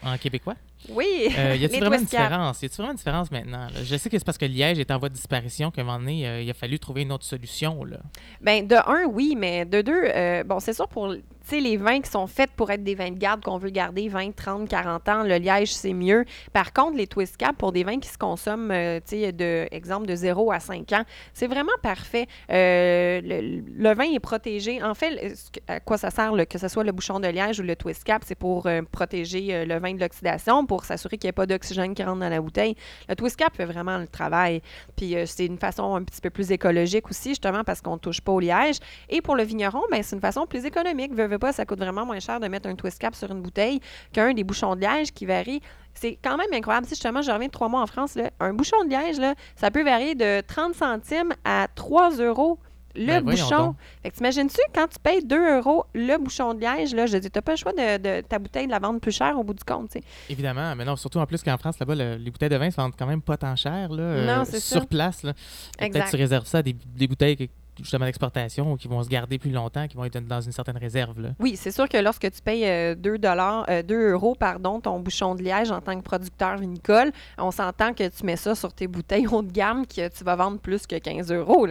en 0.03 0.17
québécois. 0.17 0.55
oui. 0.91 1.29
Euh, 1.37 1.57
y 1.57 1.65
a-t-il 1.65 1.81
vraiment 1.81 1.97
une 1.97 2.05
différence? 2.05 2.63
Y 2.63 2.67
a-t-il 2.67 2.77
vraiment 2.77 2.93
une 2.93 2.97
différence 2.97 3.31
maintenant? 3.31 3.67
là? 3.67 3.83
Je 3.83 3.97
sais 3.97 4.09
que 4.09 4.19
c'est 4.19 4.25
parce 4.25 4.39
que 4.39 4.47
Liège 4.47 4.79
est 4.79 4.91
en 4.91 4.99
voie 4.99 5.09
de 5.09 5.15
disparition 5.15 5.71
qu'à 5.71 5.83
un 5.83 5.85
moment 5.85 5.99
donné, 5.99 6.27
euh, 6.27 6.43
il 6.43 6.51
a 6.51 6.55
fallu 6.55 6.79
trouver 6.79 7.03
une 7.03 7.13
autre 7.13 7.25
solution. 7.25 7.85
Là. 7.85 7.99
Ben, 8.41 8.67
de 8.67 8.77
un, 8.77 9.07
oui, 9.07 9.35
mais 9.37 9.65
de 9.65 9.83
deux, 9.83 10.03
euh, 10.05 10.45
bon, 10.45 10.61
c'est 10.61 10.73
sûr 10.73 10.89
pour 10.89 11.15
les 11.57 11.77
vins 11.77 12.01
qui 12.01 12.11
sont 12.11 12.27
faits 12.27 12.51
pour 12.57 12.71
être 12.71 12.85
des 12.85 12.95
vins 12.95 13.11
de 13.11 13.19
garde 13.19 13.43
qu'on 13.43 13.59
veut 13.59 13.71
garder 13.71 14.09
20, 14.09 14.35
30, 14.35 14.69
40 14.69 15.09
ans, 15.09 15.23
le 15.23 15.37
liège, 15.37 15.73
c'est 15.73 15.95
mieux. 15.95 16.25
Par 16.53 16.73
contre, 16.73 16.97
les 16.97 17.07
twist 17.07 17.37
cap 17.37 17.57
pour 17.57 17.73
des 17.73 17.85
vins 17.85 17.99
qui 17.99 18.09
se 18.09 18.19
consomment, 18.19 18.71
euh, 18.71 19.01
tu 19.01 19.21
sais, 19.21 19.69
exemple, 19.73 20.07
de 20.07 20.15
0 20.15 20.53
à 20.53 20.61
5 20.61 20.93
ans, 20.93 21.05
c'est 21.33 21.47
vraiment 21.47 21.73
parfait. 21.83 22.27
Euh, 22.51 23.21
le, 23.23 23.95
vin 23.95 24.05
est 24.05 24.21
protégé. 24.21 24.83
En 24.83 24.95
fait, 24.95 25.35
à 25.67 25.81
quoi 25.81 25.99
ça 25.99 26.11
sert, 26.11 26.33
que 26.49 26.59
ce 26.59 26.69
soit 26.69 26.85
le 26.85 26.93
bouchon 26.93 27.21
de 27.21 27.29
liège 27.29 27.61
ou 27.61 27.63
le 27.63 27.77
twist 27.77 28.05
cap, 28.05 28.23
c'est 28.25 28.35
pour 28.35 28.67
euh, 28.67 28.83
protéger 28.91 29.55
euh, 29.55 29.65
le 29.65 29.79
vin 29.79 29.95
de 29.95 30.01
l'oxydation, 30.01 30.67
pour 30.67 30.85
s'assurer 30.85 31.17
qu'il 31.17 31.29
n'y 31.29 31.31
ait 31.31 31.33
pas 31.33 31.47
d'oxygène 31.47 31.95
qui 31.95 32.03
rentre 32.03 32.21
dans 32.21 32.29
la 32.29 32.41
bouteille. 32.41 32.77
Le 33.09 33.15
twist 33.15 33.37
cap 33.37 33.55
fait 33.57 33.65
vraiment 33.65 33.99
le 33.99 34.09
travail. 34.09 34.63
Puis 34.97 35.15
c'est 35.27 35.47
une 35.47 35.59
façon 35.59 35.95
un 35.95 36.03
petit 36.03 36.21
peu 36.21 36.31
plus 36.31 36.51
écologique 36.51 37.09
aussi, 37.09 37.31
justement, 37.31 37.65
parce 37.65 37.81
qu'on 37.81 37.95
ne 37.95 37.99
touche 37.99 38.21
pas 38.21 38.33
au 38.33 38.41
liège. 38.41 38.77
Et 39.09 39.21
pour 39.21 39.37
le 39.37 39.43
vigneron, 39.43 39.83
ben, 39.91 40.03
c'est 40.03 40.17
une 40.17 40.23
façon 40.23 40.47
plus 40.47 40.65
économique. 40.65 41.13
Veux 41.39 41.47
pas, 41.47 41.53
ça 41.53 41.65
coûte 41.67 41.79
vraiment 41.79 42.05
moins 42.07 42.21
cher 42.21 42.41
de 42.41 42.49
mettre 42.49 42.69
un 42.69 42.75
twist 42.75 42.99
cap 42.99 43.15
sur 43.15 43.31
une 43.31 43.41
bouteille 43.43 43.81
qu'un 44.13 44.33
des 44.35 44.45
bouchons 44.45 44.75
de 44.77 44.81
liège 44.81 45.13
qui 45.13 45.27
varie. 45.27 45.61
C'est 45.95 46.19
quand 46.23 46.37
même 46.37 46.53
incroyable. 46.53 46.87
Si 46.87 46.95
justement, 46.95 47.23
je 47.23 47.31
reviens 47.31 47.49
de 47.49 47.53
trois 47.53 47.69
mois 47.69 47.83
en 47.83 47.87
France, 47.87 48.15
là, 48.15 48.31
un 48.41 48.53
bouchon 48.53 48.85
de 48.85 48.91
liège, 48.91 49.19
là, 49.19 49.35
ça 49.57 49.71
peut 49.71 49.83
varier 49.85 50.15
de 50.15 50.41
30 50.43 50.75
centimes 50.75 51.33
à 51.45 51.67
3 51.75 52.17
euros. 52.19 52.59
Le 52.97 53.07
Ben, 53.07 53.21
bouchon. 53.23 53.77
Fait 54.03 54.11
que 54.11 54.17
t'imagines-tu, 54.17 54.61
quand 54.75 54.87
tu 54.89 54.99
payes 55.01 55.23
2 55.25 55.59
euros 55.59 55.85
le 55.95 56.17
bouchon 56.19 56.55
de 56.55 56.61
liège, 56.61 56.95
là, 56.95 57.07
je 57.07 57.17
dis, 57.19 57.31
t'as 57.31 57.43
pas 57.43 57.53
le 57.53 57.57
choix 57.57 57.73
de, 57.73 57.99
de 57.99 58.21
ta 58.23 58.39
bouteille 58.41 58.67
de 58.67 58.73
la 58.73 58.79
vendre 58.81 58.99
plus 58.99 59.13
cher 59.13 59.39
au 59.39 59.45
bout 59.45 59.55
du 59.55 59.63
compte. 59.63 59.97
Évidemment, 60.29 60.75
mais 60.75 60.85
non, 60.85 60.97
surtout 60.97 61.19
en 61.19 61.27
plus 61.27 61.43
qu'en 61.43 61.57
France, 61.59 61.79
là-bas, 61.79 61.95
le- 61.95 62.17
les 62.17 62.31
bouteilles 62.31 62.49
de 62.49 62.57
vin 62.57 62.71
se 62.71 62.77
vendent 62.77 62.95
quand 62.99 63.07
même 63.07 63.23
pas 63.23 63.37
tant 63.37 63.55
cher. 63.55 63.91
Là, 63.93 64.39
Non, 64.39 64.45
ça. 64.45 64.59
Sur 64.59 64.87
place. 64.87 65.23
Là. 65.23 65.33
Peut-être 65.79 66.11
tu 66.11 66.17
réserves 66.17 66.47
ça 66.47 66.59
à 66.59 66.63
des, 66.63 66.73
des 66.73 67.07
bouteilles 67.07 67.37
que 67.37 67.45
justement 67.83 68.07
d'exportation 68.07 68.73
ou 68.73 68.77
qui 68.77 68.89
vont 68.89 69.03
se 69.03 69.09
garder 69.09 69.39
plus 69.39 69.51
longtemps, 69.51 69.87
qui 69.87 69.97
vont 69.97 70.05
être 70.05 70.19
dans 70.27 70.41
une 70.41 70.53
certaine 70.53 70.77
réserve. 70.77 71.33
Oui, 71.39 71.57
c'est 71.57 71.71
sûr 71.71 71.89
que 71.89 71.99
lorsque 71.99 72.31
tu 72.31 72.43
payes 72.43 72.97
2, 72.97 73.19
dollars, 73.19 73.67
2 73.85 74.13
euros 74.13 74.35
pardon, 74.35 74.81
ton 74.81 75.01
bouchon 75.01 75.35
de 75.35 75.43
liège 75.43 75.71
en 75.71 75.81
tant 75.81 75.97
que 75.97 76.03
producteur 76.03 76.57
vinicole, 76.59 77.13
on 77.39 77.51
s'entend 77.51 77.93
que 77.95 78.09
tu 78.09 78.25
mets 78.25 78.37
ça 78.37 78.55
sur 78.55 78.73
tes 78.73 78.87
bouteilles 78.87 79.27
haut 79.27 79.43
de 79.43 79.53
gamme 79.53 79.87
que 79.87 80.09
tu 80.09 80.25
vas 80.25 80.37
vendre 80.37 80.59
plus 80.59 80.87
que 80.87 80.97
15 80.97 81.33
euros. 81.33 81.67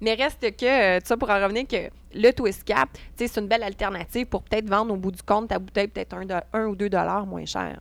Mais 0.00 0.14
reste 0.14 0.56
que, 0.56 1.04
ça 1.04 1.16
pour 1.16 1.30
en 1.30 1.42
revenir, 1.42 1.66
que 1.66 1.90
le 2.14 2.30
twist 2.32 2.64
cap, 2.64 2.88
c'est 3.14 3.36
une 3.36 3.46
belle 3.46 3.62
alternative 3.62 4.26
pour 4.26 4.42
peut-être 4.42 4.68
vendre 4.68 4.94
au 4.94 4.96
bout 4.96 5.12
du 5.12 5.22
compte 5.22 5.48
ta 5.48 5.58
bouteille 5.58 5.88
peut-être 5.88 6.14
1 6.14 6.26
un 6.52 6.66
ou 6.66 6.76
2 6.76 6.88
dollars 6.88 7.26
moins 7.26 7.44
cher. 7.44 7.80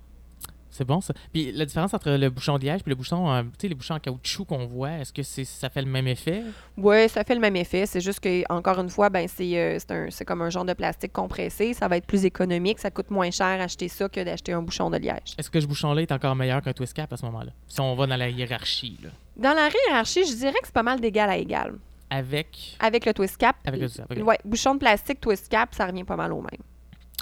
C'est 0.76 0.84
bon 0.84 1.00
ça. 1.00 1.14
Puis 1.32 1.54
la 1.54 1.64
différence 1.64 1.94
entre 1.94 2.12
le 2.12 2.30
bouchon 2.30 2.58
de 2.58 2.66
liège 2.66 2.82
et 2.86 2.90
le 2.90 2.96
bouchon, 2.96 3.32
euh, 3.32 3.44
tu 3.44 3.50
sais, 3.62 3.68
les 3.70 3.76
bouchons 3.76 3.94
en 3.94 4.00
caoutchouc 4.00 4.44
qu'on 4.44 4.66
voit, 4.66 4.92
est-ce 4.92 5.14
que 5.14 5.24
c'est 5.24 5.46
ça 5.46 5.70
fait 5.70 5.82
le 5.82 5.88
même 5.88 6.06
effet? 6.06 6.44
Oui, 6.76 7.08
ça 7.08 7.24
fait 7.24 7.34
le 7.34 7.40
même 7.40 7.56
effet. 7.56 7.86
C'est 7.86 8.02
juste 8.02 8.20
que 8.20 8.44
encore 8.52 8.78
une 8.80 8.90
fois, 8.90 9.10
ben 9.10 9.26
c'est 9.26 9.58
euh, 9.58 10.10
comme 10.28 10.42
un 10.42 10.50
genre 10.50 10.66
de 10.66 10.74
plastique 10.74 11.14
compressé. 11.14 11.74
Ça 11.74 11.88
va 11.88 11.96
être 11.96 12.06
plus 12.06 12.26
économique. 12.26 12.80
Ça 12.80 12.92
coûte 12.92 13.10
moins 13.10 13.32
cher 13.32 13.62
acheter 13.62 13.88
ça 13.88 14.10
que 14.10 14.22
d'acheter 14.22 14.52
un 14.52 14.62
bouchon 14.62 14.90
de 14.90 14.98
liège. 14.98 15.36
Est-ce 15.38 15.50
que 15.50 15.62
ce 15.62 15.66
bouchon-là 15.66 16.02
est 16.02 16.12
encore 16.12 16.36
meilleur 16.36 16.62
qu'un 16.62 16.74
twist 16.74 16.94
cap 16.94 17.14
à 17.14 17.16
ce 17.16 17.26
moment-là? 17.28 17.54
Si 17.70 17.80
on 17.80 17.96
va 17.96 18.06
dans 18.06 18.18
la 18.18 18.28
hiérarchie. 18.28 19.00
Là. 19.02 19.12
Dans 19.38 19.56
la 19.56 19.70
hiérarchie, 19.70 20.26
je 20.26 20.36
dirais 20.36 20.60
que 20.60 20.66
c'est 20.66 20.74
pas 20.74 20.84
mal 20.84 21.00
d'égal 21.00 21.30
à 21.30 21.38
égal. 21.38 21.76
Avec? 22.10 22.76
Avec 22.82 23.06
le 23.06 23.14
twist 23.14 23.38
cap. 23.38 23.56
Avec 23.66 23.80
le 23.80 23.88
twist 23.88 24.06
cap. 24.10 24.18
Oui, 24.22 24.36
bouchon 24.44 24.74
de 24.74 24.80
plastique, 24.80 25.22
twist 25.22 25.48
cap, 25.48 25.74
ça 25.74 25.86
revient 25.86 26.04
pas 26.04 26.18
mal 26.18 26.34
au 26.34 26.42
même. 26.42 26.62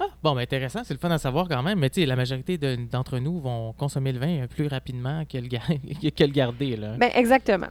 Ah, 0.02 0.06
bon, 0.24 0.34
ben 0.34 0.42
intéressant, 0.42 0.82
c'est 0.84 0.94
le 0.94 1.00
fun 1.00 1.12
à 1.12 1.18
savoir 1.18 1.48
quand 1.48 1.62
même. 1.62 1.80
Mais 1.80 1.90
tu 1.90 2.02
sais, 2.02 2.08
la 2.08 2.16
majorité 2.16 2.58
d'entre 2.58 3.20
nous 3.20 3.40
vont 3.40 3.74
consommer 3.74 4.12
le 4.12 4.20
vin 4.20 4.48
plus 4.48 4.68
rapidement 4.68 5.24
que 5.26 5.38
le, 5.38 5.48
que 6.10 6.24
le 6.24 6.32
garder. 6.32 6.76
Là. 6.76 6.96
Ben, 6.98 7.12
exactement. 7.16 7.68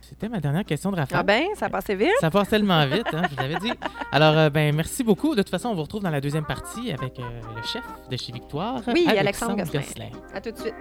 C'était 0.00 0.28
ma 0.28 0.38
dernière 0.38 0.64
question 0.64 0.90
de 0.90 0.96
Raphaël. 0.96 1.20
Ah 1.20 1.22
ben, 1.22 1.44
ça 1.56 1.70
passait 1.70 1.94
vite. 1.94 2.10
Ça 2.20 2.30
passe 2.30 2.50
tellement 2.50 2.86
vite, 2.86 3.06
hein, 3.12 3.22
je 3.30 3.34
vous 3.34 3.40
l'avais 3.40 3.58
dit. 3.58 3.72
Alors, 4.12 4.36
euh, 4.36 4.50
ben 4.50 4.74
merci 4.74 5.02
beaucoup. 5.02 5.34
De 5.34 5.40
toute 5.40 5.50
façon, 5.50 5.70
on 5.70 5.74
vous 5.74 5.82
retrouve 5.82 6.02
dans 6.02 6.10
la 6.10 6.20
deuxième 6.20 6.44
partie 6.44 6.92
avec 6.92 7.18
euh, 7.18 7.22
le 7.56 7.62
chef 7.62 7.82
de 8.10 8.16
chez 8.16 8.32
Victoire. 8.32 8.82
Oui, 8.88 9.06
Alexandre, 9.08 9.56
Gosselin. 9.64 10.10
À 10.34 10.40
tout 10.42 10.50
de 10.50 10.58
suite. 10.58 10.74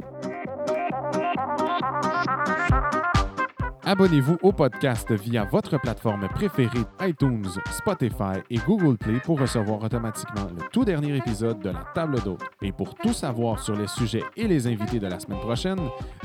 Abonnez-vous 3.86 4.38
au 4.44 4.54
podcast 4.54 5.12
via 5.12 5.44
votre 5.44 5.78
plateforme 5.78 6.30
préférée 6.30 6.86
iTunes, 7.02 7.50
Spotify 7.70 8.40
et 8.50 8.58
Google 8.60 8.98
Play 8.98 9.20
pour 9.20 9.38
recevoir 9.38 9.84
automatiquement 9.84 10.48
le 10.58 10.70
tout 10.72 10.86
dernier 10.86 11.18
épisode 11.18 11.60
de 11.60 11.72
la 11.72 11.84
table 11.94 12.22
d'hôte. 12.22 12.44
Et 12.62 12.72
pour 12.72 12.96
tout 12.96 13.12
savoir 13.12 13.60
sur 13.60 13.76
les 13.76 13.88
sujets 13.88 14.24
et 14.38 14.48
les 14.48 14.68
invités 14.68 15.00
de 15.00 15.08
la 15.08 15.20
semaine 15.20 15.42
prochaine, 15.42 15.80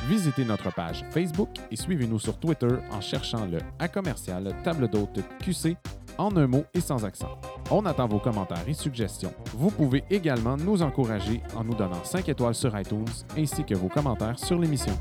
visitez 0.07 0.45
notre 0.45 0.73
page 0.73 1.05
Facebook 1.11 1.49
et 1.73 1.75
suivez-nous 1.75 2.21
sur 2.21 2.39
Twitter 2.39 2.77
en 2.93 3.01
cherchant 3.01 3.45
le 3.45 3.59
A 3.81 3.89
commercial 3.89 4.55
table 4.63 4.87
d'hôte 4.89 5.19
QC 5.41 5.77
en 6.17 6.37
un 6.37 6.47
mot 6.47 6.65
et 6.75 6.81
sans 6.81 7.05
accent. 7.05 7.41
On 7.73 7.85
attend 7.87 8.07
vos 8.07 8.21
commentaires 8.21 8.69
et 8.69 8.75
suggestions. 8.75 9.35
Vous 9.55 9.73
pouvez 9.73 10.05
également 10.11 10.57
nous 10.57 10.81
encourager 10.83 11.43
en 11.57 11.65
nous 11.65 11.75
donnant 11.75 12.05
5 12.05 12.29
étoiles 12.29 12.55
sur 12.55 12.79
iTunes 12.79 13.05
ainsi 13.37 13.65
que 13.65 13.75
vos 13.75 13.89
commentaires 13.89 14.39
sur 14.39 14.61
l'émission. 14.61 14.93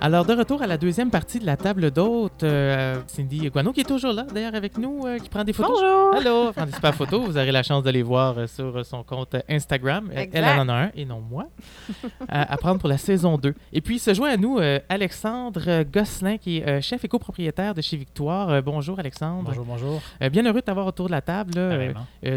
Alors, 0.00 0.24
de 0.24 0.32
retour 0.32 0.62
à 0.62 0.68
la 0.68 0.78
deuxième 0.78 1.10
partie 1.10 1.40
de 1.40 1.44
la 1.44 1.56
table 1.56 1.90
d'hôte, 1.90 2.44
euh, 2.44 3.00
Cindy 3.08 3.50
Guano 3.50 3.72
qui 3.72 3.80
est 3.80 3.84
toujours 3.84 4.12
là, 4.12 4.22
d'ailleurs, 4.32 4.54
avec 4.54 4.78
nous, 4.78 5.04
euh, 5.04 5.18
qui 5.18 5.28
prend 5.28 5.42
des 5.42 5.52
photos. 5.52 5.72
Bonjour! 5.80 6.14
Allô! 6.14 6.52
Prend 6.52 6.66
des 6.66 6.72
super 6.72 6.94
photos. 6.94 7.26
Vous 7.26 7.36
aurez 7.36 7.50
la 7.50 7.64
chance 7.64 7.82
de 7.82 7.90
les 7.90 8.04
voir 8.04 8.38
euh, 8.38 8.46
sur 8.46 8.86
son 8.86 9.02
compte 9.02 9.34
Instagram. 9.48 10.08
Elle 10.14 10.44
en 10.44 10.68
a 10.68 10.72
un 10.72 10.90
et 10.94 11.04
non 11.04 11.20
moi. 11.20 11.48
à, 12.28 12.56
prendre 12.58 12.78
pour 12.78 12.88
la 12.88 12.96
saison 12.96 13.38
2. 13.38 13.52
Et 13.72 13.80
puis, 13.80 13.98
se 13.98 14.14
joint 14.14 14.30
à 14.30 14.36
nous 14.36 14.60
Alexandre 14.88 15.82
Gosselin, 15.82 16.38
qui 16.38 16.58
est 16.58 16.80
chef 16.80 17.04
et 17.04 17.08
copropriétaire 17.08 17.74
de 17.74 17.80
chez 17.80 17.96
Victoire. 17.96 18.62
bonjour, 18.62 19.00
Alexandre. 19.00 19.48
Bonjour, 19.48 19.64
bonjour. 19.64 20.00
bien 20.30 20.46
heureux 20.46 20.60
de 20.60 20.64
t'avoir 20.64 20.86
autour 20.86 21.06
de 21.06 21.12
la 21.12 21.22
table. 21.22 21.54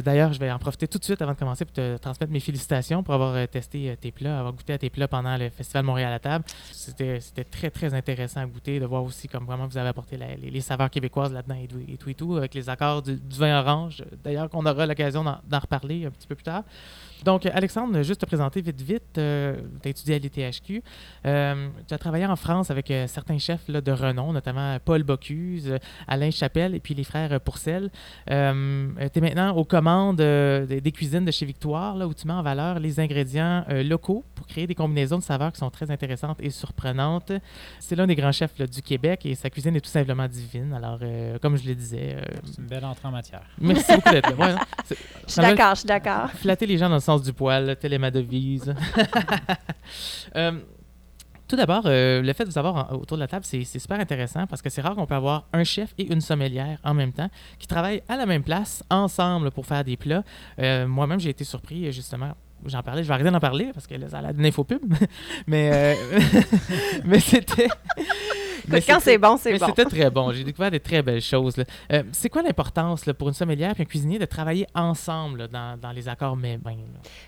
d'ailleurs, 0.03 0.33
je 0.33 0.39
vais 0.39 0.51
en 0.51 0.57
profiter 0.57 0.87
tout 0.87 0.97
de 0.97 1.03
suite 1.03 1.21
avant 1.21 1.33
de 1.33 1.37
commencer 1.37 1.63
pour 1.65 1.73
te 1.73 1.97
transmettre 1.97 2.33
mes 2.33 2.39
félicitations 2.39 3.03
pour 3.03 3.13
avoir 3.13 3.47
testé 3.47 3.95
tes 4.01 4.11
plats, 4.11 4.39
avoir 4.39 4.53
goûté 4.53 4.73
à 4.73 4.79
tes 4.79 4.89
plats 4.89 5.07
pendant 5.07 5.37
le 5.37 5.49
Festival 5.51 5.85
Montréal 5.85 6.11
à 6.11 6.19
table. 6.19 6.43
C'était 6.71 7.19
très, 7.51 7.69
très 7.69 7.93
intéressant 7.93 8.41
à 8.41 8.45
goûter, 8.45 8.79
de 8.79 8.85
voir 8.85 9.03
aussi 9.03 9.27
comme 9.27 9.45
vraiment 9.45 9.67
vous 9.67 9.77
avez 9.77 9.89
apporté 9.89 10.17
les, 10.17 10.61
saveurs 10.61 10.89
québécoises 10.89 11.33
là-dedans 11.33 11.55
et, 11.87 11.97
tout 11.97 12.09
et 12.09 12.15
tout, 12.15 12.35
avec 12.37 12.53
les 12.53 12.69
accords 12.69 13.01
du, 13.01 13.19
vin 13.37 13.59
orange. 13.59 14.03
D'ailleurs, 14.23 14.49
qu'on 14.49 14.65
aura 14.65 14.85
l'occasion 14.85 15.23
d'en 15.23 15.59
reparler 15.59 16.05
un 16.05 16.11
petit 16.11 16.27
peu 16.27 16.35
plus 16.35 16.43
tard. 16.43 16.63
Donc, 17.23 17.45
Alexandre, 17.45 18.01
juste 18.01 18.21
te 18.21 18.25
présenter 18.25 18.61
vite, 18.61 18.81
vite. 18.81 19.17
Euh, 19.19 19.55
tu 19.83 19.87
as 19.87 19.91
étudié 19.91 20.15
à 20.15 20.17
l'ITHQ. 20.17 20.81
Euh, 21.25 21.69
tu 21.87 21.93
as 21.93 21.97
travaillé 21.99 22.25
en 22.25 22.35
France 22.35 22.71
avec 22.71 22.89
euh, 22.89 23.05
certains 23.05 23.37
chefs 23.37 23.69
de 23.69 23.91
renom, 23.91 24.33
notamment 24.33 24.79
Paul 24.83 25.03
Bocuse, 25.03 25.77
Alain 26.07 26.31
Chapelle 26.31 26.73
et 26.73 26.79
puis 26.79 26.95
les 26.95 27.03
frères 27.03 27.39
Pourcel. 27.41 27.91
tu 28.27 28.33
es 28.33 29.21
maintenant 29.21 29.55
aux 29.55 29.65
commandes 29.65 30.17
des 30.17 30.91
cuisines 30.91 31.25
de 31.25 31.31
chez 31.31 31.45
Victoire, 31.45 31.95
où 31.97 32.13
tu 32.13 32.25
mets 32.25 32.33
en 32.33 32.41
valeur 32.41 32.79
les 32.79 32.99
ingrédients 32.99 33.65
locaux 33.69 34.23
pour 34.33 34.47
créer 34.47 34.65
des 34.65 34.75
combinaisons 34.75 35.19
de 35.19 35.23
saveurs 35.23 35.51
qui 35.51 35.59
sont 35.59 35.69
très 35.69 35.91
intéressantes 35.91 36.41
et 36.41 36.49
surprenantes. 36.49 37.31
C'est 37.79 37.95
l'un 37.95 38.07
des 38.07 38.15
grands 38.15 38.31
chefs 38.31 38.55
du 38.55 38.81
Québec 38.81 39.25
et 39.25 39.35
sa 39.35 39.49
cuisine 39.49 39.75
est 39.75 39.81
tout 39.81 39.89
simplement 39.89 40.27
divine. 40.27 40.73
Alors, 40.73 40.99
comme 41.41 41.57
je 41.57 41.67
le 41.67 41.75
disais. 41.75 42.17
C'est 42.43 42.61
une 42.61 42.67
belle 42.67 42.85
entrée 42.85 43.07
en 43.07 43.11
matière. 43.11 43.43
Merci 43.59 43.95
beaucoup 43.95 44.11
d'être 44.11 44.37
là. 44.37 44.57
je 44.89 45.31
suis 45.31 45.41
d'accord, 45.41 45.75
je 45.75 45.79
suis 45.79 45.87
d'accord. 45.87 46.29
Flatter 46.31 46.65
les 46.65 46.77
gens 46.77 46.89
dans 46.89 46.95
le 46.95 47.21
du 47.21 47.33
poil, 47.33 47.75
telle 47.77 47.93
est 47.93 47.99
ma 47.99 48.11
devise. 48.11 48.73
Euh, 50.35 50.59
tout 51.47 51.57
d'abord, 51.57 51.83
euh, 51.85 52.21
le 52.21 52.31
fait 52.31 52.45
de 52.45 52.49
vous 52.49 52.57
avoir 52.57 52.93
autour 52.93 53.17
de 53.17 53.19
la 53.19 53.27
table, 53.27 53.43
c'est 53.43 53.65
super 53.65 53.99
intéressant 53.99 54.47
parce 54.47 54.61
que 54.61 54.69
c'est 54.69 54.79
rare 54.79 54.95
qu'on 54.95 55.05
peut 55.05 55.15
avoir 55.15 55.47
un 55.51 55.65
chef 55.65 55.93
et 55.97 56.11
une 56.11 56.21
sommelière 56.21 56.79
en 56.85 56.93
même 56.93 57.11
temps 57.11 57.29
qui 57.59 57.67
travaillent 57.67 58.03
à 58.07 58.15
la 58.15 58.25
même 58.25 58.43
place, 58.43 58.83
ensemble, 58.89 59.51
pour 59.51 59.65
faire 59.65 59.83
des 59.83 59.97
plats. 59.97 60.23
Euh, 60.59 60.87
moi-même, 60.87 61.19
j'ai 61.19 61.31
été 61.31 61.43
surpris, 61.43 61.91
justement, 61.91 62.35
j'en 62.65 62.83
parlais, 62.83 63.03
je 63.03 63.07
vais 63.07 63.13
arrêter 63.13 63.31
d'en 63.31 63.39
parler 63.39 63.71
parce 63.73 63.87
que 63.87 63.95
là, 63.95 64.09
ça 64.09 64.19
a 64.19 64.21
l'air 64.21 64.33
d'une 64.33 64.45
infopub. 64.45 64.81
mais 65.47 65.95
mais 67.05 67.19
c'était 67.19 67.67
mais 68.67 68.81
quand 68.81 68.99
c'est 68.99 69.17
bon, 69.17 69.37
c'est 69.37 69.57
bon. 69.57 69.67
C'était 69.67 69.85
très 69.85 70.09
bon. 70.09 70.31
J'ai 70.31 70.43
découvert 70.43 70.71
des 70.71 70.79
très 70.79 71.01
belles 71.01 71.21
choses. 71.21 71.55
Euh, 71.91 72.03
c'est 72.11 72.29
quoi 72.29 72.41
l'importance 72.41 73.05
pour 73.17 73.27
une 73.27 73.33
sommelière 73.33 73.73
et 73.77 73.81
un 73.81 73.85
cuisinier 73.85 74.19
de 74.19 74.25
travailler 74.25 74.67
ensemble 74.75 75.47
dans, 75.47 75.77
dans, 75.79 75.91
les 75.91 76.07
accords 76.07 76.37
mais 76.37 76.57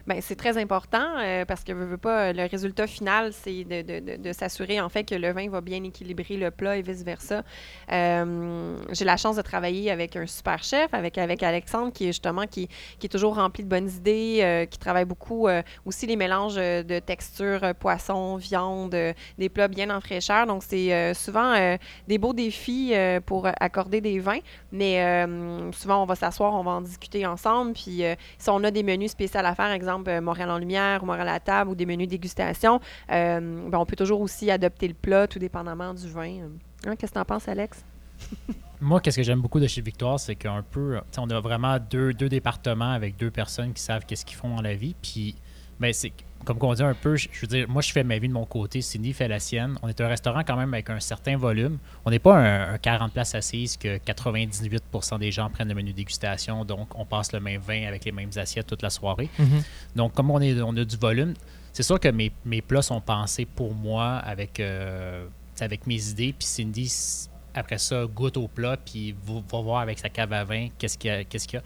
ben, 0.07 0.19
c'est 0.21 0.35
très 0.35 0.57
important 0.57 1.05
euh, 1.19 1.45
parce 1.45 1.63
que 1.63 1.71
veux, 1.73 1.97
pas, 1.97 2.33
le 2.33 2.47
résultat 2.49 2.87
final, 2.87 3.33
c'est 3.33 3.63
de, 3.63 3.81
de, 3.81 4.17
de, 4.17 4.33
s'assurer 4.33 4.79
en 4.79 4.89
fait 4.89 5.03
que 5.03 5.15
le 5.15 5.31
vin 5.31 5.49
va 5.49 5.61
bien 5.61 5.83
équilibrer 5.83 6.37
le 6.37 6.51
plat 6.51 6.77
et 6.77 6.81
vice-versa. 6.81 7.43
Euh, 7.91 8.75
j'ai 8.91 9.05
la 9.05 9.17
chance 9.17 9.35
de 9.35 9.41
travailler 9.41 9.91
avec 9.91 10.15
un 10.15 10.25
super 10.25 10.63
chef, 10.63 10.93
avec, 10.93 11.17
avec 11.17 11.43
Alexandre, 11.43 11.91
qui 11.91 12.05
est 12.05 12.07
justement 12.07 12.47
qui, 12.47 12.67
qui 12.99 13.07
est 13.07 13.09
toujours 13.09 13.35
rempli 13.35 13.63
de 13.63 13.69
bonnes 13.69 13.89
idées, 13.89 14.67
qui 14.69 14.77
travaille 14.77 15.05
beaucoup 15.05 15.47
aussi 15.85 16.05
les 16.05 16.15
mélanges 16.15 16.55
de 16.55 16.99
textures, 16.99 17.73
poisson, 17.79 18.37
viande, 18.37 18.95
des 19.37 19.49
plats 19.49 19.67
bien 19.67 19.89
en 19.89 20.01
fraîcheur. 20.01 20.47
Donc, 20.47 20.63
c'est 20.63 21.13
souvent 21.23 21.53
euh, 21.53 21.77
des 22.07 22.17
beaux 22.17 22.33
défis 22.33 22.91
euh, 22.93 23.19
pour 23.19 23.47
accorder 23.59 24.01
des 24.01 24.19
vins, 24.19 24.39
mais 24.71 25.03
euh, 25.03 25.71
souvent 25.71 26.03
on 26.03 26.05
va 26.05 26.15
s'asseoir, 26.15 26.53
on 26.53 26.63
va 26.63 26.71
en 26.71 26.81
discuter 26.81 27.25
ensemble. 27.25 27.73
Puis 27.73 28.03
si 28.37 28.49
on 28.49 28.63
a 28.63 28.71
des 28.71 28.83
menus 28.83 29.11
spéciaux 29.11 29.41
à 29.43 29.55
faire, 29.55 29.71
exemple 29.71 30.19
Montréal 30.21 30.51
en 30.51 30.57
lumière 30.57 31.03
ou 31.03 31.05
Montréal 31.05 31.27
à 31.29 31.33
la 31.33 31.39
table 31.39 31.71
ou 31.71 31.75
des 31.75 31.85
menus 31.85 32.07
dégustation, 32.07 32.79
ben, 33.07 33.69
on 33.73 33.85
peut 33.85 33.95
toujours 33.95 34.21
aussi 34.21 34.51
adopter 34.51 34.87
le 34.87 34.93
plat, 34.93 35.27
tout 35.27 35.39
dépendamment 35.39 35.93
du 35.93 36.07
vin. 36.07 36.49
Hein, 36.85 36.95
qu'est-ce 36.95 37.11
que 37.11 37.17
tu 37.17 37.21
en 37.21 37.25
penses, 37.25 37.47
Alex? 37.47 37.83
Moi, 38.81 38.99
qu'est-ce 38.99 39.15
que 39.15 39.23
j'aime 39.23 39.39
beaucoup 39.39 39.61
de 39.61 39.67
chez 39.67 39.81
Victoire, 39.81 40.19
c'est 40.19 40.35
qu'un 40.35 40.61
peu, 40.61 40.99
on 41.17 41.29
a 41.29 41.39
vraiment 41.39 41.77
deux, 41.79 42.13
deux 42.13 42.27
départements 42.27 42.91
avec 42.91 43.15
deux 43.15 43.31
personnes 43.31 43.71
qui 43.71 43.81
savent 43.81 44.05
qu'est-ce 44.05 44.25
qu'ils 44.25 44.35
font 44.35 44.53
dans 44.53 44.61
la 44.61 44.75
vie. 44.75 44.93
Puis, 45.01 45.35
ben, 45.79 45.93
c'est 45.93 46.11
comme 46.43 46.57
on 46.61 46.73
dit 46.73 46.83
un 46.83 46.93
peu, 46.93 47.15
je, 47.15 47.27
veux 47.41 47.47
dire, 47.47 47.67
moi, 47.69 47.81
je 47.81 47.91
fais 47.91 48.03
ma 48.03 48.17
vie 48.17 48.27
de 48.27 48.33
mon 48.33 48.45
côté, 48.45 48.81
Cindy 48.81 49.13
fait 49.13 49.27
la 49.27 49.39
sienne. 49.39 49.77
On 49.81 49.87
est 49.87 49.99
un 50.01 50.07
restaurant 50.07 50.41
quand 50.45 50.55
même 50.55 50.73
avec 50.73 50.89
un 50.89 50.99
certain 50.99 51.37
volume. 51.37 51.77
On 52.05 52.11
n'est 52.11 52.19
pas 52.19 52.37
un, 52.37 52.77
40 52.77 53.13
places 53.13 53.35
assises 53.35 53.77
que 53.77 53.97
98% 53.97 55.19
des 55.19 55.31
gens 55.31 55.49
prennent 55.49 55.69
le 55.69 55.75
menu 55.75 55.93
dégustation, 55.93 56.65
donc 56.65 56.97
on 56.97 57.05
passe 57.05 57.31
le 57.33 57.39
même 57.39 57.61
vin 57.61 57.87
avec 57.87 58.05
les 58.05 58.11
mêmes 58.11 58.31
assiettes 58.35 58.67
toute 58.67 58.81
la 58.81 58.89
soirée. 58.89 59.29
Mm-hmm. 59.39 59.95
Donc, 59.95 60.13
comme 60.13 60.31
on, 60.31 60.39
est, 60.39 60.59
on 60.61 60.75
a 60.75 60.83
du 60.83 60.97
volume, 60.97 61.33
c'est 61.71 61.83
sûr 61.83 61.99
que 61.99 62.09
mes, 62.09 62.31
mes, 62.45 62.61
plats 62.61 62.81
sont 62.81 63.01
pensés 63.01 63.45
pour 63.45 63.73
moi 63.73 64.17
avec, 64.17 64.59
euh, 64.59 65.25
avec 65.59 65.87
mes 65.87 66.09
idées. 66.09 66.33
Puis 66.37 66.47
Cindy, 66.47 67.27
après 67.53 67.77
ça, 67.77 68.05
goûte 68.05 68.37
au 68.37 68.47
plat, 68.47 68.77
puis 68.77 69.15
va 69.25 69.61
voir 69.61 69.81
avec 69.81 69.99
sa 69.99 70.09
cave 70.09 70.33
à 70.33 70.43
vin 70.43 70.67
qu'est-ce 70.77 70.97
qu'il 70.97 71.09
y 71.09 71.13
a. 71.13 71.23
Qu'est-ce 71.23 71.47
qu'il 71.47 71.59
y 71.59 71.61
a 71.61 71.65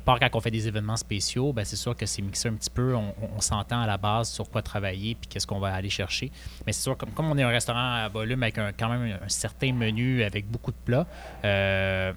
à 0.00 0.02
part 0.02 0.18
quand 0.18 0.30
on 0.32 0.40
fait 0.40 0.50
des 0.50 0.66
événements 0.66 0.96
spéciaux, 0.96 1.52
ben 1.52 1.62
c'est 1.62 1.76
sûr 1.76 1.94
que 1.94 2.06
c'est 2.06 2.22
mixé 2.22 2.48
un 2.48 2.54
petit 2.54 2.70
peu. 2.70 2.94
On, 2.96 3.40
s'entend 3.40 3.82
à 3.82 3.86
la 3.86 3.98
base 3.98 4.30
sur 4.30 4.48
quoi 4.48 4.62
travailler 4.62 5.14
puis 5.14 5.28
qu'est-ce 5.28 5.46
qu'on 5.46 5.60
va 5.60 5.74
aller 5.74 5.90
chercher. 5.90 6.30
Mais 6.66 6.72
c'est 6.72 6.82
sûr, 6.82 6.96
comme, 6.96 7.10
comme 7.10 7.30
on 7.30 7.36
est 7.36 7.42
un 7.42 7.48
restaurant 7.48 7.94
à 7.94 8.08
volume 8.08 8.42
avec 8.42 8.56
un, 8.56 8.72
quand 8.72 8.88
même 8.88 9.18
un, 9.22 9.28
certain 9.28 9.72
menu 9.72 10.22
avec 10.22 10.46
beaucoup 10.50 10.70
de 10.70 10.76
plats, 10.84 11.06
euh, 11.44 12.12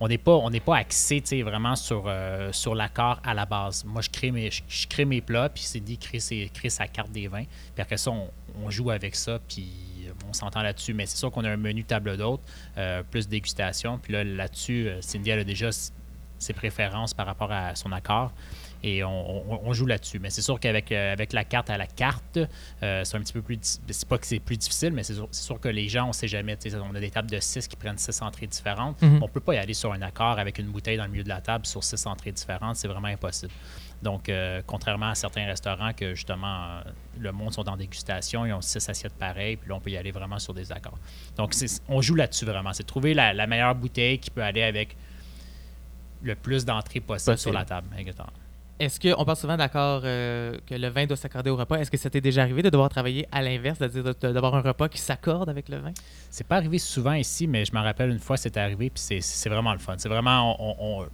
on 0.00 0.08
n'est 0.08 0.18
pas, 0.18 0.32
on 0.32 0.50
n'est 0.50 0.60
pas 0.60 0.78
axé 0.78 1.20
vraiment 1.42 1.76
sur, 1.76 2.04
euh, 2.06 2.50
sur 2.52 2.74
l'accord 2.74 3.20
à 3.24 3.34
la 3.34 3.46
base. 3.46 3.84
Moi, 3.84 4.02
je 4.02 4.10
crée 4.10 4.32
mes, 4.32 4.50
je, 4.50 4.86
crée 4.88 5.04
mes 5.04 5.20
plats, 5.20 5.48
puis 5.48 5.62
Cindy 5.62 5.96
crée, 5.96 6.20
ses, 6.20 6.50
crée 6.52 6.70
sa 6.70 6.88
carte 6.88 7.12
des 7.12 7.28
vins. 7.28 7.44
Puis 7.74 7.82
après 7.82 7.98
ça, 7.98 8.10
on, 8.10 8.70
joue 8.70 8.90
avec 8.90 9.14
ça, 9.14 9.38
puis 9.48 9.70
on 10.28 10.32
s'entend 10.32 10.62
là-dessus. 10.62 10.94
Mais 10.94 11.06
c'est 11.06 11.16
sûr 11.18 11.30
qu'on 11.30 11.44
a 11.44 11.50
un 11.50 11.56
menu 11.56 11.84
table 11.84 12.16
d'hôte, 12.16 12.40
euh, 12.76 13.02
plus 13.08 13.28
dégustation. 13.28 13.98
Puis 13.98 14.12
là, 14.12 14.24
là-dessus, 14.24 14.90
Cindy, 15.00 15.30
elle 15.30 15.40
a 15.40 15.44
déjà 15.44 15.70
ses 16.38 16.52
préférences 16.52 17.14
par 17.14 17.26
rapport 17.26 17.52
à 17.52 17.74
son 17.74 17.92
accord 17.92 18.32
et 18.82 19.02
on, 19.04 19.72
joue 19.72 19.86
là-dessus. 19.86 20.18
Mais 20.18 20.30
c'est 20.30 20.42
sûr 20.42 20.58
qu'avec 20.60 20.92
euh, 20.92 21.12
avec 21.12 21.32
la 21.32 21.44
carte 21.44 21.70
à 21.70 21.76
la 21.76 21.86
carte, 21.86 22.38
euh, 22.82 23.02
c'est 23.04 23.16
un 23.16 23.20
petit 23.20 23.32
peu 23.32 23.42
plus. 23.42 23.58
C'est 23.88 24.08
pas 24.08 24.18
que 24.18 24.26
c'est 24.26 24.38
plus 24.38 24.56
difficile, 24.56 24.92
mais 24.92 25.02
c'est 25.02 25.14
sûr, 25.32 25.60
que 25.60 25.68
les 25.68 25.88
gens, 25.88 26.04
on 26.04 26.08
ne 26.08 26.12
sait 26.12 26.28
jamais. 26.28 26.56
On 26.90 26.94
a 26.94 27.00
des 27.00 27.10
tables 27.10 27.30
de 27.30 27.40
6 27.40 27.66
qui 27.68 27.76
prennent 27.76 27.98
6 27.98 28.22
entrées 28.22 28.46
différentes. 28.46 29.00
Mhm. 29.02 29.18
On 29.22 29.26
ne 29.26 29.30
peut 29.30 29.40
pas 29.40 29.54
y 29.54 29.58
aller 29.58 29.74
sur 29.74 29.92
un 29.92 30.02
accord 30.02 30.38
avec 30.38 30.58
une 30.58 30.68
bouteille 30.68 30.96
dans 30.96 31.04
le 31.04 31.10
milieu 31.10 31.24
de 31.24 31.28
la 31.28 31.40
table 31.40 31.66
sur 31.66 31.82
6 31.82 32.06
entrées 32.06 32.32
différentes. 32.32 32.76
C'est 32.76 32.88
vraiment 32.88 33.08
impossible. 33.08 33.52
Donc, 34.00 34.28
euh, 34.28 34.62
contrairement 34.64 35.08
à 35.08 35.14
certains 35.16 35.46
restaurants 35.46 35.92
que 35.92 36.14
justement 36.14 36.80
le 37.18 37.32
monde 37.32 37.52
sont 37.52 37.68
en 37.68 37.76
dégustation, 37.76 38.46
ils 38.46 38.52
ont 38.52 38.60
six 38.60 38.88
assiettes 38.88 39.14
pareilles, 39.14 39.56
puis 39.56 39.68
là 39.68 39.74
on 39.74 39.80
peut 39.80 39.90
y 39.90 39.96
aller 39.96 40.12
vraiment 40.12 40.38
sur 40.38 40.54
des 40.54 40.70
accords. 40.70 40.98
Donc, 41.36 41.52
on 41.88 42.00
joue 42.00 42.14
là-dessus 42.14 42.44
vraiment. 42.44 42.72
C'est 42.72 42.86
trouver 42.86 43.12
la, 43.12 43.32
la, 43.34 43.48
meilleure 43.48 43.74
bouteille 43.74 44.20
qui 44.20 44.30
peut 44.30 44.44
aller 44.44 44.62
avec 44.62 44.96
le 46.22 46.34
plus 46.34 46.64
d'entrées 46.64 47.00
possible 47.00 47.38
sur 47.38 47.52
la 47.52 47.64
table. 47.64 47.88
Exactement. 47.96 48.32
Est-ce 48.80 49.00
qu'on 49.00 49.24
parle 49.24 49.36
souvent 49.36 49.56
d'accord 49.56 50.02
euh, 50.04 50.56
que 50.64 50.74
le 50.74 50.88
vin 50.88 51.06
doit 51.06 51.16
s'accorder 51.16 51.50
au 51.50 51.56
repas? 51.56 51.78
Est-ce 51.78 51.90
que 51.90 51.96
ça 51.96 52.10
t'est 52.10 52.20
déjà 52.20 52.42
arrivé 52.42 52.62
de 52.62 52.70
devoir 52.70 52.88
travailler 52.88 53.26
à 53.32 53.42
l'inverse, 53.42 53.78
c'est-à-dire 53.78 54.14
d'avoir 54.14 54.54
un 54.54 54.60
repas 54.60 54.88
qui 54.88 54.98
s'accorde 54.98 55.48
avec 55.48 55.68
le 55.68 55.78
vin? 55.78 55.92
C'est 56.30 56.46
pas 56.46 56.56
arrivé 56.56 56.78
souvent 56.78 57.14
ici, 57.14 57.48
mais 57.48 57.64
je 57.64 57.74
me 57.74 57.80
rappelle 57.80 58.10
une 58.10 58.20
fois, 58.20 58.36
c'était 58.36 58.60
arrivé, 58.60 58.90
puis 58.90 59.20
c'est 59.20 59.48
vraiment 59.48 59.72
le 59.72 59.80
fun. 59.80 59.96
C'est 59.98 60.08
vraiment, 60.08 60.56
on, 60.80 61.06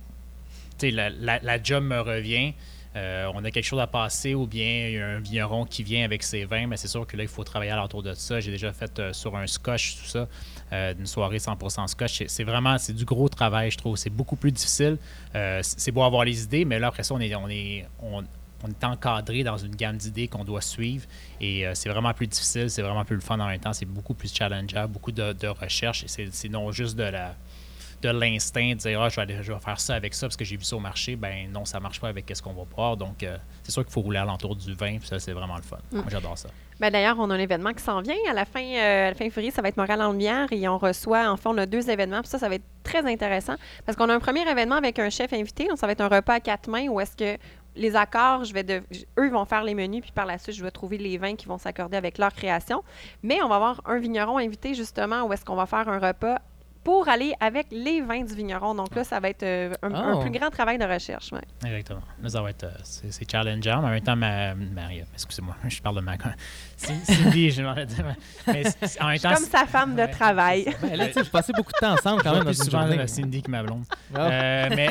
la, 0.82 1.08
la, 1.08 1.38
la, 1.38 1.62
job 1.62 1.84
me 1.84 2.00
revient. 2.00 2.52
Euh, 2.96 3.30
on 3.34 3.42
a 3.44 3.50
quelque 3.50 3.64
chose 3.64 3.80
à 3.80 3.86
passer 3.86 4.34
ou 4.34 4.46
bien 4.46 4.88
il 4.88 4.94
y 4.94 4.98
a 4.98 5.06
un 5.06 5.18
vigneron 5.18 5.64
qui 5.64 5.82
vient 5.82 6.04
avec 6.04 6.22
ses 6.22 6.44
vins, 6.44 6.66
mais 6.66 6.76
c'est 6.76 6.88
sûr 6.88 7.06
que 7.06 7.16
là, 7.16 7.24
il 7.24 7.28
faut 7.28 7.42
travailler 7.42 7.72
à 7.72 7.76
l'entour 7.76 8.02
de 8.02 8.12
ça. 8.14 8.40
J'ai 8.40 8.52
déjà 8.52 8.72
fait 8.72 8.98
euh, 8.98 9.12
sur 9.12 9.36
un 9.36 9.46
scotch, 9.46 9.96
tout 9.96 10.06
ça, 10.06 10.28
euh, 10.72 10.94
une 10.98 11.06
soirée 11.06 11.38
100% 11.38 11.88
scotch. 11.88 12.24
C'est 12.26 12.44
vraiment, 12.44 12.78
c'est 12.78 12.92
du 12.92 13.04
gros 13.04 13.28
travail, 13.28 13.70
je 13.70 13.78
trouve. 13.78 13.96
C'est 13.96 14.10
beaucoup 14.10 14.36
plus 14.36 14.52
difficile. 14.52 14.98
c'est 15.62 15.92
beau 15.92 16.02
avoir 16.02 16.24
les 16.24 16.44
idées, 16.44 16.64
mais 16.64 16.78
là, 16.78 16.88
après 16.88 17.02
ça, 17.02 17.14
on 17.14 17.20
est, 17.20 17.34
on 17.34 17.48
est, 17.48 17.86
on, 18.02 18.22
est 18.22 18.84
encadré 18.84 19.44
dans 19.44 19.58
une 19.58 19.76
gamme 19.76 19.98
d'idées 19.98 20.26
qu'on 20.26 20.44
doit 20.44 20.62
suivre 20.62 21.04
et 21.38 21.66
c'est 21.74 21.90
vraiment 21.90 22.14
plus 22.14 22.26
difficile, 22.26 22.70
c'est 22.70 22.80
vraiment 22.80 23.04
plus 23.04 23.16
le 23.16 23.20
fun 23.20 23.38
en 23.38 23.46
même 23.46 23.60
temps, 23.60 23.74
c'est 23.74 23.84
beaucoup 23.84 24.14
plus 24.14 24.32
challengeant, 24.32 24.88
beaucoup 24.88 25.12
de, 25.12 25.46
recherche 25.48 26.06
c'est 26.06 26.48
non 26.48 26.72
juste 26.72 26.96
de 26.96 27.02
la 27.02 27.34
de 28.04 28.18
l'instinct 28.18 28.70
de 28.70 28.74
dire 28.74 29.00
ah, 29.00 29.08
je, 29.08 29.20
vais 29.20 29.42
je 29.42 29.52
vais 29.52 29.58
faire 29.60 29.80
ça 29.80 29.94
avec 29.94 30.14
ça 30.14 30.26
parce 30.26 30.36
que 30.36 30.44
j'ai 30.44 30.56
vu 30.56 30.64
ça 30.64 30.76
au 30.76 30.80
marché, 30.80 31.16
ben 31.16 31.50
non, 31.52 31.64
ça 31.64 31.80
marche 31.80 32.00
pas 32.00 32.08
avec 32.08 32.30
ce 32.34 32.42
qu'on 32.42 32.52
va 32.52 32.64
voir. 32.74 32.96
Donc, 32.96 33.22
euh, 33.22 33.36
c'est 33.62 33.72
sûr 33.72 33.84
qu'il 33.84 33.92
faut 33.92 34.00
rouler 34.00 34.18
à 34.18 34.24
l'entour 34.24 34.56
du 34.56 34.74
vin, 34.74 34.98
puis 34.98 35.08
ça, 35.08 35.18
c'est 35.18 35.32
vraiment 35.32 35.56
le 35.56 35.62
fun. 35.62 35.78
Mm. 35.90 35.96
Moi, 35.96 36.06
j'adore 36.08 36.38
ça. 36.38 36.48
Ben, 36.80 36.90
D'ailleurs, 36.90 37.16
on 37.18 37.30
a 37.30 37.34
un 37.34 37.38
événement 37.38 37.72
qui 37.72 37.82
s'en 37.82 38.00
vient. 38.00 38.16
À 38.28 38.32
la 38.32 38.44
fin, 38.44 38.64
euh, 38.64 39.06
à 39.06 39.10
la 39.10 39.14
fin 39.14 39.24
février, 39.24 39.50
ça 39.50 39.62
va 39.62 39.68
être 39.68 39.76
Montréal 39.76 40.02
en 40.02 40.12
lumière 40.12 40.48
et 40.50 40.68
on 40.68 40.78
reçoit, 40.78 41.30
en 41.30 41.36
fait, 41.36 41.48
on 41.48 41.58
a 41.58 41.66
deux 41.66 41.88
événements. 41.88 42.20
Puis 42.20 42.28
ça, 42.28 42.38
ça 42.38 42.48
va 42.48 42.56
être 42.56 42.64
très 42.82 43.06
intéressant 43.10 43.54
parce 43.86 43.96
qu'on 43.96 44.08
a 44.08 44.14
un 44.14 44.20
premier 44.20 44.48
événement 44.48 44.76
avec 44.76 44.98
un 44.98 45.10
chef 45.10 45.32
invité. 45.32 45.66
Donc, 45.68 45.78
ça 45.78 45.86
va 45.86 45.92
être 45.92 46.00
un 46.00 46.08
repas 46.08 46.34
à 46.34 46.40
quatre 46.40 46.68
mains 46.68 46.88
où 46.88 47.00
est-ce 47.00 47.16
que 47.16 47.38
les 47.76 47.96
accords, 47.96 48.44
je 48.44 48.54
vais 48.54 48.62
de, 48.62 48.82
eux 49.18 49.30
vont 49.30 49.44
faire 49.44 49.64
les 49.64 49.74
menus, 49.74 50.02
puis 50.02 50.12
par 50.12 50.26
la 50.26 50.38
suite, 50.38 50.54
je 50.54 50.62
vais 50.62 50.70
trouver 50.70 50.98
les 50.98 51.18
vins 51.18 51.34
qui 51.34 51.46
vont 51.46 51.58
s'accorder 51.58 51.96
avec 51.96 52.18
leur 52.18 52.32
création. 52.32 52.84
Mais 53.22 53.42
on 53.42 53.48
va 53.48 53.56
avoir 53.56 53.80
un 53.84 53.98
vigneron 53.98 54.38
invité, 54.38 54.74
justement, 54.74 55.24
où 55.24 55.32
est-ce 55.32 55.44
qu'on 55.44 55.56
va 55.56 55.66
faire 55.66 55.88
un 55.88 55.98
repas 55.98 56.40
pour 56.84 57.08
aller 57.08 57.34
avec 57.40 57.66
les 57.70 58.02
vins 58.02 58.22
du 58.22 58.34
vigneron. 58.34 58.74
Donc 58.74 58.94
là, 58.94 59.02
ça 59.02 59.18
va 59.18 59.30
être 59.30 59.42
euh, 59.42 59.74
un, 59.82 60.12
oh. 60.12 60.20
plus 60.20 60.30
grand 60.30 60.50
travail 60.50 60.78
de 60.78 60.84
recherche. 60.84 61.30
Exactement. 61.64 62.02
Là, 62.22 62.28
ça 62.28 62.42
va 62.42 62.50
être. 62.50 62.64
Euh, 62.64 62.76
c'est 62.84 63.30
challengeant. 63.30 63.78
En 63.78 63.88
même 63.88 64.02
temps, 64.02 64.14
ma, 64.14 64.52
excusez-moi, 65.14 65.56
je 65.68 65.80
parle 65.80 65.96
de 65.96 66.00
ma. 66.02 66.16
Cindy, 66.76 67.50
je 67.50 67.62
m'en 67.62 67.74
dire. 67.74 68.04
Mais 68.46 68.64
en 69.00 69.08
même 69.08 69.18
temps, 69.18 69.34
comme 69.34 69.44
sa 69.44 69.66
femme 69.66 69.94
de 69.94 70.06
travail. 70.06 70.66
Ben, 70.82 70.96
là, 70.96 71.06
tu 71.08 71.14
sais, 71.14 71.24
je 71.24 71.30
passais 71.30 71.52
beaucoup 71.52 71.72
de 71.72 71.78
temps 71.78 71.94
ensemble 71.94 72.22
quand 72.22 72.34
même. 72.34 72.44
Plus 72.44 72.62
souvent 72.62 72.88
Cindy 73.06 73.42
que 73.42 73.50
ma 73.50 73.62
blonde. 73.62 73.84
Euh, 74.16 74.68
mais 74.74 74.88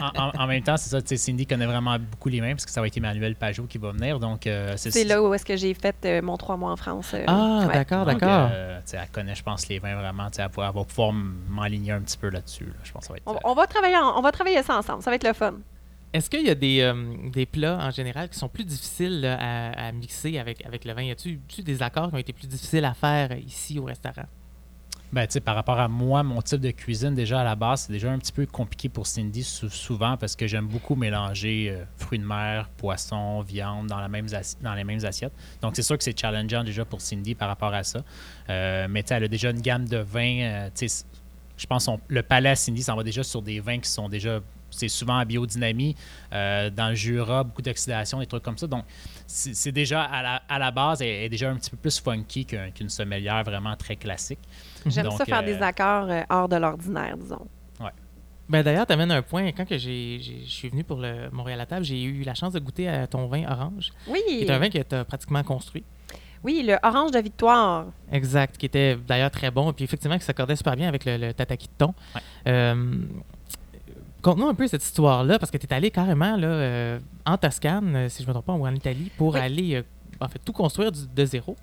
en, 0.00 0.46
même 0.46 0.62
temps, 0.62 0.76
c'est 0.76 0.90
ça. 0.90 1.16
Cindy 1.16 1.46
connaît 1.46 1.66
vraiment 1.66 1.98
beaucoup 1.98 2.28
les 2.28 2.40
mains 2.40 2.52
parce 2.52 2.66
que 2.66 2.70
ça 2.70 2.80
va 2.80 2.86
être 2.86 2.96
Emmanuel 2.96 3.34
Pajot 3.34 3.64
qui 3.64 3.78
va 3.78 3.92
venir. 3.92 4.18
Donc, 4.18 4.48
c'est 4.76 5.04
là 5.04 5.22
où 5.22 5.32
est-ce 5.34 5.44
que 5.44 5.56
j'ai 5.56 5.74
fait 5.74 6.22
mon 6.22 6.36
trois 6.36 6.56
mois 6.56 6.72
en 6.72 6.76
France. 6.76 7.14
ah, 7.26 7.68
d'accord, 7.72 8.04
d'accord. 8.04 8.50
elle 8.50 9.08
connaît, 9.12 9.34
je 9.34 9.42
pense, 9.42 9.68
les 9.68 9.78
vins 9.78 9.96
vraiment. 9.96 10.28
Elle 10.36 10.48
va 10.54 10.84
pouvoir 10.84 11.12
m'aligner 11.12 11.92
un 11.92 12.00
petit 12.00 12.18
peu 12.18 12.28
là-dessus. 12.28 12.72
Je 12.84 12.92
pense 12.92 13.08
ça 13.08 13.12
va 13.12 13.16
être, 13.16 13.40
on, 13.44 13.54
va 13.54 13.66
travailler 13.66 13.96
on 13.96 14.20
va 14.20 14.32
travailler 14.32 14.62
ça 14.62 14.76
ensemble. 14.76 15.02
Ça 15.02 15.10
va 15.10 15.16
être 15.16 15.26
le 15.26 15.32
fun. 15.32 15.54
Est-ce 16.12 16.30
qu'il 16.30 16.46
y 16.46 16.50
a 16.50 16.54
des, 16.54 16.80
euh, 16.80 17.30
des, 17.30 17.44
plats 17.44 17.78
en 17.78 17.90
général 17.90 18.30
qui 18.30 18.38
sont 18.38 18.48
plus 18.48 18.64
difficiles 18.64 19.24
à, 19.26 19.92
mixer 19.92 20.38
avec, 20.38 20.64
avec 20.64 20.84
le 20.84 20.94
vin? 20.94 21.02
Y 21.02 21.10
a-t-il 21.10 21.64
des 21.64 21.82
accords 21.82 22.08
qui 22.08 22.14
ont 22.14 22.18
été 22.18 22.32
plus 22.32 22.48
difficiles 22.48 22.84
à 22.84 22.94
faire 22.94 23.36
ici 23.36 23.78
au 23.78 23.84
restaurant? 23.84 24.26
Ben, 25.10 25.26
tu 25.26 25.34
sais, 25.34 25.40
par 25.40 25.54
rapport 25.54 25.78
à 25.78 25.88
moi, 25.88 26.22
mon 26.22 26.42
type 26.42 26.60
de 26.60 26.70
cuisine, 26.70 27.14
déjà 27.14 27.40
à 27.40 27.44
la 27.44 27.56
base, 27.56 27.82
c'est 27.82 27.92
déjà 27.92 28.10
un 28.10 28.18
petit 28.18 28.32
peu 28.32 28.44
compliqué 28.44 28.90
pour 28.90 29.06
Cindy 29.06 29.42
souvent 29.42 30.18
parce 30.18 30.36
que 30.36 30.46
j'aime 30.46 30.66
beaucoup 30.66 30.96
mélanger 30.96 31.70
euh, 31.70 31.84
fruits 31.96 32.18
de 32.18 32.26
mer, 32.26 32.68
poissons, 32.76 33.40
viande 33.40 33.86
dans, 33.86 34.00
la 34.00 34.08
même 34.08 34.26
dans 34.60 34.74
les 34.74 34.84
mêmes 34.84 35.04
assiettes. 35.04 35.32
Donc, 35.62 35.76
c'est 35.76 35.82
sûr 35.82 35.96
que 35.96 36.04
c'est 36.04 36.18
challengeant 36.18 36.62
déjà 36.62 36.84
pour 36.84 37.00
Cindy 37.00 37.34
par 37.34 37.48
rapport 37.48 37.72
à 37.72 37.84
ça. 37.84 38.00
Euh, 38.50 38.86
mais 38.90 39.02
tu 39.02 39.08
sais, 39.08 39.14
elle 39.14 39.24
a 39.24 39.28
déjà 39.28 39.50
une 39.50 39.62
gamme 39.62 39.88
de 39.88 39.98
vins. 39.98 40.68
Tu 40.74 40.88
sais, 40.88 41.06
je 41.56 41.66
pense 41.66 41.86
que 41.86 41.92
le 42.08 42.22
palais 42.22 42.50
à 42.50 42.56
Cindy 42.56 42.82
s'en 42.82 42.94
va 42.94 43.02
déjà 43.02 43.22
sur 43.22 43.40
des 43.40 43.60
vins 43.60 43.78
qui 43.78 43.90
sont 43.90 44.10
déjà 44.10 44.40
c'est 44.70 44.88
souvent 44.88 45.20
en 45.20 45.24
biodynamie, 45.24 45.94
euh, 46.32 46.70
dans 46.70 46.88
le 46.88 46.94
Jura, 46.94 47.44
beaucoup 47.44 47.62
d'oxydation, 47.62 48.18
des 48.18 48.26
trucs 48.26 48.42
comme 48.42 48.58
ça. 48.58 48.66
Donc, 48.66 48.84
c'est 49.26 49.72
déjà 49.72 50.02
à 50.02 50.58
la, 50.58 50.70
base, 50.70 51.02
elle 51.02 51.08
est 51.08 51.28
déjà 51.28 51.50
un 51.50 51.56
petit 51.56 51.70
peu 51.70 51.76
plus 51.76 52.00
funky 52.00 52.46
qu'une 52.46 52.88
sommelière 52.88 53.44
vraiment 53.44 53.76
très 53.76 53.96
classique. 53.96 54.40
J'aime 54.86 55.10
ça 55.10 55.24
faire 55.24 55.44
des 55.44 55.56
euh, 55.56 55.62
accords 55.62 56.08
euh, 56.08 56.22
hors 56.30 56.48
de 56.48 56.56
l'ordinaire, 56.56 57.16
disons. 57.16 57.46
Ouais. 57.80 57.90
Ben 58.48 58.62
d'ailleurs, 58.62 58.86
tu 58.86 58.92
amènes 58.92 59.10
un 59.10 59.22
point. 59.22 59.52
Quand 59.52 59.66
que 59.66 59.76
je 59.76 60.18
suis 60.46 60.68
venu 60.68 60.84
pour 60.84 60.98
le 60.98 61.28
Montréal 61.30 61.60
à 61.60 61.66
table, 61.66 61.84
j'ai 61.84 62.02
eu 62.02 62.22
la 62.22 62.34
chance 62.34 62.52
de 62.52 62.58
goûter 62.58 62.88
à 62.88 63.06
ton 63.06 63.26
vin 63.26 63.44
orange. 63.50 63.90
Oui. 64.06 64.22
Qui 64.26 64.42
est 64.44 64.50
un 64.50 64.58
vin 64.58 64.70
que 64.70 64.78
tu 64.78 64.94
as 64.94 65.04
pratiquement 65.04 65.42
construit. 65.42 65.84
Oui, 66.44 66.64
le 66.64 66.76
orange 66.82 67.10
de 67.10 67.18
victoire. 67.18 67.86
Exact, 68.12 68.56
qui 68.56 68.66
était 68.66 68.96
d'ailleurs 68.96 69.30
très 69.30 69.50
bon. 69.50 69.72
Puis 69.72 69.84
effectivement, 69.84 70.16
qui 70.16 70.24
s'accordait 70.24 70.56
super 70.56 70.76
bien 70.76 70.88
avec 70.88 71.04
le, 71.04 71.32
tataki 71.32 71.66
de 71.66 71.72
thon. 71.76 71.94
Conte-nous 74.20 74.48
un 74.48 74.54
peu 74.54 74.66
cette 74.66 74.82
histoire-là, 74.82 75.38
parce 75.38 75.52
que 75.52 75.58
tu 75.58 75.66
es 75.66 75.72
allé 75.72 75.92
carrément 75.92 76.36
là, 76.36 76.48
euh, 76.48 76.98
en 77.24 77.36
Toscane, 77.36 77.94
euh, 77.94 78.08
si 78.08 78.22
je 78.22 78.28
ne 78.28 78.28
me 78.28 78.32
trompe 78.32 78.46
pas, 78.46 78.52
ou 78.52 78.66
en 78.66 78.74
Italie, 78.74 79.12
pour 79.16 79.36
aller 79.36 79.76
euh, 79.76 79.82
en 80.20 80.28
fait 80.28 80.40
tout 80.44 80.52
construire 80.52 80.90
de 80.90 81.24
zéro. 81.24 81.54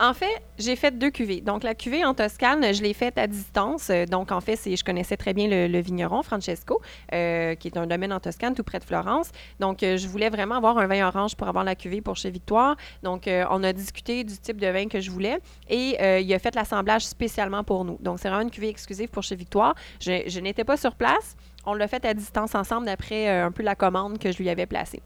En 0.00 0.12
fait, 0.12 0.42
j'ai 0.58 0.74
fait 0.74 0.98
deux 0.98 1.10
cuvées. 1.10 1.40
Donc, 1.40 1.62
la 1.62 1.74
cuvée 1.74 2.04
en 2.04 2.12
Toscane, 2.12 2.74
je 2.74 2.82
l'ai 2.82 2.92
faite 2.92 3.16
à 3.16 3.26
distance. 3.26 3.90
Donc, 4.10 4.30
en 4.32 4.40
fait, 4.42 4.58
je 4.66 4.84
connaissais 4.84 5.16
très 5.16 5.32
bien 5.32 5.48
le, 5.48 5.80
vigneron, 5.80 6.22
Francesco, 6.22 6.82
qui 7.08 7.16
est 7.16 7.76
un 7.76 7.86
domaine 7.86 8.12
en 8.12 8.20
Toscane, 8.20 8.54
tout 8.54 8.64
près 8.64 8.80
de 8.80 8.84
Florence. 8.84 9.30
Donc, 9.60 9.78
je 9.80 10.06
voulais 10.08 10.28
vraiment 10.28 10.56
avoir 10.56 10.76
un 10.76 10.86
vin 10.86 11.06
orange 11.06 11.36
pour 11.36 11.48
avoir 11.48 11.64
la 11.64 11.74
cuvée 11.74 12.02
pour 12.02 12.16
chez 12.16 12.30
Victoire. 12.30 12.76
Donc, 13.02 13.30
on 13.50 13.64
a 13.64 13.72
discuté 13.72 14.24
du 14.24 14.36
type 14.36 14.60
de 14.60 14.66
vin 14.66 14.88
que 14.88 15.00
je 15.00 15.10
voulais 15.10 15.38
et 15.70 16.20
il 16.20 16.34
a 16.34 16.38
fait 16.38 16.54
l'assemblage 16.54 17.06
spécialement 17.06 17.64
pour 17.64 17.86
nous. 17.86 17.96
Donc, 18.02 18.18
c'est 18.18 18.28
vraiment 18.28 18.42
une 18.42 18.50
cuvée 18.50 18.68
exclusive 18.68 19.08
pour 19.08 19.22
chez 19.22 19.36
Victoire. 19.36 19.74
je 20.00 20.40
n'étais 20.40 20.64
pas 20.64 20.76
sur 20.76 20.94
place 20.96 21.34
on 21.64 21.74
l'a 21.74 21.88
fait 21.88 22.04
à 22.04 22.14
distance 22.14 22.54
ensemble 22.54 22.86
d'après 22.86 23.28
euh, 23.28 23.46
un 23.46 23.52
peu 23.52 23.62
la 23.62 23.74
commande 23.74 24.18
que 24.18 24.32
je 24.32 24.38
lui 24.38 24.48
avais 24.48 24.66
placée. 24.66 25.02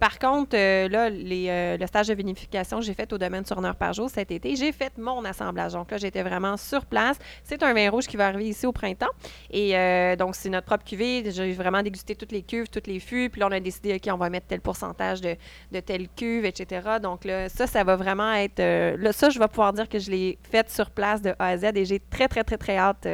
Par 0.00 0.18
contre, 0.18 0.56
euh, 0.56 0.88
là, 0.88 1.08
euh, 1.10 1.76
le 1.76 1.86
stage 1.86 2.08
de 2.08 2.14
vinification 2.14 2.80
j'ai 2.80 2.94
fait 2.94 3.12
au 3.12 3.18
domaine 3.18 3.44
sur 3.44 3.58
une 3.58 3.66
heure 3.66 3.76
par 3.76 3.92
jour 3.92 4.08
cet 4.08 4.30
été, 4.30 4.56
j'ai 4.56 4.72
fait 4.72 4.96
mon 4.96 5.24
assemblage. 5.24 5.72
Donc 5.72 5.90
là, 5.90 5.98
j'étais 5.98 6.22
vraiment 6.22 6.56
sur 6.56 6.86
place. 6.86 7.18
C'est 7.44 7.62
un 7.62 7.74
vin 7.74 7.90
rouge 7.90 8.06
qui 8.06 8.16
va 8.16 8.26
arriver 8.28 8.48
ici 8.48 8.66
au 8.66 8.72
printemps. 8.72 9.10
Et 9.50 9.72
donc, 10.16 10.34
c'est 10.34 10.48
notre 10.48 10.66
propre 10.66 10.84
cuvée. 10.84 11.30
J'ai 11.30 11.52
vraiment 11.52 11.82
dégusté 11.82 12.14
toutes 12.14 12.32
les 12.32 12.42
cuves, 12.42 12.68
toutes 12.68 12.86
les 12.86 13.00
fûts. 13.00 13.28
Puis 13.30 13.40
là, 13.40 13.48
on 13.48 13.52
a 13.52 13.60
décidé, 13.60 13.94
OK, 13.94 14.12
on 14.12 14.16
va 14.16 14.30
mettre 14.30 14.46
tel 14.46 14.60
pourcentage 14.60 15.20
de, 15.20 15.36
telle 15.80 16.08
cuve, 16.08 16.44
etc. 16.44 16.98
Donc 17.02 17.24
là, 17.24 17.48
ça, 17.48 17.66
ça 17.66 17.84
va 17.84 17.96
vraiment 17.96 18.32
être... 18.32 18.60
là, 18.60 19.12
ça, 19.12 19.30
je 19.30 19.38
vais 19.38 19.48
pouvoir 19.48 19.72
dire 19.72 19.88
que 19.88 19.98
je 19.98 20.10
l'ai 20.10 20.38
fait 20.50 20.70
sur 20.70 20.90
place 20.90 21.22
de 21.22 21.34
A 21.38 21.48
à 21.48 21.56
Z 21.56 21.64
et 21.74 21.84
j'ai 21.84 22.00
très, 22.00 22.28
très, 22.28 22.44
très, 22.44 22.58
très 22.58 22.76
hâte 22.76 23.06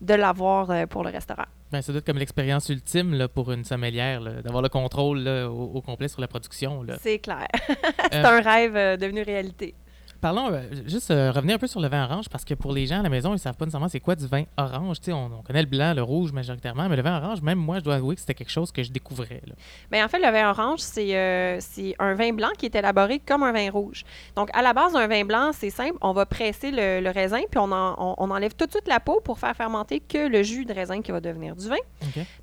de 0.00 0.14
l'avoir 0.14 0.86
pour 0.88 1.04
le 1.04 1.10
restaurant. 1.10 1.46
Ben, 1.70 1.82
ça 1.82 1.92
doit 1.92 1.98
être 1.98 2.06
comme 2.06 2.18
l'expérience 2.18 2.70
ultime 2.70 3.14
là, 3.14 3.28
pour 3.28 3.52
une 3.52 3.64
sommelière, 3.64 4.22
d'avoir 4.42 4.62
le 4.62 4.70
contrôle 4.70 5.28
au, 5.28 5.82
complet 5.82 6.08
sur 6.08 6.20
la 6.20 6.28
production. 6.28 6.84
C'est 7.00 7.18
clair. 7.18 7.46
c'est 8.10 8.24
euh, 8.24 8.38
un 8.38 8.40
rêve 8.40 8.76
euh, 8.76 8.96
devenu 8.96 9.22
réalité. 9.22 9.74
Parlons, 10.20 10.50
euh, 10.52 10.62
juste 10.86 11.10
euh, 11.12 11.30
revenir 11.30 11.54
un 11.54 11.58
peu 11.58 11.68
sur 11.68 11.80
le 11.80 11.88
vin 11.88 12.04
orange, 12.04 12.28
parce 12.28 12.44
que 12.44 12.54
pour 12.54 12.72
les 12.72 12.86
gens 12.86 12.98
à 13.00 13.02
la 13.02 13.08
maison, 13.08 13.30
ils 13.30 13.34
ne 13.34 13.38
savent 13.38 13.56
pas 13.56 13.64
nécessairement 13.64 13.88
c'est 13.88 14.00
quoi 14.00 14.16
du 14.16 14.26
vin 14.26 14.42
orange. 14.56 14.96
On, 15.08 15.12
on 15.38 15.42
connaît 15.42 15.62
le 15.62 15.68
blanc, 15.68 15.94
le 15.94 16.02
rouge 16.02 16.32
majoritairement, 16.32 16.88
mais 16.88 16.96
le 16.96 17.02
vin 17.02 17.18
orange, 17.22 17.40
même 17.40 17.58
moi, 17.58 17.78
je 17.78 17.84
dois 17.84 17.94
avouer 17.94 18.14
que 18.16 18.20
c'était 18.20 18.34
quelque 18.34 18.50
chose 18.50 18.72
que 18.72 18.82
je 18.82 18.90
découvrais. 18.90 19.40
là. 19.46 19.54
Bien, 19.92 20.04
en 20.04 20.08
fait, 20.08 20.18
le 20.18 20.30
vin 20.32 20.50
orange, 20.50 20.80
c'est 20.80 21.16
euh, 21.16 21.58
c'est 21.60 21.94
un 22.00 22.14
vin 22.14 22.32
blanc 22.32 22.48
qui 22.58 22.66
est 22.66 22.74
élaboré 22.74 23.20
comme 23.20 23.42
un 23.44 23.52
vin 23.52 23.70
rouge. 23.70 24.04
Donc, 24.34 24.50
à 24.54 24.62
la 24.62 24.72
base 24.72 24.92
d'un 24.92 25.06
vin 25.06 25.24
blanc, 25.24 25.50
c'est 25.52 25.70
simple. 25.70 25.96
On 26.00 26.12
va 26.12 26.26
presser 26.26 26.70
le, 26.72 27.00
le 27.00 27.10
raisin, 27.10 27.40
puis 27.50 27.58
on, 27.60 27.70
en- 27.70 27.94
on- 27.98 28.14
on 28.18 28.30
enlève 28.30 28.54
tout 28.54 28.66
de 28.66 28.70
suite 28.72 28.88
la 28.88 28.98
peau 29.00 29.20
pour 29.22 29.38
faire 29.38 29.54
fermenter 29.54 30.00
que 30.00 30.26
le 30.28 30.42
jus 30.42 30.64
de 30.64 30.72
raisin 30.72 31.00
qui 31.00 31.12
va 31.12 31.20
devenir 31.20 31.54
du 31.54 31.68
vin. 31.68 31.76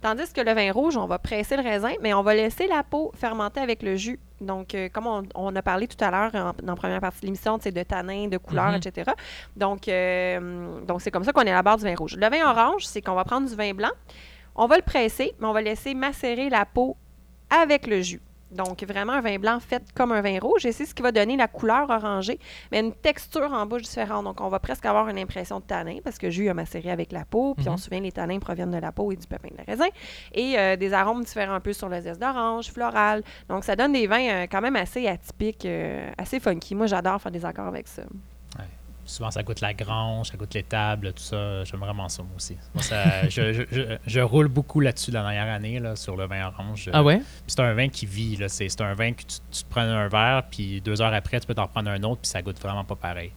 Tandis 0.02 0.32
que 0.34 0.42
le 0.42 0.54
vin 0.54 0.72
rouge, 0.72 0.96
on 0.98 1.08
va 1.08 1.20
presser 1.20 1.58
le 1.58 1.64
raisin, 1.64 1.92
mais 2.02 2.14
on 2.14 2.22
va 2.24 2.36
laisser 2.36 2.68
la 2.68 2.84
peau 2.84 3.12
fermenter 3.16 3.60
avec 3.60 3.84
le 3.84 3.96
jus. 3.98 4.20
Donc, 4.42 4.76
euh, 4.76 4.90
comme 4.90 5.08
on, 5.08 5.24
on 5.34 5.56
a 5.56 5.62
parlé 5.62 5.88
tout 5.88 6.04
à 6.04 6.12
l'heure 6.12 6.36
en- 6.36 6.54
dans 6.62 6.74
la 6.74 6.76
première 6.76 7.00
partie 7.00 7.22
de 7.22 7.26
l'émission, 7.28 7.58
c'est 7.62 7.72
de 7.72 7.84
tanins, 7.84 8.28
de 8.28 8.38
couleurs, 8.38 8.72
Mhm. 8.72 8.76
etc. 8.84 9.12
Donc, 9.56 9.88
euh, 9.88 10.82
donc 10.82 11.02
c'est 11.02 11.12
comme 11.12 11.24
ça 11.24 11.32
qu'on 11.32 11.42
est 11.44 11.52
à 11.52 11.56
la 11.56 11.64
barre 11.64 11.78
du 11.78 11.84
vin 11.86 11.96
rouge. 11.96 12.16
Le 12.18 12.30
vin 12.30 12.50
orange, 12.50 12.86
c'est 12.86 13.02
qu'on 13.02 13.16
va 13.16 13.24
prendre 13.24 13.48
du 13.48 13.56
vin 13.56 13.74
blanc, 13.74 13.92
on 14.56 14.68
va 14.68 14.76
le 14.76 14.82
presser, 14.82 15.34
mais 15.40 15.48
on 15.48 15.54
va 15.54 15.62
laisser 15.62 15.94
macérer 15.94 16.50
la 16.50 16.66
peau 16.66 16.98
avec 17.50 17.88
le 17.88 18.02
jus. 18.02 18.22
Donc, 18.52 18.84
vraiment 18.84 19.14
un 19.14 19.22
vin 19.22 19.38
blanc 19.38 19.60
fait 19.60 19.84
comme 19.96 20.12
un 20.12 20.22
vin 20.22 20.40
rouge. 20.40 20.66
Et 20.66 20.72
c'est 20.72 20.86
ce 20.86 20.94
qui 20.96 21.02
va 21.02 21.12
donner 21.12 21.36
la 21.36 21.48
couleur 21.48 21.90
orangée, 21.90 22.40
mais 22.72 22.80
une 22.80 22.94
texture 22.94 23.52
en 23.52 23.66
bouche 23.66 23.82
différente. 23.82 24.24
Donc, 24.24 24.40
on 24.40 24.50
va 24.50 24.60
presque 24.60 24.86
avoir 24.86 25.10
une 25.10 25.18
impression 25.18 25.60
de 25.60 25.66
tanin 25.66 25.98
parce 26.04 26.18
que 26.18 26.28
le 26.28 26.32
jus 26.32 26.48
a 26.50 26.54
macéré 26.54 26.92
avec 26.92 27.12
la 27.12 27.26
peau. 27.26 27.56
Puis, 27.56 27.66
Mhm. 27.66 27.74
on 27.74 27.78
se 27.78 27.86
souvient, 27.86 28.00
les 28.02 28.12
tanins 28.12 28.40
proviennent 28.40 28.72
de 28.72 28.78
la 28.78 28.92
peau 28.92 29.12
et 29.12 29.16
du 29.16 29.28
pépin 29.28 29.50
de 29.50 29.64
raisin. 29.66 29.88
Et 30.34 30.58
euh, 30.58 30.76
des 30.76 30.94
arômes 30.94 31.24
différents 31.24 31.56
un 31.56 31.60
peu 31.60 31.74
sur 31.74 31.90
le 31.90 32.00
zeste 32.02 32.22
d'orange, 32.22 32.72
floral. 32.72 33.24
Donc, 33.50 33.64
ça 33.64 33.76
donne 33.76 33.94
des 33.94 34.08
vins 34.08 34.28
euh, 34.30 34.48
quand 34.50 34.62
même 34.62 34.76
assez 34.76 35.08
atypiques, 35.08 35.66
euh, 35.66 36.10
assez 36.18 36.40
funky. 36.40 36.76
Moi, 36.76 36.86
j'adore 36.88 37.22
faire 37.22 37.32
des 37.32 37.44
accords 37.46 37.68
avec 37.68 37.88
ça. 37.88 38.04
Souvent, 39.06 39.30
ça 39.30 39.44
goûte 39.44 39.62
la 39.62 39.74
grange, 39.74 40.30
ça 40.32 40.38
goûte 40.38 40.54
l'étable, 40.54 41.14
tout 41.14 41.22
ça. 41.24 41.64
J'aime 41.64 41.80
vraiment 41.80 42.10
ça, 42.10 42.24
moi 42.24 42.32
aussi. 42.36 42.58
Moi, 42.74 42.82
ça- 42.84 43.30
je, 43.30 43.54
je- 43.54 43.64
je- 43.72 43.98
je 44.06 44.20
roule 44.20 44.48
beaucoup 44.48 44.80
là-dessus 44.80 45.12
la 45.12 45.22
dernière 45.22 45.54
année, 45.54 45.80
là, 45.80 45.96
sur 45.96 46.16
le 46.16 46.26
vin 46.26 46.48
orange. 46.48 46.90
Ah 46.92 47.04
ouais? 47.04 47.18
Puis 47.18 47.26
c'est 47.48 47.60
un 47.62 47.74
vin 47.74 47.88
qui 47.90 48.06
vit. 48.06 48.38
C'est 48.48 48.82
un 48.82 48.94
vin 48.96 49.14
que 49.14 49.22
tu, 49.22 49.38
tu 49.52 49.64
te 49.64 49.70
prends 49.70 49.82
un 49.82 50.08
verre, 50.08 50.44
puis 50.50 50.82
deux 50.82 51.02
heures 51.02 51.14
après, 51.14 51.40
tu 51.40 51.46
peux 51.48 51.54
t'en 51.54 51.68
prendre 51.68 51.90
un 51.92 52.02
autre, 52.04 52.22
puis 52.22 52.30
ça 52.30 52.42
goûte 52.42 52.60
vraiment 52.60 52.84
pas 52.84 52.96
pareil. 52.96 53.32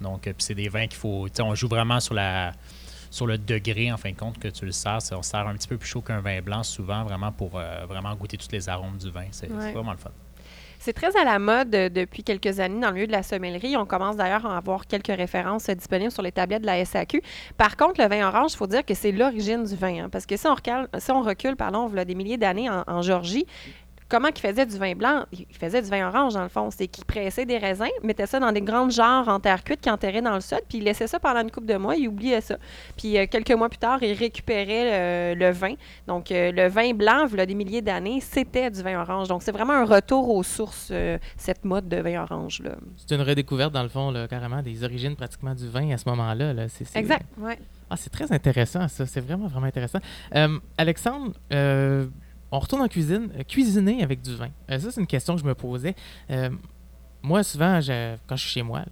Donc, 0.00 0.26
euh, 0.26 0.32
puis 0.32 0.44
c'est 0.44 0.54
des 0.54 0.68
vins 0.68 0.86
qu'il 0.86 0.98
faut. 0.98 1.26
Tu 1.28 1.36
sais, 1.36 1.42
on 1.42 1.54
joue 1.54 1.68
vraiment 1.68 2.00
sur 2.00 2.14
la 2.14 2.52
sur 3.10 3.28
le 3.28 3.38
degré, 3.38 3.92
en 3.92 3.96
fin 3.96 4.10
de 4.10 4.16
compte, 4.16 4.40
que 4.40 4.48
tu 4.48 4.66
le 4.66 4.72
sers. 4.72 4.98
On 5.12 5.22
sert 5.22 5.46
un 5.46 5.54
petit 5.54 5.68
peu 5.68 5.76
plus 5.78 5.88
chaud 5.88 6.00
qu'un 6.02 6.20
vin 6.20 6.42
blanc, 6.42 6.64
souvent, 6.64 7.04
vraiment 7.04 7.30
pour 7.30 7.52
euh, 7.58 7.86
vraiment 7.88 8.12
goûter 8.16 8.36
tous 8.36 8.48
les 8.50 8.68
arômes 8.68 8.98
du 8.98 9.08
vin. 9.10 9.26
C'est 9.30 9.46
c'est 9.46 9.52
Ouais. 9.54 9.72
vraiment 9.72 9.92
le 9.92 9.98
fun. 9.98 10.10
C'est 10.84 10.92
très 10.92 11.16
à 11.16 11.24
la 11.24 11.38
mode 11.38 11.74
euh, 11.74 11.88
depuis 11.88 12.22
quelques 12.22 12.60
années 12.60 12.78
dans 12.78 12.88
le 12.88 12.92
milieu 12.92 13.06
de 13.06 13.12
la 13.12 13.22
sommellerie. 13.22 13.74
On 13.74 13.86
commence 13.86 14.16
d'ailleurs 14.16 14.44
à 14.44 14.58
avoir 14.58 14.86
quelques 14.86 15.06
références 15.06 15.70
euh, 15.70 15.74
disponibles 15.74 16.10
sur 16.12 16.20
les 16.20 16.30
tablettes 16.30 16.60
de 16.60 16.66
la 16.66 16.84
SAQ. 16.84 17.22
Par 17.56 17.78
contre, 17.78 18.02
le 18.02 18.06
vin 18.06 18.28
orange, 18.28 18.52
il 18.52 18.56
faut 18.58 18.66
dire 18.66 18.84
que 18.84 18.92
c'est 18.92 19.10
l'origine 19.10 19.64
du 19.64 19.76
vin. 19.76 20.04
hein, 20.04 20.08
parce 20.12 20.26
que 20.26 20.36
si 20.36 20.46
on 20.46 20.54
recule, 20.54 20.86
si 20.98 21.10
on 21.10 21.22
recule 21.22 21.56
des 22.04 22.14
milliers 22.14 22.36
d'années 22.36 22.68
en, 22.68 22.84
en 22.86 23.00
Géorgie, 23.00 23.46
comment 24.08 24.30
qu'ils 24.30 24.48
faisaient 24.48 24.66
du 24.66 24.78
vin 24.78 24.94
blanc? 24.94 25.24
Ils 25.32 25.46
faisaient 25.50 25.82
du 25.82 25.88
vin 25.88 26.08
orange, 26.08 26.34
dans 26.34 26.42
le 26.42 26.48
fond. 26.48 26.70
C'est 26.70 26.86
qu'ils 26.86 27.04
pressaient 27.04 27.46
des 27.46 27.58
raisins, 27.58 27.88
mettaient 28.02 28.26
ça 28.26 28.40
dans 28.40 28.52
des 28.52 28.60
grandes 28.60 28.90
jarres 28.90 29.28
en 29.28 29.40
terre 29.40 29.64
cuite 29.64 29.80
qu'ils 29.80 29.92
enterraient 29.92 30.22
dans 30.22 30.34
le 30.34 30.40
sol, 30.40 30.60
puis 30.68 30.78
ils 30.78 30.84
laissaient 30.84 31.06
ça 31.06 31.18
pendant 31.18 31.40
une 31.40 31.50
couple 31.50 31.66
de 31.66 31.76
mois, 31.76 31.96
ils 31.96 32.08
oubliaient 32.08 32.40
ça. 32.40 32.56
Puis 32.96 33.18
euh, 33.18 33.26
quelques 33.30 33.52
mois 33.52 33.68
plus 33.68 33.78
tard, 33.78 34.02
ils 34.02 34.12
récupéraient 34.12 34.92
euh, 34.92 35.34
le 35.34 35.50
vin. 35.50 35.74
Donc, 36.06 36.30
euh, 36.30 36.52
le 36.52 36.68
vin 36.68 36.92
blanc, 36.92 37.26
il 37.30 37.38
y 37.38 37.40
a 37.40 37.46
des 37.46 37.54
milliers 37.54 37.82
d'années, 37.82 38.20
c'était 38.20 38.70
du 38.70 38.82
vin 38.82 39.00
orange. 39.00 39.28
Donc, 39.28 39.42
c'est 39.42 39.52
vraiment 39.52 39.74
un 39.74 39.84
retour 39.84 40.28
aux 40.28 40.42
sources, 40.42 40.92
cette 41.36 41.64
mode 41.64 41.88
de 41.88 41.96
vin 41.96 42.22
orange. 42.22 42.60
Là. 42.62 42.72
C'est 42.96 43.14
une 43.14 43.22
redécouverte, 43.22 43.72
dans 43.72 43.82
le 43.82 43.88
fond, 43.88 44.10
là, 44.10 44.28
carrément, 44.28 44.62
des 44.62 44.84
origines 44.84 45.16
pratiquement 45.16 45.54
du 45.54 45.68
vin 45.68 45.90
à 45.90 45.98
ce 45.98 46.08
moment-là. 46.08 46.52
là. 46.52 46.66
Exact, 46.94 47.26
ouais. 47.38 47.58
Ah, 47.90 47.96
c'est 47.96 48.10
très 48.10 48.32
intéressant, 48.32 48.88
ça. 48.88 49.06
C'est 49.06 49.20
vraiment, 49.20 49.46
vraiment 49.46 49.66
intéressant. 49.66 50.00
Euh, 50.34 50.58
Alexandre, 50.78 51.32
euh, 51.52 52.06
on 52.54 52.58
retourne 52.60 52.82
en 52.82 52.88
cuisine. 52.88 53.30
Euh, 53.38 53.42
cuisiner 53.42 54.02
avec 54.02 54.20
du 54.22 54.34
vin. 54.34 54.48
Euh, 54.70 54.78
ça, 54.78 54.90
c'est 54.90 55.00
une 55.00 55.06
question 55.06 55.34
que 55.34 55.40
je 55.40 55.46
me 55.46 55.54
posais. 55.54 55.94
Euh, 56.30 56.50
moi, 57.22 57.42
souvent, 57.42 57.80
je- 57.80 58.16
quand 58.26 58.36
je 58.36 58.42
suis 58.42 58.50
chez 58.50 58.62
moi, 58.62 58.82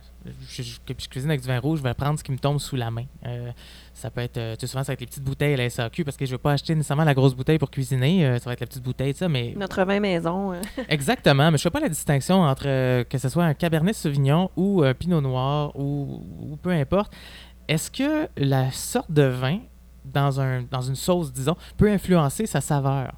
je, 0.48 0.62
je- 0.62 0.78
cuisine 1.08 1.28
avec 1.30 1.42
du 1.42 1.48
vin 1.48 1.58
rouge, 1.58 1.80
je 1.80 1.82
vais 1.84 1.92
prendre 1.92 2.18
ce 2.18 2.24
qui 2.24 2.32
me 2.32 2.38
tombe 2.38 2.58
sous 2.58 2.76
la 2.76 2.90
main. 2.90 3.04
Euh, 3.26 3.50
ça 3.92 4.10
peut 4.10 4.22
être, 4.22 4.38
euh, 4.38 4.56
souvent, 4.58 4.82
ça 4.82 4.88
va 4.88 4.92
être 4.94 5.00
les 5.00 5.06
petites 5.06 5.22
bouteilles 5.22 5.52
à 5.52 5.56
la 5.58 5.64
SAQ 5.68 6.02
parce 6.04 6.16
que 6.16 6.24
je 6.24 6.30
ne 6.30 6.36
veux 6.36 6.38
pas 6.42 6.52
acheter 6.52 6.74
nécessairement 6.74 7.04
la 7.04 7.12
grosse 7.12 7.34
bouteille 7.34 7.58
pour 7.58 7.70
cuisiner. 7.70 8.24
Euh, 8.26 8.38
ça 8.38 8.46
va 8.48 8.54
être 8.54 8.60
la 8.60 8.66
petite 8.66 8.82
bouteille, 8.82 9.12
ça, 9.12 9.28
mais 9.28 9.52
Notre 9.54 9.84
vin 9.84 10.00
maison. 10.00 10.54
euh. 10.54 10.60
Exactement, 10.88 11.50
mais 11.50 11.58
je 11.58 11.62
fais 11.62 11.70
pas 11.70 11.80
la 11.80 11.90
distinction 11.90 12.40
entre 12.40 13.02
que 13.04 13.18
ce 13.18 13.28
soit 13.28 13.44
un 13.44 13.52
Cabernet 13.54 13.94
Sauvignon 13.94 14.50
ou 14.56 14.82
un 14.82 14.94
Pinot 14.94 15.20
Noir 15.20 15.76
ou, 15.78 16.22
ou 16.40 16.56
peu 16.56 16.70
importe. 16.70 17.12
Est-ce 17.68 17.90
que 17.90 18.28
la 18.38 18.70
sorte 18.70 19.12
de 19.12 19.22
vin 19.24 19.58
dans, 20.06 20.40
un, 20.40 20.62
dans 20.62 20.80
une 20.80 20.96
sauce, 20.96 21.32
disons, 21.32 21.56
peut 21.76 21.90
influencer 21.90 22.46
sa 22.46 22.60
saveur? 22.62 23.12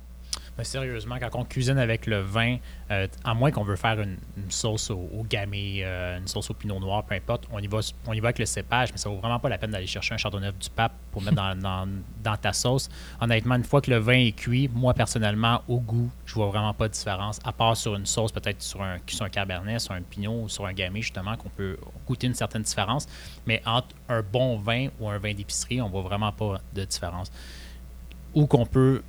Mais 0.56 0.62
sérieusement, 0.64 1.16
quand 1.18 1.30
on 1.40 1.44
cuisine 1.44 1.78
avec 1.78 2.06
le 2.06 2.20
vin, 2.20 2.58
euh, 2.92 3.08
à 3.24 3.34
moins 3.34 3.50
qu'on 3.50 3.64
veut 3.64 3.74
faire 3.74 4.00
une, 4.00 4.18
sauce 4.50 4.88
au, 4.90 5.08
au 5.12 5.24
gamay, 5.28 5.80
euh, 5.82 6.18
une 6.18 6.28
sauce 6.28 6.48
au 6.50 6.54
pinot 6.54 6.78
noir, 6.78 7.02
peu 7.04 7.16
importe, 7.16 7.48
on 7.50 7.58
y, 7.58 7.66
va, 7.66 7.80
on 8.06 8.12
y 8.12 8.20
va 8.20 8.28
avec 8.28 8.38
le 8.38 8.46
cépage, 8.46 8.90
mais 8.92 8.98
ça 8.98 9.08
vaut 9.08 9.16
vraiment 9.16 9.40
pas 9.40 9.48
la 9.48 9.58
peine 9.58 9.72
d'aller 9.72 9.88
chercher 9.88 10.14
un 10.14 10.16
chardonnay 10.16 10.52
du 10.52 10.70
pape 10.70 10.92
pour 11.10 11.22
mettre 11.22 11.36
dans, 11.36 11.58
dans- 11.58 11.88
dans 12.22 12.36
ta 12.36 12.52
sauce. 12.52 12.88
Honnêtement, 13.20 13.56
une 13.56 13.64
fois 13.64 13.80
que 13.80 13.90
le 13.90 13.98
vin 13.98 14.12
est 14.26 14.32
cuit, 14.32 14.70
moi 14.72 14.94
personnellement, 14.94 15.62
au 15.66 15.80
goût, 15.80 16.08
je 16.24 16.34
vois 16.34 16.46
vraiment 16.46 16.72
pas 16.72 16.86
de 16.86 16.92
différence, 16.92 17.40
à 17.44 17.52
part 17.52 17.76
sur 17.76 17.96
une 17.96 18.06
sauce, 18.06 18.30
peut-être 18.30 18.62
sur 18.62 18.80
un, 18.80 18.98
sur 19.08 19.24
un 19.24 19.30
cabernet, 19.30 19.80
sur 19.80 19.92
un 19.94 20.02
pinot 20.02 20.42
ou 20.44 20.48
sur 20.48 20.66
un 20.66 20.72
gamay, 20.72 21.02
justement, 21.02 21.36
qu'on 21.36 21.48
peut 21.48 21.76
goûter 22.06 22.28
une 22.28 22.34
certaine 22.34 22.62
différence. 22.62 23.08
Mais 23.46 23.60
entre 23.66 23.88
un 24.08 24.22
bon 24.22 24.58
vin 24.58 24.86
ou 25.00 25.08
un 25.08 25.18
vin 25.18 25.34
d'épicerie, 25.34 25.80
on 25.82 25.88
voit 25.88 26.02
vraiment 26.02 26.30
pas 26.30 26.60
de 26.72 26.84
différence. 26.84 27.32
Ou 28.34 28.46
qu'on 28.46 28.66
peut 28.66 29.02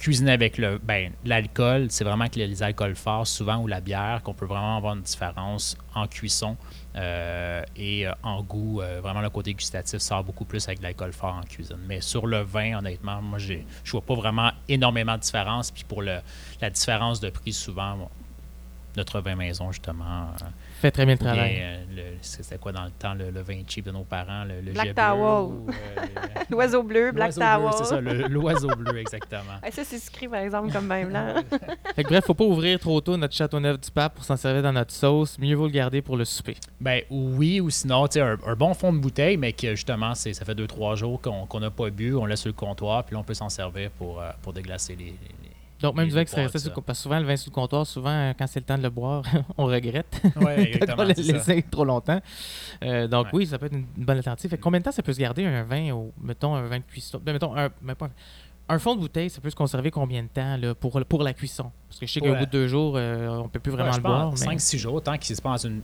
cuisiner 0.00 0.32
avec 0.32 0.56
le 0.56 0.78
ben, 0.78 1.12
l'alcool, 1.26 1.86
c'est 1.90 2.04
vraiment 2.04 2.26
que 2.28 2.36
les 2.36 2.62
alcools 2.62 2.96
forts, 2.96 3.26
souvent, 3.26 3.58
ou 3.58 3.66
la 3.66 3.80
bière, 3.80 4.22
qu'on 4.24 4.32
peut 4.32 4.46
vraiment 4.46 4.78
avoir 4.78 4.94
une 4.94 5.02
différence 5.02 5.76
en 5.94 6.06
cuisson 6.08 6.56
euh, 6.96 7.62
et 7.76 8.08
euh, 8.08 8.12
en 8.22 8.42
goût. 8.42 8.80
euh, 8.80 9.00
vraiment, 9.02 9.20
le 9.20 9.28
côté 9.28 9.52
gustatif 9.52 10.00
sort 10.00 10.24
beaucoup 10.24 10.46
plus 10.46 10.66
avec 10.68 10.80
l'alcool 10.80 11.12
fort 11.12 11.34
en 11.34 11.42
cuisine. 11.42 11.78
Mais 11.86 12.00
sur 12.00 12.26
le 12.26 12.40
vin, 12.40 12.78
honnêtement, 12.78 13.20
moi, 13.20 13.38
je 13.38 13.60
vois 13.92 14.00
pas 14.00 14.14
vraiment 14.14 14.50
énormément 14.68 15.16
de 15.16 15.20
différence. 15.20 15.70
Puis 15.70 15.84
pour 15.84 16.02
la 16.02 16.22
différence 16.72 17.20
de 17.20 17.28
prix, 17.28 17.52
souvent, 17.52 18.10
notre 18.96 19.20
vin 19.20 19.36
maison, 19.36 19.70
justement, 19.70 20.28
Fait 20.80 20.90
très 20.90 21.04
bien 21.04 21.14
le 21.14 21.18
travail. 21.18 21.58
euh, 21.60 21.76
c'était 22.22 22.56
quoi 22.58 22.72
dans 22.72 22.84
le 22.84 22.90
temps, 22.90 23.14
le, 23.14 23.30
le 23.30 23.40
vin 23.42 23.60
cheap 23.66 23.84
de 23.86 23.90
nos 23.90 24.04
parents, 24.04 24.44
le, 24.44 24.60
le 24.62 24.72
Black 24.72 24.94
Towel. 24.94 25.52
ou, 25.52 25.66
euh, 25.98 26.04
L'oiseau 26.50 26.82
bleu, 26.82 27.12
Black 27.12 27.34
Tower. 27.34 27.70
C'est 27.76 27.84
ça, 27.84 28.00
l'oiseau 28.00 28.68
bleu, 28.68 28.98
exactement. 28.98 29.42
Ça, 29.70 29.82
c'est 29.84 30.28
par 30.28 30.40
exemple, 30.40 30.72
comme 30.72 30.86
vin 30.88 31.04
blanc. 31.06 31.34
Fait 31.96 32.02
que 32.04 32.08
bref, 32.08 32.24
faut 32.24 32.34
pas 32.34 32.44
ouvrir 32.44 32.78
trop 32.78 33.00
tôt 33.00 33.16
notre 33.16 33.34
Châteauneuf 33.34 33.78
du 33.80 33.90
Pape 33.90 34.14
pour 34.14 34.24
s'en 34.24 34.36
servir 34.36 34.62
dans 34.62 34.72
notre 34.72 34.92
sauce. 34.92 35.38
Mieux 35.38 35.54
vaut 35.54 35.66
le 35.66 35.72
garder 35.72 36.02
pour 36.02 36.16
le 36.16 36.24
souper. 36.24 36.56
Ben 36.80 37.02
oui, 37.10 37.60
ou 37.60 37.68
sinon, 37.70 38.06
tu 38.08 38.14
sais, 38.14 38.20
un, 38.20 38.36
un 38.46 38.54
bon 38.54 38.72
fond 38.74 38.92
de 38.92 38.98
bouteille, 38.98 39.36
mais 39.36 39.52
que 39.52 39.70
justement, 39.74 40.14
c'est, 40.14 40.32
ça 40.32 40.44
fait 40.44 40.54
deux, 40.54 40.66
trois 40.66 40.94
jours 40.96 41.20
qu'on 41.20 41.46
qu'on 41.46 41.60
n'a 41.60 41.70
pas 41.70 41.90
bu, 41.90 42.14
on 42.14 42.24
laisse 42.26 42.40
sur 42.40 42.48
le 42.48 42.54
comptoir, 42.54 43.04
puis 43.04 43.14
là, 43.14 43.20
on 43.20 43.24
peut 43.24 43.34
s'en 43.34 43.48
servir 43.48 43.90
pour, 43.90 44.20
euh, 44.20 44.30
pour 44.42 44.52
déglacer 44.52 44.96
les- 44.96 45.14
Donc, 45.80 45.96
même 45.96 46.08
du 46.08 46.14
vin 46.14 46.24
qui 46.24 46.30
serait 46.30 46.42
resté 46.42 46.58
sous 46.58 46.64
ça. 46.64 46.70
le 46.70 46.74
comptoir. 46.74 46.86
Parce 46.86 46.98
que 46.98 47.02
souvent, 47.04 47.18
le 47.20 47.26
vin 47.26 47.36
sous 47.36 47.50
le 47.50 47.54
comptoir, 47.54 47.86
souvent, 47.86 48.10
euh, 48.10 48.32
quand 48.38 48.46
c'est 48.46 48.60
le 48.60 48.66
temps 48.66 48.76
de 48.78 48.82
le 48.82 48.90
boire, 48.90 49.22
on 49.58 49.64
regrette. 49.66 50.20
Exactement. 50.36 50.96
on 50.98 51.02
l'a 51.06 51.14
laissé 51.14 51.62
trop 51.70 51.84
longtemps. 51.84 52.20
Euh, 52.84 53.06
donc, 53.08 53.26
Ouais. 53.26 53.30
oui, 53.34 53.46
ça 53.46 53.58
peut 53.58 53.66
être 53.66 53.72
une 53.74 53.86
bonne 53.96 54.16
alternative. 54.18 54.50
Fait 54.50 54.58
combien 54.58 54.80
de 54.80 54.84
temps 54.84 54.92
ça 54.92 55.02
peut 55.02 55.12
se 55.12 55.18
garder 55.20 55.44
un 55.46 55.62
vin, 55.62 55.90
au, 55.92 56.12
mettons, 56.22 56.54
un 56.54 56.66
vin 56.66 56.78
de 56.78 56.84
cuisson? 56.84 57.20
Ben, 57.24 57.32
mettons, 57.32 57.56
un, 57.56 57.66
un- 57.66 58.10
un 58.68 58.78
fond 58.78 58.94
de 58.94 59.00
bouteille, 59.00 59.30
ça 59.30 59.40
peut 59.40 59.50
se 59.50 59.56
conserver 59.56 59.90
combien 59.90 60.22
de 60.22 60.28
temps 60.28 60.56
là, 60.56 60.74
pour, 60.74 61.00
pour 61.06 61.22
la 61.22 61.32
cuisson? 61.32 61.72
Parce 61.90 61.98
que 61.98 62.06
je 62.06 62.12
sais 62.12 62.20
qu'au 62.20 62.28
la- 62.32 62.38
bout 62.38 62.46
de 62.46 62.50
deux 62.52 62.68
jours, 62.68 62.94
euh, 62.96 63.26
on 63.28 63.48
peut 63.48 63.58
plus 63.58 63.72
vraiment 63.72 63.90
Ouais, 63.90 63.96
le 63.96 64.02
boire. 64.02 64.30
mais- 64.30 64.36
5-6 64.36 64.78
jours, 64.78 65.02
tant 65.02 65.18
qu'il 65.18 65.34
se 65.34 65.42
passe 65.42 65.64
une. 65.64 65.82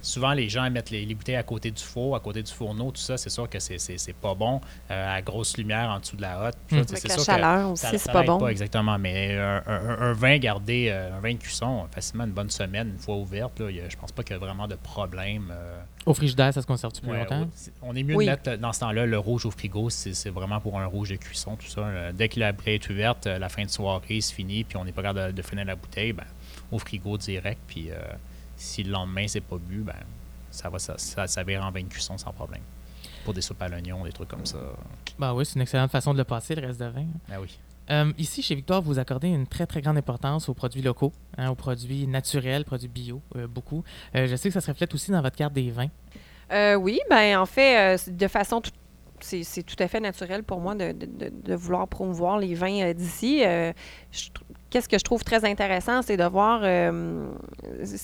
Souvent, 0.00 0.32
les 0.32 0.48
gens 0.48 0.70
mettent 0.70 0.90
les, 0.90 1.04
les 1.04 1.14
bouteilles 1.14 1.34
à 1.36 1.42
côté 1.42 1.70
du 1.72 1.82
four, 1.82 2.14
à 2.14 2.20
côté 2.20 2.40
du 2.42 2.52
fourneau, 2.52 2.92
tout 2.92 3.00
ça. 3.00 3.16
C'est 3.16 3.30
sûr 3.30 3.48
que 3.50 3.58
c'est, 3.58 3.78
c'est, 3.78 3.98
c'est 3.98 4.12
pas 4.12 4.34
bon. 4.34 4.60
euh, 4.90 5.16
à 5.16 5.20
grosse 5.22 5.56
lumière 5.56 5.88
en 5.90 5.98
dessous 6.00 6.16
de 6.16 6.22
la 6.22 6.40
hotte. 6.48 6.54
Avec 6.70 6.88
c'est 6.88 7.08
la 7.08 7.14
sûr 7.14 7.18
que 7.18 7.24
chaleur 7.24 7.70
aussi, 7.72 7.82
ça- 7.82 7.90
c'est 7.90 7.98
ça 7.98 8.12
pas 8.12 8.22
bon. 8.22 8.46
exactement. 8.46 8.96
Mais 8.98 9.36
un, 9.36 9.62
un- 9.66 9.98
un 10.00 10.12
vin 10.12 10.38
gardé, 10.38 10.88
euh, 10.90 11.16
un 11.16 11.20
vin 11.20 11.32
de 11.32 11.38
cuisson, 11.38 11.86
facilement 11.90 12.24
une 12.24 12.30
bonne 12.32 12.50
semaine, 12.50 12.90
une 12.90 12.98
fois 12.98 13.16
ouverte, 13.16 13.58
là, 13.60 13.70
y 13.70 13.80
a- 13.80 13.88
je 13.88 13.96
pense 13.96 14.12
pas 14.12 14.22
qu'il 14.22 14.34
y 14.34 14.36
a 14.36 14.38
vraiment 14.38 14.68
de 14.68 14.76
problème. 14.76 15.48
euh, 15.50 15.80
Au 16.06 16.14
frigidaire, 16.14 16.54
ça 16.54 16.62
se 16.62 16.66
conserve 16.66 16.92
plus 17.00 17.10
Ouais, 17.10 17.18
longtemps? 17.18 17.48
c'est- 17.54 17.72
on 17.82 17.94
est 17.96 18.02
mieux 18.02 18.14
Oui. 18.14 18.24
de 18.26 18.30
mettre 18.30 18.56
dans 18.56 18.72
ce 18.72 18.80
temps-là 18.80 19.04
le 19.04 19.18
rouge 19.18 19.44
au 19.46 19.50
frigo. 19.50 19.90
C'est 19.90 20.14
c'est 20.14 20.30
vraiment 20.30 20.60
pour 20.60 20.78
un 20.78 20.86
rouge 20.86 21.10
de 21.10 21.16
cuisson, 21.16 21.56
tout 21.56 21.66
ça. 21.66 22.12
Dès 22.14 22.28
que 22.28 22.38
la 22.40 22.52
bouteille 22.52 22.76
est 22.76 22.90
ouverte, 22.90 23.26
la 23.26 23.48
fin 23.48 23.64
de 23.64 23.68
soirée 23.70 24.20
se 24.20 24.32
finit, 24.32 24.64
puis 24.64 24.76
on 24.78 24.84
n'est 24.84 24.92
pas 24.92 25.02
capable 25.02 25.34
de, 25.34 25.37
de 25.38 25.42
finir 25.42 25.64
la 25.64 25.74
bouteille, 25.76 26.12
ben, 26.12 26.26
au 26.70 26.78
frigo 26.78 27.16
direct. 27.16 27.60
Puis 27.66 27.90
euh, 27.90 27.96
si 28.56 28.82
le 28.82 28.90
lendemain 28.92 29.26
c'est 29.26 29.40
pas 29.40 29.56
bu, 29.56 29.78
ben, 29.78 29.94
ça 30.50 30.68
va 30.68 30.78
ça, 30.78 30.94
ça, 30.98 31.26
ça 31.26 31.42
vire 31.42 31.64
en 31.64 31.70
vin 31.70 31.82
de 31.82 31.88
cuisson 31.88 32.18
sans 32.18 32.32
problème. 32.32 32.62
Pour 33.24 33.34
des 33.34 33.40
soupes 33.42 33.60
à 33.62 33.68
l'oignon, 33.68 34.04
des 34.04 34.12
trucs 34.12 34.28
comme 34.28 34.46
ça. 34.46 34.58
Ben 35.18 35.32
oui, 35.34 35.44
c'est 35.46 35.54
une 35.56 35.62
excellente 35.62 35.90
façon 35.90 36.12
de 36.12 36.18
le 36.18 36.24
passer, 36.24 36.54
le 36.54 36.66
reste 36.66 36.80
de 36.80 36.86
vin. 36.86 37.06
Ah 37.30 37.40
oui. 37.40 37.58
Euh, 37.90 38.12
ici, 38.18 38.42
chez 38.42 38.54
Victoire, 38.54 38.82
vous 38.82 38.98
accordez 38.98 39.28
une 39.28 39.46
très, 39.46 39.66
très 39.66 39.80
grande 39.80 39.96
importance 39.96 40.48
aux 40.50 40.54
produits 40.54 40.82
locaux, 40.82 41.12
hein, 41.38 41.48
aux 41.50 41.54
produits 41.54 42.06
naturels, 42.06 42.64
produits 42.66 42.88
bio, 42.88 43.22
euh, 43.36 43.46
beaucoup. 43.46 43.82
Euh, 44.14 44.26
je 44.26 44.36
sais 44.36 44.48
que 44.50 44.52
ça 44.54 44.60
se 44.60 44.70
reflète 44.70 44.92
aussi 44.94 45.10
dans 45.10 45.22
votre 45.22 45.36
carte 45.36 45.54
des 45.54 45.70
vins. 45.70 45.88
Euh, 46.52 46.74
oui, 46.74 47.00
ben 47.10 47.38
en 47.38 47.46
fait, 47.46 47.96
euh, 47.96 47.98
de 48.10 48.28
façon 48.28 48.60
tout- 48.60 48.70
c'est 49.20 49.42
c'est 49.42 49.62
tout 49.62 49.76
à 49.80 49.88
fait 49.88 50.00
naturel 50.00 50.42
pour 50.44 50.60
moi 50.60 50.74
de, 50.74 50.92
de- 50.92 51.54
vouloir 51.54 51.88
promouvoir 51.88 52.38
les 52.38 52.54
vins 52.54 52.80
euh, 52.82 52.92
d'ici. 52.94 53.42
Euh, 53.44 53.72
je 54.12 54.28
Qu'est-ce 54.70 54.88
que 54.88 54.98
je 54.98 55.04
trouve 55.04 55.24
très 55.24 55.44
intéressant, 55.44 56.02
c'est 56.02 56.16
de 56.16 56.24
voir, 56.24 56.60
euh, 56.62 57.26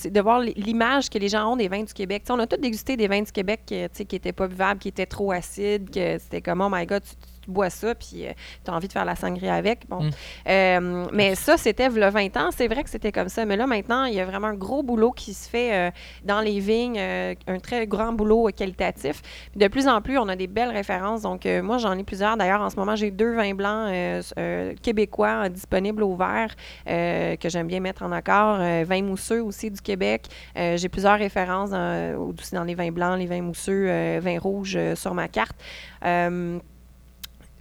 de 0.05 0.21
voir 0.21 0.41
l'image 0.41 1.11
que 1.11 1.19
les 1.19 1.29
gens 1.29 1.53
ont 1.53 1.57
des 1.57 1.69
vins 1.69 1.83
du 1.83 1.93
Québec. 1.93 2.25
On 2.31 2.39
a 2.39 2.47
tous 2.47 2.57
dégusté 2.57 2.97
des 2.97 3.07
vins 3.07 3.21
du 3.21 3.33
Québec 3.33 3.61
sais, 3.93 4.05
qui 4.05 4.15
n'étaient 4.15 4.33
pas 4.33 4.49
buvables, 4.49 4.81
qui 4.81 4.89
étaient 4.89 5.05
trop 5.05 5.33
acides, 5.33 5.91
que 5.91 6.19
c'était 6.19 6.41
comme, 6.41 6.63
oh 6.63 6.69
my 6.71 6.87
God, 6.87 7.03
tu, 7.03 7.17
tu 7.45 7.51
bois 7.51 7.71
ça, 7.71 7.95
puis 7.95 8.27
tu 8.65 8.71
as 8.71 8.75
envie 8.75 8.89
de 8.89 8.93
faire 8.93 9.05
la 9.05 9.17
sangria 9.17 9.55
avec. 9.55 9.89
Bon. 9.89 10.03
Mm. 10.03 10.11
Euh, 10.49 11.07
mais 11.13 11.35
ça, 11.35 11.57
c'était 11.57 11.89
le 11.89 12.09
20 12.09 12.37
ans. 12.37 12.51
C'est 12.51 12.69
vrai 12.69 12.85
que 12.85 12.91
c'était 12.91 13.13
comme 13.13 13.29
ça. 13.29 13.45
Mais 13.45 13.57
là, 13.57 13.67
maintenant, 13.67 14.05
il 14.05 14.15
y 14.15 14.21
a 14.21 14.25
vraiment 14.25 14.49
un 14.49 14.55
gros 14.55 14.83
boulot 14.83 15.11
qui 15.11 15.35
se 15.35 15.49
fait 15.49 15.73
euh, 15.73 15.91
dans 16.25 16.41
les 16.41 16.61
vignes, 16.61 16.99
euh, 16.99 17.35
un 17.47 17.59
très 17.59 17.87
grand 17.87 18.13
boulot 18.13 18.49
euh, 18.49 18.51
qualitatif. 18.51 19.23
De 19.55 19.69
plus 19.69 19.89
en 19.89 20.01
plus, 20.01 20.19
on 20.19 20.29
a 20.29 20.37
des 20.37 20.47
belles 20.47 20.71
références. 20.71 21.23
Donc, 21.23 21.47
euh, 21.47 21.63
moi, 21.63 21.79
j'en 21.79 21.97
ai 21.99 22.05
plusieurs. 22.05 22.37
D'ailleurs, 22.37 22.61
en 22.61 22.71
ce 22.71 22.77
moment, 22.77 22.97
j'ai 22.97 23.11
deux 23.11 23.35
vins 23.35 23.55
blancs 23.55 23.91
euh, 23.91 24.23
euh, 24.39 24.75
québécois 24.83 25.45
euh, 25.45 25.49
disponibles 25.49 26.03
au 26.03 26.17
verre 26.17 26.55
euh, 26.89 27.37
que 27.37 27.49
j'aime 27.49 27.67
bien 27.67 27.81
mettre 27.81 28.03
en 28.03 28.13
accord. 28.13 28.59
Euh, 28.61 28.85
vins 28.87 29.03
mousseux 29.03 29.43
aussi 29.43 29.71
du 29.71 29.81
Québec. 29.81 30.27
Euh, 30.57 30.77
j'ai 30.77 30.89
plusieurs 30.89 31.19
références 31.19 31.71
dans, 31.71 32.17
aussi 32.17 32.55
dans 32.55 32.65
les 32.65 32.75
vins 32.75 32.93
blancs, 32.93 33.19
les 33.19 33.27
vins 33.27 33.43
mousseux, 33.43 33.87
euh, 33.89 34.21
vins 34.23 34.39
rouges 34.39 34.77
euh, 34.77 34.95
sur 34.95 35.15
ma 35.15 35.29
carte. 35.29 35.57
Euh, 36.05 36.59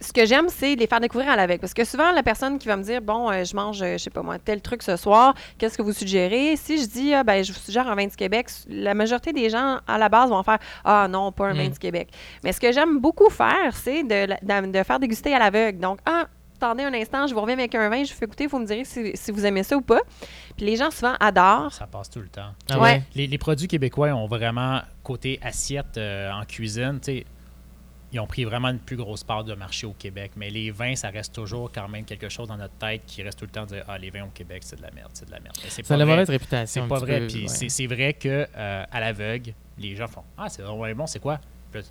ce 0.04 0.12
que 0.12 0.26
j'aime, 0.26 0.48
c'est 0.48 0.76
de 0.76 0.80
les 0.80 0.86
faire 0.86 1.00
découvrir 1.00 1.30
à 1.30 1.36
l'aveugle. 1.36 1.60
Parce 1.60 1.74
que 1.74 1.84
souvent, 1.84 2.12
la 2.12 2.22
personne 2.22 2.58
qui 2.58 2.68
va 2.68 2.76
me 2.76 2.82
dire, 2.82 3.00
bon, 3.00 3.30
euh, 3.30 3.44
je 3.44 3.56
mange, 3.56 3.82
euh, 3.82 3.92
je 3.94 3.98
sais 4.04 4.10
pas 4.10 4.22
moi, 4.22 4.38
tel 4.38 4.60
truc 4.60 4.82
ce 4.82 4.96
soir, 4.96 5.34
qu'est-ce 5.58 5.76
que 5.78 5.82
vous 5.82 5.92
suggérez? 5.92 6.56
Si 6.56 6.80
je 6.80 6.86
dis, 6.86 7.14
ah, 7.14 7.24
ben, 7.24 7.42
je 7.42 7.52
vous 7.52 7.58
suggère 7.58 7.88
un 7.88 7.94
vin 7.94 8.06
du 8.06 8.16
Québec, 8.16 8.48
la 8.68 8.94
majorité 8.94 9.32
des 9.32 9.50
gens, 9.50 9.78
à 9.86 9.98
la 9.98 10.08
base, 10.08 10.30
vont 10.30 10.42
faire, 10.42 10.58
ah 10.84 11.06
non, 11.08 11.32
pas 11.32 11.46
un 11.48 11.54
vin 11.54 11.68
Mm. 11.68 11.72
du 11.72 11.78
Québec. 11.78 12.08
Mais 12.44 12.52
ce 12.52 12.60
que 12.60 12.70
j'aime 12.72 12.98
beaucoup 13.00 13.30
faire, 13.30 13.74
c'est 13.74 14.02
de, 14.04 14.26
la- 14.44 14.60
de, 14.62 14.70
de 14.70 14.82
faire 14.82 14.98
déguster 15.00 15.34
à 15.34 15.38
l'aveugle. 15.38 15.78
Donc, 15.80 15.98
ah, 16.06 16.26
attendez 16.56 16.84
un 16.84 16.94
instant, 16.94 17.26
je 17.26 17.34
vous 17.34 17.40
reviens 17.40 17.58
avec 17.58 17.74
un 17.74 17.88
vin, 17.88 18.04
je 18.04 18.12
vous 18.12 18.18
fais 18.18 18.26
goûter, 18.26 18.46
vous 18.46 18.58
me 18.58 18.66
direz 18.66 18.84
si, 18.84 19.10
si 19.14 19.30
vous 19.32 19.44
aimez 19.44 19.62
ça 19.64 19.76
ou 19.76 19.80
pas. 19.82 20.00
Puis 20.56 20.64
les 20.66 20.76
gens, 20.76 20.90
souvent, 20.90 21.14
adorent. 21.20 21.72
Ça 21.72 21.86
passe 21.86 22.08
tout 22.10 22.20
le 22.20 22.28
temps. 22.28 22.52
Ah 22.70 22.78
Ouais. 22.78 23.02
Les, 23.14 23.26
les 23.26 23.38
produits 23.38 23.68
québécois 23.68 24.08
ont 24.08 24.26
vraiment, 24.26 24.80
côté 25.02 25.38
assiette 25.42 25.96
euh, 25.98 26.30
en 26.30 26.44
cuisine, 26.44 27.00
tu 27.02 27.12
sais, 27.12 27.24
ils 28.14 28.20
ont 28.20 28.26
pris 28.26 28.44
vraiment 28.44 28.68
une 28.68 28.78
plus 28.78 28.96
grosse 28.96 29.24
part 29.24 29.42
de 29.42 29.54
marché 29.54 29.86
au 29.86 29.92
Québec. 29.92 30.32
Mais 30.36 30.48
les 30.48 30.70
vins, 30.70 30.94
ça 30.94 31.10
reste 31.10 31.34
toujours 31.34 31.70
quand 31.72 31.88
même 31.88 32.04
quelque 32.04 32.28
chose 32.28 32.46
dans 32.46 32.56
notre 32.56 32.74
tête 32.74 33.02
qui 33.06 33.22
reste 33.24 33.38
tout 33.40 33.44
le 33.44 33.50
temps 33.50 33.64
de 33.64 33.74
dire 33.74 33.84
Ah, 33.88 33.98
les 33.98 34.10
vins 34.10 34.24
au 34.24 34.30
Québec, 34.30 34.62
c'est 34.64 34.76
de 34.76 34.82
la 34.82 34.90
merde, 34.92 35.10
c'est 35.12 35.26
de 35.26 35.32
la 35.32 35.40
merde. 35.40 35.56
Mais 35.62 35.68
c'est 35.68 35.84
Ça 35.84 35.94
a 35.94 35.96
pas 35.96 36.04
la 36.04 36.06
mauvaise 36.06 36.30
réputation. 36.30 36.82
C'est 36.84 36.88
pas 36.88 36.98
vrai. 37.00 37.20
peu, 37.20 37.26
Puis 37.26 37.42
ouais. 37.42 37.48
c'est 37.48 37.68
c'est 37.68 37.86
vrai 37.86 38.12
que 38.14 38.46
euh, 38.56 38.84
à 38.90 39.00
l'aveugle, 39.00 39.52
les 39.78 39.96
gens 39.96 40.06
font 40.06 40.22
Ah, 40.38 40.48
c'est 40.48 40.62
vraiment 40.62 40.94
bon, 40.94 41.06
c'est 41.06 41.18
quoi? 41.18 41.40
Puis 41.72 41.82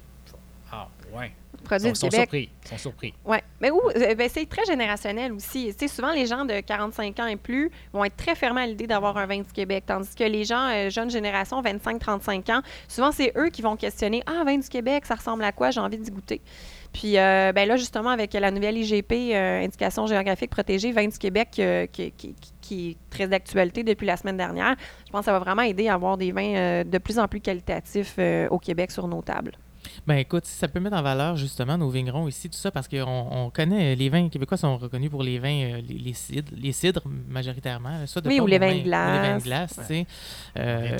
Ah, 0.71 0.87
ouais. 1.13 1.33
Produits 1.63 1.87
sont, 1.87 1.93
du 1.93 1.99
sont 1.99 2.07
Québec. 2.09 2.21
surpris. 2.29 2.49
Ils 2.63 2.67
sont 2.67 2.77
surpris. 2.77 3.13
Oui, 3.25 3.37
mais 3.61 3.71
où, 3.71 3.79
euh, 3.95 4.15
ben, 4.15 4.29
c'est 4.31 4.47
très 4.47 4.65
générationnel 4.65 5.31
aussi. 5.31 5.73
Souvent, 5.87 6.11
les 6.11 6.25
gens 6.25 6.45
de 6.45 6.59
45 6.59 7.19
ans 7.19 7.27
et 7.27 7.35
plus 7.37 7.71
vont 7.93 8.03
être 8.05 8.15
très 8.17 8.35
fermés 8.35 8.61
à 8.61 8.67
l'idée 8.67 8.87
d'avoir 8.87 9.17
un 9.17 9.25
vin 9.25 9.39
du 9.39 9.51
Québec, 9.51 9.83
tandis 9.87 10.13
que 10.15 10.23
les 10.23 10.43
gens, 10.43 10.69
euh, 10.69 10.89
jeunes 10.89 11.09
générations, 11.09 11.61
25-35 11.61 12.51
ans, 12.51 12.61
souvent, 12.87 13.11
c'est 13.11 13.31
eux 13.37 13.49
qui 13.49 13.61
vont 13.61 13.75
questionner 13.75 14.23
Ah, 14.25 14.43
vin 14.45 14.57
du 14.57 14.67
Québec, 14.69 15.05
ça 15.05 15.15
ressemble 15.15 15.43
à 15.43 15.51
quoi? 15.51 15.71
J'ai 15.71 15.79
envie 15.79 15.97
d'y 15.97 16.11
goûter. 16.11 16.41
Puis 16.93 17.17
euh, 17.17 17.51
ben 17.53 17.67
là, 17.67 17.75
justement, 17.75 18.11
avec 18.11 18.33
la 18.33 18.51
nouvelle 18.51 18.77
IGP, 18.77 19.33
euh, 19.33 19.63
Indication 19.63 20.05
géographique 20.05 20.51
protégée, 20.51 20.91
vin 20.91 21.07
du 21.07 21.17
Québec, 21.17 21.49
euh, 21.57 21.87
qui, 21.87 22.11
qui- 22.11 22.35
est 22.91 22.97
très 23.09 23.27
d'actualité 23.27 23.83
depuis 23.83 24.05
la 24.07 24.15
semaine 24.17 24.37
dernière, 24.37 24.75
je 25.05 25.11
pense 25.11 25.21
que 25.21 25.25
ça 25.25 25.31
va 25.31 25.39
vraiment 25.39 25.61
aider 25.63 25.87
à 25.87 25.95
avoir 25.95 26.17
des 26.17 26.31
vins 26.31 26.55
euh, 26.55 26.83
de 26.83 26.97
plus 26.99 27.17
en 27.19 27.27
plus 27.27 27.39
qualitatifs 27.41 28.15
euh, 28.19 28.47
au 28.49 28.57
Québec 28.59 28.89
sur 28.91 29.07
nos 29.07 29.21
tables. 29.21 29.51
Ben 30.05 30.15
écoute, 30.17 30.45
si 30.45 30.57
ça 30.57 30.67
peut 30.67 30.81
mettre 30.81 30.97
en 30.97 31.01
valeur 31.01 31.37
justement 31.37 31.77
nos 31.77 31.89
vignerons 31.89 32.27
ici, 32.27 32.49
tout 32.49 32.57
ça, 32.57 32.71
parce 32.71 32.89
qu'on 32.89 33.27
on 33.31 33.49
connaît, 33.49 33.95
les 33.95 34.09
vins 34.09 34.27
québécois 34.27 34.57
sont 34.57 34.77
reconnus 34.77 35.09
pour 35.09 35.23
les 35.23 35.39
vins, 35.39 35.47
euh, 35.77 35.81
les, 35.87 35.97
les 35.97 36.13
cidres, 36.13 36.51
les 36.57 36.71
cidres 36.73 37.03
majoritairement, 37.29 37.99
là, 37.99 38.05
soit 38.07 38.21
de 38.21 38.27
Oui, 38.27 38.39
ou 38.41 38.45
les 38.47 38.59
vins 38.59 38.67
de 38.67 38.81
Ou 38.81 38.83
les 38.83 38.89
vins 38.89 39.37
de 39.37 39.43
glace. 39.43 39.43
glace, 39.43 39.75
tu 39.79 39.83
sais. 39.85 40.05
Euh. 40.59 40.97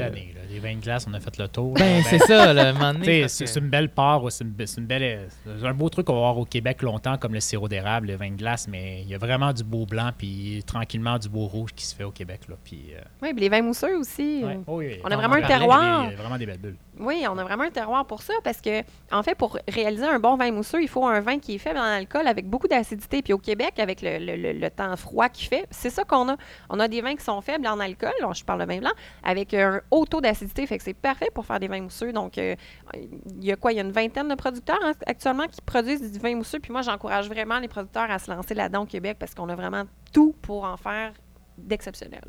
Les 0.49 0.60
vins 0.60 0.76
de 0.76 0.82
glace, 0.82 1.06
on 1.10 1.14
a 1.14 1.20
fait 1.20 1.38
le 1.38 1.47
tour. 1.49 1.74
ben, 1.74 1.97
là. 1.97 2.04
c'est 2.10 2.20
ça, 2.20 2.51
un 2.51 2.74
moment 2.74 2.93
donné, 2.93 3.06
Tu 3.06 3.12
sais, 3.12 3.20
parce 3.22 3.34
C'est 3.34 3.60
que- 3.60 3.60
une 3.66 3.70
belle 3.70 3.89
part, 3.89 4.22
c'est 4.32 4.43
une, 4.45 4.54
une 4.78 4.86
belle, 4.86 5.28
c'est 5.60 5.68
un 5.68 5.74
beau 5.74 5.89
truc 5.89 6.06
qu'on 6.08 6.14
va 6.14 6.20
avoir 6.20 6.38
au 6.38 6.45
Québec 6.45 6.82
longtemps, 6.82 7.18
comme 7.18 7.34
le 7.34 7.39
sirop 7.41 7.68
d'érable, 7.68 8.08
le 8.08 8.16
vin 8.16 8.32
de 8.32 8.36
glace, 8.38 8.68
mais 8.70 9.01
il 9.01 9.10
y 9.10 9.16
a 9.16 9.18
vraiment 9.18 9.51
du 9.51 9.64
beau 9.66 9.86
blanc, 9.86 10.12
puis 10.18 10.64
tranquillement 10.66 11.18
du 11.20 11.28
beau 11.28 11.45
rouge 11.47 11.72
qui 11.76 11.86
se 11.86 11.93
fait 11.93 12.04
au 12.06 12.12
Québec. 12.12 12.41
Là, 12.47 12.56
puis, 12.64 12.86
euh, 12.95 13.01
Oui, 13.22 13.34
puis 13.34 13.41
les 13.41 13.49
vins 13.49 13.62
mousseux 13.62 13.97
aussi. 13.97 14.43
ouais. 14.45 14.60
Oh 14.66 14.78
oui, 14.78 14.88
oui. 14.91 14.99
On 15.04 15.08
a 15.12 15.16
en 15.16 15.18
vraiment 15.18 15.36
un 15.36 15.41
terroir. 15.41 16.08
des- 16.10 16.16
vraiment 16.16 16.38
des 16.38 16.45
belles 16.45 16.60
bulles. 16.60 16.78
Oui, 16.99 17.25
on 17.27 17.37
a 17.39 17.43
vraiment 17.43 17.63
un 17.63 17.71
terroir 17.71 18.05
pour 18.05 18.21
ça 18.21 18.33
parce 18.43 18.61
que, 18.61 18.81
en 19.11 19.23
fait, 19.23 19.33
pour 19.35 19.57
réaliser 19.67 20.05
un 20.05 20.19
bon 20.19 20.35
vin 20.35 20.51
mousseux, 20.51 20.81
il 20.83 20.87
faut 20.87 21.05
un 21.07 21.21
vin 21.21 21.39
qui 21.39 21.55
est 21.55 21.57
faible 21.57 21.79
en 21.79 21.83
alcool 21.83 22.27
avec 22.27 22.47
beaucoup 22.47 22.67
d'acidité. 22.67 23.23
Puis 23.23 23.33
au 23.33 23.39
Québec, 23.39 23.79
avec 23.79 24.01
le, 24.03 24.19
le- 24.19 24.69
temps 24.69 24.95
froid 24.95 25.27
qu'il 25.29 25.47
fait, 25.47 25.65
c'est 25.71 25.89
ça 25.89 26.03
qu'on 26.03 26.29
a. 26.29 26.35
On 26.69 26.79
a 26.79 26.87
des 26.87 27.01
vins 27.01 27.15
qui 27.15 27.23
sont 27.23 27.41
faibles 27.41 27.65
en 27.67 27.79
alcool, 27.79 28.11
je 28.33 28.43
parle 28.43 28.61
de 28.61 28.65
vin 28.65 28.79
blanc, 28.79 28.91
avec 29.23 29.53
un 29.55 29.81
haut 29.89 30.05
taux 30.05 30.21
d'acidité. 30.21 30.67
Fait 30.67 30.77
que 30.77 30.83
c'est 30.83 30.93
parfait 30.93 31.29
pour 31.33 31.45
faire 31.45 31.59
des 31.59 31.67
vins 31.67 31.81
mousseux. 31.81 32.13
Donc, 32.13 32.37
euh, 32.37 32.55
il 32.95 33.43
y 33.43 33.51
a 33.51 33.55
quoi? 33.55 33.71
Il 33.71 33.77
y 33.77 33.79
a 33.79 33.83
une 33.83 33.91
vingtaine 33.91 34.27
de 34.27 34.35
producteurs 34.35 34.79
hein, 34.83 34.93
actuellement 35.07 35.47
qui 35.47 35.61
produisent 35.61 36.11
du 36.11 36.19
vin 36.19 36.35
mousseux. 36.35 36.59
Puis 36.59 36.71
moi, 36.71 36.83
j'encourage 36.83 37.27
vraiment 37.27 37.57
les 37.59 37.67
producteurs 37.67 38.11
à 38.11 38.19
se 38.19 38.29
lancer 38.31 38.53
là-dedans 38.53 38.83
au 38.83 38.87
Québec 38.87 39.17
parce 39.19 39.33
qu'on 39.33 39.49
a 39.49 39.55
vraiment 39.55 39.83
tout 40.13 40.35
pour 40.41 40.63
en 40.63 40.77
faire 40.77 41.13
d'exceptionnel. 41.57 42.21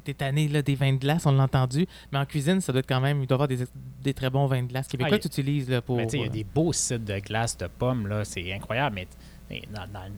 T'es 0.00 0.14
tanné 0.14 0.48
là, 0.48 0.62
des 0.62 0.74
vins 0.74 0.92
de 0.92 0.98
glace, 0.98 1.26
on 1.26 1.32
l'a 1.32 1.44
entendu, 1.44 1.86
mais 2.12 2.18
en 2.18 2.26
cuisine, 2.26 2.60
ça 2.60 2.72
doit 2.72 2.80
être 2.80 2.88
quand 2.88 3.00
même, 3.00 3.22
il 3.22 3.26
doit 3.26 3.34
y 3.34 3.42
avoir 3.42 3.48
des, 3.48 3.58
des 4.02 4.14
très 4.14 4.30
bons 4.30 4.46
vins 4.46 4.62
de 4.62 4.68
glace 4.68 4.88
québécois 4.88 5.14
Ah, 5.14 5.18
que 5.18 5.22
tu 5.22 5.28
utilises 5.40 5.68
là, 5.70 5.80
pour... 5.82 6.00
Il 6.00 6.14
y 6.18 6.22
a 6.22 6.26
euh, 6.26 6.28
des 6.28 6.44
beaux 6.44 6.72
sites 6.72 7.04
de 7.04 7.18
glace 7.20 7.56
de 7.56 7.66
pommes, 7.66 8.06
là, 8.06 8.24
c'est 8.24 8.52
incroyable, 8.52 8.94
mais, 8.96 9.08
mais 9.50 9.62
dans- 9.72 9.86
dans- 9.92 10.10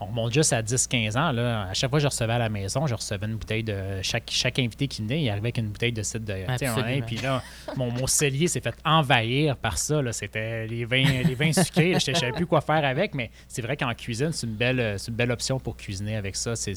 on 0.00 0.06
remonte 0.06 0.32
juste 0.32 0.52
à 0.52 0.62
10-15 0.62 1.16
ans. 1.16 1.32
Là. 1.32 1.68
À 1.68 1.74
chaque 1.74 1.88
fois 1.88 1.98
que 1.98 2.02
je 2.02 2.08
recevais 2.08 2.32
à 2.32 2.38
la 2.38 2.48
maison, 2.48 2.86
je 2.86 2.94
recevais 2.94 3.26
une 3.26 3.36
bouteille 3.36 3.62
de. 3.62 4.00
Chaque, 4.02 4.24
chaque 4.30 4.58
invité 4.58 4.88
qui 4.88 5.02
venait, 5.02 5.22
il 5.22 5.30
arrivait 5.30 5.46
avec 5.46 5.58
une 5.58 5.68
bouteille 5.68 5.92
de 5.92 6.02
cidre 6.02 6.26
de. 6.26 7.00
Puis 7.06 7.16
là, 7.16 7.42
mon, 7.76 7.90
mon 7.90 8.06
cellier 8.06 8.48
s'est 8.48 8.60
fait 8.60 8.74
envahir 8.84 9.56
par 9.56 9.78
ça. 9.78 10.02
là. 10.02 10.12
C'était 10.12 10.66
les 10.66 10.84
vins, 10.84 11.22
les 11.24 11.34
vins 11.34 11.52
sucrés. 11.52 11.96
Je 12.00 12.10
ne 12.10 12.16
savais 12.16 12.32
plus 12.32 12.46
quoi 12.46 12.60
faire 12.60 12.84
avec, 12.84 13.14
mais 13.14 13.30
c'est 13.48 13.62
vrai 13.62 13.76
qu'en 13.76 13.94
cuisine, 13.94 14.32
c'est 14.32 14.46
une 14.46 14.54
belle, 14.54 14.98
c'est 14.98 15.08
une 15.08 15.16
belle 15.16 15.30
option 15.30 15.60
pour 15.60 15.76
cuisiner 15.76 16.16
avec 16.16 16.36
ça. 16.36 16.56
C'est 16.56 16.74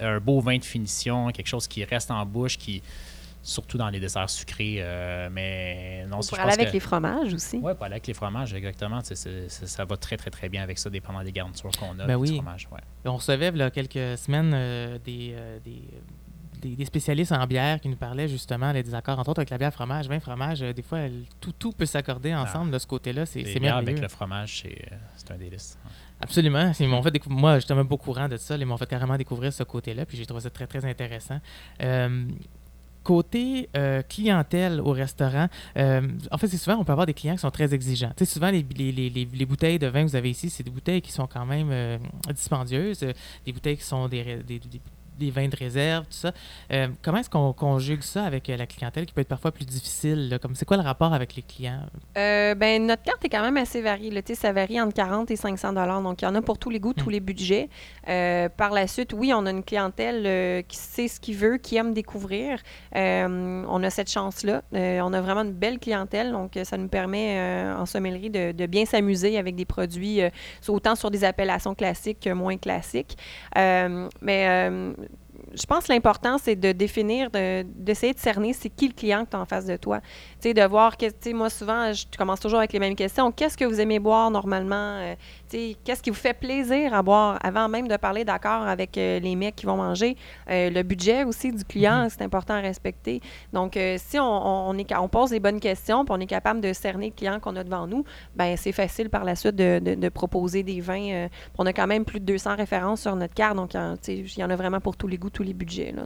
un 0.00 0.20
beau 0.20 0.40
vin 0.40 0.58
de 0.58 0.64
finition, 0.64 1.28
quelque 1.28 1.48
chose 1.48 1.66
qui 1.66 1.84
reste 1.84 2.10
en 2.10 2.24
bouche, 2.26 2.58
qui 2.58 2.82
surtout 3.42 3.78
dans 3.78 3.88
les 3.88 4.00
desserts 4.00 4.28
sucrés. 4.30 4.76
euh, 4.80 5.28
mais 5.32 6.04
non, 6.08 6.20
je 6.20 6.28
pour 6.28 6.38
pense 6.38 6.46
aller 6.46 6.54
avec 6.54 6.68
que- 6.68 6.72
les 6.74 6.80
fromages 6.80 7.32
aussi. 7.34 7.58
oui, 7.62 7.72
pas 7.78 7.86
avec 7.86 8.06
les 8.06 8.14
fromages, 8.14 8.52
exactement. 8.54 9.00
Ça 9.02 9.84
va 9.84 9.96
très, 9.96 10.16
très, 10.16 10.30
très 10.30 10.48
bien 10.48 10.62
avec 10.62 10.78
ça, 10.78 10.90
dépendant 10.90 11.22
des 11.22 11.32
garnitures 11.32 11.70
qu'on 11.78 11.98
a. 11.98 12.06
Ben 12.06 12.16
oui. 12.16 12.34
fromage, 12.34 12.68
ouais. 12.72 12.80
On 13.04 13.16
recevait 13.16 13.52
quelques 13.70 14.18
semaines 14.18 14.52
euh, 14.54 14.98
des, 15.04 15.32
euh, 15.34 15.58
des, 15.64 15.82
des- 16.60 16.74
des 16.76 16.84
spécialistes 16.84 17.30
en 17.32 17.46
bière 17.46 17.80
qui 17.80 17.88
nous 17.88 17.96
parlaient 17.96 18.26
justement 18.28 18.72
des 18.72 18.82
désaccords, 18.82 19.18
entre 19.18 19.30
autres 19.30 19.38
avec 19.40 19.50
la 19.50 19.58
bière 19.58 19.72
fromage, 19.72 20.08
vin 20.08 20.18
fromage. 20.20 20.60
euh, 20.62 20.72
des 20.72 20.82
fois, 20.82 20.98
elle- 20.98 21.24
tout, 21.40 21.52
tout 21.52 21.72
peut 21.72 21.86
s'accorder 21.86 22.34
ensemble 22.34 22.70
de 22.72 22.78
ce 22.78 22.86
côté-là. 22.86 23.24
C'est 23.26 23.42
merveilleux. 23.60 23.90
avec 23.92 24.00
le 24.02 24.08
fromage, 24.08 24.62
c'est 24.62 24.86
euh, 24.92 24.96
c'est 25.16 25.30
un 25.30 25.36
délice. 25.36 25.78
Absolument. 26.20 26.72
Ils 26.80 26.88
m'ont 26.88 27.00
fait 27.00 27.12
décou- 27.12 27.28
Moi, 27.30 27.60
j'étais 27.60 27.76
même 27.76 27.86
pas 27.86 27.94
au 27.94 27.98
courant 27.98 28.28
de 28.28 28.36
ça. 28.36 28.56
Ils 28.56 28.66
m'ont 28.66 28.76
fait 28.76 28.88
carrément 28.88 29.16
découvrir 29.16 29.52
ce 29.52 29.62
côté-là. 29.62 30.04
Puis 30.04 30.16
j'ai 30.16 30.26
trouvé 30.26 30.40
ça 30.40 30.50
très, 30.50 30.66
très 30.66 30.84
intéressant. 30.84 31.38
Euh, 31.80 32.26
Côté 33.04 33.68
euh, 33.76 34.02
clientèle 34.02 34.80
au 34.80 34.90
restaurant, 34.92 35.48
euh, 35.78 36.02
en 36.30 36.36
fait, 36.38 36.48
c'est 36.48 36.58
souvent, 36.58 36.76
on 36.78 36.84
peut 36.84 36.92
avoir 36.92 37.06
des 37.06 37.14
clients 37.14 37.34
qui 37.34 37.40
sont 37.40 37.50
très 37.50 37.72
exigeants. 37.72 38.12
Tu 38.16 38.24
sais, 38.26 38.32
souvent, 38.32 38.50
les, 38.50 38.64
les- 38.76 38.92
les- 38.92 39.08
les- 39.10 39.28
les 39.32 39.46
bouteilles 39.46 39.78
de 39.78 39.86
vin 39.86 40.04
que 40.04 40.10
vous 40.10 40.16
avez 40.16 40.30
ici, 40.30 40.50
c'est 40.50 40.62
des 40.62 40.70
bouteilles 40.70 41.00
qui 41.00 41.12
sont 41.12 41.26
quand 41.26 41.46
même 41.46 41.68
euh, 41.70 41.96
dispendieuses, 42.34 43.00
des 43.46 43.52
bouteilles 43.52 43.76
qui 43.78 43.84
sont 43.84 44.08
des- 44.08 44.42
des 45.18 45.30
vins 45.30 45.48
de 45.48 45.56
réserve, 45.56 46.04
tout 46.04 46.12
ça. 46.16 46.32
Euh, 46.72 46.88
comment 47.02 47.18
est-ce 47.18 47.30
qu'on 47.30 47.52
conjugue 47.52 48.02
ça 48.02 48.24
avec 48.24 48.48
euh, 48.48 48.56
la 48.56 48.66
clientèle 48.66 49.04
qui 49.06 49.12
peut 49.12 49.20
être 49.20 49.28
parfois 49.28 49.52
plus 49.52 49.66
difficile? 49.66 50.28
là? 50.28 50.38
Comme 50.38 50.54
c'est 50.54 50.64
quoi 50.64 50.76
le 50.76 50.82
rapport 50.82 51.12
avec 51.12 51.34
les 51.36 51.42
clients? 51.42 51.80
Euh, 52.16 52.54
ben, 52.54 52.86
notre 52.86 53.02
carte 53.02 53.24
est 53.24 53.28
quand 53.28 53.42
même 53.42 53.56
assez 53.56 53.82
variée. 53.82 54.10
là. 54.10 54.20
Ça 54.34 54.52
varie 54.52 54.80
entre 54.80 54.94
40 54.94 55.30
et 55.30 55.36
500 55.36 55.72
dollars. 55.72 56.00
Donc, 56.02 56.22
il 56.22 56.24
y 56.24 56.28
en 56.28 56.34
a 56.34 56.42
pour 56.42 56.58
tous 56.58 56.70
les 56.70 56.80
goûts, 56.80 56.92
tous 56.94 57.08
Hmm. 57.08 57.12
les 57.12 57.20
budgets. 57.20 57.68
Euh, 58.08 58.48
par 58.48 58.70
la 58.72 58.86
suite, 58.86 59.12
oui, 59.12 59.32
on 59.34 59.44
a 59.46 59.50
une 59.50 59.64
clientèle 59.64 60.64
qui 60.66 60.76
sait 60.76 61.08
ce 61.08 61.18
qu'il 61.20 61.36
veut, 61.36 61.56
qui 61.58 61.76
aime 61.76 61.92
découvrir. 61.94 62.60
On 62.94 63.82
a 63.82 63.90
cette 63.90 64.10
chance-là. 64.10 64.62
On 64.72 65.12
a 65.12 65.20
vraiment 65.20 65.42
une 65.42 65.52
belle 65.52 65.78
clientèle. 65.78 66.32
Donc, 66.32 66.58
ça 66.64 66.76
nous 66.76 66.88
permet 66.88 67.40
en 67.76 67.86
sommellerie 67.86 68.30
de, 68.30 68.52
de 68.52 68.66
bien 68.66 68.84
s'amuser 68.84 69.38
avec 69.38 69.54
des 69.56 69.64
produits, 69.64 70.20
autant 70.68 70.94
sur 70.94 71.10
des 71.10 71.24
appellations 71.24 71.74
classiques 71.74 72.20
que 72.20 72.30
moins 72.30 72.56
classiques. 72.56 73.16
Mais 73.56 74.46
euh, 74.48 74.92
je 75.54 75.66
pense 75.66 75.86
que 75.86 75.92
l'important, 75.92 76.38
c'est 76.38 76.56
de 76.56 76.72
définir, 76.72 77.30
de- 77.30 77.62
d'essayer 77.62 78.12
de, 78.14 78.18
cerner 78.18 78.52
c'est 78.52 78.70
qui 78.70 78.88
le 78.88 78.94
client 78.94 79.24
que 79.24 79.30
tu 79.30 79.36
as 79.36 79.40
en 79.40 79.44
face 79.46 79.66
de 79.66 79.76
toi. 79.76 80.00
Tu 80.40 80.50
sais, 80.50 80.54
de 80.54 80.62
voir, 80.62 80.96
que, 80.96 81.32
moi, 81.32 81.50
souvent, 81.50 81.92
je 81.92 82.04
commence 82.16 82.38
toujours 82.38 82.60
avec 82.60 82.72
les 82.72 82.78
mêmes 82.78 82.94
questions. 82.94 83.32
Qu'est-ce 83.32 83.56
que 83.56 83.64
vous 83.64 83.80
aimez 83.80 83.98
boire 83.98 84.30
normalement? 84.30 84.76
Euh, 85.00 85.14
tu 85.50 85.56
sais, 85.58 85.76
qu'est-ce 85.82 86.00
qui 86.00 86.10
vous 86.10 86.16
fait 86.16 86.32
plaisir 86.32 86.94
à 86.94 87.02
boire? 87.02 87.38
Avant 87.42 87.68
même 87.68 87.88
de 87.88 87.96
parler 87.96 88.24
d'accord 88.24 88.62
avec 88.62 88.96
euh, 88.96 89.18
les 89.18 89.34
mecs 89.34 89.56
qui 89.56 89.66
vont 89.66 89.76
manger, 89.76 90.16
euh, 90.48 90.70
le 90.70 90.82
budget 90.84 91.24
aussi 91.24 91.50
du 91.50 91.64
client, 91.64 92.04
Mhm. 92.04 92.08
c'est 92.10 92.22
important 92.22 92.54
à 92.54 92.60
respecter. 92.60 93.20
Donc, 93.52 93.76
si 93.96 94.18
on, 94.20 94.68
on 94.68 94.78
est, 94.78 94.94
on 94.96 95.08
pose 95.08 95.32
les 95.32 95.40
bonnes 95.40 95.58
questions, 95.60 96.04
puis 96.04 96.14
on 96.16 96.20
est 96.20 96.26
capable 96.26 96.60
de 96.60 96.72
cerner 96.72 97.06
le 97.08 97.14
client 97.14 97.40
qu'on 97.40 97.56
a 97.56 97.64
devant 97.64 97.88
nous, 97.88 98.04
ben 98.36 98.56
c'est 98.56 98.72
facile 98.72 99.10
par 99.10 99.24
la 99.24 99.34
suite 99.34 99.56
de, 99.56 99.80
de- 99.80 99.94
de 99.96 100.08
proposer 100.08 100.62
des 100.62 100.80
vins. 100.80 101.26
on 101.58 101.66
a 101.66 101.72
quand 101.72 101.86
même 101.88 102.04
plus 102.04 102.20
de 102.20 102.24
200 102.26 102.54
références 102.56 103.00
sur 103.02 103.16
notre 103.16 103.34
carte, 103.34 103.56
donc 103.56 103.70
tu 103.70 103.78
sais, 104.02 104.14
il 104.18 104.38
y 104.38 104.44
en 104.44 104.50
a 104.50 104.56
vraiment 104.56 104.80
pour 104.80 104.96
tous 104.96 105.08
les 105.08 105.18
goûts, 105.18 105.30
tous 105.30 105.42
les 105.42 105.54
budgets. 105.54 105.92
Là. 105.96 106.02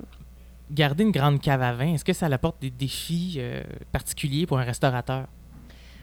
Garder 0.70 1.04
une 1.04 1.10
grande 1.10 1.40
cave 1.40 1.62
à 1.62 1.72
vin, 1.72 1.94
est-ce 1.94 2.04
que 2.04 2.12
ça 2.12 2.26
apporte 2.26 2.60
des 2.60 2.70
défis 2.70 3.34
euh, 3.38 3.62
particuliers 3.90 4.46
pour 4.46 4.58
un 4.58 4.64
restaurateur? 4.64 5.26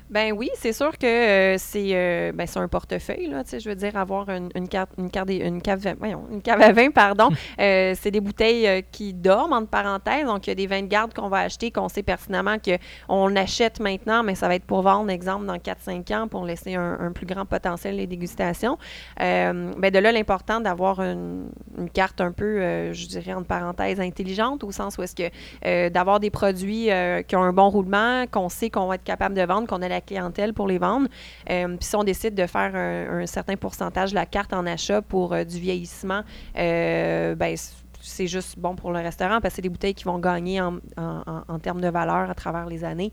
Ben 0.10 0.34
oui, 0.36 0.49
c'est 0.55 0.74
sûr 0.74 0.97
que 0.97 1.05
euh, 1.05 1.55
c'est 1.60 1.89
euh, 1.93 2.32
ben, 2.34 2.47
c'est 2.47 2.57
un 2.57 2.68
portefeuille, 2.68 3.28
là, 3.28 3.43
tu 3.43 3.51
sais, 3.51 3.60
je 3.60 3.70
veux 3.70 3.76
dire, 3.76 3.95
avoir 3.95 4.28
une, 4.30 4.49
une 4.55 4.68
carte, 4.68 4.89
une 4.97 5.12
carte, 5.12 5.28
des- 5.28 5.36
une 5.38 5.62
cave, 5.62 5.86
voyons, 5.99 6.24
une 6.32 6.41
cave 6.41 6.60
à 6.64 6.72
vin, 6.72 6.89
pardon, 6.89 7.30
euh, 7.60 7.93
c'est 7.95 8.10
des 8.10 8.20
bouteilles 8.20 8.84
qui 8.91 9.14
dorment, 9.14 9.53
entre 9.53 9.68
parenthèses, 9.70 10.26
donc 10.26 10.47
il 10.47 10.49
y 10.49 10.51
a 10.53 10.55
des 10.55 10.66
vins 10.66 10.82
de 10.82 10.88
garde 10.88 11.14
qu'on 11.14 11.30
va 11.30 11.41
acheter, 11.41 11.70
qu'on 11.70 11.89
sait 11.89 12.01
pertinemment 12.01 12.55
qu'on 12.57 13.36
achète 13.36 13.80
maintenant, 13.80 14.24
mais 14.24 14.34
ça 14.34 14.47
va 14.47 14.55
être 14.55 14.66
pour 14.66 14.82
vendre, 14.82 15.12
exemple, 15.12 15.45
dans 15.45 15.60
4-5 15.60 16.12
ans, 16.12 16.28
pour 16.28 16.43
laisser 16.43 16.74
un, 16.74 16.97
un 16.99 17.12
plus 17.12 17.28
grand 17.28 17.45
potentiel 17.45 17.97
des 17.97 18.07
dégustations. 18.07 18.80
Ben 19.20 19.91
de 19.93 19.99
là, 19.99 20.12
l'important 20.12 20.60
d'avoir 20.60 21.01
une, 21.01 21.51
une 21.78 21.89
carte 21.89 22.20
un 22.20 22.32
peu, 22.32 22.91
je 22.93 23.07
dirais, 23.07 23.34
entre 23.34 23.45
parenthèses, 23.47 23.99
intelligente, 23.99 24.64
au 24.64 24.72
sens 24.72 24.97
où 24.97 25.03
est-ce 25.03 25.16
que 25.16 25.89
d'avoir 25.89 26.20
des 26.20 26.32
produits 26.32 26.89
qui 27.28 27.36
ont 27.36 27.43
un 27.43 27.53
bon 27.53 27.70
roulement, 27.70 28.26
qu'on 28.32 28.49
sait 28.49 28.72
qu'on 28.72 28.88
va 28.88 28.95
être 28.95 29.03
capable 29.03 29.36
de 29.36 29.43
vendre, 29.43 29.68
qu'on 29.68 29.82
a 29.84 29.88
la 29.88 29.99
clientèle 30.02 30.54
pour 30.54 30.68
les 30.68 30.78
vendre. 30.78 31.08
Euh, 31.50 31.68
Puis 31.78 31.86
si 31.88 31.95
on 31.95 32.04
décide 32.04 32.36
de 32.36 32.45
faire 32.47 32.76
un, 32.76 33.26
certain 33.26 33.56
pourcentage 33.56 34.12
de 34.12 34.16
la 34.16 34.26
carte 34.26 34.54
en 34.54 34.66
achat 34.66 35.02
pour 35.02 35.34
euh, 35.34 35.43
du 35.43 35.60
vieillissement, 35.60 36.22
euh, 36.58 37.36
ben, 37.36 37.56
c'est 38.02 38.28
juste 38.28 38.58
bon 38.58 38.76
pour 38.76 38.91
le 38.91 39.00
restaurant 39.00 39.41
parce 39.41 39.52
que 39.54 39.56
c'est 39.58 39.62
des 39.62 39.70
bouteilles 39.70 39.93
qui 39.93 40.06
vont 40.06 40.20
gagner 40.20 40.62
en, 40.62 40.78
en- 40.97 41.43
en- 41.47 41.60
termes 41.60 41.82
de 41.82 41.89
valeur 41.89 42.30
à 42.30 42.34
travers 42.34 42.66
les 42.66 42.84
années. 42.86 43.12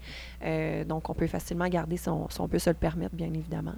Donc, 0.87 1.11
on 1.11 1.15
peut 1.15 1.27
facilement 1.27 1.67
garder 1.69 1.97
si 1.97 2.09
on, 2.09 2.49
peut 2.49 2.61
se 2.61 2.71
le 2.71 2.75
permettre, 2.75 3.17
bien 3.17 3.27
évidemment. 3.27 3.75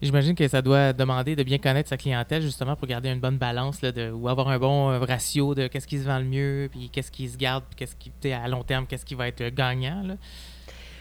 J'imagine 0.00 0.34
que 0.34 0.46
ça 0.46 0.60
doit 0.62 0.92
demander 0.92 1.34
de 1.34 1.42
bien 1.42 1.58
connaître 1.58 1.88
sa 1.88 1.96
clientèle 1.96 2.42
justement 2.42 2.76
pour 2.76 2.86
garder 2.86 3.08
une 3.08 3.18
bonne 3.18 3.38
balance 3.38 3.80
de, 3.80 4.10
ou 4.10 4.28
avoir 4.28 4.48
un 4.48 4.58
bon 4.58 5.00
ratio 5.00 5.54
de 5.54 5.66
qu'est-ce 5.68 5.86
qui 5.86 5.98
se 5.98 6.04
vend 6.04 6.18
le 6.18 6.26
mieux, 6.26 6.68
puis 6.70 6.90
qu'est-ce 6.90 7.10
qui 7.10 7.28
se 7.28 7.36
garde, 7.38 7.64
puis 7.68 7.76
qu'est-ce 7.76 7.96
qui, 7.96 8.32
à 8.32 8.46
long 8.46 8.62
terme, 8.62 8.86
qu'est-ce 8.86 9.06
qui 9.06 9.14
va 9.14 9.26
être 9.28 9.48
gagnant. 9.48 10.16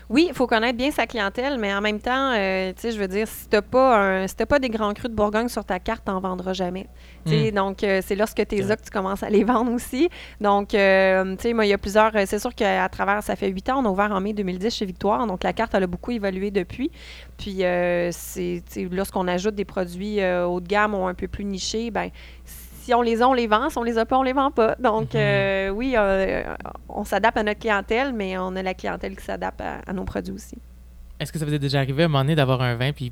Oui, 0.07 0.27
il 0.29 0.35
faut 0.35 0.45
connaître 0.45 0.77
bien 0.77 0.91
sa 0.91 1.07
clientèle, 1.07 1.57
mais 1.57 1.73
en 1.73 1.81
même 1.81 1.99
temps, 1.99 2.31
euh, 2.33 2.71
tu 2.73 2.81
sais, 2.81 2.91
je 2.91 2.99
veux 2.99 3.07
dire, 3.07 3.27
si 3.27 3.47
t'as 3.47 3.63
pas 3.63 3.97
un, 3.97 4.27
si 4.27 4.35
pas 4.35 4.59
des 4.59 4.69
grands 4.69 4.93
crus 4.93 5.09
de 5.09 5.15
Bourgogne 5.15 5.47
sur 5.47 5.65
ta 5.65 5.79
carte, 5.79 6.05
t'en 6.05 6.19
vendras 6.19 6.53
jamais. 6.53 6.87
Sais, 7.25 7.51
Donc, 7.51 7.83
euh, 7.83 8.01
c'est 8.05 8.15
lorsque 8.15 8.45
t'es 8.45 8.61
là 8.61 8.75
que 8.75 8.83
tu 8.83 8.91
commences 8.91 9.23
à 9.23 9.31
les 9.31 9.43
vendre 9.45 9.71
aussi. 9.71 10.09
Donc, 10.39 10.75
euh, 10.75 11.35
tu 11.35 11.41
sais, 11.41 11.53
moi, 11.53 11.65
il 11.65 11.69
y 11.69 11.73
a 11.73 11.79
plusieurs. 11.79 12.11
C'est 12.27 12.37
sûr 12.37 12.53
qu'à 12.53 12.87
travers, 12.89 13.23
ça 13.23 13.35
fait 13.35 13.49
huit 13.49 13.67
ans, 13.69 13.81
on 13.83 13.85
a 13.87 13.89
ouvert 13.89 14.11
en 14.11 14.21
mai 14.21 14.33
2010 14.33 14.75
chez 14.75 14.85
Victoire, 14.85 15.25
donc 15.25 15.43
la 15.43 15.53
carte, 15.53 15.73
elle 15.73 15.83
a 15.83 15.87
beaucoup 15.87 16.11
évolué 16.11 16.51
depuis. 16.51 16.91
Puis, 17.37 17.63
euh, 17.63 18.09
c'est, 18.11 18.61
lorsqu'on 18.91 19.27
ajoute 19.27 19.55
des 19.55 19.65
produits 19.65 20.19
haut 20.23 20.59
de 20.59 20.67
gamme 20.67 20.93
ou 20.93 21.07
un 21.07 21.15
peu 21.15 21.27
plus 21.27 21.45
nichés, 21.45 21.89
ben 21.89 22.11
si 22.85 22.93
on 22.93 23.01
les 23.01 23.21
a, 23.21 23.27
on 23.27 23.33
les 23.33 23.47
vend. 23.47 23.69
Si 23.69 23.77
on 23.77 23.83
les 23.83 23.97
a 23.97 24.05
pas, 24.05 24.17
on 24.17 24.23
les 24.23 24.33
vend 24.33 24.51
pas. 24.51 24.75
Donc, 24.79 25.13
Mhm. 25.13 25.19
euh, 25.19 25.69
oui, 25.69 25.95
euh, 25.97 26.43
on 26.89 27.03
s'adapte 27.03 27.37
à 27.37 27.43
notre 27.43 27.59
clientèle, 27.59 28.13
mais 28.13 28.37
on 28.37 28.55
a 28.55 28.61
la 28.61 28.73
clientèle 28.73 29.15
qui 29.17 29.23
s'adapte 29.25 29.61
à, 29.61 29.79
à 29.87 29.93
nos 29.93 30.03
produits 30.03 30.33
aussi. 30.33 30.57
Est-ce 31.19 31.31
que 31.31 31.39
ça 31.39 31.45
vous 31.45 31.53
est 31.53 31.59
déjà 31.59 31.79
arrivé 31.79 32.03
à 32.03 32.05
un 32.05 32.09
moment 32.09 32.23
donné 32.23 32.35
d'avoir 32.35 32.61
un 32.61 32.75
vin, 32.75 32.91
puis 32.91 33.11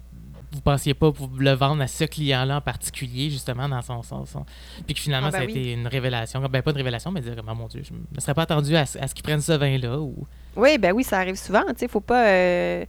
vous 0.51 0.61
pensiez 0.61 0.93
pas 0.93 1.11
pour 1.11 1.29
le 1.35 1.51
vendre 1.53 1.81
à 1.81 1.87
ce 1.87 2.03
client-là 2.03 2.57
en 2.57 2.61
particulier, 2.61 3.31
justement, 3.31 3.67
dans 3.67 3.81
son 3.81 4.03
sens, 4.03 4.35
puis 4.85 4.93
que 4.93 4.99
finalement, 5.01 5.29
Ah, 5.29 5.31
ben 5.31 5.37
ça 5.39 5.43
a 5.43 5.45
oui. 5.47 5.51
été 5.59 5.73
une 5.73 5.87
révélation. 5.87 6.39
Ben, 6.41 6.61
pas 6.61 6.69
une 6.71 6.77
révélation, 6.77 7.09
mais 7.11 7.21
dire, 7.21 7.33
oh, 7.39 7.55
mon 7.55 7.65
Dieu, 7.67 7.81
je 7.83 7.91
ne 7.93 8.19
serais 8.19 8.35
pas 8.35 8.43
attendu 8.43 8.75
à, 8.75 8.85
ce- 8.85 8.99
à 8.99 9.07
ce 9.07 9.15
qu'ils 9.15 9.23
prennent 9.23 9.41
ce 9.41 9.53
vin-là. 9.53 9.97
Ou... 9.99 10.27
Oui, 10.55 10.77
ben 10.77 10.91
oui, 10.91 11.03
ça 11.03 11.17
arrive 11.17 11.37
souvent. 11.37 11.63
Tu 11.69 11.73
sais, 11.77 11.87
faut 11.87 12.01
pas. 12.01 12.27
euh, 12.27 12.85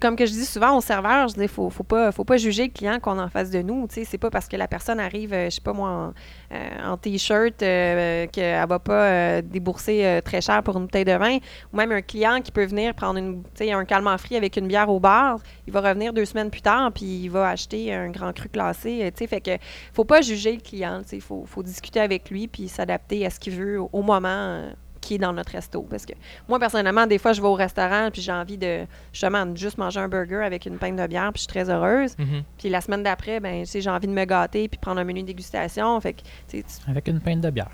comme 0.00 0.16
que 0.16 0.26
je 0.26 0.32
dis 0.32 0.44
souvent 0.44 0.76
aux 0.76 0.80
serveurs, 0.80 1.28
je 1.28 1.34
dis, 1.34 1.48
faut, 1.48 1.70
faut 1.70 1.82
pas, 1.82 2.12
faut 2.12 2.24
pas 2.24 2.36
juger 2.36 2.64
le 2.64 2.72
client 2.72 2.98
qu'on 3.00 3.18
en 3.18 3.28
face 3.28 3.50
de 3.50 3.62
nous. 3.62 3.86
Tu 3.88 3.94
sais, 3.94 4.04
c'est 4.04 4.18
pas 4.18 4.30
parce 4.30 4.48
que 4.48 4.56
la 4.56 4.68
personne 4.68 5.00
arrive, 5.00 5.32
euh, 5.32 5.46
je 5.46 5.56
sais 5.56 5.60
pas 5.60 5.72
moi, 5.72 5.88
en, 5.90 6.12
euh, 6.52 6.92
en 6.92 6.96
t-shirt, 6.96 7.62
euh, 7.62 8.26
qu'elle 8.28 8.66
va 8.66 8.78
pas 8.78 8.92
euh, 8.92 9.42
débourser 9.42 10.20
très 10.24 10.40
cher 10.40 10.62
pour 10.62 10.76
une 10.76 10.84
bouteille 10.84 11.04
de 11.04 11.12
vin. 11.16 11.38
Ou 11.72 11.76
même 11.76 11.92
un 11.92 12.02
client 12.02 12.40
qui 12.42 12.52
peut 12.52 12.64
venir 12.64 12.94
prendre 12.94 13.18
une, 13.18 13.42
un 13.60 13.84
calmant 13.84 14.16
frit 14.18 14.36
avec 14.36 14.56
une 14.56 14.68
bière 14.68 14.88
au 14.88 15.00
bar, 15.00 15.38
il 15.66 15.72
va 15.72 15.80
revenir 15.80 16.12
deux 16.12 16.24
semaines 16.24 16.50
plus 16.50 16.62
tard, 16.62 16.92
puis 16.92 17.04
il 17.04 17.28
va 17.28 17.48
acheter 17.48 17.92
un 17.92 18.10
grand 18.10 18.32
cru 18.32 18.48
classé. 18.48 19.12
Tu 19.16 19.18
sais, 19.18 19.26
fait 19.26 19.40
que 19.40 19.52
faut 19.92 20.04
pas 20.04 20.20
juger 20.20 20.52
le 20.52 20.60
client. 20.60 21.00
Tu 21.02 21.08
sais, 21.08 21.20
faut, 21.20 21.44
faut 21.46 21.62
discuter 21.62 22.00
avec 22.00 22.30
lui 22.30 22.48
puis 22.48 22.68
s'adapter 22.68 23.26
à 23.26 23.30
ce 23.30 23.40
qu'il 23.40 23.54
veut 23.54 23.80
au 23.80 24.02
moment. 24.02 24.70
Qui 25.04 25.14
est 25.16 25.18
dans 25.18 25.32
notre 25.32 25.52
resto. 25.52 25.82
Parce 25.82 26.06
que 26.06 26.12
moi, 26.48 26.58
personnellement, 26.58 27.06
des 27.06 27.18
fois, 27.18 27.32
je 27.32 27.40
vais 27.42 27.48
au 27.48 27.54
restaurant 27.54 28.08
puis 28.12 28.22
j'ai 28.22 28.32
envie 28.32 28.58
de 28.58 28.86
justement 29.12 29.44
de 29.46 29.56
juste 29.56 29.78
manger 29.78 30.00
un 30.00 30.08
burger 30.08 30.42
avec 30.44 30.66
une 30.66 30.78
pinte 30.78 30.96
de 30.96 31.06
bière 31.06 31.30
puis 31.32 31.38
je 31.38 31.42
suis 31.42 31.48
très 31.48 31.70
heureuse. 31.70 32.16
Mhm. 32.18 32.42
Puis 32.58 32.68
la 32.70 32.80
semaine 32.80 33.02
d'après, 33.02 33.40
ben, 33.40 33.64
j'ai 33.66 33.90
envie 33.90 34.06
de 34.08 34.12
me 34.12 34.24
gâter 34.24 34.68
puis 34.68 34.78
prendre 34.78 35.00
un 35.00 35.04
menu 35.04 35.22
de 35.22 35.26
dégustation. 35.26 36.00
Fait 36.00 36.14
que, 36.14 36.22
tu 36.48 36.64
Avec 36.88 37.06
une 37.08 37.20
pinte 37.20 37.40
de 37.42 37.50
bière. 37.50 37.70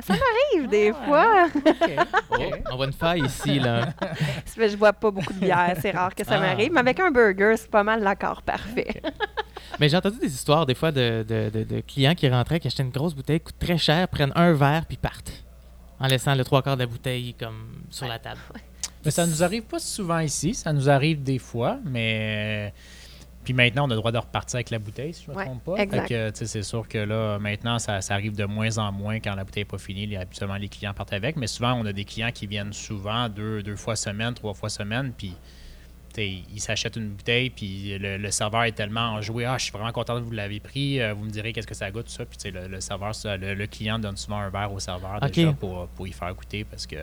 ça 0.00 0.14
m'arrive 0.14 0.68
des 0.70 0.92
Ah, 0.94 1.04
fois. 1.06 1.48
Oh, 2.30 2.36
on 2.72 2.76
voit 2.76 2.86
une 2.86 2.92
faille 2.92 3.22
ici, 3.24 3.58
là. 3.58 3.88
Je 4.56 4.76
bois 4.76 4.92
pas 4.92 5.10
beaucoup 5.10 5.32
de 5.32 5.38
bière. 5.40 5.74
C'est 5.80 5.90
rare 5.90 6.14
que 6.14 6.24
ça 6.24 6.34
Ah. 6.36 6.40
m'arrive. 6.40 6.72
Mais 6.72 6.80
avec 6.80 6.98
un 7.00 7.10
burger, 7.10 7.54
c'est 7.56 7.70
pas 7.70 7.82
mal 7.82 8.02
l'accord 8.02 8.42
parfait. 8.42 9.02
Mais 9.78 9.88
j'ai 9.88 9.96
entendu 9.96 10.18
des 10.18 10.32
histoires, 10.32 10.64
des 10.66 10.74
fois, 10.74 10.90
de, 10.92 11.24
de- 11.28 11.50
de- 11.50 11.64
de 11.64 11.80
clients 11.80 12.14
qui 12.14 12.28
rentraient, 12.28 12.60
qui 12.60 12.66
achetaient 12.68 12.82
une 12.82 12.90
grosse 12.90 13.14
bouteille, 13.14 13.40
coûte 13.40 13.58
très 13.58 13.78
cher, 13.78 14.08
prennent 14.08 14.32
un 14.34 14.52
verre, 14.52 14.84
puis 14.86 14.96
partent. 14.96 15.32
En 16.00 16.06
laissant 16.06 16.34
le 16.34 16.44
trois 16.44 16.62
quarts 16.62 16.76
de 16.76 16.82
la 16.82 16.86
bouteille 16.86 17.34
comme 17.34 17.82
sur 17.90 18.08
la 18.08 18.18
table. 18.18 18.40
Mais 19.04 19.10
ça 19.10 19.26
nous 19.26 19.42
arrive 19.42 19.62
pas 19.64 19.78
souvent 19.78 20.18
ici, 20.20 20.54
ça 20.54 20.72
nous 20.72 20.88
arrive 20.90 21.22
des 21.22 21.38
fois, 21.38 21.78
mais 21.84 22.72
puis 23.44 23.54
maintenant 23.54 23.86
on 23.86 23.90
a 23.90 23.94
le 23.94 23.96
droit 24.00 24.12
de 24.12 24.18
repartir 24.18 24.56
avec 24.56 24.68
la 24.68 24.78
bouteille 24.78 25.14
si 25.14 25.24
je 25.24 25.30
ne 25.30 25.34
me 25.34 25.38
Ouais, 25.38 25.46
trompe 25.46 25.64
pas. 25.64 25.76
exact. 25.76 26.36
C'est 26.44 26.62
sûr 26.62 26.86
que 26.86 26.98
là 26.98 27.38
maintenant 27.38 27.78
ça, 27.78 28.00
ça 28.02 28.12
arrive 28.14 28.36
de 28.36 28.44
moins 28.44 28.76
en 28.78 28.92
moins 28.92 29.18
quand 29.20 29.34
la 29.34 29.44
bouteille 29.44 29.62
n'est 29.62 29.68
pas 29.68 29.78
finie, 29.78 30.06
les, 30.06 30.16
habituellement 30.16 30.56
les 30.56 30.68
clients 30.68 30.92
partent 30.92 31.14
avec, 31.14 31.36
mais 31.36 31.46
souvent 31.46 31.72
on 31.74 31.86
a 31.86 31.92
des 31.94 32.04
clients 32.04 32.30
qui 32.32 32.46
viennent 32.46 32.72
souvent 32.74 33.28
deux, 33.30 33.62
deux 33.62 33.76
fois 33.76 33.96
semaine, 33.96 34.34
trois 34.34 34.52
fois 34.52 34.68
semaine, 34.68 35.12
puis 35.16 35.34
ils 36.18 36.60
s'achètent 36.60 36.96
une 36.96 37.10
bouteille, 37.10 37.50
puis 37.50 37.98
le, 37.98 38.16
le 38.16 38.30
serveur 38.30 38.64
est 38.64 38.72
tellement 38.72 39.12
enjoué. 39.14 39.44
Ah, 39.44 39.56
je 39.58 39.64
suis 39.64 39.72
vraiment 39.72 39.92
content 39.92 40.16
que 40.18 40.24
vous 40.24 40.30
l'avez 40.30 40.60
pris. 40.60 41.00
euh, 41.00 41.12
vous 41.14 41.24
me 41.24 41.30
direz 41.30 41.52
qu'est-ce 41.52 41.66
que 41.66 41.74
ça 41.74 41.90
goûte, 41.90 42.06
tout 42.06 42.12
ça. 42.12 42.24
Puis, 42.24 42.50
le, 42.50 42.68
le 42.68 42.80
serveur, 42.80 43.14
ça, 43.14 43.36
le, 43.36 43.54
le 43.54 43.66
client 43.66 43.98
donne 43.98 44.16
souvent 44.16 44.38
un 44.38 44.50
verre 44.50 44.72
au 44.72 44.78
serveur 44.80 45.20
déjà 45.20 45.52
pour, 45.52 45.86
pour 45.88 46.06
y 46.08 46.12
faire 46.12 46.34
goûter 46.34 46.64
parce 46.64 46.86
que, 46.86 46.96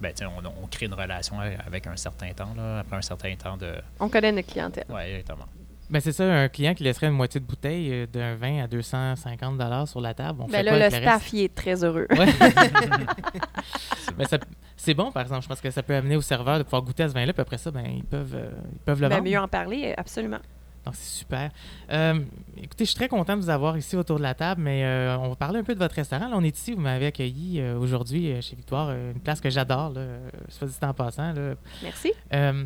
ben, 0.00 0.12
tu 0.12 0.18
sais, 0.18 0.26
on, 0.26 0.62
on 0.62 0.66
crée 0.66 0.86
une 0.86 0.94
relation 0.94 1.36
avec 1.66 1.86
un 1.86 1.96
certain 1.96 2.32
temps, 2.32 2.54
là, 2.56 2.80
après 2.80 2.96
un 2.96 3.02
certain 3.02 3.34
temps 3.36 3.56
de. 3.56 3.72
On 4.00 4.08
connaît 4.08 4.32
notre 4.32 4.48
clientèle. 4.50 4.86
Ouais, 4.88 5.10
exactement. 5.10 5.46
Ben 5.90 6.00
c'est 6.00 6.12
ça, 6.12 6.24
un 6.24 6.48
client 6.50 6.74
qui 6.74 6.84
laisserait 6.84 7.06
une 7.06 7.14
moitié 7.14 7.40
de 7.40 7.46
bouteille 7.46 7.90
euh, 7.90 8.06
d'un 8.06 8.34
vin 8.34 8.62
à 8.62 8.66
250 8.66 9.88
sur 9.88 10.02
la 10.02 10.12
table. 10.12 10.42
On 10.42 10.44
Ben 10.46 10.58
fait 10.58 10.62
là, 10.64 10.70
quoi 10.72 10.78
le 10.80 10.90
staff, 10.90 11.32
il 11.32 11.40
est 11.44 11.54
très 11.54 11.82
heureux. 11.82 12.06
Ouais. 12.10 12.26
Mais 14.18 14.24
ça- 14.26 14.38
c'est 14.78 14.94
bon, 14.94 15.12
par 15.12 15.22
exemple. 15.22 15.42
Je 15.42 15.48
pense 15.48 15.60
que 15.60 15.70
ça 15.70 15.82
peut 15.82 15.94
amener 15.94 16.16
au 16.16 16.22
serveur 16.22 16.56
de 16.56 16.62
pouvoir 16.62 16.80
goûter 16.82 17.02
à 17.02 17.08
ce 17.10 17.12
vin-là, 17.14 17.32
puis 17.34 17.42
après 17.42 17.58
ça, 17.58 17.70
ben, 17.70 17.84
ils, 17.86 18.04
peuvent, 18.04 18.34
euh, 18.34 18.50
ils 18.72 18.78
peuvent 18.78 19.00
le 19.02 19.08
Ben, 19.08 19.16
vendre. 19.18 19.28
mieux 19.30 19.38
en 19.38 19.48
parler, 19.48 19.92
absolument. 19.96 20.38
Donc, 20.86 20.94
c'est 20.94 21.18
super. 21.18 21.50
Euh, 21.90 22.20
écoutez, 22.56 22.84
je 22.84 22.90
suis 22.90 22.94
très 22.96 23.08
content 23.08 23.36
de 23.36 23.42
vous 23.42 23.50
avoir 23.50 23.76
ici 23.76 23.96
autour 23.96 24.16
de 24.16 24.22
la 24.22 24.32
table, 24.34 24.62
mais 24.62 24.84
euh, 24.84 25.18
on 25.18 25.28
va 25.28 25.36
parler 25.36 25.58
un 25.58 25.64
peu 25.64 25.74
de 25.74 25.78
votre 25.78 25.96
restaurant. 25.96 26.28
Là, 26.28 26.34
on 26.36 26.42
est 26.44 26.56
ici, 26.56 26.72
vous 26.72 26.80
m'avez 26.80 27.06
accueilli 27.06 27.60
euh, 27.60 27.76
aujourd'hui 27.76 28.32
euh, 28.32 28.40
chez 28.40 28.56
Victoire, 28.56 28.88
euh, 28.90 29.12
une 29.12 29.20
place 29.20 29.40
que 29.40 29.50
j'adore, 29.50 29.90
là, 29.90 30.02
soit 30.48 30.68
dit 30.68 30.74
en 30.80 30.94
passant. 30.94 31.32
Là. 31.32 31.54
Merci. 31.82 32.12
Euh, 32.32 32.64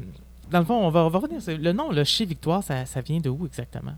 dans 0.50 0.58
le 0.60 0.64
fond, 0.66 0.74
on 0.74 0.90
va, 0.90 1.00
on 1.04 1.08
va 1.08 1.18
revenir 1.18 1.40
sur 1.42 1.56
le 1.56 1.72
nom, 1.72 1.90
là, 1.90 2.04
chez 2.04 2.26
Victoire, 2.26 2.62
ça, 2.62 2.84
ça 2.86 3.00
vient 3.00 3.18
de 3.18 3.30
où 3.30 3.46
exactement? 3.46 3.94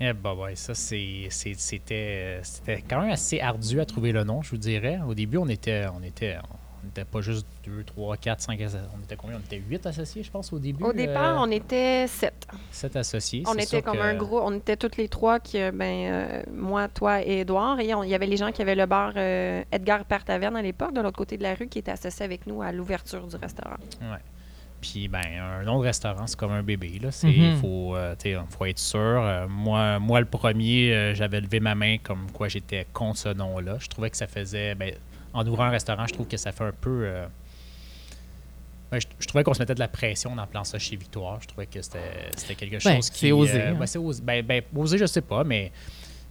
Eh 0.00 0.12
bah 0.12 0.32
ouais, 0.32 0.54
ça 0.54 0.74
c'est- 0.76 1.26
c'est- 1.28 1.58
c'était 1.58 2.38
c'était 2.44 2.82
quand 2.88 3.00
même 3.00 3.10
assez 3.10 3.40
ardu 3.40 3.80
à 3.80 3.84
trouver 3.84 4.12
le 4.12 4.22
nom, 4.22 4.42
je 4.42 4.50
vous 4.50 4.56
dirais. 4.56 5.00
Au 5.04 5.12
début, 5.12 5.38
on 5.38 5.48
était 5.48 5.86
on 5.92 6.04
était 6.04 6.36
on 6.82 6.86
n'était 6.86 7.04
pas 7.04 7.20
juste 7.20 7.46
2, 7.64 7.82
3, 7.84 8.16
4, 8.16 8.40
5 8.40 8.60
On 8.98 9.02
était 9.04 9.16
combien? 9.16 9.36
On 9.36 9.40
était 9.40 9.56
8 9.68 9.86
associés, 9.86 10.22
je 10.22 10.30
pense, 10.30 10.52
au 10.52 10.58
début. 10.58 10.84
Au 10.84 10.92
départ, 10.92 11.36
on 11.40 11.50
était 11.50 12.06
sept. 12.06 12.46
7 12.70 12.96
associés. 12.96 13.42
On 13.46 13.54
était 13.54 13.82
comme 13.82 13.96
que- 13.96 14.02
un 14.02 14.14
gros, 14.14 14.40
on 14.42 14.52
était 14.54 14.76
toutes 14.76 14.96
les 14.96 15.08
trois, 15.08 15.40
qui, 15.40 15.60
euh, 15.60 15.70
ben, 15.72 15.84
euh, 16.12 16.42
moi, 16.52 16.88
toi 16.88 17.22
et 17.22 17.40
Édouard. 17.40 17.80
Et 17.80 17.92
on- 17.94 18.02
il 18.02 18.10
y 18.10 18.14
avait 18.14 18.26
les 18.26 18.36
gens 18.36 18.52
qui 18.52 18.62
avaient 18.62 18.74
le 18.74 18.86
bar 18.86 19.12
euh, 19.16 19.62
Edgar 19.72 20.04
Père 20.04 20.24
Taverne 20.24 20.56
à 20.56 20.62
l'époque, 20.62 20.94
de 20.94 21.00
l'autre 21.00 21.16
côté 21.18 21.36
de 21.36 21.42
la 21.42 21.54
rue, 21.54 21.68
qui 21.68 21.78
était 21.80 21.90
associé 21.92 22.24
avec 22.24 22.46
nous 22.46 22.62
à 22.62 22.70
l'ouverture 22.72 23.26
du 23.26 23.36
restaurant. 23.36 23.76
Ouais. 24.00 24.18
Puis, 24.80 25.08
ben, 25.08 25.20
un 25.40 25.64
nom 25.64 25.80
de 25.80 25.84
restaurant, 25.86 26.28
c'est 26.28 26.38
comme 26.38 26.52
un 26.52 26.62
bébé. 26.62 27.00
Là. 27.02 27.10
C'est, 27.10 27.26
Mhm. 27.26 27.56
faut, 27.56 27.96
euh, 27.96 28.14
tu 28.16 28.30
sais, 28.30 28.36
faut 28.48 28.64
être 28.64 28.78
sûr. 28.78 28.98
Euh, 29.00 29.48
moi, 29.48 29.98
moi, 29.98 30.20
le 30.20 30.26
premier, 30.26 30.94
euh, 30.94 31.14
j'avais 31.16 31.40
levé 31.40 31.58
ma 31.58 31.74
main 31.74 31.96
comme 32.00 32.30
quoi 32.32 32.46
j'étais 32.46 32.86
contre 32.92 33.18
ce 33.18 33.30
nom-là. 33.30 33.78
Je 33.80 33.88
trouvais 33.88 34.08
que 34.08 34.16
ça 34.16 34.28
faisait. 34.28 34.76
Ben, 34.76 34.94
en 35.38 35.46
ouvrant 35.46 35.64
un 35.64 35.70
restaurant, 35.70 36.06
je 36.06 36.12
trouve 36.14 36.26
que 36.28 36.36
ça 36.36 36.52
fait 36.52 36.64
un 36.64 36.72
peu. 36.72 37.02
euh, 37.04 37.26
ben, 38.90 39.00
je- 39.00 39.06
je 39.18 39.26
trouvais 39.26 39.44
qu'on 39.44 39.52
se 39.54 39.58
mettait 39.58 39.74
de 39.74 39.80
la 39.80 39.88
pression 39.88 40.32
en 40.36 40.46
plan 40.46 40.64
ça 40.64 40.78
chez 40.78 40.96
Victoire. 40.96 41.40
Je 41.42 41.48
trouvais 41.48 41.66
que 41.66 41.82
c'était 41.82 42.54
quelque 42.56 42.82
Ben, 42.82 42.96
chose 42.96 43.10
qui. 43.10 43.18
c'est 43.20 43.32
osé, 43.32 43.60
euh, 43.60 43.70
hein. 43.72 43.74
ben, 43.78 43.86
c'est 43.86 43.98
osé. 43.98 44.22
Ben, 44.22 44.44
ben, 44.44 44.62
osé, 44.74 44.96
je 44.98 45.06
sais 45.06 45.20
pas, 45.20 45.44
mais, 45.44 45.70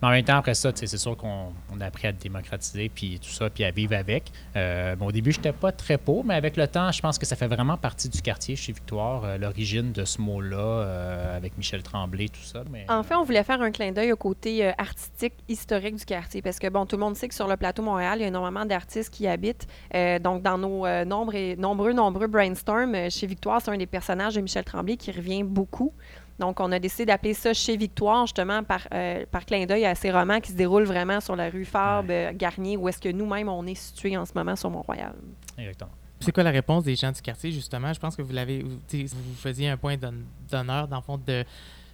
mais 0.02 0.08
en 0.08 0.12
même 0.12 0.24
temps, 0.24 0.38
après 0.38 0.54
ça, 0.54 0.72
c'est 0.76 0.88
sûr 0.98 1.18
qu'on 1.18 1.52
on 1.74 1.82
a 1.82 1.86
appris 1.86 2.08
à 2.08 2.12
démocratiser, 2.12 2.90
puis 2.90 3.20
tout 3.20 3.30
ça, 3.30 3.50
puis 3.50 3.64
à 3.64 3.72
vivre 3.72 3.96
avec. 3.96 4.32
Euh, 4.56 4.96
bon, 4.96 5.08
au 5.08 5.12
début, 5.12 5.32
je 5.32 5.38
n'étais 5.38 5.52
pas 5.52 5.72
très 5.72 5.98
pauvre, 5.98 6.24
mais 6.26 6.36
avec 6.36 6.56
le 6.58 6.68
temps, 6.68 6.92
je 6.92 7.02
pense 7.02 7.18
que 7.18 7.26
ça 7.26 7.36
fait 7.36 7.48
vraiment 7.48 7.78
partie 7.78 8.08
du 8.10 8.22
quartier 8.22 8.56
chez 8.56 8.74
Victoire, 8.74 9.24
euh, 9.24 9.38
l'origine 9.38 9.92
de 9.92 10.06
ce 10.06 10.22
mot-là, 10.22 10.58
euh, 10.58 11.38
avec 11.38 11.58
Michel 11.58 11.82
Tremblay, 11.84 12.28
tout 12.30 12.42
ça. 12.44 12.64
Mais, 12.72 12.86
En 12.90 13.04
fait, 13.04 13.16
on 13.16 13.24
voulait 13.24 13.44
faire 13.44 13.62
un 13.62 13.72
clin 13.72 13.92
d'œil 13.92 14.12
au 14.12 14.18
côté 14.18 14.72
artistique, 14.78 15.34
historique 15.48 15.96
du 15.96 16.06
quartier, 16.06 16.42
parce 16.42 16.60
que, 16.60 16.68
bon, 16.68 16.86
tout 16.86 16.96
le 16.96 17.02
monde 17.02 17.16
sait 17.16 17.28
que 17.28 17.36
sur 17.36 17.48
le 17.48 17.58
plateau 17.58 17.82
Montréal, 17.82 18.20
il 18.20 18.22
y 18.22 18.26
a 18.26 18.28
énormément 18.28 18.66
d'artistes 18.66 19.14
qui 19.14 19.24
y 19.24 19.28
habitent. 19.28 19.68
Donc, 20.22 20.44
dans 20.44 20.58
nos 20.58 20.86
nombres 21.06 21.36
et- 21.36 21.56
nombreux, 21.56 21.94
nombreux 21.94 22.28
brainstorms, 22.28 23.10
chez 23.10 23.28
Victoire, 23.28 23.62
c'est 23.62 23.72
un 23.72 23.78
des 23.78 23.86
personnages 23.88 24.36
de 24.36 24.42
Michel 24.42 24.64
Tremblay 24.64 24.98
qui 24.98 25.12
revient 25.12 25.44
beaucoup. 25.44 25.94
Donc, 26.40 26.60
on 26.60 26.72
a 26.72 26.78
décidé 26.80 27.06
d'appeler 27.08 27.34
ça 27.34 27.54
Chez 27.54 27.76
Victoire, 27.78 28.26
justement, 28.28 28.64
par, 28.64 28.88
euh, 28.94 29.26
par 29.32 29.46
clin 29.46 29.66
d'œil 29.66 29.86
à 29.86 29.96
ces 29.96 30.12
romans 30.12 30.40
qui 30.40 30.52
se 30.52 30.58
déroulent 30.58 30.84
vraiment 30.86 31.20
sur 31.20 31.36
la 31.36 31.50
rue 31.50 31.66
Fabre, 31.66 32.10
euh, 32.12 32.32
Garnier, 32.36 32.78
où 32.78 32.88
est-ce 32.88 33.00
que 33.00 33.10
nous-mêmes, 33.10 33.50
on 33.50 33.66
est 33.66 33.74
situés 33.76 34.16
en 34.18 34.26
ce 34.26 34.34
moment 34.36 34.56
sur 34.56 34.70
Mont-Royal. 34.70 35.14
Exactement. 35.58 35.92
C'est 36.20 36.32
quoi 36.32 36.44
la 36.44 36.52
réponse 36.52 36.84
des 36.84 36.96
gens 36.96 37.12
du 37.12 37.22
quartier, 37.22 37.52
justement? 37.52 37.92
Je 37.94 38.00
pense 38.00 38.16
que 38.16 38.22
vous 38.22 38.34
l'avez. 38.34 38.64
vous- 38.64 38.80
faisiez 39.38 39.70
un 39.70 39.78
point 39.78 39.98
d'hon- 39.98 40.14
d'honneur, 40.52 40.88
dans 40.88 40.98
le 40.98 41.02
fond, 41.04 41.18
de, 41.18 41.44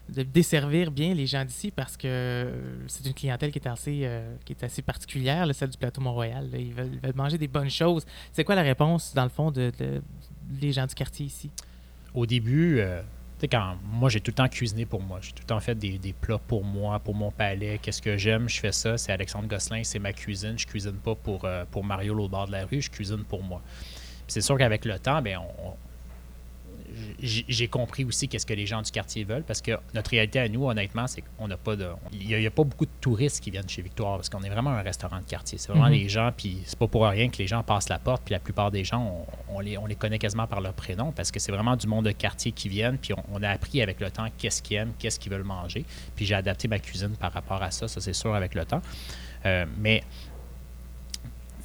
de 0.09 0.23
desservir 0.23 0.91
bien 0.91 1.13
les 1.13 1.25
gens 1.25 1.43
d'ici 1.45 1.71
parce 1.71 1.95
que 1.97 2.51
c'est 2.87 3.05
une 3.05 3.13
clientèle 3.13 3.51
qui 3.51 3.59
est 3.59 3.67
assez, 3.67 4.01
euh, 4.03 4.35
qui 4.45 4.51
est 4.53 4.63
assez 4.63 4.81
particulière, 4.81 5.45
là, 5.45 5.53
celle 5.53 5.69
du 5.69 5.77
plateau 5.77 6.01
Mont-Royal. 6.01 6.49
Ils 6.53 6.73
veulent, 6.73 6.89
ils 6.93 6.99
veulent 6.99 7.15
manger 7.15 7.37
des 7.37 7.47
bonnes 7.47 7.69
choses. 7.69 8.05
C'est 8.33 8.43
quoi 8.43 8.55
la 8.55 8.61
réponse, 8.61 9.13
dans 9.13 9.23
le 9.23 9.29
fond, 9.29 9.51
de, 9.51 9.71
de- 9.79 10.01
des 10.49 10.71
gens 10.73 10.85
du 10.85 10.95
quartier 10.95 11.25
ici? 11.25 11.49
au 12.13 12.25
début, 12.27 12.77
euh, 12.79 13.01
quand 13.47 13.75
moi, 13.83 14.09
j'ai 14.09 14.21
tout 14.21 14.31
le 14.31 14.35
temps 14.35 14.47
cuisiné 14.47 14.85
pour 14.85 15.01
moi. 15.01 15.19
J'ai 15.21 15.31
tout 15.31 15.41
le 15.43 15.47
temps 15.47 15.59
fait 15.59 15.75
des, 15.75 16.13
plats 16.13 16.37
pour 16.37 16.63
moi, 16.63 16.99
pour 16.99 17.15
mon 17.15 17.31
palais. 17.31 17.79
Qu'est-ce 17.81 18.01
que 18.01 18.17
j'aime, 18.17 18.49
je 18.49 18.59
fais 18.59 18.71
ça. 18.71 18.97
C'est 18.97 19.11
Alexandre 19.11 19.47
Gosselin, 19.47 19.83
c'est 19.83 19.99
ma 19.99 20.13
cuisine. 20.13 20.57
Je 20.57 20.65
cuisine 20.65 20.97
pas 20.97 21.15
pour, 21.15 21.45
euh, 21.45 21.65
pour 21.69 21.83
Mario 21.83 22.13
l'autre 22.13 22.31
bord 22.31 22.47
de 22.47 22.51
la 22.53 22.65
rue, 22.65 22.81
je 22.81 22.89
cuisine 22.89 23.23
pour 23.23 23.43
moi. 23.43 23.61
C'est 24.27 24.41
sûr 24.41 24.57
qu'avec 24.57 24.85
le 24.85 24.97
temps, 24.99 25.21
on- 25.25 25.69
on- 25.69 25.75
j'ai 27.19 27.67
compris 27.67 28.05
aussi 28.05 28.27
qu'est-ce 28.27 28.45
que 28.45 28.53
les 28.53 28.65
gens 28.65 28.81
du 28.81 28.91
quartier 28.91 29.23
veulent 29.23 29.43
parce 29.43 29.61
que 29.61 29.71
notre 29.93 30.11
réalité 30.11 30.39
à 30.39 30.49
nous, 30.49 30.67
honnêtement, 30.67 31.07
c'est 31.07 31.21
qu'on 31.21 31.47
n'a 31.47 31.57
pas 31.57 31.75
de. 31.75 31.87
Il 32.13 32.27
n'y 32.27 32.45
a, 32.45 32.51
pas 32.51 32.63
beaucoup 32.63 32.85
de 32.85 32.91
touristes 33.01 33.43
qui 33.43 33.51
viennent 33.51 33.67
chez 33.67 33.81
Victoire 33.81 34.17
parce 34.17 34.29
qu'on 34.29 34.41
est 34.43 34.49
vraiment 34.49 34.71
un 34.71 34.81
restaurant 34.81 35.19
de 35.19 35.25
quartier. 35.25 35.57
C'est 35.57 35.71
vraiment 35.71 35.87
Mhm. 35.87 35.93
les 35.93 36.09
gens, 36.09 36.31
puis 36.35 36.59
c'est 36.65 36.77
pas 36.77 36.87
pour 36.87 37.05
rien 37.05 37.29
que 37.29 37.37
les 37.37 37.47
gens 37.47 37.63
passent 37.63 37.89
la 37.89 37.99
porte, 37.99 38.23
puis 38.25 38.33
la 38.33 38.39
plupart 38.39 38.71
des 38.71 38.83
gens, 38.83 39.25
on, 39.49 39.55
on 39.57 39.59
les, 39.59 39.77
on 39.77 39.85
les 39.85 39.95
connaît 39.95 40.19
quasiment 40.19 40.47
par 40.47 40.61
leur 40.61 40.73
prénom 40.73 41.11
parce 41.11 41.31
que 41.31 41.39
c'est 41.39 41.51
vraiment 41.51 41.75
du 41.75 41.87
monde 41.87 42.05
de 42.05 42.11
quartier 42.11 42.51
qui 42.51 42.69
viennent, 42.69 42.97
puis 42.97 43.13
on, 43.13 43.23
on 43.33 43.43
a 43.43 43.49
appris 43.49 43.81
avec 43.81 43.99
le 43.99 44.09
temps 44.11 44.27
qu'est-ce 44.37 44.61
qu'ils 44.61 44.77
aiment, 44.77 44.93
qu'est-ce 44.99 45.19
qu'ils 45.19 45.31
veulent 45.31 45.43
manger. 45.43 45.85
Puis 46.15 46.25
j'ai 46.25 46.35
adapté 46.35 46.67
ma 46.67 46.79
cuisine 46.79 47.15
par 47.17 47.31
rapport 47.33 47.61
à 47.61 47.71
ça, 47.71 47.87
ça 47.87 48.01
c'est 48.01 48.13
sûr 48.13 48.33
avec 48.35 48.55
le 48.55 48.65
temps. 48.65 48.81
Euh, 49.45 49.65
mais 49.77 50.03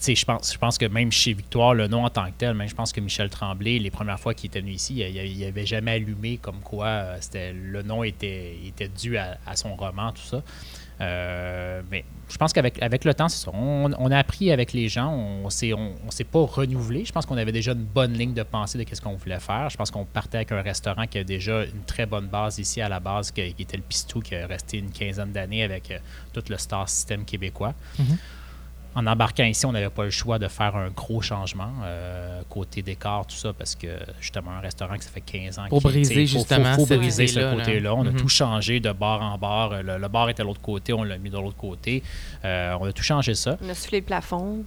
je 0.00 0.24
pense, 0.24 0.52
je 0.52 0.58
pense 0.58 0.78
que 0.78 0.86
même 0.86 1.10
chez 1.10 1.32
Victoire, 1.32 1.74
le 1.74 1.88
nom 1.88 2.04
en 2.04 2.10
tant 2.10 2.26
que 2.26 2.36
tel, 2.38 2.54
même 2.54 2.68
je 2.68 2.74
pense 2.74 2.92
que 2.92 3.00
Michel 3.00 3.30
Tremblay, 3.30 3.78
les 3.78 3.90
premières 3.90 4.20
fois 4.20 4.34
qu'il 4.34 4.48
était 4.48 4.60
venu 4.60 4.72
ici, 4.72 5.00
il 5.00 5.40
n'avait 5.40 5.66
jamais 5.66 5.92
allumé 5.92 6.38
comme 6.38 6.60
quoi 6.60 6.86
euh, 6.86 7.16
c'était, 7.20 7.52
le 7.52 7.82
nom 7.82 8.04
était, 8.04 8.56
était 8.64 8.88
dû 8.88 9.16
à, 9.18 9.36
son 9.54 9.74
roman, 9.74 10.12
tout 10.12 10.22
ça. 10.22 10.42
Euh, 11.00 11.80
mais 11.90 12.04
je 12.28 12.36
pense 12.36 12.52
qu'avec 12.52 12.82
avec 12.82 13.04
le 13.04 13.14
temps, 13.14 13.28
c'est 13.28 13.44
ça. 13.44 13.52
On, 13.54 14.10
a 14.10 14.18
appris 14.18 14.50
avec 14.50 14.72
les 14.72 14.88
gens, 14.88 15.12
on 15.12 15.48
s'est 15.48 15.72
on, 15.72 16.10
s'est 16.10 16.24
pas 16.24 16.40
renouvelé. 16.40 17.04
Je 17.04 17.12
pense 17.12 17.24
qu'on 17.24 17.36
avait 17.36 17.52
déjà 17.52 17.72
une 17.72 17.84
bonne 17.84 18.14
ligne 18.14 18.34
de 18.34 18.42
pensée 18.42 18.78
de 18.78 18.82
qu'est-ce 18.82 19.00
qu'on 19.00 19.14
voulait 19.14 19.38
faire. 19.38 19.70
Je 19.70 19.76
pense 19.76 19.92
qu'on 19.92 20.04
partait 20.04 20.38
avec 20.38 20.50
un 20.50 20.60
restaurant 20.60 21.06
qui 21.06 21.18
a 21.18 21.24
déjà 21.24 21.64
une 21.64 21.84
très 21.86 22.04
bonne 22.04 22.26
base 22.26 22.58
ici 22.58 22.80
à 22.80 22.88
la 22.88 22.98
base, 22.98 23.30
qui, 23.30 23.40
était 23.40 23.76
le 23.76 23.82
Pistou, 23.84 24.20
qui 24.20 24.34
a 24.34 24.46
resté 24.46 24.78
une 24.78 24.90
quinzaine 24.90 25.30
d'années 25.30 25.62
avec 25.62 25.90
euh, 25.92 25.98
tout 26.32 26.42
le 26.48 26.58
star 26.58 26.88
système 26.88 27.24
québécois. 27.24 27.74
Mhm. 27.98 28.18
En 28.98 29.06
embarquant 29.06 29.44
ici, 29.44 29.64
on 29.64 29.70
n'avait 29.72 29.90
pas 29.90 30.04
le 30.04 30.10
choix 30.10 30.40
de 30.40 30.48
faire 30.48 30.74
un 30.74 30.88
gros 30.90 31.20
changement 31.20 31.70
euh, 31.84 32.40
côté 32.48 32.82
décor, 32.82 33.26
tout 33.28 33.36
ça, 33.36 33.52
parce 33.52 33.76
que 33.76 33.86
justement, 34.20 34.50
un 34.50 34.60
restaurant 34.60 34.96
que 34.96 35.04
ça 35.04 35.10
fait 35.10 35.20
15 35.20 35.58
ans. 35.60 35.66
Pour 35.68 35.80
qu'il- 35.82 35.90
briser, 35.92 36.26
faut- 36.26 36.38
justement, 36.38 36.74
faut, 36.74 36.86
briser 36.86 37.28
ce 37.28 37.54
côté-là. 37.54 37.94
On 37.94 38.04
a 38.06 38.10
Mhm. 38.10 38.16
tout 38.16 38.28
changé 38.28 38.80
de 38.80 38.90
bar 38.90 39.22
en 39.22 39.38
bar. 39.38 39.82
Le, 39.82 39.98
le 39.98 40.08
bar 40.08 40.28
était 40.30 40.42
de 40.42 40.48
l'autre 40.48 40.60
côté, 40.60 40.92
on 40.92 41.04
l'a 41.04 41.16
mis 41.16 41.30
de 41.30 41.36
l'autre 41.38 41.56
côté. 41.56 42.02
Euh, 42.44 42.76
on 42.80 42.86
a 42.86 42.92
tout 42.92 43.02
changé 43.04 43.34
ça. 43.34 43.56
On 43.62 43.68
a 43.68 43.74
soufflé 43.74 44.00
le 44.00 44.04
plafond. 44.06 44.64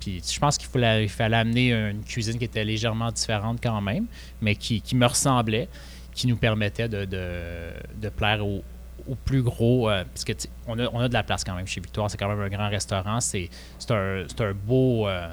Puis 0.00 0.22
je 0.26 0.38
pense 0.38 0.56
qu'il 0.56 0.68
fallait, 0.68 1.36
amener 1.36 1.72
une 1.72 2.02
cuisine 2.04 2.38
qui 2.38 2.44
était 2.44 2.64
légèrement 2.64 3.10
différente 3.12 3.58
quand 3.62 3.80
même, 3.82 4.06
mais 4.40 4.54
qui, 4.54 4.80
qui 4.80 4.94
me 4.96 5.04
ressemblait, 5.06 5.68
qui 6.14 6.26
nous 6.26 6.36
permettait 6.36 6.88
de, 6.88 7.04
de, 7.04 7.70
de 8.00 8.08
plaire 8.08 8.46
au, 8.46 8.62
au 9.10 9.14
plus 9.14 9.42
gros. 9.42 9.88
euh, 9.90 10.04
parce 10.12 10.24
que 10.24 10.32
on 10.66 10.78
a, 10.78 10.86
on 10.92 11.00
a 11.00 11.08
de 11.08 11.14
la 11.14 11.22
place 11.22 11.44
quand 11.44 11.54
même 11.54 11.66
chez 11.66 11.80
Victoire, 11.80 12.10
c'est 12.10 12.16
quand 12.16 12.28
même 12.28 12.40
un 12.40 12.48
grand 12.48 12.68
restaurant. 12.68 13.20
C'est 13.20 13.48
un, 13.90 14.24
un 14.40 14.52
beau. 14.52 15.06
euh, 15.08 15.28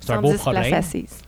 c'est 0.00 0.12
un 0.12 0.20
beau 0.20 0.28
110 0.28 0.38
places 0.38 0.42
problème. 0.42 0.72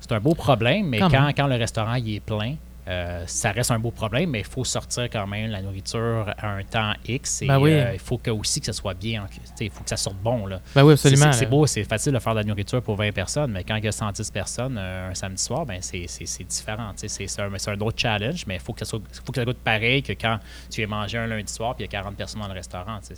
C'est 0.00 0.12
un 0.12 0.20
beau 0.20 0.34
problème, 0.34 0.86
mais 0.88 0.98
Quand 0.98 1.10
quand, 1.10 1.30
quand 1.36 1.46
le 1.48 1.56
restaurant 1.56 1.94
il 1.94 2.14
est 2.16 2.20
plein, 2.20 2.54
euh, 2.88 3.22
ça 3.26 3.52
reste 3.52 3.70
un 3.70 3.78
beau 3.78 3.90
problème, 3.90 4.30
mais 4.30 4.40
il 4.40 4.44
faut 4.46 4.64
sortir 4.64 5.04
quand 5.10 5.26
même 5.26 5.50
la 5.50 5.60
nourriture 5.62 6.32
à 6.38 6.48
un 6.48 6.62
temps 6.64 6.94
X. 7.06 7.42
Et 7.42 7.46
Ben 7.46 7.58
oui. 7.58 7.72
euh, 7.72 7.92
il 7.92 7.98
faut 7.98 8.16
que, 8.18 8.30
aussi 8.30 8.60
que 8.60 8.66
ça 8.66 8.72
soit 8.72 8.94
bien. 8.94 9.26
Il 9.60 9.70
faut 9.70 9.84
que 9.84 9.90
ça 9.90 9.96
sorte 9.98 10.16
bon. 10.16 10.46
Là. 10.46 10.60
Ben 10.74 10.84
oui, 10.84 10.96
C'est- 10.96 11.08
absolument. 11.08 11.32
C'est 11.32 11.46
beau, 11.46 11.66
c'est 11.66 11.84
facile 11.84 12.12
de 12.14 12.18
faire 12.18 12.32
de 12.34 12.38
la 12.40 12.44
nourriture 12.44 12.80
pour 12.82 12.96
20 12.96 13.12
personnes, 13.12 13.52
mais 13.52 13.62
quand 13.64 13.76
il 13.76 13.84
y 13.84 13.88
a 13.88 13.92
110 13.92 14.30
personnes 14.30 14.76
euh, 14.78 15.10
un 15.10 15.14
samedi 15.14 15.42
soir, 15.42 15.66
ben 15.66 15.78
c'est 15.82 16.06
différent. 16.44 16.92
C'est 16.96 17.40
un, 17.40 17.80
autre 17.80 17.98
challenge, 18.00 18.46
mais 18.46 18.54
il 18.54 18.60
faut 18.60 18.72
que, 18.72 18.80
ça 18.80 18.84
soit- 18.86 19.00
faut 19.24 19.32
que 19.32 19.38
ça 19.40 19.44
goûte 19.44 19.58
pareil 19.58 20.02
que 20.02 20.12
quand 20.12 20.38
tu 20.70 20.80
viens 20.80 20.88
manger 20.88 21.18
un 21.18 21.26
lundi 21.26 21.52
soir 21.52 21.74
puis 21.74 21.84
il 21.84 21.86
y 21.86 21.88
a 21.88 22.00
40 22.00 22.16
personnes 22.16 22.40
dans 22.40 22.48
le 22.48 22.54
restaurant. 22.54 22.98
C'est 23.02 23.16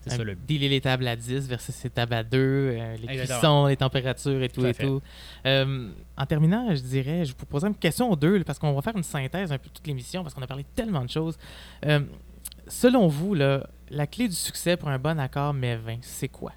c'est 0.00 0.10
ça 0.10 0.20
Euh, 0.20 0.24
le 0.24 0.34
but. 0.34 0.46
Dealer 0.46 0.68
les 0.70 0.80
tables 0.80 1.06
à 1.06 1.16
10 1.16 1.48
versus 1.48 1.82
les 1.84 1.90
tables 1.90 2.14
à 2.14 2.22
2, 2.24 2.38
euh, 2.38 2.96
les 2.96 3.06
cuissons, 3.18 3.66
les 3.66 3.76
températures 3.76 4.42
et 4.42 4.48
tout 4.48 4.64
et 4.66 4.72
fait. 4.72 4.86
tout. 4.86 5.00
Euh, 5.46 5.90
en 6.16 6.26
terminant, 6.26 6.74
je 6.74 6.80
dirais, 6.80 7.24
je 7.24 7.34
vous 7.38 7.46
poserai 7.46 7.68
une 7.68 7.74
question 7.76 8.10
aux 8.10 8.16
deux, 8.16 8.42
parce 8.44 8.58
qu'on 8.58 8.72
va 8.72 8.82
faire 8.82 8.96
une 8.96 9.02
synthèse 9.02 9.52
un 9.52 9.58
peu 9.58 9.68
de 9.68 9.74
toute 9.74 9.86
l'émission, 9.86 10.22
parce 10.22 10.34
qu'on 10.34 10.42
a 10.42 10.46
parlé 10.46 10.64
tellement 10.74 11.04
de 11.04 11.10
choses. 11.10 11.36
Euh, 11.86 12.00
selon 12.66 13.08
vous, 13.08 13.34
là, 13.34 13.66
la 13.90 14.06
clé 14.06 14.28
du 14.28 14.34
succès 14.34 14.76
pour 14.76 14.88
un 14.88 14.98
bon 14.98 15.18
accord 15.18 15.52
mais 15.52 15.76
vin, 15.76 15.96
c'est 16.02 16.28
quoi? 16.28 16.52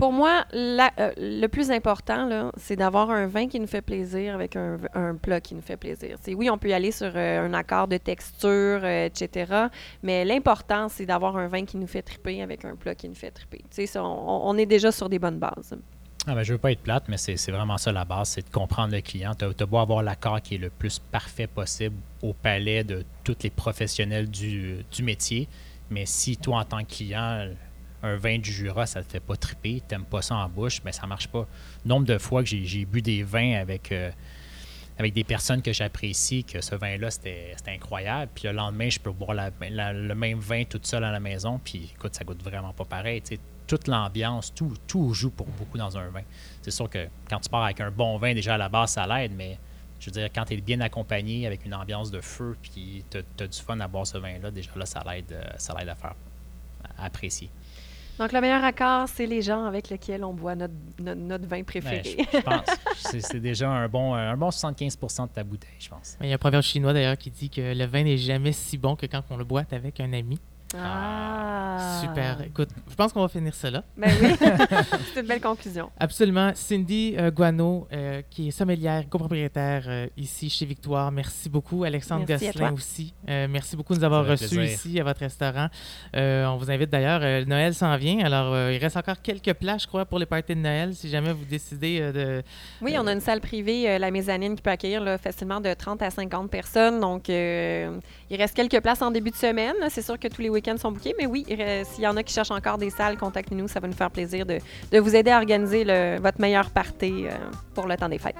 Pour 0.00 0.14
moi, 0.14 0.46
euh, 0.54 1.10
le 1.18 1.46
plus 1.48 1.70
important, 1.70 2.50
c'est 2.56 2.74
d'avoir 2.74 3.10
un 3.10 3.26
vin 3.26 3.48
qui 3.48 3.60
nous 3.60 3.66
fait 3.66 3.82
plaisir 3.82 4.34
avec 4.34 4.56
un, 4.56 4.78
plat 5.20 5.42
qui 5.42 5.54
nous 5.54 5.60
fait 5.60 5.76
plaisir. 5.76 6.16
Oui, 6.28 6.48
on 6.48 6.56
peut 6.56 6.68
y 6.68 6.72
aller 6.72 6.90
sur 6.90 7.12
euh, 7.14 7.46
un 7.46 7.52
accord 7.52 7.86
de 7.86 7.98
texture, 7.98 8.80
euh, 8.82 9.04
etc. 9.04 9.66
Mais 10.02 10.24
l'important, 10.24 10.88
c'est 10.88 11.04
d'avoir 11.04 11.36
un 11.36 11.48
vin 11.48 11.66
qui 11.66 11.76
nous 11.76 11.86
fait 11.86 12.00
triper 12.00 12.40
avec 12.40 12.64
un 12.64 12.76
plat 12.76 12.94
qui 12.94 13.10
nous 13.10 13.14
fait 13.14 13.30
triper. 13.30 13.62
On, 13.96 14.40
on 14.46 14.56
est 14.56 14.64
déjà 14.64 14.90
sur 14.90 15.10
des 15.10 15.18
bonnes 15.18 15.38
bases. 15.38 15.76
Ah 16.26 16.34
ben, 16.34 16.44
je 16.44 16.54
veux 16.54 16.58
pas 16.58 16.72
être 16.72 16.80
plate, 16.80 17.04
mais 17.08 17.18
c'est 17.18 17.50
vraiment 17.50 17.76
ça 17.76 17.92
la 17.92 18.06
base, 18.06 18.30
c'est 18.30 18.46
de 18.46 18.50
comprendre 18.50 18.94
le 18.94 19.02
client. 19.02 19.34
Tu 19.34 19.44
as, 19.44 19.66
beau 19.66 19.76
avoir 19.76 20.02
l'accord 20.02 20.40
qui 20.40 20.54
est 20.54 20.58
le 20.58 20.70
plus 20.70 20.98
parfait 20.98 21.46
possible 21.46 21.96
au 22.22 22.32
palais 22.32 22.84
de 22.84 23.04
tous 23.22 23.36
les 23.42 23.50
professionnels 23.50 24.30
du 24.30 25.02
métier, 25.02 25.46
mais 25.90 26.06
si 26.06 26.38
toi, 26.38 26.60
en 26.60 26.64
tant 26.64 26.84
que 26.84 26.94
client, 26.94 27.48
un 28.02 28.16
vin 28.16 28.38
du 28.38 28.50
Jura, 28.50 28.86
ça 28.86 29.02
te 29.02 29.10
fait 29.10 29.20
pas 29.20 29.36
triper, 29.36 29.82
t'aimes 29.86 30.04
pas 30.04 30.22
ça 30.22 30.34
en 30.36 30.48
bouche, 30.48 30.82
ben 30.82 30.92
ça 30.92 31.06
marche 31.06 31.28
pas. 31.28 31.46
Nombre 31.84 32.06
de 32.06 32.18
fois 32.18 32.42
que 32.42 32.48
j'ai- 32.48 32.84
bu 32.84 33.02
des 33.02 33.22
vins 33.22 33.54
avec, 33.54 33.92
euh, 33.92 34.10
avec 34.98 35.12
des 35.12 35.24
personnes 35.24 35.62
que 35.62 35.72
j'apprécie, 35.72 36.44
que 36.44 36.60
ce 36.60 36.74
vin-là, 36.74 37.10
c'était 37.10 37.54
incroyable, 37.68 38.30
puis 38.34 38.44
le 38.48 38.52
lendemain, 38.52 38.88
je 38.88 38.98
peux 38.98 39.12
boire 39.12 39.34
la- 39.34 39.92
le 39.92 40.14
même 40.14 40.38
vin 40.38 40.64
toute 40.64 40.86
seule 40.86 41.04
à 41.04 41.12
la 41.12 41.20
maison, 41.20 41.60
puis 41.62 41.90
écoute, 41.94 42.14
ça 42.14 42.24
goûte 42.24 42.42
vraiment 42.42 42.72
pas 42.72 42.84
pareil. 42.84 43.22
Toute 43.66 43.86
l'ambiance, 43.86 44.52
tout, 44.52 44.74
tout 44.86 45.14
joue 45.14 45.30
pour 45.30 45.46
beaucoup 45.46 45.78
dans 45.78 45.96
un 45.96 46.08
vin. 46.08 46.22
C'est 46.60 46.72
sûr 46.72 46.90
que 46.90 47.06
quand 47.28 47.38
tu 47.38 47.48
pars 47.48 47.62
avec 47.64 47.80
un 47.80 47.90
bon 47.90 48.18
vin, 48.18 48.34
déjà 48.34 48.54
à 48.54 48.58
la 48.58 48.68
base, 48.68 48.90
ça 48.92 49.06
l'aide, 49.06 49.32
mais 49.36 49.58
je 50.00 50.06
veux 50.06 50.12
dire, 50.12 50.28
quand 50.34 50.44
tu 50.46 50.54
es 50.54 50.56
bien 50.60 50.80
accompagné 50.80 51.46
avec 51.46 51.64
une 51.64 51.74
ambiance 51.74 52.10
de 52.10 52.20
feu, 52.20 52.56
puis 52.60 53.04
tu 53.10 53.18
as, 53.18 53.46
du 53.46 53.58
fun 53.58 53.78
à 53.80 53.86
boire 53.86 54.06
ce 54.06 54.18
vin-là, 54.18 54.50
déjà 54.50 54.70
là, 54.74 54.86
ça 54.86 55.04
l'aide 55.06 55.30
euh, 55.32 55.42
à 55.90 55.94
faire 55.94 56.14
apprécier. 56.98 57.48
Donc, 58.20 58.32
le 58.32 58.40
meilleur 58.42 58.62
accord, 58.62 59.08
c'est 59.08 59.24
les 59.24 59.40
gens 59.40 59.64
avec 59.64 59.88
lesquels 59.88 60.22
on 60.24 60.34
boit 60.34 60.54
notre, 60.54 60.74
notre, 60.98 61.20
notre 61.22 61.46
vin 61.46 61.56
Ben, 61.60 61.64
préféré. 61.64 62.02
je, 62.04 62.36
je 62.38 62.42
pense 62.42 62.66
c'est 62.96 63.20
c'est 63.20 63.40
déjà 63.40 63.70
un 63.70 63.88
bon, 63.88 64.12
un 64.12 64.36
bon 64.36 64.50
75% 64.50 65.28
de 65.28 65.32
ta 65.32 65.42
bouteille, 65.42 65.70
je 65.78 65.88
pense. 65.88 66.18
Il 66.20 66.28
y 66.28 66.32
a 66.32 66.34
un 66.34 66.38
proverbe 66.38 66.62
chinois 66.62 66.92
d'ailleurs 66.92 67.16
qui 67.16 67.30
dit 67.30 67.48
que 67.48 67.74
le 67.74 67.84
vin 67.86 68.02
n'est 68.04 68.18
jamais 68.18 68.52
si 68.52 68.76
bon 68.76 68.94
que 68.94 69.06
quand 69.06 69.22
on 69.30 69.38
le 69.38 69.44
boit 69.44 69.64
avec 69.72 70.00
un 70.00 70.12
ami. 70.12 70.38
Ah. 70.76 72.00
Super. 72.02 72.42
Écoute, 72.46 72.68
je 72.88 72.94
pense 72.94 73.12
qu'on 73.12 73.20
va 73.22 73.28
finir 73.28 73.52
là. 73.70 73.82
Ben 73.96 74.10
oui, 74.22 74.34
c'est 75.14 75.20
une 75.20 75.26
belle 75.26 75.40
conclusion. 75.40 75.90
Absolument. 75.98 76.52
Cindy 76.54 77.14
euh, 77.18 77.30
Guano, 77.30 77.88
euh, 77.92 78.22
qui 78.30 78.48
est 78.48 78.50
sommelière, 78.50 79.08
copropriétaire 79.08 79.84
euh, 79.88 80.06
ici 80.16 80.48
chez 80.48 80.66
Victoire. 80.66 81.10
Merci 81.10 81.48
beaucoup. 81.48 81.84
Alexandre 81.84 82.24
Merci 82.28 82.46
Gosselin 82.46 82.72
aussi. 82.72 83.14
Euh, 83.28 83.46
merci 83.50 83.76
beaucoup 83.76 83.94
de 83.94 83.98
nous 83.98 84.04
avoir 84.04 84.26
reçus 84.26 84.54
plaisir. 84.56 84.64
ici 84.74 85.00
à 85.00 85.04
votre 85.04 85.20
restaurant. 85.20 85.68
Euh, 86.16 86.46
on 86.46 86.56
vous 86.56 86.70
invite 86.70 86.90
d'ailleurs. 86.90 87.20
euh, 87.22 87.44
Noël 87.44 87.74
s'en 87.74 87.96
vient. 87.96 88.24
Alors, 88.24 88.54
euh, 88.54 88.72
il 88.72 88.78
reste 88.78 88.96
encore 88.96 89.20
quelques 89.22 89.54
places, 89.54 89.82
je 89.82 89.86
crois, 89.88 90.04
pour 90.04 90.18
les 90.18 90.26
parties 90.26 90.54
de 90.54 90.60
Noël. 90.60 90.94
Si 90.94 91.08
jamais 91.08 91.32
vous 91.32 91.44
décidez 91.44 91.98
euh, 92.00 92.12
de. 92.12 92.42
Oui, 92.82 92.94
on 92.98 93.06
a 93.06 93.12
une 93.12 93.20
salle 93.20 93.40
privée, 93.40 93.90
euh, 93.90 93.98
la 93.98 94.10
mezzanine, 94.10 94.54
qui 94.56 94.62
peut 94.62 94.70
accueillir 94.70 95.00
là, 95.02 95.18
facilement 95.18 95.60
de 95.60 95.72
30 95.74 96.02
à 96.02 96.10
50 96.10 96.50
personnes. 96.50 97.00
Donc, 97.00 97.28
euh, 97.28 97.98
il 98.30 98.36
reste 98.36 98.54
quelques 98.54 98.80
places 98.80 99.02
en 99.02 99.10
début 99.10 99.30
de 99.30 99.36
semaine. 99.36 99.74
C'est 99.88 100.02
sûr 100.02 100.18
que 100.18 100.28
tous 100.28 100.42
les 100.42 100.48
week-ends 100.48 100.76
sont 100.78 100.92
bookés, 100.92 101.14
mais 101.18 101.26
oui, 101.26 101.44
s'il 101.46 102.04
y 102.04 102.06
en 102.06 102.16
a 102.16 102.22
qui 102.22 102.32
cherchent 102.32 102.50
encore 102.50 102.78
des 102.78 102.90
salles, 102.90 103.16
contactez-nous. 103.16 103.68
Ça 103.68 103.80
va 103.80 103.88
nous 103.88 103.94
faire 103.94 104.10
plaisir 104.10 104.46
de, 104.46 104.58
vous 104.98 105.16
aider 105.16 105.30
à 105.30 105.38
organiser 105.38 105.84
votre 106.20 106.40
meilleur 106.40 106.70
party 106.70 107.26
euh, 107.26 107.30
pour 107.74 107.86
le 107.86 107.96
temps 107.96 108.08
des 108.08 108.18
fêtes. 108.18 108.36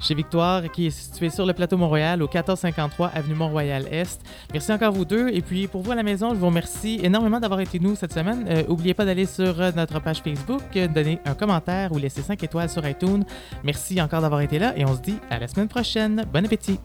Chez 0.00 0.14
Victoire, 0.14 0.62
qui 0.72 0.86
est 0.86 0.90
situé 0.90 1.28
sur 1.28 1.44
le 1.44 1.52
plateau 1.52 1.76
Mont-Royal, 1.76 2.22
au 2.22 2.26
1453 2.26 3.08
avenue 3.08 3.34
Mont-Royal-Est. 3.34 4.22
Merci 4.50 4.72
encore 4.72 4.92
vous 4.92 5.04
deux. 5.04 5.28
Et 5.28 5.42
puis, 5.42 5.66
pour 5.66 5.82
vous 5.82 5.92
à 5.92 5.94
la 5.94 6.02
maison, 6.02 6.30
je 6.30 6.36
vous 6.36 6.46
remercie 6.46 7.00
énormément 7.02 7.38
d'avoir 7.38 7.60
été 7.60 7.78
nous 7.78 7.94
cette 7.96 8.14
semaine. 8.14 8.46
Euh, 8.48 8.62
N'oubliez 8.66 8.94
pas 8.94 9.04
d'aller 9.04 9.26
sur 9.26 9.60
euh, 9.60 9.72
notre 9.76 10.00
page 10.00 10.22
Facebook, 10.22 10.62
euh, 10.76 10.88
donner 10.88 11.18
un 11.26 11.34
commentaire 11.34 11.92
ou 11.92 11.98
laisser 11.98 12.22
5 12.22 12.42
étoiles 12.42 12.70
sur 12.70 12.86
iTunes. 12.88 13.24
Merci 13.62 14.00
encore 14.00 14.22
d'avoir 14.22 14.40
été 14.40 14.58
là 14.58 14.72
et 14.74 14.86
on 14.86 14.96
se 14.96 15.02
dit 15.02 15.18
à 15.28 15.38
la 15.38 15.48
semaine 15.48 15.68
prochaine. 15.68 16.24
Bon 16.32 16.46
appétit! 16.46 16.80